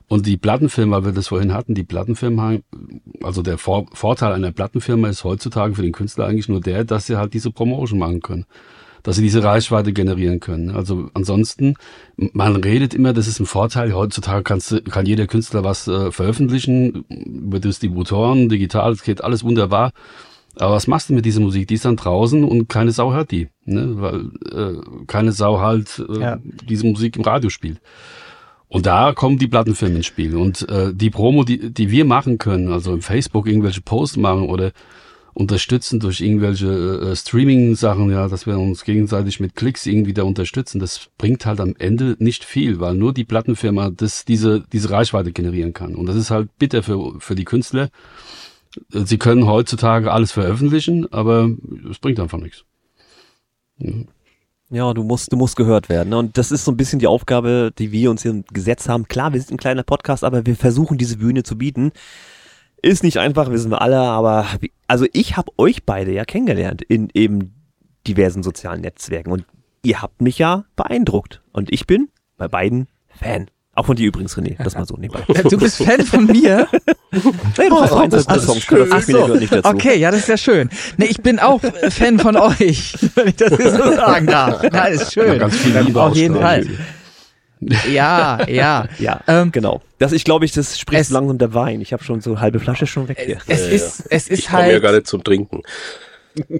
Und 0.06 0.26
die 0.26 0.36
Plattenfirma, 0.36 0.98
weil 0.98 1.06
wir 1.06 1.12
das 1.12 1.28
vorhin 1.28 1.54
hatten, 1.54 1.74
die 1.74 1.84
Plattenfirma, 1.84 2.58
also 3.22 3.40
der 3.40 3.56
Vor 3.56 3.86
Vorteil 3.94 4.34
einer 4.34 4.52
Plattenfirma 4.52 5.08
ist 5.08 5.24
heutzutage 5.24 5.74
für 5.76 5.82
den 5.82 5.92
Künstler 5.92 6.26
eigentlich 6.26 6.50
nur 6.50 6.60
der, 6.60 6.84
dass 6.84 7.06
sie 7.06 7.16
halt 7.16 7.32
diese 7.32 7.50
Promotion 7.50 7.98
machen 7.98 8.20
können. 8.20 8.44
Dass 9.02 9.16
sie 9.16 9.22
diese 9.22 9.42
Reichweite 9.42 9.92
generieren 9.92 10.38
können. 10.38 10.70
Also 10.70 11.10
ansonsten, 11.14 11.74
man 12.16 12.56
redet 12.56 12.94
immer, 12.94 13.12
das 13.12 13.26
ist 13.26 13.40
ein 13.40 13.46
Vorteil. 13.46 13.94
Heutzutage 13.94 14.44
kannst, 14.44 14.84
kann 14.90 15.06
jeder 15.06 15.26
Künstler 15.26 15.64
was 15.64 15.88
äh, 15.88 16.12
veröffentlichen, 16.12 17.04
über 17.08 17.58
Distributoren, 17.58 18.48
digital, 18.48 18.92
es 18.92 19.02
geht 19.02 19.24
alles 19.24 19.42
wunderbar. 19.42 19.92
Aber 20.56 20.74
was 20.74 20.86
machst 20.86 21.08
du 21.08 21.14
mit 21.14 21.24
dieser 21.24 21.40
Musik? 21.40 21.66
Die 21.68 21.74
ist 21.74 21.84
dann 21.84 21.96
draußen 21.96 22.44
und 22.44 22.68
keine 22.68 22.92
Sau 22.92 23.12
hört 23.12 23.30
die, 23.30 23.48
ne? 23.64 23.94
weil 23.96 24.30
äh, 24.52 25.04
keine 25.06 25.32
Sau 25.32 25.60
halt 25.60 26.04
äh, 26.08 26.20
ja. 26.20 26.38
diese 26.68 26.86
Musik 26.86 27.16
im 27.16 27.22
Radio 27.22 27.48
spielt. 27.48 27.80
Und 28.68 28.86
da 28.86 29.12
kommen 29.12 29.38
die 29.38 29.48
Plattenfirmen 29.48 29.98
ins 29.98 30.06
Spiel. 30.06 30.36
Und 30.36 30.68
äh, 30.68 30.94
die 30.94 31.10
Promo, 31.10 31.44
die, 31.44 31.72
die 31.72 31.90
wir 31.90 32.04
machen 32.04 32.38
können, 32.38 32.72
also 32.72 32.94
im 32.94 33.02
Facebook 33.02 33.46
irgendwelche 33.46 33.82
Posts 33.82 34.16
machen 34.16 34.48
oder 34.48 34.72
unterstützen 35.34 36.00
durch 36.00 36.20
irgendwelche 36.20 36.66
äh, 36.66 37.16
Streaming-Sachen, 37.16 38.10
ja, 38.10 38.28
dass 38.28 38.46
wir 38.46 38.58
uns 38.58 38.84
gegenseitig 38.84 39.40
mit 39.40 39.54
Klicks 39.56 39.86
irgendwie 39.86 40.12
da 40.12 40.24
unterstützen, 40.24 40.78
das 40.78 41.08
bringt 41.18 41.46
halt 41.46 41.60
am 41.60 41.74
Ende 41.78 42.16
nicht 42.18 42.44
viel, 42.44 42.80
weil 42.80 42.94
nur 42.94 43.14
die 43.14 43.24
Plattenfirma 43.24 43.90
das, 43.90 44.24
diese, 44.24 44.64
diese 44.72 44.90
Reichweite 44.90 45.32
generieren 45.32 45.72
kann. 45.72 45.94
Und 45.94 46.06
das 46.06 46.16
ist 46.16 46.30
halt 46.30 46.50
bitter 46.58 46.82
für, 46.82 47.20
für 47.20 47.34
die 47.34 47.44
Künstler. 47.44 47.88
Sie 48.90 49.18
können 49.18 49.46
heutzutage 49.46 50.12
alles 50.12 50.32
veröffentlichen, 50.32 51.10
aber 51.12 51.50
es 51.90 51.98
bringt 51.98 52.20
einfach 52.20 52.38
nichts. 52.38 52.64
Ja. 53.78 53.92
Ja, 54.72 54.94
du 54.94 55.02
musst, 55.02 55.30
du 55.30 55.36
musst 55.36 55.56
gehört 55.56 55.90
werden. 55.90 56.08
Ne? 56.08 56.16
Und 56.16 56.38
das 56.38 56.50
ist 56.50 56.64
so 56.64 56.72
ein 56.72 56.78
bisschen 56.78 56.98
die 56.98 57.06
Aufgabe, 57.06 57.72
die 57.78 57.92
wir 57.92 58.10
uns 58.10 58.22
hier 58.22 58.42
gesetzt 58.54 58.88
haben. 58.88 59.06
Klar, 59.06 59.34
wir 59.34 59.40
sind 59.40 59.50
ein 59.50 59.58
kleiner 59.58 59.82
Podcast, 59.82 60.24
aber 60.24 60.46
wir 60.46 60.56
versuchen 60.56 60.96
diese 60.96 61.18
Bühne 61.18 61.42
zu 61.42 61.58
bieten. 61.58 61.92
Ist 62.82 63.04
nicht 63.04 63.18
einfach, 63.18 63.50
wissen 63.50 63.70
wir 63.70 63.80
alle, 63.80 63.98
aber 63.98 64.46
also 64.88 65.06
ich 65.12 65.36
habe 65.36 65.52
euch 65.56 65.84
beide 65.84 66.12
ja 66.12 66.24
kennengelernt 66.24 66.82
in 66.82 67.08
eben 67.14 67.54
diversen 68.08 68.42
sozialen 68.42 68.80
Netzwerken 68.80 69.30
und 69.30 69.44
ihr 69.84 70.02
habt 70.02 70.20
mich 70.20 70.38
ja 70.38 70.64
beeindruckt 70.74 71.42
und 71.52 71.72
ich 71.72 71.86
bin 71.86 72.08
bei 72.36 72.48
beiden 72.48 72.88
Fan. 73.08 73.46
Auch 73.74 73.86
von 73.86 73.96
dir 73.96 74.08
übrigens, 74.08 74.36
René, 74.36 74.62
das 74.62 74.74
mal 74.74 74.84
so 74.84 74.96
nebenbei. 74.96 75.24
Du 75.48 75.56
bist 75.56 75.82
Fan 75.82 76.04
von 76.04 76.26
mir? 76.26 76.66
nee, 77.12 77.68
du 77.68 77.80
hast 77.80 77.92
oh, 77.92 78.06
das 78.06 78.28
ach, 78.28 78.40
Songs, 78.40 78.66
ach 78.90 79.00
so. 79.00 79.28
nicht 79.28 79.52
dazu. 79.52 79.68
Okay, 79.68 79.96
ja, 79.98 80.10
das 80.10 80.20
ist 80.20 80.28
ja 80.28 80.36
schön. 80.36 80.68
Nee, 80.98 81.06
ich 81.06 81.22
bin 81.22 81.38
auch 81.38 81.60
Fan 81.88 82.18
von 82.18 82.36
euch, 82.36 82.94
wenn 83.14 83.28
ich 83.28 83.36
das 83.36 83.50
so 83.50 83.92
sagen 83.94 84.26
darf. 84.26 84.62
Ja, 84.64 84.84
ist 84.86 85.12
schön. 85.12 85.28
Ja, 85.28 85.38
ganz 85.38 85.56
viel 85.56 85.78
Liebe 85.78 86.02
Auf 86.02 86.14
jeden 86.14 86.34
Fall. 86.34 86.66
Ja, 87.90 88.46
ja. 88.48 88.88
Ja, 88.98 89.20
ähm, 89.26 89.52
genau. 89.52 89.80
Das, 89.98 90.12
ich 90.12 90.24
glaube, 90.24 90.44
ich, 90.44 90.52
das 90.52 90.78
spricht 90.78 91.06
so 91.06 91.14
langsam 91.14 91.38
der 91.38 91.54
Wein. 91.54 91.80
Ich 91.80 91.92
habe 91.92 92.02
schon 92.02 92.20
so 92.20 92.40
halbe 92.40 92.60
Flasche 92.60 92.86
schon 92.86 93.08
weg 93.08 93.20
hier. 93.24 93.38
Es, 93.46 93.60
es 93.60 93.68
ja, 93.68 93.74
ist, 93.74 94.06
es 94.10 94.28
ist 94.28 94.38
ich 94.38 94.50
halt. 94.50 94.72
ja 94.72 94.78
gar 94.78 94.92
nicht 94.92 95.06
zum 95.06 95.22
Trinken. 95.22 95.62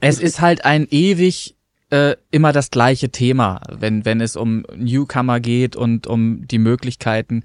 Es 0.01 0.21
ist 0.21 0.41
halt 0.41 0.65
ein 0.65 0.87
ewig 0.91 1.57
äh, 1.93 2.17
immer 2.31 2.53
das 2.53 2.71
gleiche 2.71 3.11
Thema, 3.11 3.61
wenn, 3.71 4.07
wenn 4.07 4.23
es 4.23 4.35
um 4.35 4.65
Newcomer 4.75 5.41
geht 5.41 5.77
und 5.77 6.07
um 6.07 6.47
die 6.49 6.59
Möglichkeiten. 6.59 7.43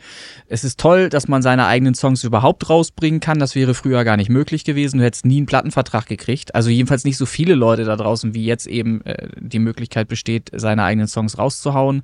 Es 0.47 0.63
ist 0.63 0.79
toll, 0.79 1.09
dass 1.09 1.27
man 1.27 1.41
seine 1.41 1.67
eigenen 1.67 1.95
Songs 1.95 2.23
überhaupt 2.23 2.69
rausbringen 2.69 3.19
kann. 3.19 3.39
Das 3.39 3.55
wäre 3.55 3.73
früher 3.73 4.05
gar 4.05 4.15
nicht 4.15 4.29
möglich 4.29 4.63
gewesen. 4.63 4.99
Du 4.99 5.03
hättest 5.03 5.25
nie 5.25 5.37
einen 5.37 5.47
Plattenvertrag 5.47 6.05
gekriegt. 6.05 6.55
Also 6.55 6.69
jedenfalls 6.69 7.03
nicht 7.03 7.17
so 7.17 7.25
viele 7.25 7.55
Leute 7.55 7.83
da 7.83 7.97
draußen, 7.97 8.33
wie 8.33 8.45
jetzt 8.45 8.67
eben 8.67 9.01
äh, 9.01 9.27
die 9.37 9.59
Möglichkeit 9.59 10.07
besteht, 10.07 10.49
seine 10.53 10.83
eigenen 10.83 11.07
Songs 11.07 11.37
rauszuhauen. 11.37 12.03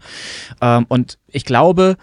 Ähm, 0.61 0.85
und 0.89 1.17
ich 1.27 1.45
glaube, 1.45 1.95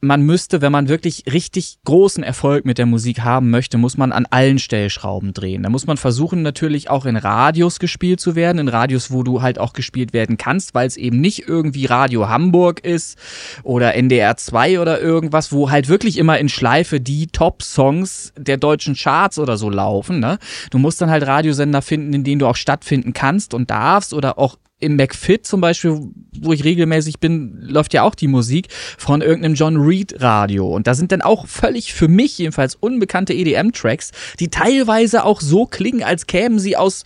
man 0.00 0.22
müsste, 0.22 0.60
wenn 0.60 0.70
man 0.70 0.88
wirklich 0.88 1.24
richtig 1.32 1.78
großen 1.84 2.22
Erfolg 2.22 2.64
mit 2.64 2.78
der 2.78 2.86
Musik 2.86 3.20
haben 3.20 3.50
möchte, 3.50 3.78
muss 3.78 3.96
man 3.96 4.12
an 4.12 4.26
allen 4.26 4.58
Stellschrauben 4.58 5.32
drehen. 5.32 5.64
Da 5.64 5.70
muss 5.70 5.86
man 5.86 5.96
versuchen, 5.96 6.42
natürlich 6.42 6.88
auch 6.88 7.04
in 7.04 7.16
Radios 7.16 7.80
gespielt 7.80 8.20
zu 8.20 8.36
werden, 8.36 8.58
in 8.58 8.68
Radios, 8.68 9.10
wo 9.10 9.24
du 9.24 9.42
halt 9.42 9.58
auch 9.58 9.72
gespielt 9.72 10.12
werden 10.12 10.36
kannst, 10.36 10.74
weil 10.74 10.86
es 10.86 10.96
eben 10.96 11.20
nicht 11.20 11.48
irgendwie 11.48 11.86
Radio 11.86 12.28
Hamburg 12.28 12.84
ist 12.84 13.18
oder 13.64 13.94
NDR 13.94 14.36
2 14.36 14.80
oder 14.80 15.00
irgendwas, 15.00 15.52
wo 15.52 15.70
halt 15.70 15.88
wirklich 15.88 16.16
immer 16.16 16.38
in 16.38 16.48
Schleife 16.48 17.00
die 17.00 17.26
Top-Songs 17.26 18.32
der 18.36 18.56
deutschen 18.56 18.94
Charts 18.94 19.38
oder 19.38 19.56
so 19.56 19.68
laufen. 19.68 20.20
Ne? 20.20 20.38
Du 20.70 20.78
musst 20.78 21.00
dann 21.00 21.10
halt 21.10 21.26
Radiosender 21.26 21.82
finden, 21.82 22.14
in 22.14 22.22
denen 22.22 22.38
du 22.38 22.46
auch 22.46 22.56
stattfinden 22.56 23.12
kannst 23.12 23.52
und 23.52 23.70
darfst 23.70 24.14
oder 24.14 24.38
auch 24.38 24.58
im 24.80 24.96
McFit 24.96 25.46
zum 25.46 25.60
Beispiel, 25.60 25.98
wo 26.40 26.52
ich 26.52 26.64
regelmäßig 26.64 27.18
bin, 27.18 27.58
läuft 27.60 27.94
ja 27.94 28.02
auch 28.02 28.14
die 28.14 28.28
Musik 28.28 28.68
von 28.96 29.22
irgendeinem 29.22 29.54
John 29.54 29.76
Reed 29.76 30.20
Radio. 30.20 30.68
Und 30.68 30.86
da 30.86 30.94
sind 30.94 31.10
dann 31.10 31.22
auch 31.22 31.46
völlig 31.46 31.92
für 31.92 32.08
mich 32.08 32.38
jedenfalls 32.38 32.76
unbekannte 32.76 33.32
EDM-Tracks, 33.34 34.12
die 34.38 34.48
teilweise 34.48 35.24
auch 35.24 35.40
so 35.40 35.66
klingen, 35.66 36.02
als 36.02 36.26
kämen 36.26 36.58
sie 36.58 36.76
aus 36.76 37.04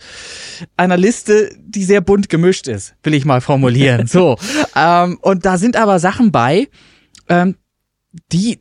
einer 0.77 0.97
Liste, 0.97 1.49
die 1.59 1.83
sehr 1.83 2.01
bunt 2.01 2.29
gemischt 2.29 2.67
ist, 2.67 2.95
will 3.03 3.15
ich 3.15 3.25
mal 3.25 3.41
formulieren. 3.41 4.07
so. 4.07 4.37
ähm, 4.75 5.17
und 5.21 5.45
da 5.45 5.57
sind 5.57 5.75
aber 5.75 5.99
Sachen 5.99 6.31
bei, 6.31 6.67
ähm, 7.27 7.55
die 8.31 8.59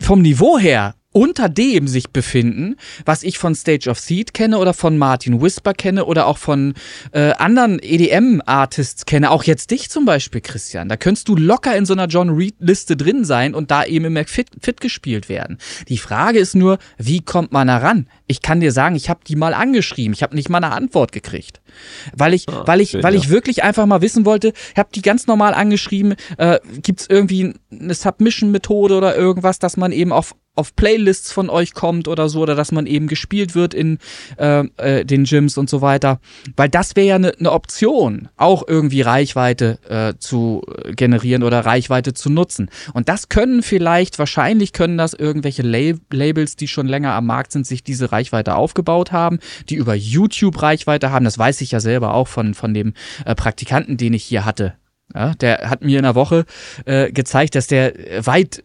vom 0.00 0.20
Niveau 0.20 0.58
her 0.58 0.94
unter 1.12 1.48
dem 1.48 1.88
sich 1.88 2.10
befinden, 2.10 2.76
was 3.04 3.22
ich 3.22 3.38
von 3.38 3.54
Stage 3.54 3.88
of 3.90 3.98
Seed 3.98 4.34
kenne 4.34 4.58
oder 4.58 4.74
von 4.74 4.98
Martin 4.98 5.40
Whisper 5.40 5.74
kenne 5.74 6.06
oder 6.06 6.26
auch 6.26 6.38
von 6.38 6.74
äh, 7.12 7.32
anderen 7.32 7.78
EDM-Artists 7.80 9.06
kenne, 9.06 9.30
auch 9.30 9.44
jetzt 9.44 9.70
dich 9.70 9.90
zum 9.90 10.04
Beispiel, 10.04 10.40
Christian. 10.40 10.88
Da 10.88 10.96
könntest 10.96 11.28
du 11.28 11.36
locker 11.36 11.76
in 11.76 11.86
so 11.86 11.92
einer 11.92 12.06
John 12.06 12.30
Reed-Liste 12.30 12.96
drin 12.96 13.24
sein 13.24 13.54
und 13.54 13.70
da 13.70 13.84
eben 13.84 14.06
im 14.06 14.14
McFit 14.14 14.48
fit 14.60 14.80
gespielt 14.80 15.28
werden. 15.28 15.58
Die 15.88 15.98
Frage 15.98 16.38
ist 16.38 16.54
nur, 16.54 16.78
wie 16.98 17.20
kommt 17.20 17.52
man 17.52 17.68
da 17.68 17.78
ran? 17.78 18.08
Ich 18.26 18.40
kann 18.40 18.60
dir 18.60 18.72
sagen, 18.72 18.96
ich 18.96 19.10
habe 19.10 19.20
die 19.26 19.36
mal 19.36 19.52
angeschrieben, 19.52 20.14
ich 20.14 20.22
habe 20.22 20.34
nicht 20.34 20.48
mal 20.48 20.58
eine 20.58 20.72
Antwort 20.72 21.12
gekriegt. 21.12 21.60
Weil 22.16 22.34
ich, 22.34 22.48
ah, 22.48 22.62
weil 22.66 22.80
ich, 22.80 22.90
schön, 22.90 23.02
weil 23.02 23.14
ja. 23.14 23.20
ich 23.20 23.28
wirklich 23.28 23.62
einfach 23.62 23.86
mal 23.86 24.00
wissen 24.00 24.24
wollte, 24.24 24.52
ich 24.72 24.78
habe 24.78 24.88
die 24.94 25.02
ganz 25.02 25.26
normal 25.26 25.54
angeschrieben, 25.54 26.14
äh, 26.38 26.58
gibt 26.82 27.02
es 27.02 27.10
irgendwie 27.10 27.54
eine 27.70 27.94
Submission-Methode 27.94 28.96
oder 28.96 29.16
irgendwas, 29.16 29.58
dass 29.58 29.76
man 29.76 29.92
eben 29.92 30.12
auf 30.12 30.34
auf 30.54 30.76
Playlists 30.76 31.32
von 31.32 31.48
euch 31.48 31.72
kommt 31.72 32.08
oder 32.08 32.28
so, 32.28 32.40
oder 32.40 32.54
dass 32.54 32.72
man 32.72 32.86
eben 32.86 33.06
gespielt 33.06 33.54
wird 33.54 33.72
in 33.72 33.98
äh, 34.36 34.64
äh, 34.76 35.04
den 35.04 35.24
Gyms 35.24 35.56
und 35.56 35.70
so 35.70 35.80
weiter. 35.80 36.20
Weil 36.56 36.68
das 36.68 36.94
wäre 36.94 37.06
ja 37.06 37.14
eine 37.14 37.32
ne 37.38 37.50
Option, 37.50 38.28
auch 38.36 38.62
irgendwie 38.66 39.00
Reichweite 39.00 39.78
äh, 39.88 40.18
zu 40.18 40.62
generieren 40.94 41.42
oder 41.42 41.60
Reichweite 41.60 42.12
zu 42.12 42.28
nutzen. 42.28 42.68
Und 42.92 43.08
das 43.08 43.28
können 43.28 43.62
vielleicht, 43.62 44.18
wahrscheinlich 44.18 44.72
können 44.72 44.98
das 44.98 45.14
irgendwelche 45.14 45.62
Lab 45.62 46.00
Labels, 46.10 46.56
die 46.56 46.68
schon 46.68 46.86
länger 46.86 47.14
am 47.14 47.26
Markt 47.26 47.52
sind, 47.52 47.66
sich 47.66 47.82
diese 47.82 48.12
Reichweite 48.12 48.54
aufgebaut 48.54 49.12
haben, 49.12 49.38
die 49.68 49.76
über 49.76 49.94
YouTube 49.94 50.60
Reichweite 50.60 51.10
haben. 51.10 51.24
Das 51.24 51.38
weiß 51.38 51.60
ich 51.62 51.72
ja 51.72 51.80
selber 51.80 52.14
auch 52.14 52.28
von, 52.28 52.54
von 52.54 52.74
dem 52.74 52.92
äh, 53.24 53.34
Praktikanten, 53.34 53.96
den 53.96 54.12
ich 54.12 54.24
hier 54.24 54.44
hatte. 54.44 54.74
Ja, 55.14 55.34
der 55.34 55.68
hat 55.68 55.82
mir 55.82 55.98
in 55.98 56.04
der 56.04 56.14
Woche 56.14 56.44
äh, 56.84 57.12
gezeigt, 57.12 57.54
dass 57.54 57.66
der 57.66 57.92
weit 58.24 58.62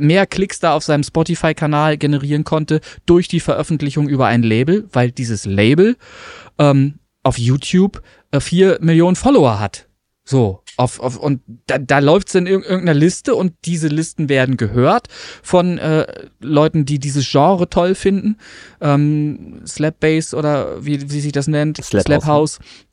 mehr 0.00 0.26
Klicks 0.26 0.60
da 0.60 0.74
auf 0.74 0.84
seinem 0.84 1.02
Spotify-Kanal 1.02 1.96
generieren 1.96 2.44
konnte 2.44 2.80
durch 3.06 3.28
die 3.28 3.40
Veröffentlichung 3.40 4.08
über 4.08 4.26
ein 4.26 4.42
Label, 4.42 4.88
weil 4.92 5.10
dieses 5.10 5.44
Label 5.44 5.96
ähm, 6.58 6.98
auf 7.22 7.38
YouTube 7.38 8.02
äh, 8.30 8.40
vier 8.40 8.78
Millionen 8.80 9.16
Follower 9.16 9.58
hat. 9.58 9.88
So, 10.28 10.62
auf, 10.76 10.98
auf, 10.98 11.16
und 11.16 11.40
da, 11.66 11.78
da 11.78 12.00
läuft 12.00 12.28
es 12.28 12.34
in 12.34 12.48
irgendeiner 12.48 12.94
Liste 12.94 13.36
und 13.36 13.52
diese 13.64 13.86
Listen 13.86 14.28
werden 14.28 14.56
gehört 14.56 15.06
von 15.40 15.78
äh, 15.78 16.04
Leuten, 16.40 16.84
die 16.84 16.98
dieses 16.98 17.30
Genre 17.30 17.70
toll 17.70 17.94
finden. 17.94 18.36
Ähm, 18.80 19.62
Slap 19.64 20.00
Bass 20.00 20.34
oder 20.34 20.84
wie, 20.84 21.12
wie 21.12 21.20
sich 21.20 21.30
das 21.30 21.46
nennt, 21.46 21.76
Slap, 21.82 22.02
Slap 22.02 22.24
House. 22.24 22.58
House. 22.58 22.85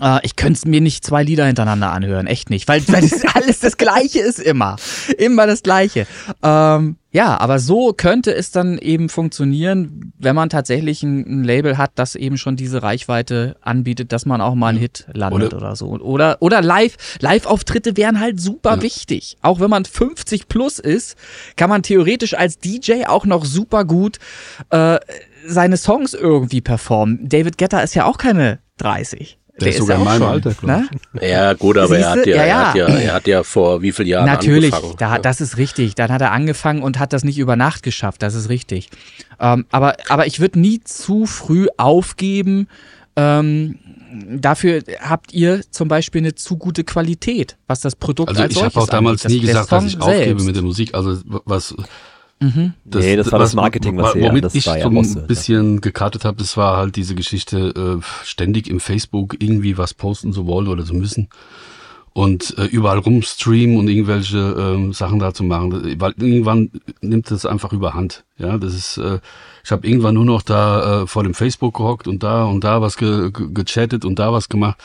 Äh, 0.00 0.18
ich 0.22 0.36
könnte 0.36 0.68
mir 0.68 0.80
nicht 0.80 1.04
zwei 1.04 1.22
Lieder 1.22 1.46
hintereinander 1.46 1.92
anhören, 1.92 2.26
echt 2.26 2.50
nicht, 2.50 2.68
weil, 2.68 2.86
weil 2.88 3.02
das 3.02 3.24
alles 3.34 3.60
das 3.60 3.76
Gleiche 3.76 4.20
ist 4.20 4.38
immer. 4.38 4.76
Immer 5.18 5.46
das 5.46 5.62
Gleiche. 5.62 6.06
Ähm, 6.42 6.96
ja, 7.12 7.40
aber 7.40 7.58
so 7.60 7.94
könnte 7.94 8.34
es 8.34 8.50
dann 8.50 8.76
eben 8.76 9.08
funktionieren, 9.08 10.12
wenn 10.18 10.36
man 10.36 10.50
tatsächlich 10.50 11.02
ein, 11.02 11.20
ein, 11.20 11.44
Label 11.44 11.78
hat, 11.78 11.92
das 11.94 12.14
eben 12.14 12.36
schon 12.36 12.56
diese 12.56 12.82
Reichweite 12.82 13.56
anbietet, 13.62 14.12
dass 14.12 14.26
man 14.26 14.42
auch 14.42 14.54
mal 14.54 14.68
einen 14.68 14.78
Hit 14.78 15.06
landet 15.14 15.54
oder, 15.54 15.56
oder 15.56 15.76
so. 15.76 15.86
Oder, 15.88 16.36
oder 16.40 16.60
live, 16.60 16.96
Live-Auftritte 17.20 17.96
wären 17.96 18.20
halt 18.20 18.38
super 18.38 18.76
ja. 18.76 18.82
wichtig. 18.82 19.38
Auch 19.40 19.60
wenn 19.60 19.70
man 19.70 19.86
50 19.86 20.48
plus 20.48 20.78
ist, 20.78 21.16
kann 21.56 21.70
man 21.70 21.82
theoretisch 21.82 22.34
als 22.34 22.58
DJ 22.58 23.06
auch 23.06 23.24
noch 23.24 23.46
super 23.46 23.86
gut 23.86 24.18
äh, 24.68 24.98
seine 25.46 25.78
Songs 25.78 26.12
irgendwie 26.12 26.60
performen. 26.60 27.26
David 27.26 27.56
Guetta 27.56 27.80
ist 27.80 27.94
ja 27.94 28.04
auch 28.04 28.18
keine 28.18 28.58
30. 28.76 29.38
Der, 29.58 29.64
der 29.64 29.68
ist 29.68 29.78
sogar 29.78 29.98
in 29.98 30.04
meinem 30.04 30.22
Alter, 30.22 30.52
glaube 30.52 30.84
ich. 31.14 31.22
Ja, 31.22 31.54
gut, 31.54 31.78
aber 31.78 31.98
er 31.98 32.10
hat 32.10 32.26
ja, 32.26 32.36
ja, 32.36 32.44
ja. 32.44 32.44
Er, 32.44 32.68
hat 32.68 32.74
ja, 32.76 32.86
er 32.86 33.14
hat 33.14 33.26
ja 33.26 33.42
vor 33.42 33.80
wie 33.80 33.90
vielen 33.90 34.08
Jahren 34.08 34.26
Natürlich, 34.26 34.74
angefangen. 34.74 34.96
Natürlich, 34.98 35.16
da, 35.16 35.18
das 35.18 35.40
ist 35.40 35.56
richtig. 35.56 35.94
Dann 35.94 36.12
hat 36.12 36.20
er 36.20 36.32
angefangen 36.32 36.82
und 36.82 36.98
hat 36.98 37.14
das 37.14 37.24
nicht 37.24 37.38
über 37.38 37.56
Nacht 37.56 37.82
geschafft, 37.82 38.22
das 38.22 38.34
ist 38.34 38.50
richtig. 38.50 38.90
Ähm, 39.40 39.64
aber, 39.70 39.96
aber 40.08 40.26
ich 40.26 40.40
würde 40.40 40.60
nie 40.60 40.80
zu 40.80 41.24
früh 41.24 41.68
aufgeben. 41.78 42.68
Ähm, 43.16 43.78
dafür 44.28 44.82
habt 45.00 45.32
ihr 45.32 45.62
zum 45.70 45.88
Beispiel 45.88 46.20
eine 46.20 46.34
zu 46.34 46.58
gute 46.58 46.84
Qualität, 46.84 47.56
was 47.66 47.80
das 47.80 47.96
Produkt 47.96 48.28
also 48.28 48.42
als 48.42 48.54
ich 48.54 48.62
habe 48.62 48.78
auch 48.78 48.86
damals 48.86 49.24
angeht, 49.24 49.40
nie 49.40 49.46
gesagt, 49.46 49.72
dass 49.72 49.84
ich 49.84 49.98
aufgebe 49.98 50.42
mit 50.42 50.54
der 50.54 50.62
Musik. 50.62 50.94
Also 50.94 51.18
was 51.46 51.74
Mhm. 52.38 52.74
Das, 52.84 53.04
nee, 53.04 53.16
das 53.16 53.32
war 53.32 53.38
das 53.38 53.54
Marketing, 53.54 53.96
was, 53.96 54.14
was 54.14 54.22
Womit 54.22 54.44
ja, 54.44 54.50
ich 54.52 54.64
so 54.64 54.70
ein 54.70 55.04
ja 55.04 55.20
bisschen 55.22 55.80
gekartet 55.80 56.24
habe, 56.24 56.36
das 56.36 56.56
war 56.56 56.76
halt 56.76 56.96
diese 56.96 57.14
Geschichte, 57.14 58.00
äh, 58.00 58.02
ständig 58.24 58.68
im 58.68 58.80
Facebook 58.80 59.36
irgendwie 59.38 59.78
was 59.78 59.94
posten 59.94 60.32
zu 60.32 60.46
wollen 60.46 60.68
oder 60.68 60.84
zu 60.84 60.94
müssen 60.94 61.28
und 62.16 62.56
äh, 62.56 62.64
überall 62.64 62.96
rumstreamen 62.96 63.76
und 63.76 63.88
irgendwelche 63.88 64.38
ähm, 64.38 64.94
Sachen 64.94 65.18
da 65.18 65.34
zu 65.34 65.44
machen, 65.44 66.00
weil 66.00 66.14
irgendwann 66.16 66.70
nimmt 67.02 67.30
das 67.30 67.44
einfach 67.44 67.74
überhand. 67.74 68.24
Ja, 68.38 68.56
das 68.56 68.74
ist, 68.74 68.96
äh, 68.96 69.18
ich 69.62 69.70
habe 69.70 69.86
irgendwann 69.86 70.14
nur 70.14 70.24
noch 70.24 70.40
da 70.40 71.02
äh, 71.02 71.06
vor 71.06 71.24
dem 71.24 71.34
Facebook 71.34 71.76
gehockt 71.76 72.08
und 72.08 72.22
da 72.22 72.44
und 72.44 72.64
da 72.64 72.80
was 72.80 72.96
ge 72.96 73.30
ge 73.30 73.48
gechattet 73.52 74.06
und 74.06 74.18
da 74.18 74.32
was 74.32 74.48
gemacht 74.48 74.78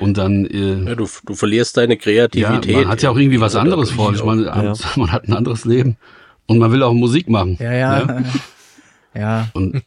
und 0.00 0.18
dann. 0.18 0.46
Äh, 0.46 0.82
ja, 0.82 0.94
du, 0.96 1.06
du 1.24 1.34
verlierst 1.34 1.76
deine 1.76 1.96
Kreativität. 1.96 2.66
Ja, 2.66 2.80
man 2.80 2.88
hat 2.88 3.02
ja 3.02 3.10
auch 3.10 3.16
irgendwie 3.16 3.40
was 3.40 3.54
anderes 3.54 3.92
vor. 3.92 4.12
Ich 4.12 4.24
meine, 4.24 4.46
ja. 4.46 4.74
man 4.96 5.12
hat 5.12 5.28
ein 5.28 5.32
anderes 5.32 5.64
Leben. 5.64 5.96
Und 6.46 6.58
man 6.58 6.70
will 6.72 6.82
auch 6.82 6.92
Musik 6.92 7.28
machen. 7.28 7.56
Ja, 7.60 7.72
ja. 7.72 8.00
Ja. 8.00 8.22
ja. 9.14 9.48
Und 9.54 9.82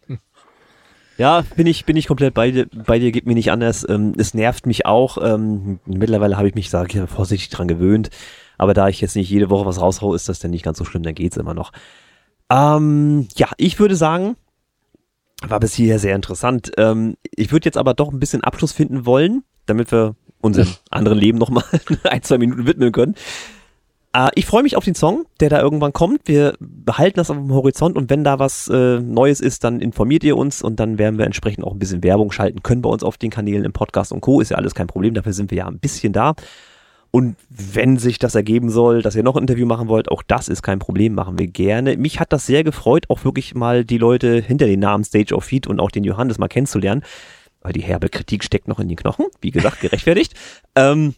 ja, 1.18 1.44
bin 1.56 1.68
ich, 1.68 1.86
bin 1.86 1.98
ich 1.98 2.08
komplett 2.08 2.34
bei 2.34 2.52
dir, 2.52 2.68
bei 2.86 3.00
dir, 3.00 3.12
geht 3.12 3.26
mir 3.26 3.36
nicht 3.36 3.52
anders. 3.52 3.88
Ähm, 3.88 4.14
es 4.18 4.34
nervt 4.34 4.66
mich 4.66 4.86
auch. 4.86 5.18
Ähm, 5.22 5.80
mittlerweile 5.86 6.38
habe 6.38 6.48
ich 6.48 6.56
mich, 6.56 6.70
sage 6.70 7.04
ich, 7.04 7.10
vorsichtig 7.10 7.50
dran 7.50 7.68
gewöhnt. 7.68 8.10
Aber 8.58 8.74
da 8.74 8.88
ich 8.88 9.02
jetzt 9.02 9.16
nicht 9.16 9.30
jede 9.30 9.50
Woche 9.50 9.66
was 9.66 9.82
raushaue, 9.82 10.16
ist 10.16 10.30
das 10.30 10.40
denn 10.40 10.52
nicht 10.52 10.64
ganz 10.64 10.78
so 10.78 10.86
schlimm, 10.86 11.04
dann 11.04 11.16
geht's 11.16 11.38
immer 11.38 11.54
noch. 11.54 11.72
Ähm, 12.50 13.28
ja, 13.36 13.50
ich 13.58 13.80
würde 13.80 13.96
sagen, 13.96 14.36
war 15.46 15.60
bis 15.60 15.74
hierher 15.74 16.00
sehr 16.00 16.16
interessant. 16.16 16.72
Ähm, 16.78 17.18
ich 17.36 17.52
würde 17.52 17.66
jetzt 17.66 17.78
aber 17.78 17.94
doch 17.94 18.12
ein 18.12 18.20
bisschen 18.20 18.44
Abschluss 18.44 18.72
finden 18.72 19.06
wollen, 19.06 19.44
damit 19.66 19.92
wir 19.92 20.16
unserem 20.40 20.70
anderen 20.90 21.20
Leben 21.20 21.38
nochmal 21.38 21.64
ein, 22.04 22.24
zwei 22.24 22.38
Minuten 22.38 22.66
widmen 22.66 22.92
können. 22.92 23.16
Äh, 24.18 24.30
ich 24.36 24.46
freue 24.46 24.64
mich 24.64 24.76
auf 24.76 24.84
den 24.84 24.96
Song, 24.96 25.26
der 25.40 25.50
da 25.50 25.62
irgendwann 25.62 25.94
kommt. 25.94 26.22
Wir 26.26 26.56
behalten 26.60 27.18
das 27.18 27.30
auf 27.30 27.38
dem 27.38 27.54
Horizont 27.54 27.96
und 27.96 28.10
wenn 28.10 28.24
da 28.24 28.40
was 28.40 28.68
äh, 28.68 29.00
Neues 29.00 29.40
ist, 29.40 29.64
dann 29.64 29.80
informiert 29.80 30.24
ihr 30.24 30.36
uns 30.36 30.62
und 30.62 30.80
dann 30.80 30.98
werden 30.98 31.18
wir 31.18 31.26
entsprechend 31.26 31.64
auch 31.64 31.74
ein 31.74 31.80
bisschen 31.80 32.04
Werbung 32.04 32.32
schalten 32.32 32.64
können 32.64 32.82
bei 32.82 32.90
uns 32.90 33.04
auf 33.04 33.18
den 33.18 33.30
Kanälen 33.30 33.64
im 33.64 33.74
Podcast 33.74 34.12
und 34.12 34.22
Co. 34.22 34.42
Ist 34.42 34.50
ja 34.50 34.58
alles 34.58 34.76
kein 34.76 34.88
Problem, 34.88 35.14
dafür 35.14 35.34
sind 35.34 35.52
wir 35.52 35.60
ja 35.60 35.68
ein 35.68 35.80
bisschen 35.80 36.14
da. 36.14 36.34
Und 37.10 37.38
wenn 37.50 37.98
sich 37.98 38.20
das 38.20 38.36
ergeben 38.36 38.70
soll, 38.70 39.02
dass 39.02 39.16
ihr 39.16 39.24
noch 39.24 39.36
ein 39.36 39.44
Interview 39.44 39.66
machen 39.66 39.88
wollt, 39.88 40.12
auch 40.12 40.22
das 40.24 40.50
ist 40.50 40.62
kein 40.62 40.80
Problem, 40.80 41.14
machen 41.14 41.40
wir 41.40 41.48
gerne. 41.48 41.96
Mich 41.96 42.20
hat 42.20 42.34
das 42.34 42.46
sehr 42.46 42.64
gefreut, 42.64 43.06
auch 43.10 43.24
wirklich 43.24 43.56
mal 43.56 43.86
die 43.86 43.98
Leute 43.98 44.42
hinter 44.42 44.66
den 44.66 44.82
Namen 44.82 45.04
Stage 45.04 45.34
of 45.34 45.46
Feed 45.46 45.68
und 45.68 45.80
auch 45.80 45.90
den 45.90 46.04
Johannes 46.04 46.38
mal 46.38 46.50
kennenzulernen, 46.50 47.04
weil 47.62 47.72
die 47.72 47.82
herbe 47.82 48.10
Kritik 48.10 48.44
steckt 48.44 48.68
noch 48.68 48.80
in 48.80 48.90
den 48.90 48.98
Knochen, 48.98 49.28
wie 49.42 49.52
gesagt, 49.52 49.80
gerechtfertigt. 49.80 50.34
ähm, 50.76 51.16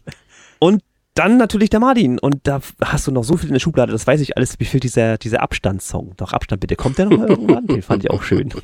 und 0.60 0.84
dann 1.14 1.38
natürlich 1.38 1.70
der 1.70 1.80
Martin. 1.80 2.20
Und 2.20 2.47
da 2.47 2.62
hast 2.84 3.07
du 3.07 3.12
noch 3.12 3.24
so 3.24 3.38
viel 3.38 3.49
in 3.49 3.53
der 3.53 3.60
Schublade, 3.60 3.91
das 3.91 4.07
weiß 4.07 4.22
ich 4.22 4.38
alles. 4.38 4.60
Wie 4.60 4.66
fehlt 4.66 4.84
dieser, 4.84 5.18
dieser 5.18 5.41
Abstandssong? 5.41 6.14
Doch, 6.18 6.34
Abstand 6.34 6.62
bitte. 6.62 6.76
Kommt 6.76 6.97
der 6.97 7.05
noch 7.05 7.28
irgendwann? 7.28 7.68
Den 7.68 7.82
fand 7.82 8.03
ich 8.03 8.12
auch 8.12 8.24
schön. 8.24 8.53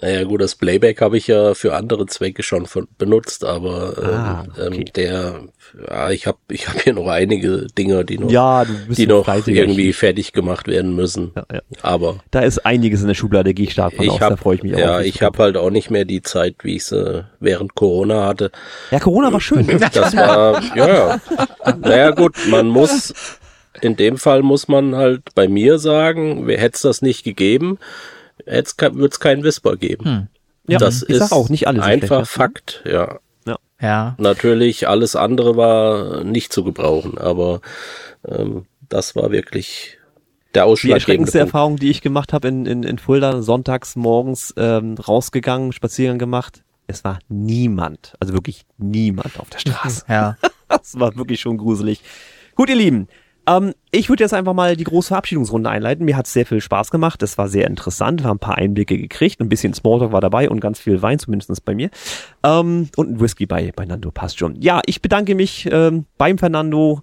Naja, 0.00 0.24
gut, 0.24 0.40
das 0.40 0.56
Playback 0.56 1.00
habe 1.00 1.16
ich 1.16 1.28
ja 1.28 1.54
für 1.54 1.74
andere 1.74 2.06
Zwecke 2.06 2.42
schon 2.42 2.66
benutzt, 2.98 3.44
aber 3.44 3.94
ähm, 3.96 4.10
ah, 4.10 4.44
ähm, 4.58 4.72
okay. 4.72 4.84
der, 4.96 5.40
ja, 5.88 6.10
ich 6.10 6.26
habe 6.26 6.38
ich 6.50 6.68
hab 6.68 6.80
hier 6.80 6.94
noch 6.94 7.06
einige 7.06 7.66
Dinge, 7.78 8.04
die 8.04 8.18
noch, 8.18 8.30
ja, 8.30 8.66
die 8.88 9.06
noch 9.06 9.28
irgendwie 9.46 9.92
fertig 9.92 10.32
gemacht 10.32 10.66
werden 10.66 10.96
müssen. 10.96 11.32
Ja, 11.36 11.44
ja. 11.52 11.60
Aber 11.82 12.16
da 12.32 12.40
ist 12.40 12.66
einiges 12.66 13.02
in 13.02 13.08
der 13.08 13.14
Schublade, 13.14 13.54
gehe 13.54 13.66
ich 13.66 13.72
stark 13.72 13.94
von 13.94 14.04
ich 14.04 14.10
aus, 14.10 14.20
hab, 14.20 14.30
da 14.30 14.36
freue 14.36 14.56
ich 14.56 14.62
mich 14.62 14.74
auch. 14.74 14.78
Ja, 14.78 15.00
ich 15.00 15.22
habe 15.22 15.38
halt 15.38 15.56
auch 15.56 15.70
nicht 15.70 15.90
mehr 15.90 16.04
die 16.04 16.22
Zeit, 16.22 16.56
wie 16.62 16.76
ich 16.76 16.84
sie 16.84 17.24
während 17.38 17.74
Corona 17.74 18.26
hatte. 18.26 18.50
Ja, 18.90 18.98
Corona 18.98 19.32
war 19.32 19.40
schön. 19.40 19.64
Das 19.94 20.16
war, 20.16 20.60
ja, 20.76 20.88
ja. 20.88 21.20
Naja, 21.80 22.10
gut, 22.10 22.36
man 22.48 22.66
muss 22.66 23.12
in 23.80 23.96
dem 23.96 24.18
Fall 24.18 24.42
muss 24.42 24.68
man 24.68 24.96
halt 24.96 25.34
bei 25.34 25.48
mir 25.48 25.78
sagen, 25.78 26.46
wer 26.46 26.58
hätte 26.58 26.76
es 26.76 26.82
das 26.82 27.02
nicht 27.02 27.24
gegeben, 27.24 27.78
jetzt 28.46 28.80
wird 28.80 29.12
es 29.12 29.20
keinen 29.20 29.42
Whisper 29.42 29.76
geben. 29.76 30.04
Hm. 30.04 30.28
Ja, 30.66 30.78
das 30.78 31.02
ist 31.02 31.32
auch 31.32 31.48
nicht 31.50 31.68
alles 31.68 31.84
einfach 31.84 32.26
Fakt, 32.26 32.82
ja. 32.86 33.18
ja. 33.46 33.58
Ja. 33.80 34.14
Natürlich, 34.18 34.88
alles 34.88 35.14
andere 35.14 35.56
war 35.56 36.24
nicht 36.24 36.52
zu 36.52 36.64
gebrauchen, 36.64 37.18
aber 37.18 37.60
ähm, 38.26 38.64
das 38.88 39.14
war 39.14 39.30
wirklich 39.30 39.98
der 40.54 40.64
ausschlaggebende 40.64 40.86
Die 40.86 40.92
erschreckendste 40.92 41.38
Punkt. 41.38 41.48
Erfahrung, 41.48 41.76
die 41.76 41.90
ich 41.90 42.00
gemacht 42.00 42.32
habe 42.32 42.48
in, 42.48 42.64
in, 42.66 42.82
in 42.82 42.98
Fulda, 42.98 43.42
sonntags 43.42 43.96
morgens 43.96 44.54
ähm, 44.56 44.94
rausgegangen, 44.94 45.72
Spaziergang 45.72 46.18
gemacht. 46.18 46.62
Es 46.86 47.04
war 47.04 47.18
niemand, 47.28 48.14
also 48.20 48.34
wirklich 48.34 48.64
niemand 48.78 49.40
auf 49.40 49.50
der 49.50 49.58
Straße. 49.58 50.04
Ja. 50.08 50.36
das 50.68 50.98
war 50.98 51.16
wirklich 51.16 51.40
schon 51.40 51.58
gruselig. 51.58 52.00
Gut, 52.54 52.68
ihr 52.68 52.76
Lieben, 52.76 53.08
ähm, 53.46 53.74
ich 53.90 54.08
würde 54.08 54.24
jetzt 54.24 54.34
einfach 54.34 54.54
mal 54.54 54.76
die 54.76 54.84
große 54.84 55.08
Verabschiedungsrunde 55.08 55.70
einleiten. 55.70 56.04
Mir 56.04 56.16
hat 56.16 56.26
es 56.26 56.32
sehr 56.32 56.46
viel 56.46 56.60
Spaß 56.60 56.90
gemacht. 56.90 57.22
Das 57.22 57.38
war 57.38 57.48
sehr 57.48 57.66
interessant. 57.66 58.22
Wir 58.22 58.28
haben 58.28 58.36
ein 58.36 58.40
paar 58.40 58.58
Einblicke 58.58 58.96
gekriegt. 58.96 59.40
Ein 59.40 59.48
bisschen 59.48 59.74
Smalltalk 59.74 60.12
war 60.12 60.20
dabei 60.20 60.48
und 60.48 60.60
ganz 60.60 60.78
viel 60.78 61.02
Wein, 61.02 61.18
zumindest 61.18 61.64
bei 61.64 61.74
mir. 61.74 61.90
Ähm, 62.42 62.88
und 62.96 63.10
ein 63.10 63.20
Whisky 63.20 63.46
bei, 63.46 63.72
bei 63.74 63.84
Nando 63.84 64.10
passt 64.10 64.38
schon. 64.38 64.60
Ja, 64.60 64.80
ich 64.86 65.02
bedanke 65.02 65.34
mich 65.34 65.68
ähm, 65.70 66.06
beim 66.18 66.38
Fernando. 66.38 67.02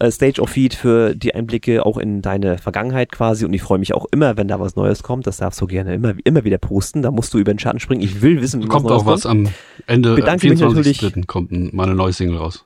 Äh, 0.00 0.12
Stage 0.12 0.40
of 0.40 0.50
Feed 0.50 0.74
für 0.74 1.16
die 1.16 1.34
Einblicke 1.34 1.84
auch 1.84 1.98
in 1.98 2.22
deine 2.22 2.58
Vergangenheit 2.58 3.10
quasi 3.10 3.44
und 3.44 3.52
ich 3.52 3.62
freue 3.62 3.78
mich 3.78 3.94
auch 3.94 4.06
immer, 4.12 4.36
wenn 4.36 4.46
da 4.46 4.60
was 4.60 4.76
Neues 4.76 5.02
kommt. 5.02 5.26
Das 5.26 5.38
darfst 5.38 5.60
du 5.60 5.66
gerne 5.66 5.92
immer, 5.94 6.14
immer 6.22 6.44
wieder 6.44 6.58
posten. 6.58 7.02
Da 7.02 7.10
musst 7.10 7.34
du 7.34 7.38
über 7.38 7.52
den 7.52 7.58
Schatten 7.58 7.80
springen. 7.80 8.02
Ich 8.02 8.22
will 8.22 8.40
wissen, 8.40 8.62
wie 8.62 8.68
kommt 8.68 8.84
was 8.84 8.92
auch 8.92 9.06
was 9.06 9.22
kommt. 9.22 9.48
am 9.48 9.54
Ende. 9.88 10.14
Bedanke 10.14 10.50
mich 10.50 10.60
natürlich. 10.60 11.26
kommt 11.26 11.50
meine 11.50 11.96
neue 11.96 12.12
Single 12.12 12.36
raus. 12.36 12.64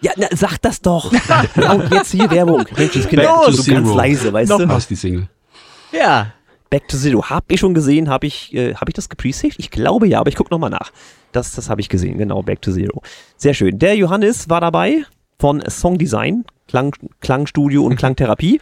Ja, 0.00 0.12
na, 0.16 0.26
sag 0.32 0.58
das 0.58 0.80
doch. 0.80 1.12
Und 1.56 1.92
jetzt 1.92 2.12
hier 2.12 2.30
Werbung. 2.30 2.64
Mensch, 2.76 3.08
Kinder, 3.08 3.46
so 3.50 3.62
ganz 3.72 3.94
leise, 3.94 4.32
weißt 4.32 4.50
Noch 4.50 4.58
du? 4.58 4.66
Noch 4.66 4.82
die 4.82 4.96
Single. 4.96 5.28
Ja. 5.92 6.32
Back 6.70 6.88
to 6.88 6.96
Zero. 6.96 7.30
Hab 7.30 7.50
ich 7.50 7.60
schon 7.60 7.72
gesehen, 7.72 8.08
habe 8.08 8.26
ich, 8.26 8.52
äh, 8.52 8.74
hab 8.74 8.88
ich 8.88 8.94
das 8.94 9.08
gepresaved? 9.08 9.58
Ich 9.58 9.70
glaube 9.70 10.08
ja, 10.08 10.20
aber 10.20 10.28
ich 10.28 10.34
guck 10.34 10.50
noch 10.50 10.58
mal 10.58 10.70
nach. 10.70 10.90
Das, 11.32 11.52
das 11.52 11.70
habe 11.70 11.80
ich 11.80 11.88
gesehen, 11.88 12.18
genau, 12.18 12.42
Back 12.42 12.62
to 12.62 12.72
Zero. 12.72 13.02
Sehr 13.36 13.54
schön. 13.54 13.78
Der 13.78 13.96
Johannes 13.96 14.48
war 14.48 14.60
dabei 14.60 15.04
von 15.38 15.62
Song 15.68 15.98
Design, 15.98 16.44
Klang, 16.68 16.94
Klangstudio 17.20 17.84
und 17.84 17.96
Klangtherapie. 17.96 18.60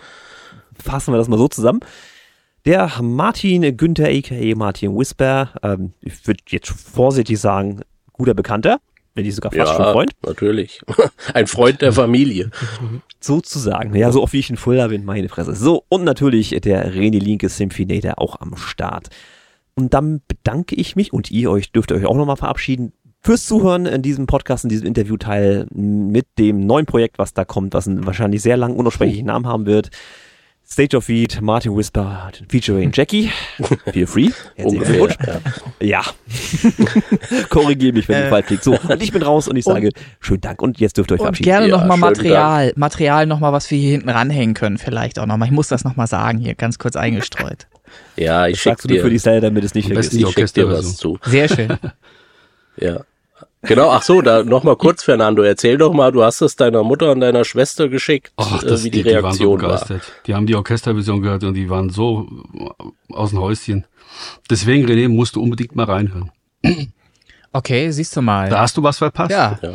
Fassen 0.78 1.14
wir 1.14 1.18
das 1.18 1.28
mal 1.28 1.38
so 1.38 1.48
zusammen. 1.48 1.80
Der 2.64 2.90
Martin 3.02 3.76
Günther, 3.76 4.06
a.k.a. 4.06 4.54
Martin 4.56 4.96
Whisper, 4.96 5.50
ähm, 5.62 5.94
ich 6.00 6.26
würde 6.26 6.40
jetzt 6.48 6.70
vorsichtig 6.70 7.40
sagen, 7.40 7.80
guter 8.12 8.34
Bekannter 8.34 8.78
wenn 9.14 9.24
nicht 9.24 9.34
sogar 9.34 9.52
fast 9.52 9.72
ja, 9.72 9.76
schon 9.76 9.92
Freund. 9.92 10.12
natürlich. 10.24 10.80
Ein 11.34 11.46
Freund 11.46 11.82
der 11.82 11.92
Familie. 11.92 12.50
Sozusagen. 13.20 13.94
Ja, 13.94 14.10
so 14.10 14.22
oft 14.22 14.32
wie 14.32 14.38
ich 14.38 14.50
in 14.50 14.56
Fulda 14.56 14.88
bin, 14.88 15.04
meine 15.04 15.28
Fresse. 15.28 15.54
So, 15.54 15.84
und 15.88 16.04
natürlich 16.04 16.50
der 16.50 16.92
René 16.92 17.20
Linke 17.20 17.48
Symphinator 17.48 18.18
auch 18.18 18.40
am 18.40 18.56
Start. 18.56 19.08
Und 19.74 19.94
dann 19.94 20.20
bedanke 20.26 20.74
ich 20.74 20.96
mich 20.96 21.12
und 21.12 21.30
ihr 21.30 21.50
euch 21.50 21.72
dürft 21.72 21.92
euch 21.92 22.04
auch 22.04 22.16
nochmal 22.16 22.36
verabschieden 22.36 22.92
fürs 23.22 23.46
Zuhören 23.46 23.86
in 23.86 24.02
diesem 24.02 24.26
Podcast, 24.26 24.64
in 24.64 24.70
diesem 24.70 24.86
Interviewteil 24.86 25.66
mit 25.72 26.26
dem 26.38 26.66
neuen 26.66 26.86
Projekt, 26.86 27.18
was 27.18 27.32
da 27.32 27.44
kommt, 27.44 27.72
was 27.72 27.86
einen 27.86 28.04
wahrscheinlich 28.04 28.42
sehr 28.42 28.56
langen, 28.56 28.76
unaussprechlichen 28.76 29.26
Namen 29.26 29.46
haben 29.46 29.66
wird. 29.66 29.90
Stage 30.72 30.96
of 30.96 31.04
Feed, 31.04 31.42
Martin 31.42 31.76
Whisper, 31.76 32.30
featuring 32.48 32.90
Jackie. 32.94 33.30
Feel 33.92 34.06
free. 34.06 34.30
Ungefähr, 34.56 35.42
ja. 35.80 36.02
ja. 36.02 36.02
Korrigiere 37.50 37.92
mich, 37.92 38.08
wenn 38.08 38.16
äh. 38.16 38.24
ich 38.24 38.28
falsch 38.30 38.48
liegt. 38.48 38.64
So, 38.64 38.78
und 38.78 39.02
ich 39.02 39.12
bin 39.12 39.22
raus 39.22 39.48
und 39.48 39.56
ich 39.56 39.64
sage 39.64 39.88
und, 39.88 39.94
schönen 40.20 40.40
Dank 40.40 40.62
und 40.62 40.80
jetzt 40.80 40.96
dürft 40.96 41.10
ihr 41.10 41.16
euch 41.16 41.20
verabschieden. 41.20 41.44
gerne 41.44 41.68
ja, 41.68 41.76
nochmal 41.76 41.98
Material, 41.98 42.66
Dank. 42.68 42.78
Material 42.78 43.26
nochmal, 43.26 43.52
was 43.52 43.70
wir 43.70 43.78
hier 43.78 43.90
hinten 43.90 44.08
ranhängen 44.08 44.54
können, 44.54 44.78
vielleicht 44.78 45.18
auch 45.18 45.26
nochmal. 45.26 45.48
Ich 45.48 45.52
muss 45.52 45.68
das 45.68 45.84
nochmal 45.84 46.06
sagen, 46.06 46.38
hier 46.38 46.54
ganz 46.54 46.78
kurz 46.78 46.96
eingestreut. 46.96 47.66
ja, 48.16 48.46
ich 48.46 48.58
schicke 48.58 48.88
dir. 48.88 49.02
für 49.02 49.10
die 49.10 49.18
Seite, 49.18 49.42
damit 49.42 49.64
es 49.64 49.74
nicht 49.74 49.88
vergisst. 49.88 50.14
Ich 50.14 50.26
schicke 50.26 50.52
dir 50.52 50.68
was 50.70 50.96
zu. 50.96 51.18
Sehr 51.26 51.50
schön. 51.50 51.68
ja. 52.78 53.04
Genau, 53.62 53.90
ach 53.90 54.02
so, 54.02 54.20
da 54.22 54.42
nochmal 54.42 54.76
kurz, 54.76 55.04
Fernando, 55.04 55.42
erzähl 55.42 55.78
doch 55.78 55.92
mal, 55.92 56.10
du 56.10 56.24
hast 56.24 56.40
es 56.40 56.56
deiner 56.56 56.82
Mutter 56.82 57.12
und 57.12 57.20
deiner 57.20 57.44
Schwester 57.44 57.88
geschickt, 57.88 58.32
Ach, 58.36 58.62
das, 58.62 58.80
äh, 58.80 58.84
wie 58.84 58.90
die, 58.90 59.02
die, 59.04 59.10
die 59.10 59.22
waren 59.22 59.32
so 59.34 59.54
Reaktion 59.54 59.62
war. 59.62 60.00
Die 60.26 60.34
haben 60.34 60.46
die 60.46 60.56
Orchesterversion 60.56 61.22
gehört 61.22 61.44
und 61.44 61.54
die 61.54 61.70
waren 61.70 61.88
so 61.90 62.26
aus 63.10 63.30
dem 63.30 63.38
Häuschen. 63.40 63.84
Deswegen, 64.50 64.84
René, 64.86 65.08
musst 65.08 65.36
du 65.36 65.42
unbedingt 65.42 65.76
mal 65.76 65.84
reinhören. 65.84 66.32
Okay, 67.52 67.90
siehst 67.90 68.16
du 68.16 68.22
mal. 68.22 68.48
Da 68.50 68.60
hast 68.60 68.76
du 68.76 68.82
was 68.82 68.98
verpasst. 68.98 69.30
ja. 69.30 69.58
Ja. 69.62 69.70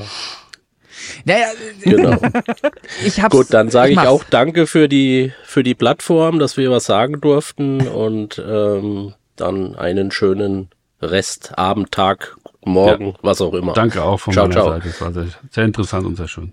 Naja, 1.26 1.46
Genau. 1.82 2.18
ich 3.06 3.22
hab's. 3.22 3.36
Gut, 3.36 3.48
dann 3.52 3.70
sage 3.70 3.92
ich 3.92 3.96
mach's. 3.96 4.08
auch 4.08 4.24
Danke 4.30 4.68
für 4.68 4.90
die 4.90 5.32
für 5.44 5.64
die 5.64 5.76
Plattform, 5.76 6.40
dass 6.40 6.58
wir 6.58 6.72
was 6.72 6.86
sagen 6.86 7.22
durften 7.22 7.88
und 7.88 8.44
ähm, 8.46 9.14
dann 9.36 9.76
einen 9.76 10.12
schönen 10.12 10.70
Rest, 11.02 11.54
Morgen, 12.70 13.16
was 13.22 13.42
auch 13.42 13.54
immer. 13.54 13.74
Danke 13.74 14.04
auch 14.04 14.20
von 14.20 14.34
Ciao, 14.34 14.48
meiner 14.48 14.54
ciao. 14.62 14.70
Seite. 14.74 14.90
Es 14.90 15.02
war 15.02 15.12
sehr, 15.12 15.26
sehr 15.52 15.66
interessant 15.66 16.06
und 16.06 16.16
sehr 16.16 16.28
schön. 16.28 16.52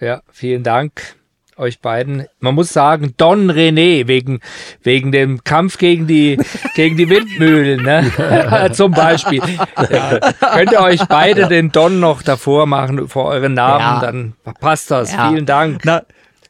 Ja, 0.00 0.22
vielen 0.30 0.62
Dank 0.62 1.16
euch 1.56 1.80
beiden. 1.80 2.26
Man 2.38 2.54
muss 2.54 2.72
sagen, 2.72 3.12
Don 3.18 3.50
René 3.50 4.06
wegen 4.08 4.40
wegen 4.82 5.12
dem 5.12 5.44
Kampf 5.44 5.76
gegen 5.76 6.06
die 6.06 6.38
gegen 6.74 6.96
die 6.96 7.08
Windmühlen, 7.10 7.82
ne? 7.82 8.70
Zum 8.72 8.92
Beispiel. 8.92 9.42
Ja, 9.90 10.18
könnt 10.40 10.72
ihr 10.72 10.80
euch 10.80 11.06
beide 11.06 11.48
den 11.48 11.70
Don 11.70 12.00
noch 12.00 12.22
davor 12.22 12.64
machen 12.66 13.08
vor 13.08 13.26
euren 13.26 13.52
Namen, 13.54 13.80
Ja. 13.80 14.00
dann 14.00 14.34
passt 14.60 14.90
das. 14.90 15.12
Ja. 15.12 15.28
Vielen 15.30 15.44
Dank. 15.44 15.82
Na, 15.84 16.02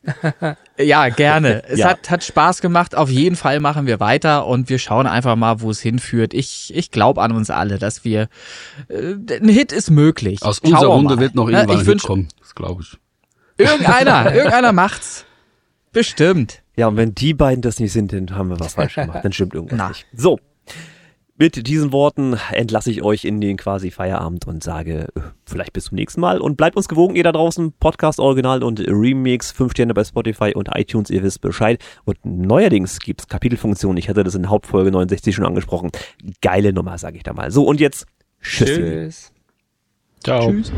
ja, 0.82 1.08
gerne. 1.08 1.62
Es 1.68 1.78
Ja. 1.78 1.88
Hat, 1.90 2.10
hat 2.10 2.24
Spaß 2.24 2.60
gemacht. 2.60 2.94
Auf 2.94 3.10
jeden 3.10 3.36
Fall 3.36 3.60
machen 3.60 3.86
wir 3.86 4.00
weiter 4.00 4.46
und 4.46 4.68
wir 4.68 4.78
schauen 4.78 5.06
einfach 5.06 5.36
mal, 5.36 5.60
wo 5.60 5.70
es 5.70 5.80
hinführt. 5.80 6.34
Ich, 6.34 6.72
ich 6.74 6.90
glaube 6.90 7.22
an 7.22 7.32
uns 7.32 7.50
alle, 7.50 7.78
dass 7.78 8.04
wir 8.04 8.28
äh, 8.88 9.14
ein 9.36 9.48
Hit 9.48 9.72
ist 9.72 9.90
möglich. 9.90 10.42
Aus 10.42 10.58
Schauen 10.58 10.72
unserer 10.74 10.90
Runde 10.90 11.14
mal. 11.16 11.20
wird 11.20 11.34
noch 11.34 11.48
irgendwann 11.48 11.80
ich 11.80 11.86
ein 11.86 11.92
Hit 11.92 12.02
kommen. 12.02 12.28
Das 12.40 12.54
glaube 12.54 12.82
ich. 12.82 12.98
Irgendeiner, 13.56 14.34
irgendeiner 14.34 14.72
macht's. 14.72 15.24
Bestimmt. 15.92 16.62
Ja, 16.76 16.86
und 16.88 16.96
wenn 16.96 17.14
die 17.14 17.34
beiden 17.34 17.62
das 17.62 17.78
nicht 17.80 17.92
sind, 17.92 18.12
dann 18.12 18.30
haben 18.36 18.48
wir 18.48 18.58
was 18.60 18.74
falsch 18.74 18.94
gemacht. 18.96 19.20
Dann 19.22 19.32
stimmt 19.32 19.54
irgendwas 19.54 19.78
Na. 19.78 19.88
nicht. 19.88 20.06
So. 20.14 20.38
Mit 21.40 21.66
diesen 21.66 21.90
Worten 21.90 22.36
entlasse 22.52 22.90
ich 22.90 23.02
euch 23.02 23.24
in 23.24 23.40
den 23.40 23.56
quasi 23.56 23.90
Feierabend 23.90 24.46
und 24.46 24.62
sage 24.62 25.08
äh, 25.16 25.20
vielleicht 25.46 25.72
bis 25.72 25.84
zum 25.84 25.96
nächsten 25.96 26.20
Mal 26.20 26.38
und 26.38 26.58
bleibt 26.58 26.76
uns 26.76 26.86
gewogen, 26.86 27.16
ihr 27.16 27.24
da 27.24 27.32
draußen. 27.32 27.72
Podcast 27.80 28.20
Original 28.20 28.62
und 28.62 28.78
Remix, 28.78 29.50
5 29.50 29.72
Sterne 29.72 29.94
bei 29.94 30.04
Spotify 30.04 30.52
und 30.54 30.68
iTunes, 30.76 31.08
ihr 31.08 31.22
wisst 31.22 31.40
Bescheid. 31.40 31.82
Und 32.04 32.18
neuerdings 32.24 32.98
gibt's 32.98 33.26
Kapitelfunktionen. 33.26 33.96
Ich 33.96 34.10
hatte 34.10 34.22
das 34.22 34.34
in 34.34 34.50
Hauptfolge 34.50 34.90
69 34.90 35.34
schon 35.34 35.46
angesprochen. 35.46 35.92
Geile 36.42 36.74
Nummer, 36.74 36.98
sage 36.98 37.16
ich 37.16 37.22
da 37.22 37.32
mal. 37.32 37.50
So, 37.50 37.64
und 37.64 37.80
jetzt 37.80 38.06
Tschüss. 38.42 38.68
Tschüss. 38.68 39.32
Ciao. 40.22 40.50
Tschüss. 40.50 40.70